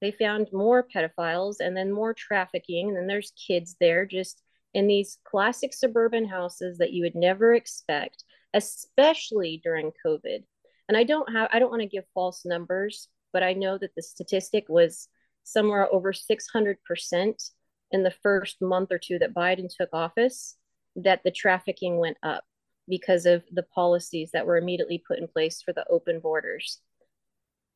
they 0.00 0.10
found 0.10 0.48
more 0.52 0.84
pedophiles 0.94 1.56
and 1.60 1.76
then 1.76 1.92
more 1.92 2.14
trafficking, 2.14 2.88
and 2.88 2.96
then 2.96 3.06
there's 3.06 3.32
kids 3.46 3.76
there 3.80 4.06
just 4.06 4.42
in 4.76 4.86
these 4.86 5.18
classic 5.24 5.74
suburban 5.74 6.28
houses 6.28 6.78
that 6.78 6.92
you 6.92 7.02
would 7.02 7.16
never 7.16 7.54
expect 7.54 8.22
especially 8.56 9.60
during 9.62 9.92
COVID. 10.04 10.42
And 10.88 10.96
I 10.96 11.04
don't 11.04 11.30
have, 11.32 11.48
I 11.52 11.58
don't 11.58 11.70
want 11.70 11.82
to 11.82 11.88
give 11.88 12.04
false 12.14 12.44
numbers, 12.44 13.08
but 13.32 13.42
I 13.42 13.52
know 13.52 13.76
that 13.78 13.94
the 13.94 14.02
statistic 14.02 14.64
was 14.68 15.08
somewhere 15.44 15.92
over 15.92 16.12
600% 16.12 17.50
in 17.92 18.02
the 18.02 18.14
first 18.22 18.56
month 18.60 18.90
or 18.90 18.98
two 18.98 19.18
that 19.18 19.34
Biden 19.34 19.68
took 19.68 19.90
office, 19.92 20.56
that 20.96 21.20
the 21.22 21.30
trafficking 21.30 21.98
went 21.98 22.16
up 22.22 22.44
because 22.88 23.26
of 23.26 23.44
the 23.52 23.64
policies 23.74 24.30
that 24.32 24.46
were 24.46 24.56
immediately 24.56 25.02
put 25.06 25.18
in 25.18 25.28
place 25.28 25.60
for 25.60 25.72
the 25.72 25.86
open 25.90 26.20
borders. 26.20 26.80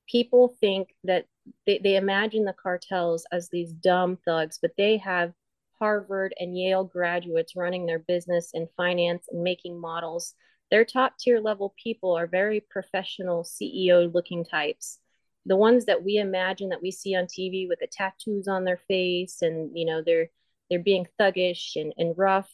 People 0.08 0.56
think 0.60 0.88
that 1.04 1.26
they, 1.66 1.78
they 1.78 1.96
imagine 1.96 2.44
the 2.44 2.54
cartels 2.60 3.26
as 3.30 3.48
these 3.48 3.72
dumb 3.72 4.18
thugs, 4.24 4.58
but 4.60 4.72
they 4.76 4.96
have 4.96 5.32
Harvard 5.80 6.34
and 6.38 6.56
Yale 6.56 6.84
graduates 6.84 7.56
running 7.56 7.86
their 7.86 7.98
business 7.98 8.50
and 8.54 8.68
finance 8.76 9.26
and 9.30 9.42
making 9.42 9.80
models 9.80 10.34
their 10.70 10.84
top 10.84 11.18
tier 11.18 11.40
level 11.40 11.74
people 11.82 12.16
are 12.16 12.26
very 12.26 12.60
professional 12.60 13.42
CEO 13.42 14.12
looking 14.12 14.44
types. 14.44 14.98
The 15.46 15.56
ones 15.56 15.86
that 15.86 16.04
we 16.04 16.16
imagine 16.16 16.68
that 16.68 16.82
we 16.82 16.92
see 16.92 17.16
on 17.16 17.24
TV 17.24 17.66
with 17.68 17.80
the 17.80 17.88
tattoos 17.90 18.46
on 18.46 18.64
their 18.64 18.80
face 18.88 19.42
and 19.42 19.76
you 19.76 19.84
know 19.84 20.02
they're 20.04 20.28
they're 20.68 20.78
being 20.78 21.06
thuggish 21.18 21.74
and, 21.74 21.92
and 21.98 22.16
rough. 22.16 22.48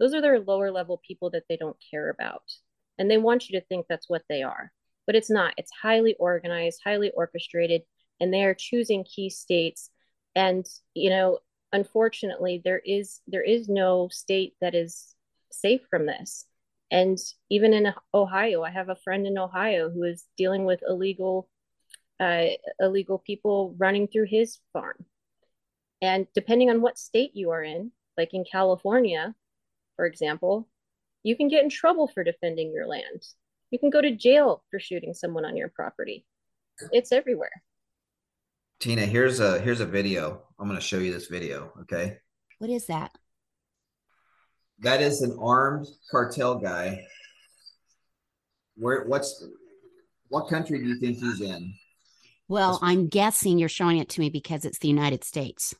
Those 0.00 0.14
are 0.14 0.20
their 0.20 0.40
lower 0.40 0.72
level 0.72 1.00
people 1.06 1.30
that 1.30 1.44
they 1.48 1.56
don't 1.56 1.76
care 1.90 2.10
about. 2.10 2.42
And 2.98 3.08
they 3.10 3.18
want 3.18 3.48
you 3.48 3.60
to 3.60 3.66
think 3.66 3.86
that's 3.88 4.08
what 4.08 4.22
they 4.28 4.42
are. 4.42 4.72
But 5.06 5.14
it's 5.14 5.30
not. 5.30 5.54
It's 5.56 5.70
highly 5.70 6.16
organized, 6.18 6.80
highly 6.84 7.12
orchestrated, 7.14 7.82
and 8.18 8.32
they 8.34 8.44
are 8.44 8.54
choosing 8.54 9.04
key 9.04 9.30
states. 9.30 9.90
And 10.34 10.66
you 10.94 11.10
know, 11.10 11.38
unfortunately, 11.72 12.60
there 12.64 12.82
is 12.84 13.20
there 13.26 13.42
is 13.42 13.68
no 13.68 14.08
state 14.10 14.54
that 14.60 14.74
is 14.74 15.14
safe 15.50 15.82
from 15.90 16.06
this 16.06 16.46
and 16.90 17.18
even 17.48 17.72
in 17.72 17.92
Ohio, 18.12 18.62
I 18.62 18.70
have 18.70 18.88
a 18.88 18.96
friend 18.96 19.26
in 19.26 19.38
Ohio 19.38 19.90
who 19.90 20.02
is 20.02 20.26
dealing 20.36 20.64
with 20.64 20.82
illegal 20.86 21.48
uh, 22.18 22.48
illegal 22.78 23.18
people 23.18 23.74
running 23.78 24.06
through 24.06 24.26
his 24.26 24.58
farm. 24.74 25.06
And 26.02 26.26
depending 26.34 26.68
on 26.68 26.82
what 26.82 26.98
state 26.98 27.30
you 27.34 27.50
are 27.50 27.62
in, 27.62 27.92
like 28.18 28.34
in 28.34 28.44
California, 28.50 29.34
for 29.96 30.04
example, 30.04 30.68
you 31.22 31.34
can 31.36 31.48
get 31.48 31.62
in 31.62 31.70
trouble 31.70 32.08
for 32.08 32.22
defending 32.22 32.72
your 32.72 32.86
land. 32.86 33.24
You 33.70 33.78
can 33.78 33.88
go 33.88 34.02
to 34.02 34.14
jail 34.14 34.64
for 34.70 34.78
shooting 34.78 35.14
someone 35.14 35.46
on 35.46 35.56
your 35.56 35.68
property. 35.68 36.26
It's 36.92 37.12
everywhere. 37.12 37.62
Tina, 38.80 39.02
here's 39.02 39.40
a 39.40 39.60
here's 39.60 39.80
a 39.80 39.86
video. 39.86 40.40
I'm 40.58 40.66
going 40.66 40.80
to 40.80 40.84
show 40.84 40.98
you 40.98 41.12
this 41.12 41.26
video, 41.26 41.70
okay? 41.82 42.16
What 42.58 42.70
is 42.70 42.86
that? 42.86 43.12
That 44.78 45.02
is 45.02 45.20
an 45.20 45.36
armed 45.38 45.86
cartel 46.10 46.54
guy. 46.54 47.04
Where 48.76 49.04
what's 49.04 49.44
what 50.28 50.48
country 50.48 50.78
do 50.78 50.86
you 50.86 50.98
think 50.98 51.18
he's 51.18 51.42
in? 51.42 51.74
Well, 52.48 52.78
I'm 52.80 53.08
guessing 53.08 53.58
you're 53.58 53.68
showing 53.68 53.98
it 53.98 54.08
to 54.10 54.20
me 54.20 54.30
because 54.30 54.64
it's 54.64 54.78
the 54.78 54.88
United 54.88 55.24
States. 55.24 55.74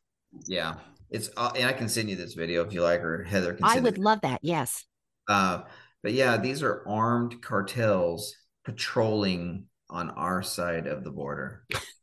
Yeah, 0.46 0.74
it's 1.08 1.30
uh, 1.38 1.52
and 1.56 1.66
I 1.66 1.72
can 1.72 1.88
send 1.88 2.10
you 2.10 2.16
this 2.16 2.34
video 2.34 2.66
if 2.66 2.74
you 2.74 2.82
like, 2.82 3.00
or 3.00 3.24
Heather 3.24 3.54
can. 3.54 3.64
I 3.64 3.80
would 3.80 3.96
it. 3.96 4.00
love 4.00 4.20
that. 4.20 4.40
Yes. 4.42 4.84
Uh, 5.26 5.62
but 6.02 6.12
yeah, 6.12 6.36
these 6.36 6.62
are 6.62 6.86
armed 6.86 7.40
cartels 7.40 8.36
patrolling 8.66 9.68
on 9.88 10.10
our 10.10 10.42
side 10.42 10.86
of 10.86 11.02
the 11.02 11.10
border. 11.10 11.64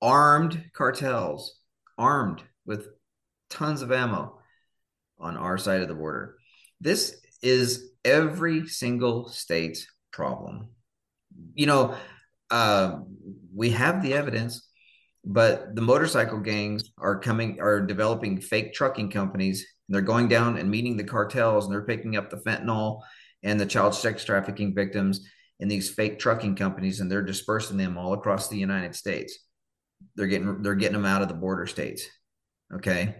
armed 0.00 0.70
cartels, 0.72 1.58
armed 1.98 2.42
with 2.64 2.88
tons 3.50 3.82
of 3.82 3.92
ammo 3.92 4.38
on 5.18 5.36
our 5.36 5.58
side 5.58 5.80
of 5.80 5.88
the 5.88 5.94
border. 5.94 6.36
This 6.80 7.16
is 7.42 7.90
every 8.04 8.66
single 8.66 9.28
state's 9.28 9.86
problem. 10.12 10.68
You 11.54 11.66
know, 11.66 11.96
uh, 12.50 13.00
we 13.54 13.70
have 13.70 14.02
the 14.02 14.14
evidence, 14.14 14.68
but 15.24 15.74
the 15.74 15.82
motorcycle 15.82 16.40
gangs 16.40 16.90
are 16.98 17.18
coming, 17.18 17.60
are 17.60 17.80
developing 17.80 18.40
fake 18.40 18.74
trucking 18.74 19.10
companies. 19.10 19.66
they're 19.88 20.00
going 20.00 20.26
down 20.26 20.58
and 20.58 20.68
meeting 20.70 20.96
the 20.96 21.04
cartels, 21.04 21.64
and 21.64 21.72
they're 21.72 21.82
picking 21.82 22.16
up 22.16 22.28
the 22.28 22.38
fentanyl 22.38 23.02
and 23.42 23.60
the 23.60 23.66
child 23.66 23.94
sex 23.94 24.24
trafficking 24.24 24.74
victims 24.74 25.28
in 25.60 25.68
these 25.68 25.88
fake 25.90 26.18
trucking 26.18 26.56
companies, 26.56 27.00
and 27.00 27.10
they're 27.10 27.22
dispersing 27.22 27.76
them 27.76 27.96
all 27.96 28.12
across 28.12 28.48
the 28.48 28.58
United 28.58 28.94
States. 28.94 29.45
They're 30.14 30.26
getting 30.26 30.62
they're 30.62 30.74
getting 30.74 30.94
them 30.96 31.06
out 31.06 31.22
of 31.22 31.28
the 31.28 31.34
border 31.34 31.66
states. 31.66 32.06
Okay, 32.74 33.16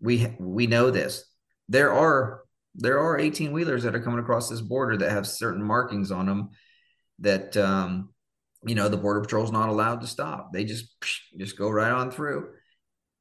we 0.00 0.34
we 0.38 0.66
know 0.66 0.90
this. 0.90 1.24
There 1.68 1.92
are 1.92 2.42
there 2.74 2.98
are 2.98 3.18
18 3.18 3.52
wheelers 3.52 3.84
that 3.84 3.94
are 3.94 4.02
coming 4.02 4.20
across 4.20 4.48
this 4.48 4.60
border 4.60 4.96
that 4.98 5.10
have 5.10 5.26
certain 5.26 5.62
markings 5.62 6.10
on 6.10 6.26
them 6.26 6.50
that 7.20 7.56
um, 7.56 8.10
you 8.64 8.74
know 8.74 8.88
the 8.88 8.96
border 8.96 9.20
patrol's 9.20 9.52
not 9.52 9.68
allowed 9.68 10.02
to 10.02 10.06
stop. 10.06 10.52
They 10.52 10.64
just 10.64 10.86
just 11.38 11.58
go 11.58 11.70
right 11.70 11.92
on 11.92 12.10
through. 12.10 12.50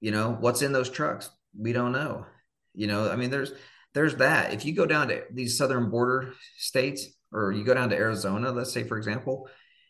You 0.02 0.12
know 0.12 0.36
what's 0.40 0.62
in 0.62 0.74
those 0.74 0.90
trucks? 0.90 1.30
We 1.58 1.74
don't 1.74 1.94
know. 1.94 2.26
You 2.74 2.88
know, 2.88 3.10
I 3.10 3.16
mean, 3.16 3.30
there's 3.30 3.52
there's 3.94 4.16
that. 4.18 4.54
If 4.54 4.66
you 4.66 4.74
go 4.74 4.86
down 4.86 5.08
to 5.08 5.24
these 5.32 5.58
southern 5.58 5.90
border 5.90 6.34
states, 6.58 7.08
or 7.32 7.52
you 7.52 7.64
go 7.64 7.74
down 7.74 7.90
to 7.90 7.96
Arizona, 7.96 8.52
let's 8.52 8.74
say 8.74 8.84
for 8.84 8.98
example, 8.98 9.48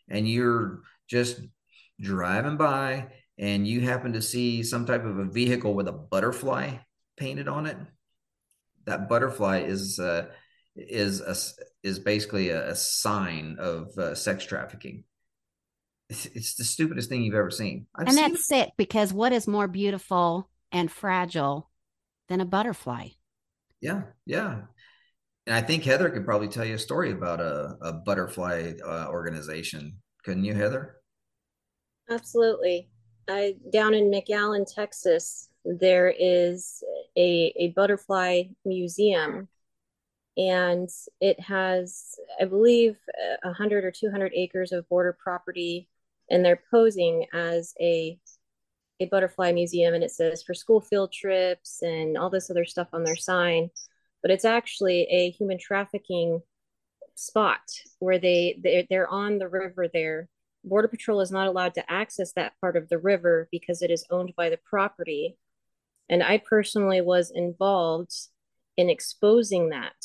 and 0.08 0.28
you're 0.28 0.80
just 1.08 1.40
driving 2.00 2.56
by 2.56 3.08
and 3.38 3.66
you 3.66 3.80
happen 3.80 4.14
to 4.14 4.22
see 4.22 4.62
some 4.62 4.86
type 4.86 5.04
of 5.04 5.18
a 5.18 5.24
vehicle 5.24 5.74
with 5.74 5.88
a 5.88 5.92
butterfly 5.92 6.76
painted 7.16 7.48
on 7.48 7.66
it, 7.66 7.76
that 8.86 9.08
butterfly 9.08 9.60
is 9.60 9.98
uh, 9.98 10.26
is 10.74 11.20
a, 11.20 11.36
is 11.86 11.98
basically 11.98 12.50
a, 12.50 12.70
a 12.70 12.74
sign 12.74 13.56
of 13.58 13.96
uh, 13.98 14.14
sex 14.14 14.44
trafficking. 14.44 15.04
It's, 16.08 16.26
it's, 16.26 16.54
the 16.54 16.64
stupidest 16.64 17.08
thing 17.08 17.22
you've 17.22 17.34
ever 17.34 17.50
seen. 17.50 17.86
I've 17.94 18.06
and 18.06 18.14
seen 18.14 18.22
that's 18.22 18.40
it. 18.40 18.44
sick 18.44 18.70
because 18.76 19.12
what 19.12 19.32
is 19.32 19.48
more 19.48 19.66
beautiful 19.66 20.48
and 20.70 20.90
fragile 20.90 21.68
than 22.28 22.40
a 22.40 22.44
butterfly? 22.44 23.08
Yeah, 23.80 24.02
yeah. 24.24 24.62
And 25.46 25.54
I 25.54 25.62
think 25.62 25.84
Heather 25.84 26.10
could 26.10 26.24
probably 26.24 26.48
tell 26.48 26.64
you 26.64 26.74
a 26.74 26.78
story 26.78 27.12
about 27.12 27.40
a, 27.40 27.76
a 27.82 27.92
butterfly 27.92 28.74
uh, 28.84 29.06
organization. 29.08 29.98
Couldn't 30.24 30.44
you, 30.44 30.54
Heather? 30.54 30.95
Absolutely. 32.08 32.88
I 33.28 33.56
down 33.72 33.94
in 33.94 34.10
McAllen, 34.10 34.72
Texas, 34.72 35.48
there 35.64 36.14
is 36.16 36.82
a, 37.16 37.52
a 37.56 37.68
butterfly 37.70 38.44
museum. 38.64 39.48
And 40.38 40.88
it 41.20 41.40
has 41.40 42.16
i 42.40 42.44
believe 42.46 42.98
100 43.42 43.84
or 43.84 43.90
200 43.90 44.32
acres 44.34 44.72
of 44.72 44.88
border 44.88 45.16
property 45.22 45.88
and 46.30 46.44
they're 46.44 46.62
posing 46.70 47.26
as 47.34 47.74
a 47.80 48.18
a 49.00 49.06
butterfly 49.06 49.52
museum 49.52 49.94
and 49.94 50.04
it 50.04 50.10
says 50.12 50.42
for 50.42 50.54
school 50.54 50.80
field 50.80 51.12
trips 51.12 51.82
and 51.82 52.18
all 52.18 52.30
this 52.30 52.50
other 52.50 52.64
stuff 52.64 52.88
on 52.92 53.04
their 53.04 53.16
sign. 53.16 53.70
But 54.22 54.30
it's 54.30 54.44
actually 54.46 55.02
a 55.10 55.30
human 55.30 55.58
trafficking 55.58 56.42
spot 57.16 57.62
where 58.00 58.18
they 58.18 58.58
they're, 58.62 58.84
they're 58.90 59.08
on 59.08 59.38
the 59.38 59.48
river 59.48 59.88
there 59.92 60.28
border 60.66 60.88
patrol 60.88 61.20
is 61.20 61.30
not 61.30 61.46
allowed 61.46 61.74
to 61.74 61.90
access 61.90 62.32
that 62.32 62.52
part 62.60 62.76
of 62.76 62.88
the 62.88 62.98
river 62.98 63.48
because 63.50 63.82
it 63.82 63.90
is 63.90 64.04
owned 64.10 64.34
by 64.36 64.50
the 64.50 64.58
property 64.58 65.38
and 66.08 66.22
I 66.22 66.38
personally 66.38 67.00
was 67.00 67.30
involved 67.30 68.14
in 68.76 68.90
exposing 68.90 69.70
that. 69.70 69.96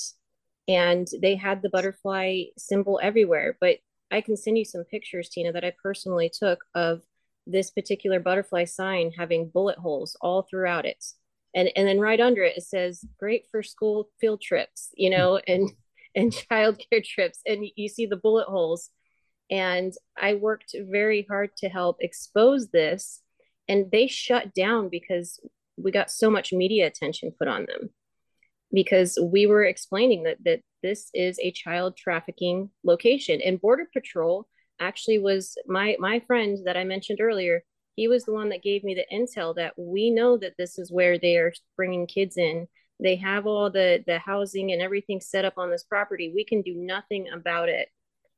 And 0.68 1.08
they 1.22 1.36
had 1.36 1.62
the 1.62 1.70
butterfly 1.70 2.44
symbol 2.58 3.00
everywhere. 3.02 3.58
But 3.60 3.78
I 4.10 4.22
can 4.22 4.38
send 4.38 4.58
you 4.58 4.66
some 4.66 4.84
pictures, 4.84 5.30
Tina, 5.30 5.52
that 5.52 5.66
I 5.66 5.74
personally 5.82 6.32
took 6.34 6.64
of 6.76 7.02
this 7.48 7.72
particular 7.72 8.20
butterfly 8.20 8.66
sign 8.66 9.12
having 9.18 9.50
bullet 9.50 9.78
holes 9.78 10.16
all 10.22 10.44
throughout 10.44 10.86
it. 10.86 11.04
And 11.54 11.70
and 11.76 11.88
then 11.88 12.00
right 12.00 12.20
under 12.20 12.44
it 12.44 12.58
it 12.58 12.64
says 12.64 13.04
great 13.20 13.46
for 13.52 13.62
school 13.62 14.10
field 14.22 14.42
trips, 14.42 14.92
you 14.96 15.10
know, 15.10 15.42
and 15.48 15.72
and 16.16 16.32
childcare 16.52 17.04
trips. 17.04 17.40
And 17.46 17.66
you 17.76 17.90
see 17.90 18.06
the 18.06 18.18
bullet 18.18 18.48
holes. 18.48 18.90
And 19.52 19.94
I 20.18 20.36
worked 20.36 20.76
very 20.90 21.28
hard 21.30 21.56
to 21.57 21.69
help 21.69 21.98
expose 21.99 22.69
this. 22.69 23.22
And 23.68 23.91
they 23.91 24.07
shut 24.07 24.53
down 24.53 24.90
because 24.90 25.40
we 25.78 25.91
got 25.91 26.10
so 26.10 26.32
much 26.32 26.53
media 26.53 26.88
attention 26.88 27.34
put 27.38 27.48
on 27.48 27.65
them. 27.65 27.90
Because 28.73 29.19
we 29.22 29.45
were 29.45 29.65
explaining 29.65 30.23
that 30.23 30.38
that 30.45 30.61
this 30.82 31.10
is 31.14 31.38
a 31.40 31.52
child 31.52 31.98
trafficking 31.98 32.69
location. 32.84 33.41
And 33.41 33.61
border 33.61 33.88
patrol 33.94 34.48
actually 34.80 35.19
was 35.19 35.57
my 35.68 35.95
my 35.99 36.19
friend 36.22 36.57
that 36.65 36.76
i 36.76 36.84
mentioned 36.84 37.22
earlier 37.22 37.61
he 37.95 38.07
was 38.07 38.26
the 38.26 38.34
one 38.34 38.49
that 38.49 38.64
gave 38.64 38.84
me 38.84 38.95
the 38.95 39.06
intel 39.15 39.56
that 39.56 39.73
we 39.78 40.10
know 40.10 40.38
that 40.38 40.56
this 40.57 40.80
is 40.80 40.91
where 40.91 41.19
they 41.19 41.38
are 41.38 41.53
bringing 41.76 42.07
kids 42.07 42.38
in. 42.38 42.68
They 42.99 43.15
have 43.18 43.45
all 43.48 43.69
the 43.69 44.03
the 44.06 44.19
housing 44.19 44.72
and 44.72 44.82
everything 44.82 45.22
set 45.22 45.45
up 45.45 45.57
on 45.57 45.69
this 45.69 45.84
property. 45.84 46.32
We 46.34 46.45
can 46.45 46.61
do 46.61 46.73
nothing 46.76 47.28
about 47.30 47.69
it 47.69 47.90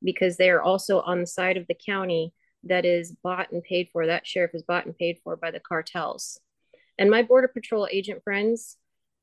because 0.03 0.37
they 0.37 0.49
are 0.49 0.61
also 0.61 1.01
on 1.01 1.19
the 1.19 1.27
side 1.27 1.57
of 1.57 1.67
the 1.67 1.77
county 1.85 2.33
that 2.65 2.85
is 2.85 3.11
bought 3.23 3.51
and 3.51 3.63
paid 3.63 3.89
for. 3.91 4.05
That 4.05 4.27
sheriff 4.27 4.51
is 4.53 4.63
bought 4.63 4.85
and 4.85 4.97
paid 4.97 5.19
for 5.23 5.35
by 5.35 5.51
the 5.51 5.59
cartels. 5.59 6.39
And 6.97 7.09
my 7.09 7.23
Border 7.23 7.47
Patrol 7.47 7.87
agent 7.91 8.23
friends 8.23 8.77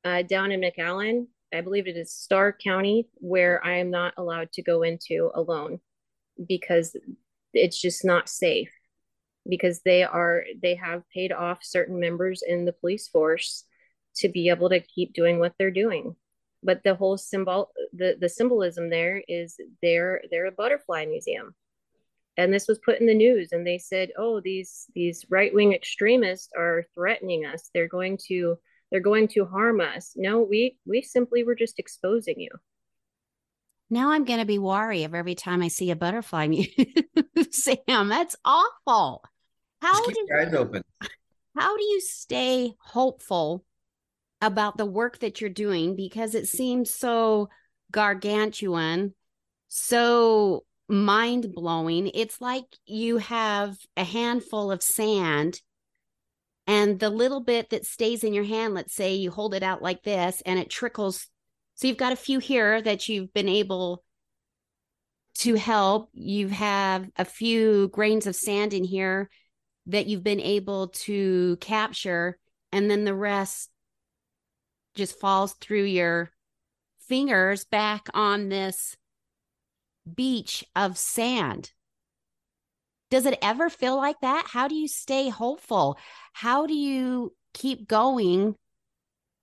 uh, 0.05 0.23
down 0.23 0.53
in 0.53 0.61
McAllen, 0.61 1.27
I 1.55 1.61
believe 1.61 1.87
it 1.87 1.97
is 1.97 2.13
Starr 2.13 2.53
County, 2.53 3.09
where 3.15 3.65
I 3.65 3.79
am 3.79 3.91
not 3.91 4.15
allowed 4.17 4.53
to 4.53 4.63
go 4.63 4.83
into 4.83 5.31
alone 5.35 5.81
because 6.47 6.97
it's 7.53 7.81
just 7.81 8.05
not 8.05 8.29
safe 8.29 8.71
because 9.49 9.81
they 9.83 10.03
are 10.03 10.45
they 10.63 10.75
have 10.75 11.03
paid 11.13 11.33
off 11.33 11.59
certain 11.63 11.99
members 11.99 12.43
in 12.47 12.65
the 12.65 12.73
police 12.73 13.09
force 13.09 13.65
to 14.17 14.29
be 14.29 14.49
able 14.49 14.69
to 14.69 14.81
keep 14.81 15.13
doing 15.13 15.39
what 15.39 15.55
they're 15.59 15.71
doing 15.71 16.15
but 16.63 16.83
the 16.85 16.95
whole 16.95 17.17
symbol 17.17 17.71
the 17.93 18.17
the 18.21 18.29
symbolism 18.29 18.91
there 18.91 19.23
is 19.29 19.57
they're 19.83 20.23
they're 20.31 20.47
a 20.47 20.53
butterfly 20.53 21.07
museum. 21.07 21.55
And 22.37 22.55
this 22.55 22.69
was 22.69 22.79
put 22.79 23.01
in 23.01 23.07
the 23.07 23.15
news 23.15 23.53
and 23.53 23.67
they 23.67 23.79
said 23.79 24.11
oh 24.19 24.41
these 24.41 24.87
these 24.95 25.25
right-wing 25.31 25.73
extremists 25.73 26.51
are 26.57 26.87
threatening 26.95 27.47
us. 27.47 27.71
They're 27.75 27.89
going 27.89 28.19
to 28.29 28.59
they're 28.91 29.01
going 29.01 29.29
to 29.29 29.45
harm 29.47 29.81
us. 29.81 30.13
No 30.17 30.41
we 30.41 30.79
we 30.87 31.03
simply 31.03 31.45
were 31.45 31.55
just 31.55 31.79
exposing 31.79 32.41
you. 32.41 32.51
Now 33.89 34.13
i'm 34.13 34.25
going 34.25 34.41
to 34.41 34.47
be 34.47 34.59
wary 34.59 35.05
of 35.05 35.15
every 35.15 35.35
time 35.35 35.63
i 35.63 35.69
see 35.69 35.91
a 35.91 35.97
butterfly 35.97 36.47
sam 37.51 38.09
that's 38.09 38.37
awful. 38.45 39.25
How 39.81 39.95
just 39.95 40.07
keep 40.07 40.15
do, 40.15 40.27
your 40.29 40.41
eyes 40.41 40.55
open. 40.55 40.83
how 41.57 41.77
do 41.77 41.83
you 41.83 42.01
stay 42.01 42.75
hopeful 42.79 43.65
about 44.41 44.77
the 44.77 44.87
work 44.87 45.19
that 45.19 45.41
you're 45.41 45.51
doing 45.51 45.97
because 45.97 46.35
it 46.35 46.47
seems 46.47 46.95
so 46.95 47.49
gargantuan 47.93 49.15
so 49.73 50.65
mind 50.89 51.55
blowing. 51.55 52.11
It's 52.13 52.41
like 52.41 52.65
you 52.85 53.19
have 53.19 53.77
a 53.97 54.05
handful 54.05 54.73
of 54.73 54.83
sand 54.83 55.61
and 56.67 56.99
the 56.99 57.09
little 57.09 57.41
bit 57.41 57.71
that 57.71 57.87
stays 57.87 58.25
in 58.25 58.35
your 58.35 58.45
hand, 58.45 58.75
let's 58.75 58.95
say 58.95 59.15
you 59.15 59.31
hold 59.31 59.55
it 59.55 59.63
out 59.63 59.81
like 59.81 60.03
this 60.03 60.43
and 60.45 60.59
it 60.59 60.69
trickles. 60.69 61.29
So 61.77 61.87
you've 61.87 61.97
got 61.97 62.13
a 62.13 62.17
few 62.17 62.41
here 62.41 62.83
that 62.83 63.09
you've 63.09 63.33
been 63.33 63.49
able 63.49 64.03
to 65.37 65.55
help. 65.55 66.11
You 66.13 66.49
have 66.49 67.09
a 67.17 67.25
few 67.25 67.89
grains 67.89 68.27
of 68.27 68.37
sand 68.37 68.75
in 68.75 68.85
here 68.85 69.31
that 69.87 70.07
you've 70.07 70.25
been 70.25 70.41
able 70.41 70.89
to 70.89 71.57
capture, 71.61 72.39
and 72.73 72.91
then 72.91 73.05
the 73.05 73.15
rest 73.15 73.71
just 74.95 75.19
falls 75.19 75.55
through 75.55 75.85
your 75.85 76.31
fingers 76.99 77.65
back 77.65 78.09
on 78.15 78.49
this 78.49 78.97
beach 80.15 80.65
of 80.75 80.97
sand. 80.97 81.73
Does 83.11 83.27
it 83.27 83.39
ever 83.43 83.69
feel 83.69 83.97
like 83.97 84.21
that? 84.21 84.47
How 84.49 84.69
do 84.69 84.75
you 84.75 84.87
stay 84.87 85.29
hopeful? 85.29 85.99
How 86.33 86.67
do 86.67 86.75
you 86.75 87.35
keep 87.53 87.89
going? 87.89 88.55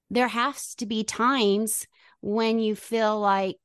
There 0.09 0.29
has 0.29 0.75
to 0.75 0.85
be 0.85 1.03
times 1.03 1.85
when 2.21 2.59
you 2.59 2.75
feel 2.75 3.19
like 3.19 3.57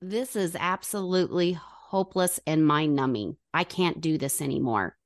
this 0.00 0.34
is 0.34 0.56
absolutely 0.58 1.52
hopeless 1.52 2.40
and 2.46 2.66
mind 2.66 2.96
numbing. 2.96 3.36
I 3.54 3.62
can't 3.62 4.00
do 4.00 4.18
this 4.18 4.42
anymore. 4.42 4.96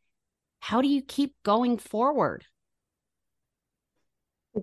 How 0.60 0.80
do 0.80 0.88
you 0.88 1.02
keep 1.02 1.34
going 1.42 1.76
forward? 1.76 2.46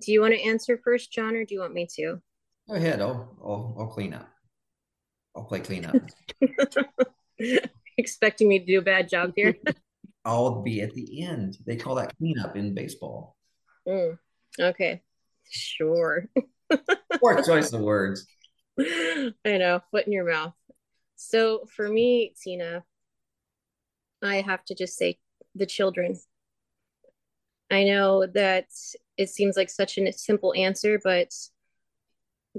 Do 0.00 0.12
you 0.12 0.20
want 0.20 0.34
to 0.34 0.42
answer 0.42 0.80
first, 0.82 1.12
John, 1.12 1.36
or 1.36 1.44
do 1.44 1.54
you 1.54 1.60
want 1.60 1.72
me 1.72 1.86
to? 1.94 2.20
Go 2.68 2.74
ahead. 2.74 3.00
I'll, 3.00 3.36
I'll, 3.42 3.76
I'll 3.78 3.86
clean 3.86 4.12
up. 4.12 4.28
I'll 5.36 5.44
play 5.44 5.60
cleanup. 5.60 5.96
Expecting 7.98 8.48
me 8.48 8.58
to 8.58 8.64
do 8.64 8.78
a 8.78 8.82
bad 8.82 9.08
job 9.08 9.32
here. 9.36 9.56
I'll 10.24 10.62
be 10.62 10.80
at 10.80 10.94
the 10.94 11.22
end. 11.22 11.58
They 11.66 11.76
call 11.76 11.96
that 11.96 12.16
cleanup 12.16 12.56
in 12.56 12.74
baseball. 12.74 13.36
Mm, 13.86 14.18
okay, 14.58 15.02
sure. 15.48 16.28
Poor 17.20 17.42
choice 17.42 17.72
of 17.72 17.82
words. 17.82 18.26
I 18.78 19.32
know, 19.44 19.80
foot 19.90 20.06
in 20.06 20.12
your 20.12 20.28
mouth. 20.28 20.54
So 21.16 21.66
for 21.76 21.88
me, 21.88 22.34
Tina, 22.42 22.82
I 24.22 24.40
have 24.40 24.64
to 24.66 24.74
just 24.74 24.96
say 24.96 25.18
the 25.54 25.66
children. 25.66 26.18
I 27.70 27.84
know 27.84 28.26
that 28.26 28.68
it 29.16 29.28
seems 29.28 29.56
like 29.56 29.70
such 29.70 29.98
a 29.98 30.12
simple 30.12 30.54
answer, 30.54 31.00
but 31.02 31.32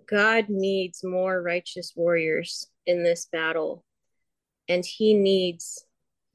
God 0.07 0.49
needs 0.49 1.03
more 1.03 1.41
righteous 1.41 1.93
warriors 1.95 2.67
in 2.85 3.03
this 3.03 3.27
battle. 3.31 3.83
And 4.67 4.85
he 4.85 5.13
needs 5.13 5.85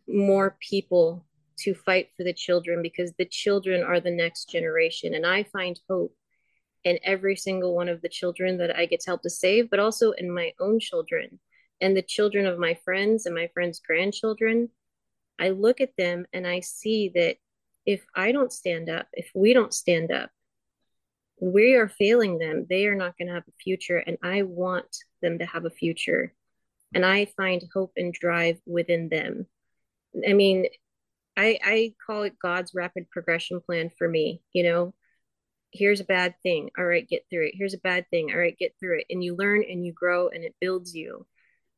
more 0.06 0.56
people 0.60 1.24
to 1.58 1.74
fight 1.74 2.08
for 2.16 2.24
the 2.24 2.32
children 2.32 2.82
because 2.82 3.12
the 3.18 3.24
children 3.24 3.82
are 3.82 4.00
the 4.00 4.10
next 4.10 4.50
generation. 4.50 5.14
And 5.14 5.26
I 5.26 5.42
find 5.44 5.78
hope 5.88 6.14
in 6.84 6.98
every 7.04 7.36
single 7.36 7.74
one 7.74 7.88
of 7.88 8.00
the 8.00 8.08
children 8.08 8.56
that 8.58 8.74
I 8.74 8.86
get 8.86 9.00
to 9.00 9.10
help 9.10 9.22
to 9.22 9.30
save, 9.30 9.68
but 9.68 9.78
also 9.78 10.12
in 10.12 10.32
my 10.32 10.52
own 10.58 10.80
children 10.80 11.38
and 11.80 11.96
the 11.96 12.02
children 12.02 12.46
of 12.46 12.58
my 12.58 12.78
friends 12.84 13.26
and 13.26 13.34
my 13.34 13.48
friends' 13.52 13.80
grandchildren. 13.80 14.70
I 15.38 15.50
look 15.50 15.80
at 15.80 15.96
them 15.96 16.26
and 16.32 16.46
I 16.46 16.60
see 16.60 17.10
that 17.14 17.36
if 17.86 18.04
I 18.14 18.32
don't 18.32 18.52
stand 18.52 18.88
up, 18.88 19.06
if 19.12 19.30
we 19.34 19.54
don't 19.54 19.74
stand 19.74 20.12
up, 20.12 20.30
we 21.40 21.74
are 21.74 21.88
failing 21.88 22.38
them. 22.38 22.66
They 22.68 22.86
are 22.86 22.94
not 22.94 23.16
going 23.16 23.28
to 23.28 23.34
have 23.34 23.48
a 23.48 23.62
future. 23.62 23.98
And 23.98 24.18
I 24.22 24.42
want 24.42 24.96
them 25.22 25.38
to 25.38 25.46
have 25.46 25.64
a 25.64 25.70
future. 25.70 26.34
And 26.94 27.04
I 27.04 27.26
find 27.36 27.62
hope 27.72 27.92
and 27.96 28.12
drive 28.12 28.58
within 28.66 29.08
them. 29.08 29.46
I 30.28 30.34
mean, 30.34 30.66
I, 31.36 31.58
I 31.64 31.94
call 32.04 32.24
it 32.24 32.38
God's 32.40 32.72
rapid 32.74 33.10
progression 33.10 33.60
plan 33.60 33.90
for 33.96 34.08
me. 34.08 34.42
You 34.52 34.64
know, 34.64 34.94
here's 35.70 36.00
a 36.00 36.04
bad 36.04 36.34
thing. 36.42 36.70
All 36.76 36.84
right, 36.84 37.08
get 37.08 37.24
through 37.30 37.46
it. 37.46 37.54
Here's 37.56 37.74
a 37.74 37.78
bad 37.78 38.06
thing. 38.10 38.30
All 38.32 38.38
right, 38.38 38.58
get 38.58 38.74
through 38.78 38.98
it. 38.98 39.06
And 39.08 39.24
you 39.24 39.36
learn 39.36 39.64
and 39.68 39.86
you 39.86 39.92
grow 39.92 40.28
and 40.28 40.44
it 40.44 40.54
builds 40.60 40.94
you. 40.94 41.26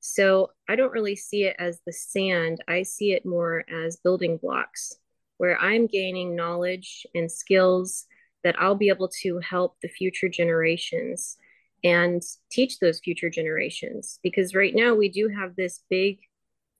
So 0.01 0.51
I 0.69 0.75
don't 0.75 0.93
really 0.93 1.15
see 1.15 1.45
it 1.45 1.55
as 1.61 1.81
the 1.87 1.93
sand. 1.93 2.65
I 2.67 2.83
see 2.83 3.13
it 3.13 3.25
more 3.25 3.65
as 3.73 3.99
building 3.99 4.39
blocks 4.39 4.97
where 5.43 5.59
I'm 5.59 5.89
gaining 5.89 6.37
knowledge 6.37 7.05
and 7.17 7.29
skills 7.29 8.07
that 8.45 8.55
I'll 8.61 8.77
be 8.77 8.91
able 8.91 9.11
to 9.23 9.41
help 9.41 9.75
the 9.83 9.89
future 9.89 10.29
generations 10.29 11.37
and 11.83 12.23
teach 12.49 12.79
those 12.79 13.01
future 13.01 13.29
generations. 13.29 14.21
Because 14.23 14.55
right 14.55 14.73
now 14.73 14.95
we 14.95 15.09
do 15.09 15.27
have 15.27 15.57
this 15.57 15.83
big 15.91 16.21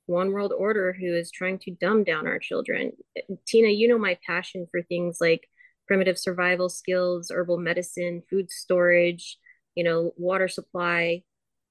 one 0.07 0.31
world 0.31 0.53
order 0.57 0.93
who 0.93 1.13
is 1.13 1.33
trying 1.33 1.59
to 1.59 1.73
dumb 1.73 2.05
down 2.05 2.29
our 2.29 2.39
children. 2.39 2.93
Tina, 3.49 3.67
you 3.67 3.89
know 3.89 3.99
my 3.99 4.17
passion 4.25 4.69
for 4.71 4.81
things 4.81 5.19
like 5.21 5.49
primitive 5.89 6.17
survival 6.17 6.69
skills, 6.69 7.33
herbal 7.33 7.59
medicine, 7.59 8.23
food 8.31 8.49
storage, 8.49 9.39
you 9.75 9.83
know, 9.83 10.13
water 10.17 10.47
supply. 10.47 11.25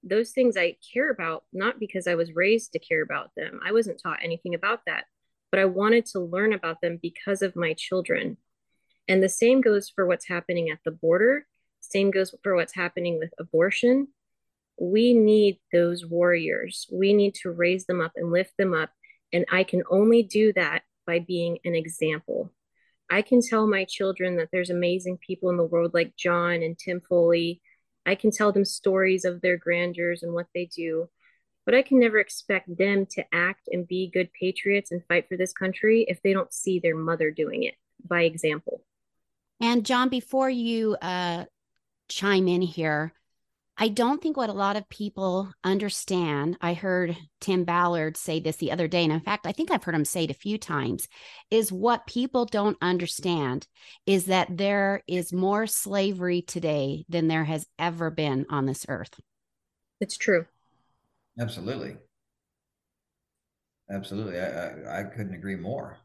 Those 0.04 0.32
things 0.32 0.58
I 0.58 0.76
care 0.94 1.10
about, 1.10 1.46
not 1.54 1.80
because 1.80 2.06
I 2.06 2.16
was 2.16 2.36
raised 2.36 2.74
to 2.74 2.80
care 2.80 3.02
about 3.02 3.32
them. 3.38 3.62
I 3.66 3.72
wasn't 3.72 4.02
taught 4.04 4.20
anything 4.22 4.56
about 4.56 4.82
that, 4.88 5.06
but 5.52 5.60
I 5.60 5.66
wanted 5.66 6.06
to 6.08 6.20
learn 6.20 6.54
about 6.54 6.82
them 6.82 6.98
because 7.02 7.42
of 7.42 7.56
my 7.56 7.74
children. 7.74 8.38
And 9.08 9.22
the 9.22 9.30
same 9.30 9.62
goes 9.62 9.90
for 9.90 10.06
what's 10.06 10.28
happening 10.28 10.70
at 10.70 10.80
the 10.86 10.92
border, 10.92 11.46
same 11.82 12.12
goes 12.12 12.34
for 12.44 12.56
what's 12.56 12.76
happening 12.76 13.20
with 13.20 13.34
abortion. 13.40 14.08
We 14.80 15.14
need 15.14 15.60
those 15.74 16.06
warriors. 16.06 16.88
We 16.92 17.14
need 17.14 17.36
to 17.44 17.52
raise 17.52 17.86
them 17.86 18.02
up 18.02 18.14
and 18.16 18.32
lift 18.32 18.54
them 18.58 18.74
up. 18.74 18.92
And 19.34 19.46
I 19.52 19.64
can 19.64 19.84
only 19.90 20.24
do 20.24 20.54
that 20.54 20.84
by 21.06 21.20
being 21.20 21.58
an 21.66 21.76
example. 21.76 22.52
I 23.10 23.22
can 23.22 23.42
tell 23.42 23.68
my 23.68 23.86
children 23.86 24.38
that 24.38 24.50
there's 24.52 24.70
amazing 24.70 25.18
people 25.18 25.50
in 25.50 25.58
the 25.58 25.66
world 25.66 25.94
like 25.94 26.16
John 26.16 26.64
and 26.64 26.78
Tim 26.78 27.02
Foley. 27.02 27.62
I 28.06 28.16
can 28.16 28.32
tell 28.32 28.52
them 28.52 28.66
stories 28.66 29.26
of 29.26 29.42
their 29.42 29.58
grandeurs 29.58 30.24
and 30.24 30.34
what 30.34 30.48
they 30.56 30.70
do, 30.74 31.10
but 31.66 31.76
I 31.76 31.82
can 31.82 32.00
never 32.00 32.20
expect 32.20 32.76
them 32.78 33.06
to 33.12 33.24
act 33.34 33.70
and 33.72 33.88
be 33.88 34.10
good 34.12 34.30
patriots 34.34 34.92
and 34.92 35.04
fight 35.08 35.28
for 35.28 35.38
this 35.38 35.54
country 35.54 36.06
if 36.08 36.22
they 36.22 36.34
don't 36.34 36.54
see 36.54 36.80
their 36.80 36.96
mother 36.96 37.32
doing 37.32 37.64
it 37.64 37.76
by 38.08 38.24
example. 38.24 38.84
And 39.60 39.86
John, 39.86 40.10
before 40.10 40.50
you 40.50 40.98
uh, 41.02 41.46
chime 42.10 42.48
in 42.48 42.62
here, 42.62 43.14
I 43.78 43.88
don't 43.88 44.22
think 44.22 44.38
what 44.38 44.50
a 44.50 44.54
lot 44.54 44.76
of 44.76 44.90
people 44.90 45.52
understand. 45.64 46.58
I 46.62 46.74
heard 46.74 47.18
Tim 47.40 47.64
Ballard 47.64 48.16
say 48.18 48.40
this 48.40 48.58
the 48.58 48.72
other 48.72 48.88
day. 48.88 49.04
And 49.04 49.14
in 49.14 49.22
fact, 49.22 49.48
I 49.48 49.54
think 49.54 49.72
I've 49.72 49.84
heard 49.84 49.96
him 49.96 50.06
say 50.06 50.26
it 50.26 50.30
a 50.30 50.36
few 50.36 50.58
times 50.58 51.08
is 51.50 51.72
what 51.72 52.06
people 52.06 52.46
don't 52.46 52.78
understand 52.82 53.68
is 54.06 54.26
that 54.26 54.56
there 54.56 55.04
is 55.08 55.34
more 55.34 55.66
slavery 55.66 56.42
today 56.44 57.06
than 57.10 57.28
there 57.28 57.46
has 57.46 57.66
ever 57.80 58.12
been 58.12 58.46
on 58.50 58.66
this 58.66 58.86
earth. 58.88 59.20
It's 60.00 60.18
true. 60.18 60.46
Absolutely. 61.40 61.98
Absolutely. 63.90 64.40
I, 64.40 64.46
I, 64.46 65.00
I 65.00 65.04
couldn't 65.04 65.34
agree 65.34 65.56
more. 65.56 65.98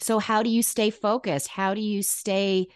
So, 0.00 0.18
how 0.18 0.42
do 0.42 0.50
you 0.50 0.62
stay 0.62 0.90
focused? 0.90 1.48
How 1.48 1.74
do 1.74 1.80
you 1.80 2.02
stay 2.02 2.66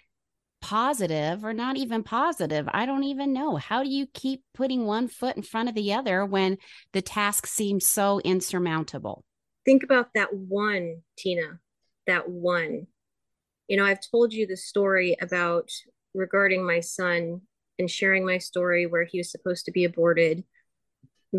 positive 0.62 1.44
or 1.44 1.52
not 1.52 1.76
even 1.76 2.02
positive? 2.02 2.68
I 2.72 2.86
don't 2.86 3.04
even 3.04 3.32
know. 3.32 3.56
How 3.56 3.82
do 3.82 3.90
you 3.90 4.06
keep 4.06 4.42
putting 4.54 4.86
one 4.86 5.08
foot 5.08 5.36
in 5.36 5.42
front 5.42 5.68
of 5.68 5.74
the 5.74 5.92
other 5.92 6.24
when 6.24 6.56
the 6.92 7.02
task 7.02 7.46
seems 7.46 7.86
so 7.86 8.20
insurmountable? 8.20 9.24
Think 9.66 9.82
about 9.82 10.08
that 10.14 10.34
one, 10.34 11.02
Tina, 11.18 11.60
that 12.06 12.28
one. 12.28 12.86
You 13.68 13.76
know, 13.76 13.84
I've 13.84 14.00
told 14.10 14.32
you 14.32 14.46
the 14.46 14.56
story 14.56 15.16
about 15.20 15.70
regarding 16.14 16.66
my 16.66 16.80
son 16.80 17.42
and 17.80 17.90
sharing 17.90 18.24
my 18.24 18.38
story 18.38 18.86
where 18.86 19.04
he 19.04 19.18
was 19.18 19.30
supposed 19.30 19.64
to 19.64 19.72
be 19.72 19.84
aborted 19.84 20.44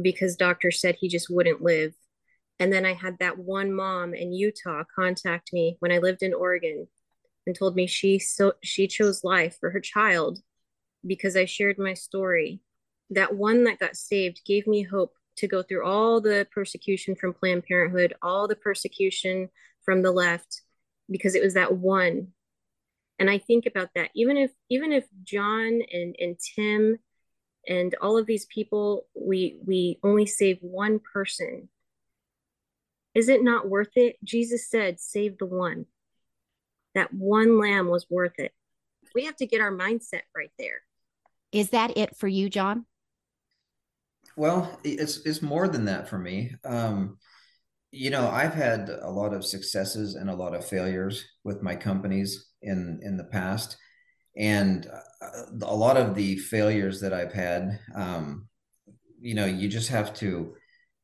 because 0.01 0.35
doctors 0.35 0.81
said 0.81 0.95
he 0.95 1.07
just 1.07 1.29
wouldn't 1.29 1.61
live. 1.61 1.93
And 2.59 2.73
then 2.73 2.85
I 2.85 2.93
had 2.93 3.19
that 3.19 3.37
one 3.37 3.73
mom 3.73 4.13
in 4.13 4.33
Utah 4.33 4.83
contact 4.93 5.53
me 5.53 5.77
when 5.79 5.91
I 5.91 5.99
lived 5.99 6.23
in 6.23 6.33
Oregon 6.33 6.87
and 7.45 7.55
told 7.55 7.75
me 7.75 7.87
she 7.87 8.19
so 8.19 8.53
she 8.63 8.87
chose 8.87 9.23
life 9.23 9.57
for 9.59 9.69
her 9.71 9.79
child 9.79 10.39
because 11.05 11.37
I 11.37 11.45
shared 11.45 11.77
my 11.77 11.93
story. 11.93 12.61
That 13.09 13.35
one 13.35 13.63
that 13.65 13.79
got 13.79 13.95
saved 13.95 14.41
gave 14.45 14.67
me 14.67 14.83
hope 14.83 15.13
to 15.37 15.47
go 15.47 15.63
through 15.63 15.85
all 15.85 16.21
the 16.21 16.47
persecution 16.51 17.15
from 17.15 17.33
Planned 17.33 17.65
Parenthood, 17.65 18.13
all 18.21 18.47
the 18.47 18.55
persecution 18.55 19.49
from 19.83 20.01
the 20.01 20.11
left, 20.11 20.61
because 21.09 21.35
it 21.35 21.43
was 21.43 21.53
that 21.53 21.73
one. 21.73 22.27
And 23.21 23.29
I 23.29 23.37
think 23.37 23.67
about 23.67 23.89
that. 23.93 24.09
Even 24.15 24.35
if 24.35 24.51
even 24.69 24.91
if 24.91 25.05
John 25.23 25.81
and, 25.93 26.15
and 26.19 26.35
Tim 26.55 26.97
and 27.67 27.95
all 28.01 28.17
of 28.17 28.25
these 28.25 28.45
people, 28.45 29.05
we 29.13 29.59
we 29.63 29.99
only 30.03 30.25
save 30.25 30.57
one 30.61 30.99
person 31.13 31.69
is 33.13 33.29
it 33.29 33.43
not 33.43 33.69
worth 33.69 33.91
it? 33.95 34.15
Jesus 34.23 34.69
said, 34.69 34.99
save 34.99 35.37
the 35.37 35.45
one. 35.45 35.85
That 36.95 37.13
one 37.13 37.59
lamb 37.59 37.87
was 37.87 38.05
worth 38.09 38.37
it. 38.39 38.53
We 39.13 39.25
have 39.25 39.35
to 39.37 39.45
get 39.45 39.61
our 39.61 39.71
mindset 39.71 40.21
right 40.35 40.51
there. 40.57 40.81
Is 41.51 41.71
that 41.71 41.97
it 41.97 42.15
for 42.15 42.27
you, 42.27 42.49
John? 42.49 42.85
Well, 44.37 44.79
it's 44.85 45.25
it's 45.25 45.41
more 45.41 45.67
than 45.67 45.85
that 45.85 46.07
for 46.07 46.17
me. 46.17 46.55
Um, 46.63 47.17
you 47.91 48.09
know, 48.09 48.29
I've 48.29 48.53
had 48.53 48.89
a 48.89 49.09
lot 49.09 49.33
of 49.33 49.45
successes 49.45 50.15
and 50.15 50.29
a 50.29 50.35
lot 50.35 50.55
of 50.55 50.65
failures 50.65 51.25
with 51.43 51.61
my 51.61 51.75
companies 51.75 52.50
in 52.61 52.99
in 53.03 53.17
the 53.17 53.25
past, 53.25 53.77
and 54.37 54.87
uh, 54.87 55.65
a 55.65 55.75
lot 55.75 55.97
of 55.97 56.15
the 56.15 56.37
failures 56.37 57.01
that 57.01 57.13
I've 57.13 57.33
had, 57.33 57.79
um, 57.95 58.47
you 59.19 59.35
know, 59.35 59.45
you 59.45 59.67
just 59.67 59.89
have 59.89 60.13
to 60.15 60.55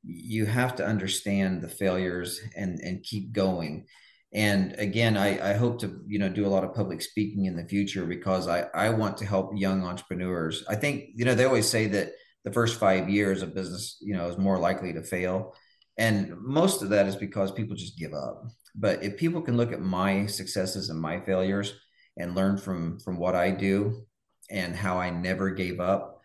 you 0.04 0.46
have 0.46 0.76
to 0.76 0.86
understand 0.86 1.62
the 1.62 1.70
failures 1.70 2.40
and 2.56 2.80
and 2.80 3.04
keep 3.04 3.32
going. 3.32 3.86
And 4.34 4.74
again 4.74 5.18
I, 5.18 5.52
I 5.52 5.54
hope 5.54 5.80
to 5.80 6.02
you 6.08 6.20
know 6.20 6.30
do 6.30 6.46
a 6.46 6.50
lot 6.50 6.64
of 6.64 6.74
public 6.74 7.02
speaking 7.02 7.46
in 7.46 7.56
the 7.56 7.68
future 7.68 8.06
because 8.06 8.48
i 8.48 8.66
i 8.74 8.90
want 8.90 9.18
to 9.18 9.26
help 9.26 9.52
young 9.56 9.84
entrepreneurs. 9.84 10.64
I 10.70 10.76
think 10.76 11.10
you 11.16 11.26
know 11.26 11.36
they 11.36 11.46
always 11.46 11.68
say 11.68 11.88
that 11.88 12.12
the 12.44 12.52
first 12.52 12.80
five 12.80 13.10
years 13.10 13.42
of 13.42 13.56
business 13.56 13.98
you 14.02 14.16
know 14.16 14.28
is 14.30 14.38
more 14.38 14.58
likely 14.60 14.94
to 14.94 15.04
fail. 15.04 15.54
And 15.98 16.38
most 16.40 16.84
of 16.84 16.90
that 16.90 17.08
is 17.08 17.16
because 17.16 17.52
people 17.52 17.76
just 17.76 17.98
give 17.98 18.14
up 18.14 18.44
but 18.78 19.04
if 19.04 19.18
people 19.18 19.42
can 19.42 19.58
look 19.58 19.72
at 19.72 19.82
my 19.82 20.26
successes 20.26 20.90
and 20.90 21.00
my 21.00 21.20
failures 21.22 21.74
and 22.18 22.36
learn 22.36 22.58
from 22.58 23.00
from 23.00 23.18
what 23.18 23.36
i 23.36 23.52
do 23.52 24.06
and 24.50 24.76
how 24.76 24.98
i 24.98 25.10
never 25.10 25.50
gave 25.50 25.80
up 25.80 26.22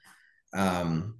um, 0.54 1.14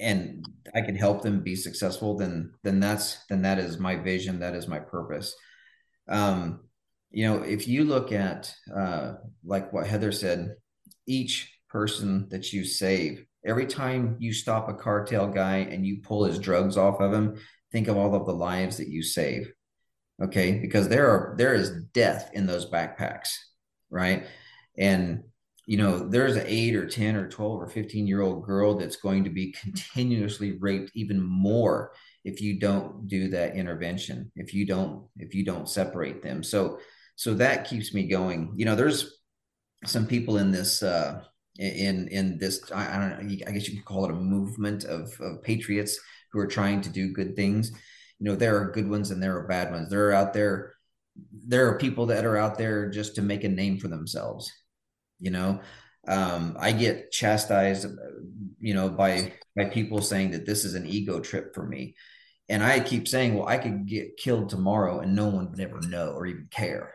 and 0.00 0.46
I 0.74 0.80
can 0.80 0.96
help 0.96 1.22
them 1.22 1.40
be 1.40 1.56
successful, 1.56 2.16
then 2.16 2.52
then 2.62 2.80
that's 2.80 3.24
then 3.28 3.42
that 3.42 3.58
is 3.58 3.78
my 3.78 3.96
vision. 3.96 4.40
That 4.40 4.54
is 4.54 4.68
my 4.68 4.78
purpose. 4.78 5.34
Um, 6.08 6.60
you 7.10 7.26
know, 7.26 7.42
if 7.42 7.68
you 7.68 7.84
look 7.84 8.12
at 8.12 8.54
uh, 8.74 9.14
like 9.44 9.72
what 9.72 9.86
Heather 9.86 10.12
said, 10.12 10.56
each 11.06 11.58
person 11.68 12.28
that 12.30 12.52
you 12.52 12.64
save, 12.64 13.24
every 13.44 13.66
time 13.66 14.16
you 14.18 14.32
stop 14.32 14.68
a 14.68 14.74
cartel 14.74 15.28
guy 15.28 15.58
and 15.58 15.86
you 15.86 16.00
pull 16.02 16.24
his 16.24 16.38
drugs 16.38 16.76
off 16.76 17.00
of 17.00 17.12
him, 17.12 17.36
think 17.70 17.88
of 17.88 17.96
all 17.96 18.14
of 18.14 18.26
the 18.26 18.34
lives 18.34 18.78
that 18.78 18.88
you 18.88 19.02
save. 19.02 19.52
Okay, 20.20 20.58
because 20.58 20.88
there 20.88 21.08
are 21.08 21.34
there 21.38 21.54
is 21.54 21.70
death 21.94 22.30
in 22.32 22.46
those 22.46 22.70
backpacks, 22.70 23.30
right? 23.90 24.26
And 24.76 25.24
you 25.66 25.76
know, 25.76 26.08
there's 26.08 26.36
an 26.36 26.44
eight 26.46 26.74
or 26.74 26.86
10 26.88 27.14
or 27.14 27.28
12 27.28 27.62
or 27.62 27.68
15 27.68 28.06
year 28.06 28.20
old 28.20 28.44
girl 28.44 28.76
that's 28.76 28.96
going 28.96 29.24
to 29.24 29.30
be 29.30 29.52
continuously 29.52 30.52
raped 30.52 30.90
even 30.94 31.22
more 31.22 31.92
if 32.24 32.40
you 32.40 32.58
don't 32.58 33.08
do 33.08 33.28
that 33.28 33.56
intervention, 33.56 34.30
if 34.36 34.54
you 34.54 34.66
don't, 34.66 35.06
if 35.16 35.34
you 35.34 35.44
don't 35.44 35.68
separate 35.68 36.22
them. 36.22 36.42
So, 36.42 36.78
so 37.16 37.34
that 37.34 37.68
keeps 37.68 37.94
me 37.94 38.06
going. 38.06 38.52
You 38.56 38.64
know, 38.64 38.74
there's 38.74 39.18
some 39.84 40.06
people 40.06 40.38
in 40.38 40.50
this, 40.50 40.82
uh, 40.82 41.22
in, 41.58 42.08
in 42.08 42.38
this, 42.38 42.70
I, 42.72 42.96
I 42.96 42.98
don't 42.98 43.10
know, 43.10 43.36
I 43.46 43.50
guess 43.50 43.68
you 43.68 43.76
could 43.76 43.84
call 43.84 44.04
it 44.04 44.10
a 44.10 44.14
movement 44.14 44.84
of, 44.84 45.12
of 45.20 45.42
patriots 45.42 45.98
who 46.32 46.38
are 46.38 46.46
trying 46.46 46.80
to 46.82 46.88
do 46.88 47.12
good 47.12 47.36
things. 47.36 47.72
You 48.22 48.30
know, 48.30 48.36
there 48.36 48.56
are 48.60 48.70
good 48.70 48.88
ones 48.88 49.10
and 49.10 49.20
there 49.20 49.36
are 49.36 49.48
bad 49.48 49.72
ones. 49.72 49.90
There 49.90 50.08
are 50.08 50.12
out 50.12 50.32
there, 50.32 50.74
there 51.32 51.68
are 51.68 51.78
people 51.78 52.06
that 52.06 52.24
are 52.24 52.36
out 52.36 52.56
there 52.56 52.88
just 52.88 53.16
to 53.16 53.22
make 53.22 53.44
a 53.44 53.48
name 53.48 53.78
for 53.78 53.88
themselves 53.88 54.52
you 55.22 55.30
know? 55.30 55.60
Um, 56.08 56.56
i 56.58 56.72
get 56.72 57.12
chastised 57.12 57.86
you 58.58 58.74
know 58.74 58.88
by 58.88 59.34
by 59.54 59.66
people 59.66 60.02
saying 60.02 60.32
that 60.32 60.44
this 60.44 60.64
is 60.64 60.74
an 60.74 60.84
ego 60.84 61.20
trip 61.20 61.54
for 61.54 61.64
me. 61.64 61.94
And 62.48 62.62
i 62.62 62.80
keep 62.80 63.06
saying 63.06 63.34
well 63.34 63.46
i 63.46 63.56
could 63.56 63.86
get 63.86 64.16
killed 64.16 64.48
tomorrow 64.48 64.98
and 64.98 65.14
no 65.14 65.28
one 65.28 65.50
would 65.50 65.60
ever 65.60 65.80
know 65.80 66.10
or 66.10 66.26
even 66.26 66.48
care 66.50 66.94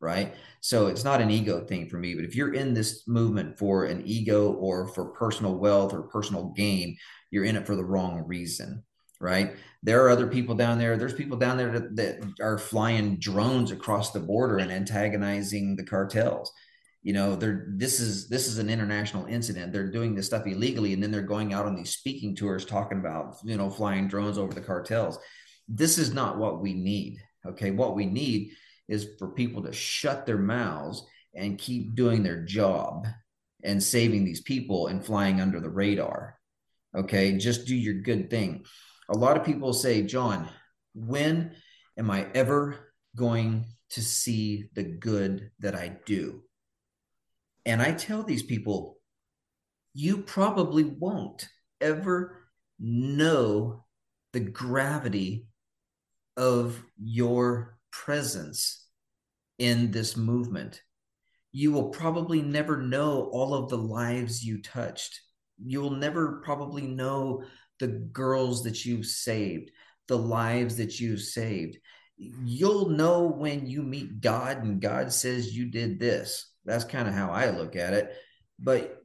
right? 0.00 0.36
So 0.60 0.86
it's 0.86 1.02
not 1.02 1.20
an 1.20 1.30
ego 1.30 1.64
thing 1.64 1.88
for 1.88 1.98
me 1.98 2.14
but 2.14 2.24
if 2.24 2.34
you're 2.34 2.54
in 2.54 2.74
this 2.74 3.06
movement 3.06 3.58
for 3.58 3.84
an 3.84 4.02
ego 4.04 4.52
or 4.52 4.88
for 4.88 5.06
personal 5.06 5.56
wealth 5.56 5.92
or 5.92 6.02
personal 6.02 6.52
gain 6.56 6.96
you're 7.30 7.44
in 7.44 7.56
it 7.56 7.66
for 7.66 7.76
the 7.76 7.84
wrong 7.84 8.24
reason 8.26 8.82
right? 9.20 9.56
There 9.82 10.04
are 10.04 10.10
other 10.10 10.26
people 10.26 10.54
down 10.54 10.78
there. 10.78 10.96
There's 10.96 11.14
people 11.14 11.38
down 11.38 11.56
there 11.56 11.72
that, 11.78 11.96
that 11.96 12.32
are 12.40 12.58
flying 12.58 13.18
drones 13.18 13.70
across 13.70 14.12
the 14.12 14.20
border 14.20 14.58
and 14.58 14.70
antagonizing 14.70 15.76
the 15.76 15.84
cartels. 15.84 16.52
You 17.02 17.12
know 17.12 17.36
they're 17.36 17.68
this 17.70 18.00
is 18.00 18.28
this 18.28 18.48
is 18.48 18.58
an 18.58 18.68
international 18.68 19.26
incident. 19.26 19.72
They're 19.72 19.90
doing 19.90 20.14
this 20.14 20.26
stuff 20.26 20.46
illegally 20.46 20.92
and 20.92 21.02
then 21.02 21.10
they're 21.10 21.22
going 21.22 21.54
out 21.54 21.64
on 21.64 21.76
these 21.76 21.90
speaking 21.90 22.34
tours 22.34 22.64
talking 22.64 22.98
about 22.98 23.36
you 23.44 23.56
know 23.56 23.70
flying 23.70 24.08
drones 24.08 24.36
over 24.36 24.52
the 24.52 24.60
cartels. 24.60 25.18
This 25.68 25.96
is 25.96 26.12
not 26.12 26.38
what 26.38 26.60
we 26.60 26.74
need 26.74 27.18
okay? 27.46 27.70
What 27.70 27.94
we 27.94 28.04
need 28.04 28.52
is 28.88 29.08
for 29.18 29.28
people 29.28 29.62
to 29.62 29.72
shut 29.72 30.26
their 30.26 30.38
mouths 30.38 31.06
and 31.34 31.58
keep 31.58 31.94
doing 31.94 32.22
their 32.22 32.42
job 32.42 33.06
and 33.62 33.82
saving 33.82 34.24
these 34.24 34.40
people 34.40 34.88
and 34.88 35.04
flying 35.04 35.40
under 35.40 35.60
the 35.60 35.70
radar 35.70 36.34
okay? 36.96 37.36
Just 37.36 37.66
do 37.66 37.76
your 37.76 37.94
good 37.94 38.30
thing 38.30 38.64
a 39.08 39.16
lot 39.16 39.36
of 39.36 39.44
people 39.44 39.72
say 39.72 40.02
john 40.02 40.48
when 40.94 41.52
am 41.96 42.10
i 42.10 42.26
ever 42.34 42.92
going 43.16 43.64
to 43.90 44.02
see 44.02 44.68
the 44.74 44.82
good 44.82 45.50
that 45.60 45.74
i 45.74 45.96
do 46.06 46.42
and 47.68 47.82
I 47.82 47.92
tell 47.92 48.22
these 48.22 48.42
people, 48.42 48.96
you 49.92 50.22
probably 50.22 50.84
won't 50.84 51.46
ever 51.82 52.48
know 52.78 53.84
the 54.32 54.40
gravity 54.40 55.48
of 56.34 56.82
your 56.96 57.76
presence 57.90 58.86
in 59.58 59.90
this 59.90 60.16
movement. 60.16 60.80
You 61.52 61.72
will 61.72 61.90
probably 61.90 62.40
never 62.40 62.78
know 62.78 63.28
all 63.32 63.52
of 63.52 63.68
the 63.68 63.76
lives 63.76 64.42
you 64.42 64.62
touched. 64.62 65.20
You 65.62 65.82
will 65.82 65.90
never 65.90 66.40
probably 66.42 66.86
know 66.86 67.42
the 67.78 67.88
girls 67.88 68.64
that 68.64 68.84
you've 68.84 69.06
saved, 69.06 69.70
the 70.06 70.18
lives 70.18 70.76
that 70.76 71.00
you've 71.00 71.22
saved. 71.22 71.78
You'll 72.16 72.88
know 72.88 73.22
when 73.22 73.66
you 73.66 73.82
meet 73.82 74.20
God 74.20 74.64
and 74.64 74.80
God 74.80 75.12
says 75.12 75.56
you 75.56 75.66
did 75.66 76.00
this 76.00 76.48
that's 76.68 76.84
kind 76.84 77.08
of 77.08 77.14
how 77.14 77.30
I 77.30 77.50
look 77.50 77.76
at 77.76 77.94
it. 77.94 78.14
But 78.58 79.02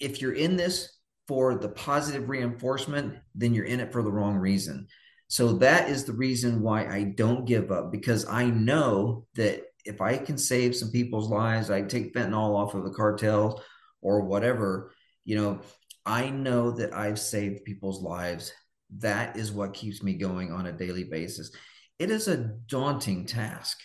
if 0.00 0.20
you're 0.20 0.32
in 0.32 0.56
this 0.56 0.90
for 1.28 1.56
the 1.56 1.68
positive 1.68 2.28
reinforcement, 2.28 3.18
then 3.34 3.52
you're 3.52 3.66
in 3.66 3.80
it 3.80 3.92
for 3.92 4.02
the 4.02 4.10
wrong 4.10 4.36
reason. 4.36 4.88
So 5.28 5.54
that 5.54 5.90
is 5.90 6.04
the 6.04 6.14
reason 6.14 6.62
why 6.62 6.86
I 6.86 7.04
don't 7.04 7.44
give 7.44 7.70
up 7.70 7.92
because 7.92 8.26
I 8.26 8.46
know 8.46 9.26
that 9.34 9.64
if 9.84 10.00
I 10.00 10.16
can 10.16 10.38
save 10.38 10.74
some 10.74 10.90
people's 10.90 11.28
lives, 11.28 11.70
I 11.70 11.82
take 11.82 12.14
fentanyl 12.14 12.56
off 12.56 12.74
of 12.74 12.84
the 12.84 12.90
cartel 12.90 13.62
or 14.00 14.22
whatever, 14.22 14.92
you 15.24 15.36
know, 15.36 15.60
I 16.08 16.30
know 16.30 16.70
that 16.72 16.92
I've 16.92 17.20
saved 17.20 17.64
people's 17.64 18.02
lives. 18.02 18.52
That 18.98 19.36
is 19.36 19.52
what 19.52 19.74
keeps 19.74 20.02
me 20.02 20.14
going 20.14 20.50
on 20.50 20.66
a 20.66 20.72
daily 20.72 21.04
basis. 21.04 21.52
It 21.98 22.10
is 22.10 22.26
a 22.26 22.36
daunting 22.66 23.26
task. 23.26 23.78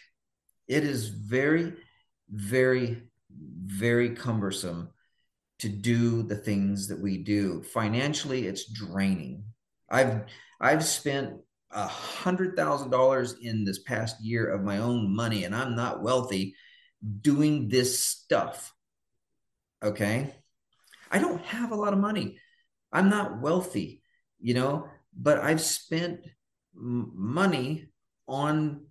It 0.67 0.83
is 0.83 1.09
very 1.09 1.73
very, 2.33 3.03
very 3.29 4.11
cumbersome 4.11 4.89
to 5.59 5.69
do 5.69 6.23
the 6.23 6.35
things 6.35 6.87
that 6.87 6.99
we 6.99 7.17
do. 7.17 7.63
Financially, 7.63 8.47
it's 8.47 8.71
draining. 8.71 9.43
I've 9.89 10.23
I've 10.59 10.83
spent 10.83 11.35
a 11.71 11.87
hundred 11.87 12.55
thousand 12.55 12.89
dollars 12.89 13.35
in 13.41 13.63
this 13.63 13.79
past 13.79 14.21
year 14.21 14.47
of 14.47 14.63
my 14.63 14.79
own 14.79 15.13
money, 15.15 15.43
and 15.43 15.55
I'm 15.55 15.75
not 15.75 16.01
wealthy 16.01 16.55
doing 17.21 17.69
this 17.69 17.99
stuff. 17.99 18.73
Okay. 19.83 20.33
I 21.13 21.19
don't 21.19 21.45
have 21.45 21.71
a 21.71 21.75
lot 21.75 21.93
of 21.93 21.99
money. 21.99 22.39
I'm 22.91 23.09
not 23.09 23.39
wealthy, 23.39 24.01
you 24.41 24.55
know, 24.55 24.87
but 25.15 25.37
I've 25.37 25.61
spent 25.61 26.21
money 26.75 27.87
on 28.27 28.87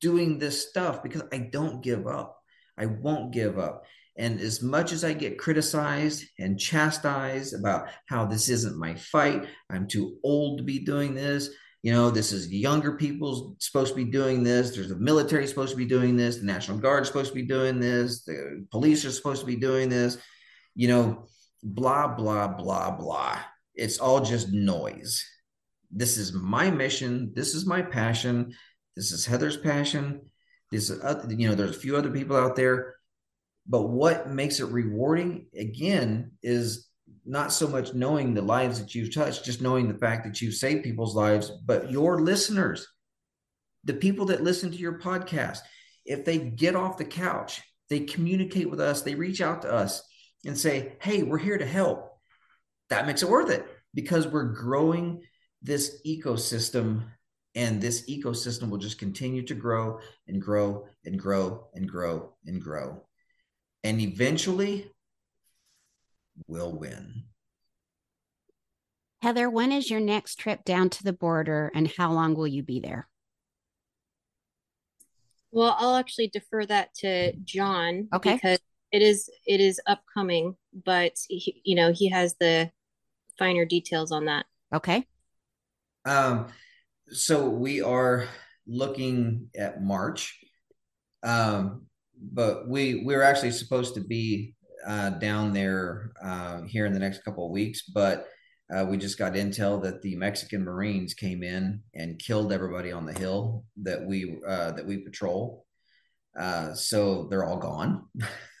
doing 0.00 0.38
this 0.38 0.68
stuff 0.68 1.02
because 1.02 1.22
I 1.32 1.38
don't 1.38 1.82
give 1.82 2.06
up. 2.08 2.36
I 2.76 2.86
won't 2.86 3.32
give 3.32 3.58
up. 3.58 3.84
And 4.16 4.40
as 4.40 4.62
much 4.62 4.92
as 4.92 5.04
I 5.04 5.12
get 5.12 5.38
criticized 5.38 6.24
and 6.38 6.58
chastised 6.58 7.54
about 7.54 7.88
how 8.06 8.26
this 8.26 8.48
isn't 8.48 8.76
my 8.76 8.94
fight, 8.94 9.46
I'm 9.70 9.86
too 9.86 10.16
old 10.22 10.58
to 10.58 10.64
be 10.64 10.80
doing 10.80 11.14
this. 11.14 11.50
You 11.82 11.92
know, 11.92 12.10
this 12.10 12.32
is 12.32 12.50
younger 12.50 12.96
people 12.96 13.56
supposed 13.58 13.90
to 13.90 13.96
be 13.96 14.10
doing 14.10 14.42
this. 14.42 14.74
There's 14.74 14.88
the 14.88 14.96
military 14.96 15.46
supposed 15.46 15.72
to 15.72 15.76
be 15.76 15.84
doing 15.84 16.16
this. 16.16 16.38
The 16.38 16.46
National 16.46 16.78
Guard 16.78 17.06
supposed 17.06 17.28
to 17.30 17.34
be 17.34 17.46
doing 17.46 17.78
this. 17.78 18.24
The 18.24 18.66
police 18.70 19.04
are 19.04 19.12
supposed 19.12 19.40
to 19.40 19.46
be 19.46 19.56
doing 19.56 19.88
this. 19.88 20.18
You 20.74 20.88
know, 20.88 21.26
blah, 21.62 22.08
blah, 22.08 22.48
blah, 22.48 22.90
blah. 22.90 23.38
It's 23.74 23.98
all 23.98 24.20
just 24.20 24.52
noise. 24.52 25.24
This 25.90 26.16
is 26.16 26.32
my 26.32 26.70
mission. 26.70 27.32
This 27.34 27.54
is 27.54 27.66
my 27.66 27.82
passion. 27.82 28.54
This 28.96 29.12
is 29.12 29.26
Heather's 29.26 29.56
passion. 29.56 30.20
This, 30.70 30.90
uh, 30.90 31.24
you 31.28 31.48
know, 31.48 31.54
there's 31.54 31.76
a 31.76 31.80
few 31.80 31.96
other 31.96 32.10
people 32.10 32.36
out 32.36 32.56
there, 32.56 32.96
but 33.66 33.82
what 33.82 34.30
makes 34.30 34.60
it 34.60 34.66
rewarding 34.66 35.46
again 35.56 36.32
is 36.42 36.88
not 37.24 37.52
so 37.52 37.66
much 37.66 37.94
knowing 37.94 38.34
the 38.34 38.42
lives 38.42 38.80
that 38.80 38.94
you've 38.94 39.14
touched, 39.14 39.44
just 39.44 39.62
knowing 39.62 39.88
the 39.88 39.98
fact 39.98 40.24
that 40.24 40.40
you've 40.40 40.54
saved 40.54 40.84
people's 40.84 41.14
lives, 41.14 41.50
but 41.64 41.90
your 41.90 42.20
listeners, 42.20 42.86
the 43.84 43.94
people 43.94 44.26
that 44.26 44.42
listen 44.42 44.70
to 44.70 44.76
your 44.76 44.98
podcast, 44.98 45.60
if 46.04 46.24
they 46.24 46.38
get 46.38 46.76
off 46.76 46.98
the 46.98 47.04
couch, 47.04 47.62
they 47.88 48.00
communicate 48.00 48.68
with 48.68 48.80
us, 48.80 49.02
they 49.02 49.14
reach 49.14 49.40
out 49.40 49.62
to 49.62 49.72
us 49.72 50.02
and 50.44 50.58
say, 50.58 50.96
Hey, 51.00 51.22
we're 51.22 51.38
here 51.38 51.58
to 51.58 51.66
help. 51.66 52.18
That 52.90 53.06
makes 53.06 53.22
it 53.22 53.28
worth 53.28 53.50
it 53.50 53.66
because 53.94 54.26
we're 54.26 54.52
growing 54.52 55.22
this 55.62 56.00
ecosystem 56.06 57.04
and 57.54 57.80
this 57.80 58.08
ecosystem 58.08 58.68
will 58.68 58.78
just 58.78 58.98
continue 58.98 59.42
to 59.42 59.54
grow 59.54 60.00
and 60.26 60.42
grow 60.42 60.86
and 61.04 61.18
grow 61.18 61.68
and 61.74 61.88
grow 61.88 62.34
and 62.46 62.60
grow. 62.60 63.04
And 63.84 64.00
eventually, 64.00 64.90
we'll 66.48 66.72
win. 66.72 67.24
Heather, 69.22 69.48
when 69.48 69.72
is 69.72 69.88
your 69.88 70.00
next 70.00 70.36
trip 70.36 70.64
down 70.64 70.90
to 70.90 71.04
the 71.04 71.12
border 71.12 71.70
and 71.74 71.90
how 71.96 72.12
long 72.12 72.34
will 72.34 72.48
you 72.48 72.62
be 72.62 72.80
there? 72.80 73.08
Well, 75.50 75.76
I'll 75.78 75.94
actually 75.94 76.28
defer 76.28 76.66
that 76.66 76.92
to 76.96 77.32
John 77.36 78.08
okay. 78.12 78.34
because 78.34 78.58
it 78.94 79.02
is 79.02 79.28
it 79.44 79.60
is 79.60 79.80
upcoming, 79.88 80.54
but 80.84 81.18
he, 81.28 81.60
you 81.64 81.74
know, 81.74 81.92
he 81.92 82.08
has 82.10 82.36
the 82.38 82.70
finer 83.36 83.64
details 83.64 84.12
on 84.12 84.26
that. 84.26 84.46
Okay. 84.72 85.04
Um 86.04 86.46
so 87.08 87.48
we 87.48 87.82
are 87.82 88.28
looking 88.68 89.50
at 89.58 89.82
March, 89.82 90.38
um, 91.24 91.86
but 92.32 92.68
we 92.68 93.02
we're 93.04 93.22
actually 93.22 93.50
supposed 93.50 93.94
to 93.96 94.00
be 94.00 94.54
uh, 94.86 95.10
down 95.10 95.52
there 95.52 96.12
uh, 96.22 96.62
here 96.62 96.86
in 96.86 96.92
the 96.92 97.00
next 97.00 97.24
couple 97.24 97.46
of 97.46 97.50
weeks, 97.50 97.82
but 97.92 98.28
uh, 98.72 98.86
we 98.88 98.96
just 98.96 99.18
got 99.18 99.32
intel 99.32 99.82
that 99.82 100.02
the 100.02 100.14
Mexican 100.14 100.62
Marines 100.62 101.14
came 101.14 101.42
in 101.42 101.82
and 101.94 102.20
killed 102.20 102.52
everybody 102.52 102.92
on 102.92 103.06
the 103.06 103.12
hill 103.12 103.64
that 103.82 104.06
we 104.06 104.38
uh, 104.46 104.70
that 104.70 104.86
we 104.86 104.98
patrol. 104.98 105.66
Uh, 106.38 106.74
so 106.74 107.26
they're 107.28 107.44
all 107.44 107.58
gone. 107.58 108.04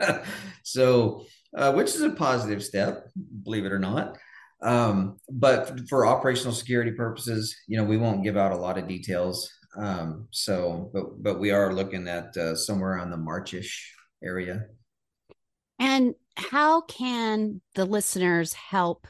so, 0.62 1.24
uh, 1.56 1.72
which 1.72 1.88
is 1.88 2.02
a 2.02 2.10
positive 2.10 2.64
step, 2.64 3.08
believe 3.42 3.64
it 3.64 3.72
or 3.72 3.78
not. 3.78 4.18
Um, 4.60 5.18
but 5.30 5.88
for 5.88 6.06
operational 6.06 6.52
security 6.52 6.92
purposes, 6.92 7.56
you 7.68 7.76
know, 7.76 7.84
we 7.84 7.96
won't 7.96 8.24
give 8.24 8.36
out 8.36 8.52
a 8.52 8.56
lot 8.56 8.78
of 8.78 8.88
details. 8.88 9.50
Um, 9.76 10.26
so, 10.30 10.90
but 10.92 11.22
but 11.22 11.38
we 11.38 11.50
are 11.50 11.72
looking 11.72 12.08
at 12.08 12.36
uh, 12.36 12.56
somewhere 12.56 12.98
on 12.98 13.10
the 13.10 13.16
Marchish 13.16 13.94
area. 14.22 14.66
And 15.78 16.14
how 16.36 16.80
can 16.82 17.60
the 17.74 17.84
listeners 17.84 18.52
help 18.52 19.06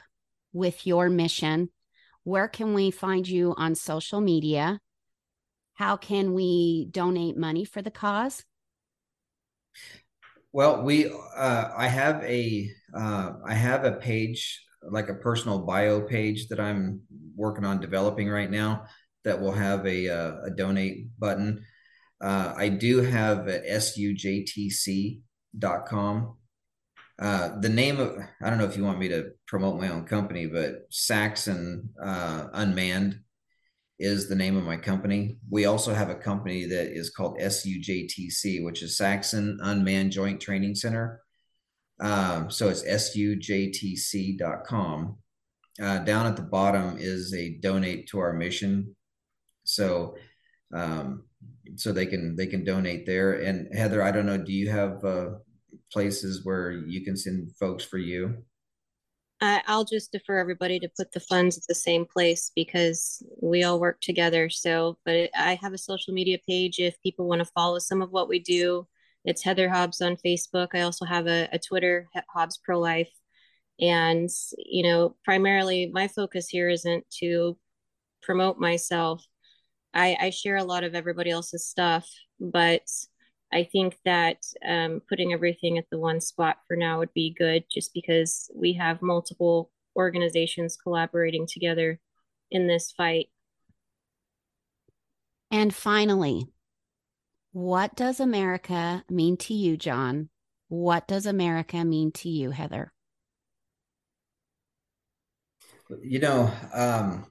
with 0.53 0.85
your 0.85 1.09
mission? 1.09 1.69
Where 2.23 2.47
can 2.47 2.73
we 2.73 2.91
find 2.91 3.27
you 3.27 3.55
on 3.57 3.73
social 3.73 4.21
media? 4.21 4.79
How 5.73 5.97
can 5.97 6.33
we 6.33 6.87
donate 6.91 7.37
money 7.37 7.65
for 7.65 7.81
the 7.81 7.91
cause? 7.91 8.43
Well, 10.51 10.81
we 10.81 11.11
uh, 11.37 11.71
I 11.77 11.87
have 11.87 12.23
a 12.23 12.71
uh, 12.93 13.33
I 13.45 13.53
have 13.53 13.85
a 13.85 13.93
page 13.93 14.65
like 14.81 15.09
a 15.09 15.15
personal 15.15 15.59
bio 15.59 16.01
page 16.01 16.47
that 16.47 16.59
I'm 16.59 17.01
working 17.35 17.65
on 17.65 17.79
developing 17.79 18.29
right 18.29 18.49
now 18.49 18.85
that 19.25 19.39
will 19.39 19.51
have 19.51 19.85
a 19.85 20.07
a, 20.07 20.41
a 20.45 20.49
donate 20.49 21.07
button. 21.19 21.63
Uh, 22.21 22.53
I 22.57 22.69
do 22.69 23.01
have 23.01 23.47
a 23.47 23.59
sujtc.com. 23.59 25.21
Uh, 27.19 27.59
the 27.59 27.69
name 27.69 27.99
of 27.99 28.17
I 28.41 28.49
don't 28.49 28.57
know 28.57 28.65
if 28.65 28.75
you 28.75 28.83
want 28.83 28.97
me 28.97 29.09
to 29.09 29.31
promote 29.45 29.79
my 29.79 29.89
own 29.89 30.05
company, 30.05 30.47
but 30.47 30.87
Saxon 30.89 31.89
uh, 32.01 32.47
Unmanned 32.53 33.19
is 33.99 34.29
the 34.29 34.35
name 34.35 34.55
of 34.55 34.63
my 34.63 34.77
company. 34.77 35.37
We 35.49 35.65
also 35.65 35.93
have 35.93 36.09
a 36.09 36.15
company 36.15 36.65
that 36.65 36.97
is 36.97 37.09
called 37.09 37.37
SUJTC, 37.39 38.63
which 38.63 38.81
is 38.81 38.95
Saxon 38.97 39.59
Unmanned 39.61 40.11
Joint 40.11 40.39
Training 40.39 40.75
Center. 40.75 41.21
Um, 41.99 42.49
so 42.49 42.69
it's 42.69 42.83
sujtc.com. 42.83 44.37
Uh, 45.81 45.99
down 45.99 46.25
at 46.25 46.35
the 46.35 46.41
bottom 46.41 46.97
is 46.97 47.33
a 47.33 47.57
donate 47.59 48.07
to 48.09 48.19
our 48.19 48.33
mission. 48.33 48.95
So, 49.65 50.15
um, 50.73 51.25
so 51.75 51.91
they 51.91 52.05
can 52.05 52.35
they 52.35 52.47
can 52.47 52.63
donate 52.63 53.05
there. 53.05 53.33
And 53.33 53.73
Heather, 53.75 54.01
I 54.01 54.11
don't 54.11 54.25
know, 54.25 54.37
do 54.37 54.53
you 54.53 54.69
have 54.69 55.03
uh, 55.03 55.31
places 55.91 56.45
where 56.45 56.71
you 56.71 57.03
can 57.03 57.17
send 57.17 57.55
folks 57.57 57.83
for 57.83 57.97
you? 57.97 58.43
I, 59.41 59.61
I'll 59.67 59.85
just 59.85 60.11
defer 60.11 60.37
everybody 60.37 60.79
to 60.79 60.89
put 60.97 61.11
the 61.11 61.19
funds 61.21 61.57
at 61.57 61.63
the 61.67 61.75
same 61.75 62.05
place 62.05 62.51
because 62.55 63.23
we 63.41 63.63
all 63.63 63.79
work 63.79 64.01
together. 64.01 64.49
So, 64.49 64.97
but 65.05 65.29
I 65.37 65.57
have 65.61 65.73
a 65.73 65.77
social 65.77 66.13
media 66.13 66.37
page 66.47 66.79
if 66.79 67.01
people 67.01 67.27
want 67.27 67.39
to 67.39 67.45
follow 67.45 67.79
some 67.79 68.01
of 68.01 68.11
what 68.11 68.27
we 68.27 68.39
do. 68.39 68.87
It's 69.25 69.43
Heather 69.43 69.69
Hobbs 69.69 70.01
on 70.01 70.17
Facebook. 70.17 70.69
I 70.73 70.81
also 70.81 71.05
have 71.05 71.27
a, 71.27 71.47
a 71.51 71.59
Twitter, 71.59 72.09
Hobbs 72.29 72.57
Pro 72.57 72.79
Life. 72.79 73.11
And, 73.79 74.29
you 74.57 74.83
know, 74.83 75.15
primarily 75.23 75.89
my 75.93 76.09
focus 76.09 76.49
here 76.49 76.69
isn't 76.69 77.05
to 77.19 77.57
promote 78.21 78.59
myself. 78.59 79.25
I, 79.93 80.17
I 80.19 80.29
share 80.31 80.57
a 80.57 80.63
lot 80.63 80.83
of 80.83 80.95
everybody 80.95 81.31
else's 81.31 81.65
stuff, 81.65 82.09
but 82.39 82.83
I 83.51 83.63
think 83.63 83.97
that 84.05 84.45
um, 84.67 85.01
putting 85.09 85.33
everything 85.33 85.77
at 85.77 85.89
the 85.89 85.97
one 85.97 86.21
spot 86.21 86.57
for 86.67 86.75
now 86.75 86.99
would 86.99 87.13
be 87.13 87.35
good 87.37 87.63
just 87.71 87.93
because 87.93 88.49
we 88.53 88.73
have 88.73 89.01
multiple 89.01 89.71
organizations 89.95 90.77
collaborating 90.77 91.47
together 91.47 91.99
in 92.51 92.67
this 92.67 92.91
fight. 92.91 93.27
And 95.51 95.73
finally, 95.73 96.45
what 97.51 97.95
does 97.95 98.19
America 98.19 99.03
mean 99.09 99.35
to 99.37 99.53
you, 99.53 99.77
John? 99.77 100.29
What 100.67 101.07
does 101.07 101.25
America 101.25 101.83
mean 101.83 102.11
to 102.13 102.29
you, 102.29 102.51
Heather? 102.51 102.93
You 106.03 106.19
know, 106.19 106.51
um, 106.71 107.25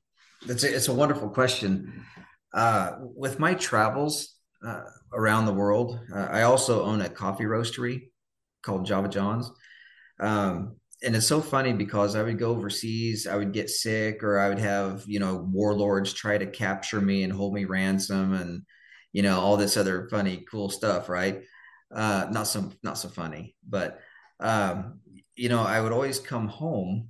it's 0.48 0.64
a, 0.64 0.74
it's 0.74 0.88
a 0.88 0.94
wonderful 0.94 1.28
question. 1.30 2.04
Uh, 2.52 2.96
with 3.00 3.38
my 3.38 3.54
travels, 3.54 4.34
uh, 4.64 4.84
around 5.12 5.46
the 5.46 5.54
world. 5.54 6.00
Uh, 6.14 6.28
I 6.30 6.42
also 6.42 6.84
own 6.84 7.00
a 7.00 7.08
coffee 7.08 7.44
roastery 7.44 8.08
called 8.62 8.86
Java 8.86 9.08
John's. 9.08 9.50
Um, 10.20 10.76
and 11.02 11.14
it's 11.14 11.26
so 11.26 11.40
funny 11.40 11.72
because 11.72 12.16
I 12.16 12.22
would 12.22 12.38
go 12.38 12.50
overseas, 12.50 13.26
I 13.26 13.36
would 13.36 13.52
get 13.52 13.70
sick, 13.70 14.22
or 14.24 14.38
I 14.38 14.48
would 14.48 14.58
have, 14.58 15.04
you 15.06 15.20
know, 15.20 15.48
warlords 15.52 16.12
try 16.12 16.36
to 16.38 16.46
capture 16.46 17.00
me 17.00 17.22
and 17.22 17.32
hold 17.32 17.54
me 17.54 17.66
ransom 17.66 18.34
and, 18.34 18.62
you 19.12 19.22
know, 19.22 19.38
all 19.38 19.56
this 19.56 19.76
other 19.76 20.08
funny, 20.10 20.44
cool 20.50 20.70
stuff, 20.70 21.08
right? 21.08 21.42
Uh, 21.94 22.26
not 22.30 22.46
so 22.48 22.70
not 22.82 22.98
so 22.98 23.08
funny, 23.08 23.54
but 23.66 24.00
um, 24.40 25.00
you 25.36 25.48
know, 25.48 25.62
I 25.62 25.80
would 25.80 25.92
always 25.92 26.18
come 26.18 26.48
home 26.48 27.08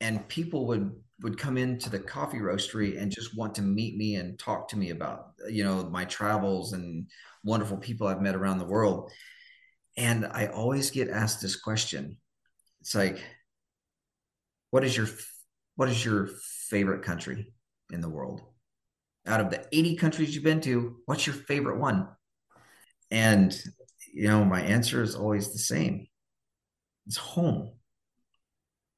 and 0.00 0.26
people 0.28 0.68
would 0.68 0.92
would 1.22 1.38
come 1.38 1.56
into 1.56 1.88
the 1.88 1.98
coffee 1.98 2.38
roastery 2.38 3.00
and 3.00 3.10
just 3.10 3.36
want 3.36 3.54
to 3.54 3.62
meet 3.62 3.96
me 3.96 4.16
and 4.16 4.38
talk 4.38 4.68
to 4.68 4.76
me 4.76 4.90
about 4.90 5.32
you 5.48 5.64
know 5.64 5.84
my 5.84 6.04
travels 6.04 6.72
and 6.72 7.06
wonderful 7.44 7.76
people 7.76 8.06
I've 8.06 8.22
met 8.22 8.34
around 8.34 8.58
the 8.58 8.64
world. 8.64 9.10
And 9.96 10.26
I 10.26 10.46
always 10.46 10.90
get 10.90 11.08
asked 11.08 11.40
this 11.40 11.56
question. 11.56 12.16
It's 12.80 12.94
like, 12.94 13.22
what 14.70 14.82
is 14.82 14.96
your 14.96 15.06
what 15.76 15.88
is 15.88 16.04
your 16.04 16.28
favorite 16.68 17.02
country 17.02 17.52
in 17.92 18.00
the 18.00 18.08
world? 18.08 18.42
Out 19.26 19.40
of 19.40 19.50
the 19.50 19.64
80 19.72 19.96
countries 19.96 20.34
you've 20.34 20.44
been 20.44 20.60
to, 20.62 20.96
what's 21.06 21.26
your 21.26 21.34
favorite 21.34 21.78
one? 21.78 22.08
And 23.10 23.56
you 24.12 24.28
know, 24.28 24.44
my 24.44 24.60
answer 24.60 25.02
is 25.02 25.14
always 25.14 25.52
the 25.52 25.58
same. 25.58 26.06
It's 27.06 27.16
home. 27.16 27.72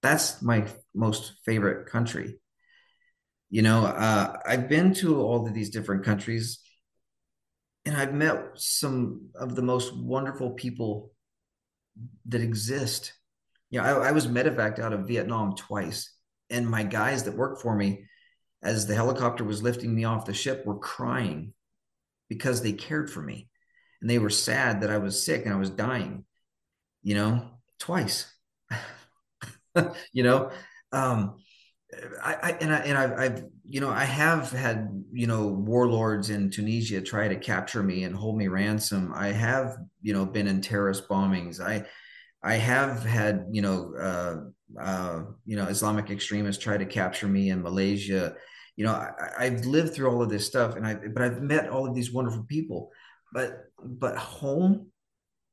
That's 0.03 0.43
my 0.43 0.67
most 0.95 1.35
favorite 1.45 1.87
country. 1.87 2.39
You 3.51 3.63
know, 3.63 3.87
uh, 3.87 4.37
I've 4.47 4.69
been 4.69 4.95
to 4.95 5.21
all 5.21 5.47
of 5.47 5.55
these 5.55 5.71
different 5.71 6.05
countries 6.05 6.61
and 7.87 7.97
I've 7.97 8.13
met 8.13 8.51
some 8.57 9.31
of 9.37 9.55
the 9.55 9.63
most 9.63 9.97
wonderful 9.97 10.51
people 10.51 11.13
that 12.27 12.41
exist. 12.41 13.13
You 13.71 13.81
know, 13.81 13.87
I, 13.87 14.09
I 14.09 14.13
was 14.13 14.27
medevaced 14.27 14.81
out 14.81 14.93
of 14.93 15.07
Vietnam 15.07 15.55
twice, 15.55 16.13
and 16.51 16.69
my 16.69 16.83
guys 16.83 17.23
that 17.23 17.37
worked 17.37 17.63
for 17.63 17.75
me, 17.75 18.05
as 18.63 18.87
the 18.87 18.95
helicopter 18.97 19.45
was 19.45 19.63
lifting 19.63 19.95
me 19.95 20.05
off 20.05 20.27
the 20.27 20.35
ship, 20.35 20.67
were 20.67 20.79
crying 20.79 21.55
because 22.29 22.61
they 22.61 22.73
cared 22.73 23.09
for 23.09 23.23
me, 23.23 23.49
and 24.01 24.11
they 24.11 24.19
were 24.19 24.31
sad 24.31 24.81
that 24.81 24.91
I 24.91 24.99
was 24.99 25.25
sick 25.25 25.45
and 25.45 25.55
I 25.55 25.59
was 25.59 25.71
dying. 25.71 26.25
You 27.05 27.15
know, 27.15 27.51
twice. 27.79 28.33
you 30.13 30.23
know, 30.23 30.51
um, 30.93 31.37
I, 32.23 32.35
I 32.43 32.51
and 32.61 32.75
I 32.75 32.79
and 32.79 32.99
I've, 32.99 33.13
I've 33.13 33.45
you 33.65 33.81
know 33.81 33.91
I 33.91 34.05
have 34.05 34.51
had 34.51 34.89
you 35.13 35.27
know 35.27 35.47
warlords 35.49 36.31
in 36.31 36.51
Tunisia 36.51 37.01
try 37.01 37.29
to 37.29 37.37
capture 37.37 37.83
me 37.83 38.05
and 38.05 38.15
hold 38.15 38.37
me 38.37 38.49
ransom. 38.49 39.13
I 39.15 39.29
have 39.29 39.77
you 40.03 40.13
know 40.13 40.27
been 40.27 40.47
in 40.47 40.61
terrorist 40.61 41.09
bombings. 41.09 41.61
I 41.61 41.87
I 42.43 42.55
have 42.55 43.05
had 43.05 43.47
you 43.51 43.63
know 43.63 43.95
uh, 43.99 44.81
uh, 44.81 45.23
you 45.45 45.57
know 45.57 45.67
Islamic 45.67 46.11
extremists 46.11 46.63
try 46.63 46.77
to 46.77 46.87
capture 46.87 47.29
me 47.29 47.51
in 47.51 47.63
Malaysia. 47.63 48.35
You 48.77 48.85
know 48.87 48.93
I, 48.93 49.31
I've 49.39 49.65
lived 49.65 49.95
through 49.95 50.11
all 50.11 50.23
of 50.23 50.29
this 50.29 50.47
stuff, 50.47 50.77
and 50.77 50.87
I 50.87 50.95
but 50.95 51.23
I've 51.23 51.41
met 51.43 51.69
all 51.69 51.87
of 51.87 51.95
these 51.95 52.13
wonderful 52.13 52.45
people. 52.45 52.91
But 53.33 53.65
but 53.85 54.17
home, 54.17 54.89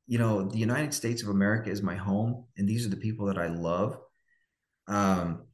you 0.06 0.18
know, 0.18 0.42
the 0.42 0.58
United 0.58 0.92
States 0.92 1.22
of 1.22 1.28
America 1.28 1.70
is 1.70 1.82
my 1.82 1.94
home, 1.94 2.44
and 2.56 2.68
these 2.68 2.84
are 2.86 2.90
the 2.90 2.96
people 2.96 3.26
that 3.26 3.38
I 3.38 3.48
love. 3.48 3.98
Um, 4.86 5.44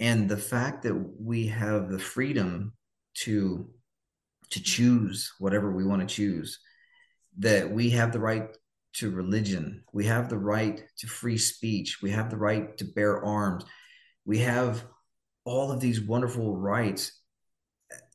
and 0.00 0.28
the 0.28 0.36
fact 0.36 0.82
that 0.82 0.94
we 0.94 1.48
have 1.48 1.90
the 1.90 1.98
freedom 1.98 2.72
to 3.14 3.68
to 4.50 4.62
choose 4.62 5.32
whatever 5.38 5.70
we 5.70 5.84
want 5.84 6.00
to 6.00 6.14
choose 6.14 6.60
that 7.38 7.70
we 7.70 7.90
have 7.90 8.12
the 8.12 8.20
right 8.20 8.56
to 8.94 9.10
religion 9.10 9.82
we 9.92 10.06
have 10.06 10.28
the 10.28 10.38
right 10.38 10.84
to 10.96 11.06
free 11.06 11.36
speech 11.36 12.00
we 12.02 12.10
have 12.10 12.30
the 12.30 12.36
right 12.36 12.78
to 12.78 12.84
bear 12.84 13.22
arms 13.24 13.64
we 14.24 14.38
have 14.38 14.84
all 15.44 15.70
of 15.70 15.80
these 15.80 16.00
wonderful 16.00 16.56
rights 16.56 17.20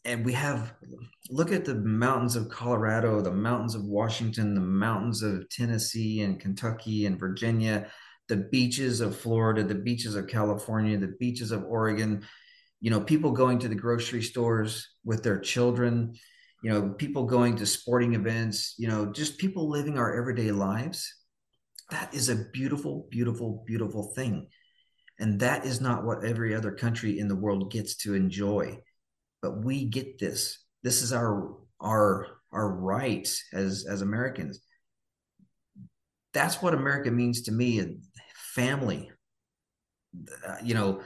and 0.06 0.26
we 0.26 0.34
have 0.34 0.74
look 1.30 1.52
at 1.52 1.66
the 1.66 1.76
mountains 1.76 2.36
of 2.36 2.50
colorado 2.50 3.22
the 3.22 3.32
mountains 3.32 3.76
of 3.76 3.84
washington 3.84 4.56
the 4.56 4.62
mountains 4.62 5.22
of 5.22 5.48
tennessee 5.50 6.22
and 6.22 6.40
kentucky 6.40 7.06
and 7.06 7.20
virginia 7.20 7.88
the 8.30 8.38
beaches 8.38 9.02
of 9.02 9.18
Florida, 9.18 9.64
the 9.64 9.76
beaches 9.76 10.16
of 10.16 10.28
California, 10.28 10.98
the 10.98 11.16
beaches 11.20 11.52
of 11.52 11.64
Oregon, 11.66 12.26
you 12.80 12.90
know, 12.90 13.02
people 13.02 13.32
going 13.32 13.60
to 13.60 13.68
the 13.68 13.76
grocery 13.76 14.22
stores 14.22 14.88
with 15.04 15.24
their 15.24 15.40
children, 15.40 16.14
you 16.64 16.70
know, 16.70 16.90
people 16.90 17.26
going 17.26 17.58
to 17.58 17.66
sporting 17.66 18.14
events, 18.14 18.76
you 18.78 18.88
know, 18.88 19.12
just 19.12 19.38
people 19.38 19.70
living 19.70 19.98
our 19.98 20.18
everyday 20.18 20.52
lives. 20.52 21.14
That 21.92 22.14
is 22.14 22.30
a 22.30 22.46
beautiful, 22.52 23.08
beautiful, 23.10 23.64
beautiful 23.66 24.14
thing. 24.16 24.48
And 25.20 25.40
that 25.42 25.66
is 25.66 25.80
not 25.80 26.04
what 26.04 26.26
every 26.26 26.56
other 26.56 26.72
country 26.72 27.20
in 27.20 27.28
the 27.28 27.36
world 27.36 27.72
gets 27.72 27.98
to 27.98 28.16
enjoy. 28.16 28.80
But 29.42 29.64
we 29.64 29.86
get 29.86 30.20
this. 30.20 30.60
This 30.84 31.02
is 31.02 31.14
our 31.14 31.56
our 31.82 32.28
our 32.52 32.68
right 32.68 33.28
as 33.54 33.86
as 33.90 34.02
Americans. 34.02 34.60
That's 36.34 36.62
what 36.62 36.74
America 36.74 37.12
means 37.12 37.44
to 37.44 37.52
me 37.52 37.80
family. 38.54 39.12
Uh, 40.48 40.58
you 40.64 40.74
know, 40.74 41.02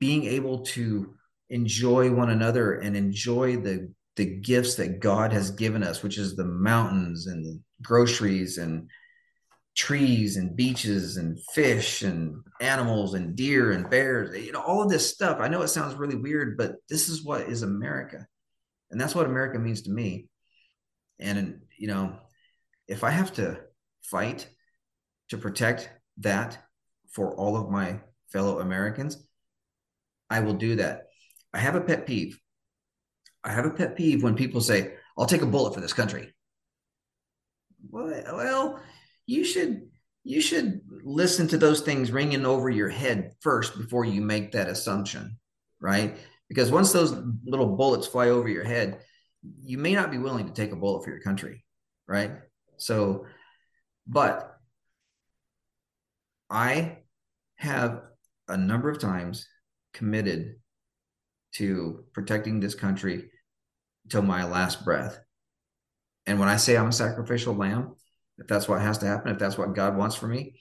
being 0.00 0.24
able 0.24 0.60
to 0.60 1.14
enjoy 1.50 2.12
one 2.12 2.30
another 2.30 2.74
and 2.74 2.96
enjoy 2.96 3.56
the 3.56 3.92
the 4.16 4.40
gifts 4.40 4.74
that 4.74 4.98
God 4.98 5.32
has 5.32 5.52
given 5.52 5.84
us, 5.84 6.02
which 6.02 6.18
is 6.18 6.34
the 6.34 6.44
mountains 6.44 7.28
and 7.28 7.44
the 7.44 7.60
groceries 7.82 8.58
and 8.58 8.90
trees 9.76 10.36
and 10.36 10.56
beaches 10.56 11.16
and 11.18 11.38
fish 11.54 12.02
and 12.02 12.42
animals 12.60 13.14
and 13.14 13.36
deer 13.36 13.70
and 13.70 13.88
bears, 13.88 14.36
you 14.44 14.50
know, 14.50 14.60
all 14.60 14.82
of 14.82 14.90
this 14.90 15.08
stuff. 15.08 15.38
I 15.40 15.46
know 15.46 15.62
it 15.62 15.68
sounds 15.68 15.94
really 15.94 16.16
weird, 16.16 16.56
but 16.56 16.74
this 16.88 17.08
is 17.08 17.24
what 17.24 17.42
is 17.42 17.62
America. 17.62 18.26
And 18.90 19.00
that's 19.00 19.14
what 19.14 19.26
America 19.26 19.60
means 19.60 19.82
to 19.82 19.90
me. 19.90 20.26
And, 21.20 21.60
you 21.78 21.86
know, 21.86 22.18
if 22.88 23.04
I 23.04 23.10
have 23.10 23.32
to 23.34 23.60
fight 24.02 24.48
to 25.28 25.38
protect 25.38 25.88
that 26.20 26.58
for 27.10 27.34
all 27.34 27.56
of 27.56 27.70
my 27.70 28.00
fellow 28.32 28.60
Americans, 28.60 29.24
I 30.30 30.40
will 30.40 30.54
do 30.54 30.76
that. 30.76 31.08
I 31.52 31.58
have 31.58 31.74
a 31.74 31.80
pet 31.80 32.06
peeve. 32.06 32.38
I 33.44 33.52
have 33.52 33.64
a 33.64 33.70
pet 33.70 33.96
peeve 33.96 34.22
when 34.22 34.34
people 34.34 34.60
say, 34.60 34.94
I'll 35.16 35.26
take 35.26 35.42
a 35.42 35.46
bullet 35.46 35.74
for 35.74 35.80
this 35.80 35.92
country. 35.92 36.34
Well, 37.90 38.80
you 39.26 39.44
should 39.44 39.88
you 40.24 40.40
should 40.42 40.82
listen 41.04 41.48
to 41.48 41.56
those 41.56 41.80
things 41.80 42.12
ringing 42.12 42.44
over 42.44 42.68
your 42.68 42.88
head 42.90 43.32
first 43.40 43.78
before 43.78 44.04
you 44.04 44.20
make 44.20 44.52
that 44.52 44.68
assumption, 44.68 45.38
right? 45.80 46.18
Because 46.48 46.70
once 46.70 46.92
those 46.92 47.14
little 47.46 47.76
bullets 47.76 48.06
fly 48.06 48.28
over 48.28 48.48
your 48.48 48.64
head, 48.64 49.00
you 49.62 49.78
may 49.78 49.94
not 49.94 50.10
be 50.10 50.18
willing 50.18 50.46
to 50.46 50.52
take 50.52 50.72
a 50.72 50.76
bullet 50.76 51.04
for 51.04 51.10
your 51.10 51.20
country, 51.20 51.64
right? 52.06 52.32
So, 52.76 53.24
but 54.06 54.57
I 56.50 56.98
have 57.56 58.02
a 58.48 58.56
number 58.56 58.88
of 58.88 58.98
times 58.98 59.46
committed 59.92 60.56
to 61.54 62.04
protecting 62.12 62.60
this 62.60 62.74
country 62.74 63.30
till 64.08 64.22
my 64.22 64.44
last 64.44 64.84
breath. 64.84 65.18
And 66.26 66.38
when 66.38 66.48
I 66.48 66.56
say 66.56 66.76
I'm 66.76 66.88
a 66.88 66.92
sacrificial 66.92 67.54
lamb, 67.54 67.94
if 68.38 68.46
that's 68.46 68.68
what 68.68 68.80
has 68.80 68.98
to 68.98 69.06
happen, 69.06 69.32
if 69.32 69.38
that's 69.38 69.58
what 69.58 69.74
God 69.74 69.96
wants 69.96 70.14
for 70.16 70.28
me, 70.28 70.60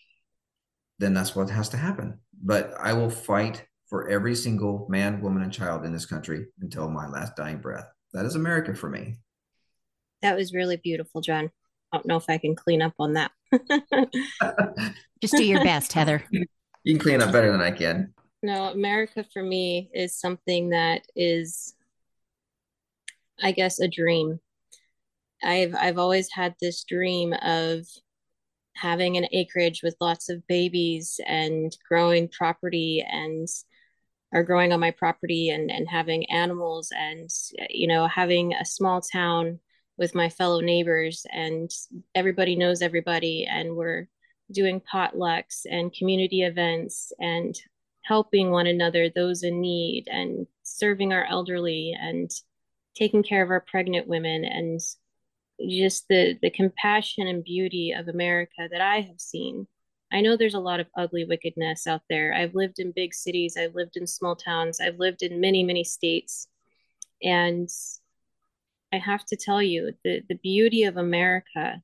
then 0.99 1.13
that's 1.13 1.35
what 1.35 1.49
has 1.49 1.69
to 1.69 1.77
happen. 1.77 2.19
But 2.41 2.73
I 2.79 2.93
will 2.93 3.09
fight 3.09 3.65
for 3.87 4.09
every 4.09 4.35
single 4.35 4.87
man, 4.89 5.21
woman, 5.21 5.43
and 5.43 5.53
child 5.53 5.85
in 5.85 5.93
this 5.93 6.05
country 6.05 6.47
until 6.61 6.89
my 6.89 7.07
last 7.07 7.35
dying 7.35 7.59
breath. 7.59 7.85
That 8.13 8.25
is 8.25 8.35
America 8.35 8.73
for 8.73 8.89
me. 8.89 9.17
That 10.21 10.35
was 10.35 10.53
really 10.53 10.77
beautiful, 10.77 11.21
John. 11.21 11.51
I 11.91 11.97
don't 11.97 12.05
know 12.05 12.17
if 12.17 12.29
I 12.29 12.37
can 12.37 12.55
clean 12.55 12.81
up 12.81 12.93
on 12.99 13.13
that. 13.13 13.31
Just 15.21 15.35
do 15.35 15.43
your 15.43 15.63
best, 15.63 15.93
Heather. 15.93 16.23
You 16.31 16.45
can 16.93 16.99
clean 16.99 17.21
up 17.21 17.31
better 17.31 17.51
than 17.51 17.61
I 17.61 17.71
can. 17.71 18.13
No, 18.43 18.65
America 18.65 19.25
for 19.33 19.41
me 19.41 19.89
is 19.93 20.19
something 20.19 20.69
that 20.69 21.01
is, 21.15 21.75
I 23.41 23.51
guess, 23.51 23.79
a 23.79 23.87
dream. 23.87 24.39
I've 25.43 25.75
I've 25.75 25.97
always 25.97 26.29
had 26.31 26.55
this 26.61 26.83
dream 26.83 27.33
of 27.41 27.85
having 28.75 29.17
an 29.17 29.27
acreage 29.31 29.81
with 29.81 29.95
lots 29.99 30.29
of 30.29 30.45
babies 30.47 31.19
and 31.25 31.75
growing 31.87 32.27
property 32.29 33.03
and 33.09 33.47
are 34.33 34.43
growing 34.43 34.73
on 34.73 34.79
my 34.79 34.91
property 34.91 35.49
and 35.49 35.71
and 35.71 35.87
having 35.89 36.29
animals 36.29 36.91
and 36.95 37.29
you 37.69 37.87
know 37.87 38.07
having 38.07 38.53
a 38.53 38.65
small 38.65 39.01
town 39.01 39.59
with 39.97 40.15
my 40.15 40.29
fellow 40.29 40.59
neighbors 40.59 41.25
and 41.31 41.71
everybody 42.13 42.55
knows 42.55 42.81
everybody 42.81 43.45
and 43.49 43.75
we're 43.75 44.07
doing 44.51 44.81
potlucks 44.81 45.65
and 45.69 45.93
community 45.93 46.43
events 46.43 47.11
and 47.19 47.59
helping 48.03 48.51
one 48.51 48.67
another 48.67 49.09
those 49.09 49.43
in 49.43 49.59
need 49.59 50.07
and 50.09 50.47
serving 50.63 51.11
our 51.11 51.25
elderly 51.25 51.95
and 51.99 52.31
taking 52.95 53.21
care 53.21 53.43
of 53.43 53.49
our 53.49 53.59
pregnant 53.59 54.07
women 54.07 54.45
and 54.45 54.79
just 55.69 56.07
the 56.07 56.37
the 56.41 56.49
compassion 56.49 57.27
and 57.27 57.43
beauty 57.43 57.91
of 57.91 58.07
America 58.07 58.67
that 58.71 58.81
I 58.81 59.01
have 59.01 59.19
seen. 59.19 59.67
I 60.11 60.21
know 60.21 60.37
there's 60.37 60.53
a 60.53 60.59
lot 60.59 60.79
of 60.79 60.87
ugly 60.95 61.25
wickedness 61.25 61.85
out 61.85 62.01
there. 62.09 62.33
I've 62.33 62.55
lived 62.55 62.79
in 62.79 62.93
big 62.95 63.13
cities, 63.13 63.57
I've 63.57 63.75
lived 63.75 63.97
in 63.97 64.07
small 64.07 64.35
towns, 64.35 64.79
I've 64.79 64.99
lived 64.99 65.21
in 65.23 65.41
many 65.41 65.63
many 65.63 65.83
states, 65.83 66.47
and 67.21 67.69
I 68.93 68.97
have 68.97 69.25
to 69.25 69.35
tell 69.35 69.61
you 69.61 69.93
the 70.03 70.21
the 70.29 70.35
beauty 70.35 70.83
of 70.83 70.97
America 70.97 71.81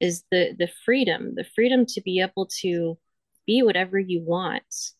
is 0.00 0.24
the 0.30 0.54
the 0.58 0.68
freedom, 0.84 1.34
the 1.34 1.44
freedom 1.44 1.86
to 1.86 2.00
be 2.00 2.20
able 2.20 2.46
to 2.60 2.98
be 3.46 3.62
whatever 3.62 3.98
you 3.98 4.22
want. 4.22 4.92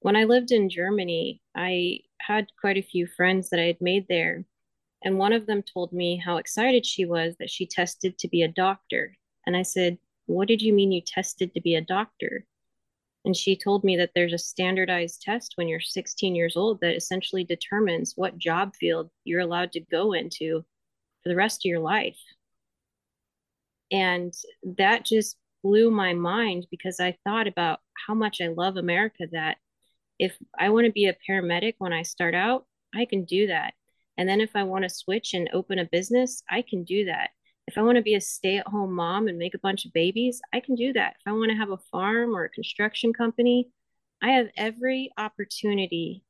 When 0.00 0.16
I 0.16 0.24
lived 0.24 0.52
in 0.52 0.70
Germany, 0.70 1.42
I 1.56 2.00
had 2.20 2.48
quite 2.60 2.76
a 2.78 2.82
few 2.82 3.06
friends 3.06 3.50
that 3.50 3.60
I 3.60 3.64
had 3.64 3.80
made 3.80 4.06
there 4.08 4.44
and 5.02 5.18
one 5.18 5.32
of 5.32 5.46
them 5.46 5.62
told 5.62 5.92
me 5.92 6.16
how 6.16 6.38
excited 6.38 6.84
she 6.84 7.04
was 7.04 7.36
that 7.38 7.50
she 7.50 7.66
tested 7.66 8.18
to 8.18 8.28
be 8.28 8.42
a 8.42 8.48
doctor. 8.48 9.16
And 9.46 9.56
I 9.56 9.62
said, 9.62 9.98
What 10.26 10.48
did 10.48 10.60
you 10.60 10.72
mean 10.72 10.92
you 10.92 11.00
tested 11.00 11.54
to 11.54 11.60
be 11.60 11.74
a 11.74 11.80
doctor? 11.80 12.46
And 13.24 13.36
she 13.36 13.56
told 13.56 13.84
me 13.84 13.96
that 13.96 14.10
there's 14.14 14.32
a 14.32 14.38
standardized 14.38 15.22
test 15.22 15.52
when 15.56 15.68
you're 15.68 15.80
16 15.80 16.34
years 16.34 16.56
old 16.56 16.80
that 16.80 16.96
essentially 16.96 17.44
determines 17.44 18.14
what 18.16 18.38
job 18.38 18.74
field 18.76 19.10
you're 19.24 19.40
allowed 19.40 19.72
to 19.72 19.80
go 19.80 20.12
into 20.12 20.64
for 21.22 21.28
the 21.28 21.36
rest 21.36 21.60
of 21.60 21.68
your 21.68 21.80
life. 21.80 22.18
And 23.90 24.32
that 24.76 25.04
just 25.04 25.36
blew 25.62 25.90
my 25.90 26.14
mind 26.14 26.66
because 26.70 27.00
I 27.00 27.16
thought 27.24 27.46
about 27.46 27.80
how 28.06 28.14
much 28.14 28.40
I 28.40 28.48
love 28.48 28.76
America 28.76 29.26
that 29.32 29.56
if 30.18 30.36
I 30.58 30.70
want 30.70 30.86
to 30.86 30.92
be 30.92 31.06
a 31.06 31.16
paramedic 31.28 31.74
when 31.78 31.92
I 31.92 32.02
start 32.02 32.34
out, 32.34 32.66
I 32.94 33.04
can 33.04 33.24
do 33.24 33.48
that. 33.48 33.74
And 34.16 34.28
then 34.28 34.40
if 34.40 34.50
I 34.54 34.64
want 34.64 34.82
to 34.82 34.88
switch 34.88 35.34
and 35.34 35.48
open 35.52 35.78
a 35.78 35.84
business, 35.84 36.42
I 36.50 36.62
can 36.62 36.84
do 36.84 37.04
that. 37.06 37.30
If 37.68 37.76
I 37.76 37.82
want 37.82 37.96
to 37.96 38.02
be 38.02 38.14
a 38.14 38.20
stay 38.20 38.56
at 38.56 38.66
home 38.66 38.94
mom 38.94 39.28
and 39.28 39.38
make 39.38 39.54
a 39.54 39.58
bunch 39.58 39.84
of 39.84 39.92
babies, 39.92 40.40
I 40.52 40.60
can 40.60 40.74
do 40.74 40.92
that. 40.94 41.16
If 41.20 41.22
I 41.26 41.32
want 41.32 41.50
to 41.50 41.56
have 41.56 41.68
a 41.70 41.76
farm 41.76 42.34
or 42.34 42.44
a 42.44 42.48
construction 42.48 43.12
company, 43.12 43.68
I 44.22 44.32
have 44.32 44.48
every 44.56 45.12
opportunity 45.18 46.24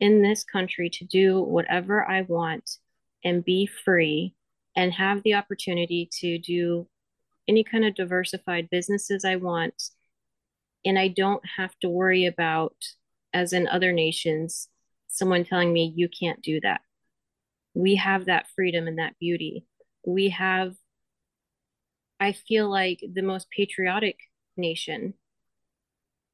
in 0.00 0.22
this 0.22 0.44
country 0.44 0.88
to 0.90 1.04
do 1.04 1.42
whatever 1.42 2.08
I 2.08 2.22
want 2.22 2.78
and 3.22 3.44
be 3.44 3.66
free 3.66 4.34
and 4.74 4.92
have 4.94 5.22
the 5.22 5.34
opportunity 5.34 6.08
to 6.20 6.38
do 6.38 6.88
any 7.46 7.64
kind 7.64 7.84
of 7.84 7.94
diversified 7.94 8.70
businesses 8.70 9.26
I 9.26 9.36
want. 9.36 9.90
And 10.86 10.98
I 10.98 11.08
don't 11.08 11.42
have 11.58 11.78
to 11.80 11.88
worry 11.90 12.24
about, 12.24 12.76
as 13.34 13.52
in 13.52 13.68
other 13.68 13.92
nations, 13.92 14.68
someone 15.06 15.44
telling 15.44 15.70
me 15.70 15.92
you 15.94 16.08
can't 16.08 16.40
do 16.40 16.60
that 16.62 16.80
we 17.78 17.94
have 17.94 18.24
that 18.24 18.46
freedom 18.56 18.88
and 18.88 18.98
that 18.98 19.16
beauty. 19.20 19.64
We 20.04 20.30
have, 20.30 20.74
I 22.20 22.32
feel 22.32 22.70
like, 22.70 23.02
the 23.12 23.22
most 23.22 23.50
patriotic 23.50 24.18
nation. 24.56 25.14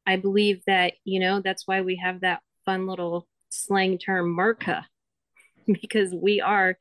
I 0.07 0.17
believe 0.17 0.63
that, 0.67 0.95
you 1.05 1.21
know, 1.21 1.41
that's 1.41 1.67
why 1.67 1.81
we 1.81 1.97
have 1.97 2.21
that 2.21 2.43
fun 2.65 2.87
little 2.87 3.27
slang 3.51 3.99
term, 3.99 4.37
Merca, 4.37 4.85
because 5.67 6.15
we 6.15 6.41
are 6.41 6.77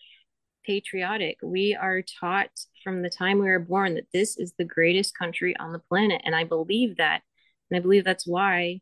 patriotic. 0.66 1.38
We 1.42 1.76
are 1.76 2.02
taught 2.02 2.52
from 2.84 3.02
the 3.02 3.10
time 3.10 3.40
we 3.40 3.46
were 3.46 3.60
born 3.60 3.96
that 3.96 4.08
this 4.14 4.38
is 4.38 4.54
the 4.58 4.66
greatest 4.66 5.18
country 5.18 5.56
on 5.58 5.74
the 5.74 5.80
planet. 5.80 6.22
And 6.26 6.36
I 6.36 6.44
believe 6.44 6.98
that. 6.98 7.22
And 7.70 7.78
I 7.78 7.82
believe 7.82 8.04
that's 8.04 8.28
why 8.28 8.82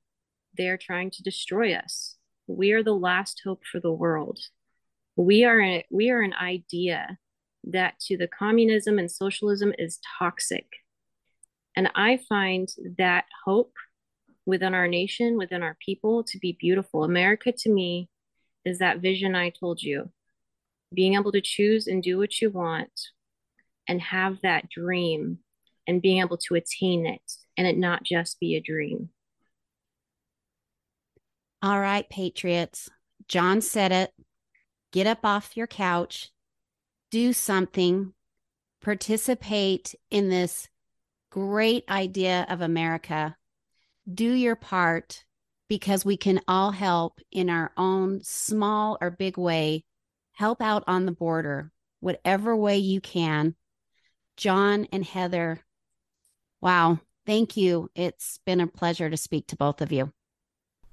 they're 0.57 0.77
trying 0.77 1.11
to 1.11 1.23
destroy 1.23 1.73
us. 1.73 2.17
We 2.47 2.71
are 2.71 2.83
the 2.83 2.95
last 2.95 3.41
hope 3.43 3.63
for 3.71 3.79
the 3.79 3.91
world 3.91 4.39
we 5.15 5.43
are 5.43 5.61
a, 5.61 5.85
we 5.89 6.09
are 6.09 6.21
an 6.21 6.33
idea 6.33 7.17
that 7.63 7.99
to 7.99 8.17
the 8.17 8.27
communism 8.27 8.99
and 8.99 9.09
socialism 9.09 9.73
is 9.77 9.99
toxic. 10.19 10.65
And 11.75 11.89
i 11.95 12.19
find 12.27 12.69
that 12.97 13.25
hope 13.45 13.73
within 14.45 14.73
our 14.73 14.87
nation 14.87 15.37
within 15.37 15.61
our 15.63 15.77
people 15.85 16.23
to 16.23 16.39
be 16.39 16.57
beautiful. 16.59 17.03
America 17.03 17.51
to 17.51 17.71
me 17.71 18.09
is 18.65 18.79
that 18.79 18.99
vision 18.99 19.35
i 19.35 19.49
told 19.49 19.81
you. 19.81 20.09
Being 20.93 21.15
able 21.15 21.31
to 21.31 21.41
choose 21.41 21.87
and 21.87 22.03
do 22.03 22.17
what 22.17 22.41
you 22.41 22.49
want 22.49 22.91
and 23.87 24.01
have 24.01 24.37
that 24.43 24.69
dream 24.69 25.39
and 25.87 26.01
being 26.01 26.19
able 26.21 26.37
to 26.37 26.55
attain 26.55 27.05
it 27.05 27.21
and 27.57 27.67
it 27.67 27.77
not 27.77 28.03
just 28.03 28.39
be 28.39 28.55
a 28.55 28.61
dream. 28.61 29.09
All 31.61 31.79
right 31.79 32.09
patriots. 32.09 32.89
John 33.27 33.61
said 33.61 33.91
it. 33.91 34.11
Get 34.91 35.07
up 35.07 35.19
off 35.23 35.55
your 35.55 35.67
couch, 35.67 36.31
do 37.11 37.33
something, 37.33 38.13
participate 38.81 39.93
in 40.09 40.29
this 40.29 40.69
great 41.29 41.83
idea 41.89 42.45
of 42.49 42.61
America. 42.61 43.37
Do 44.11 44.31
your 44.31 44.55
part 44.55 45.25
because 45.69 46.03
we 46.03 46.17
can 46.17 46.41
all 46.47 46.71
help 46.71 47.19
in 47.31 47.49
our 47.49 47.71
own 47.77 48.21
small 48.23 48.97
or 48.99 49.11
big 49.11 49.37
way. 49.37 49.85
Help 50.33 50.61
out 50.61 50.83
on 50.87 51.05
the 51.05 51.11
border, 51.11 51.71
whatever 51.99 52.55
way 52.55 52.77
you 52.77 52.99
can. 52.99 53.55
John 54.35 54.87
and 54.91 55.05
Heather, 55.05 55.59
wow, 56.61 56.99
thank 57.25 57.55
you. 57.55 57.89
It's 57.95 58.39
been 58.45 58.59
a 58.59 58.67
pleasure 58.67 59.09
to 59.09 59.17
speak 59.17 59.47
to 59.47 59.55
both 59.55 59.81
of 59.81 59.91
you. 59.91 60.11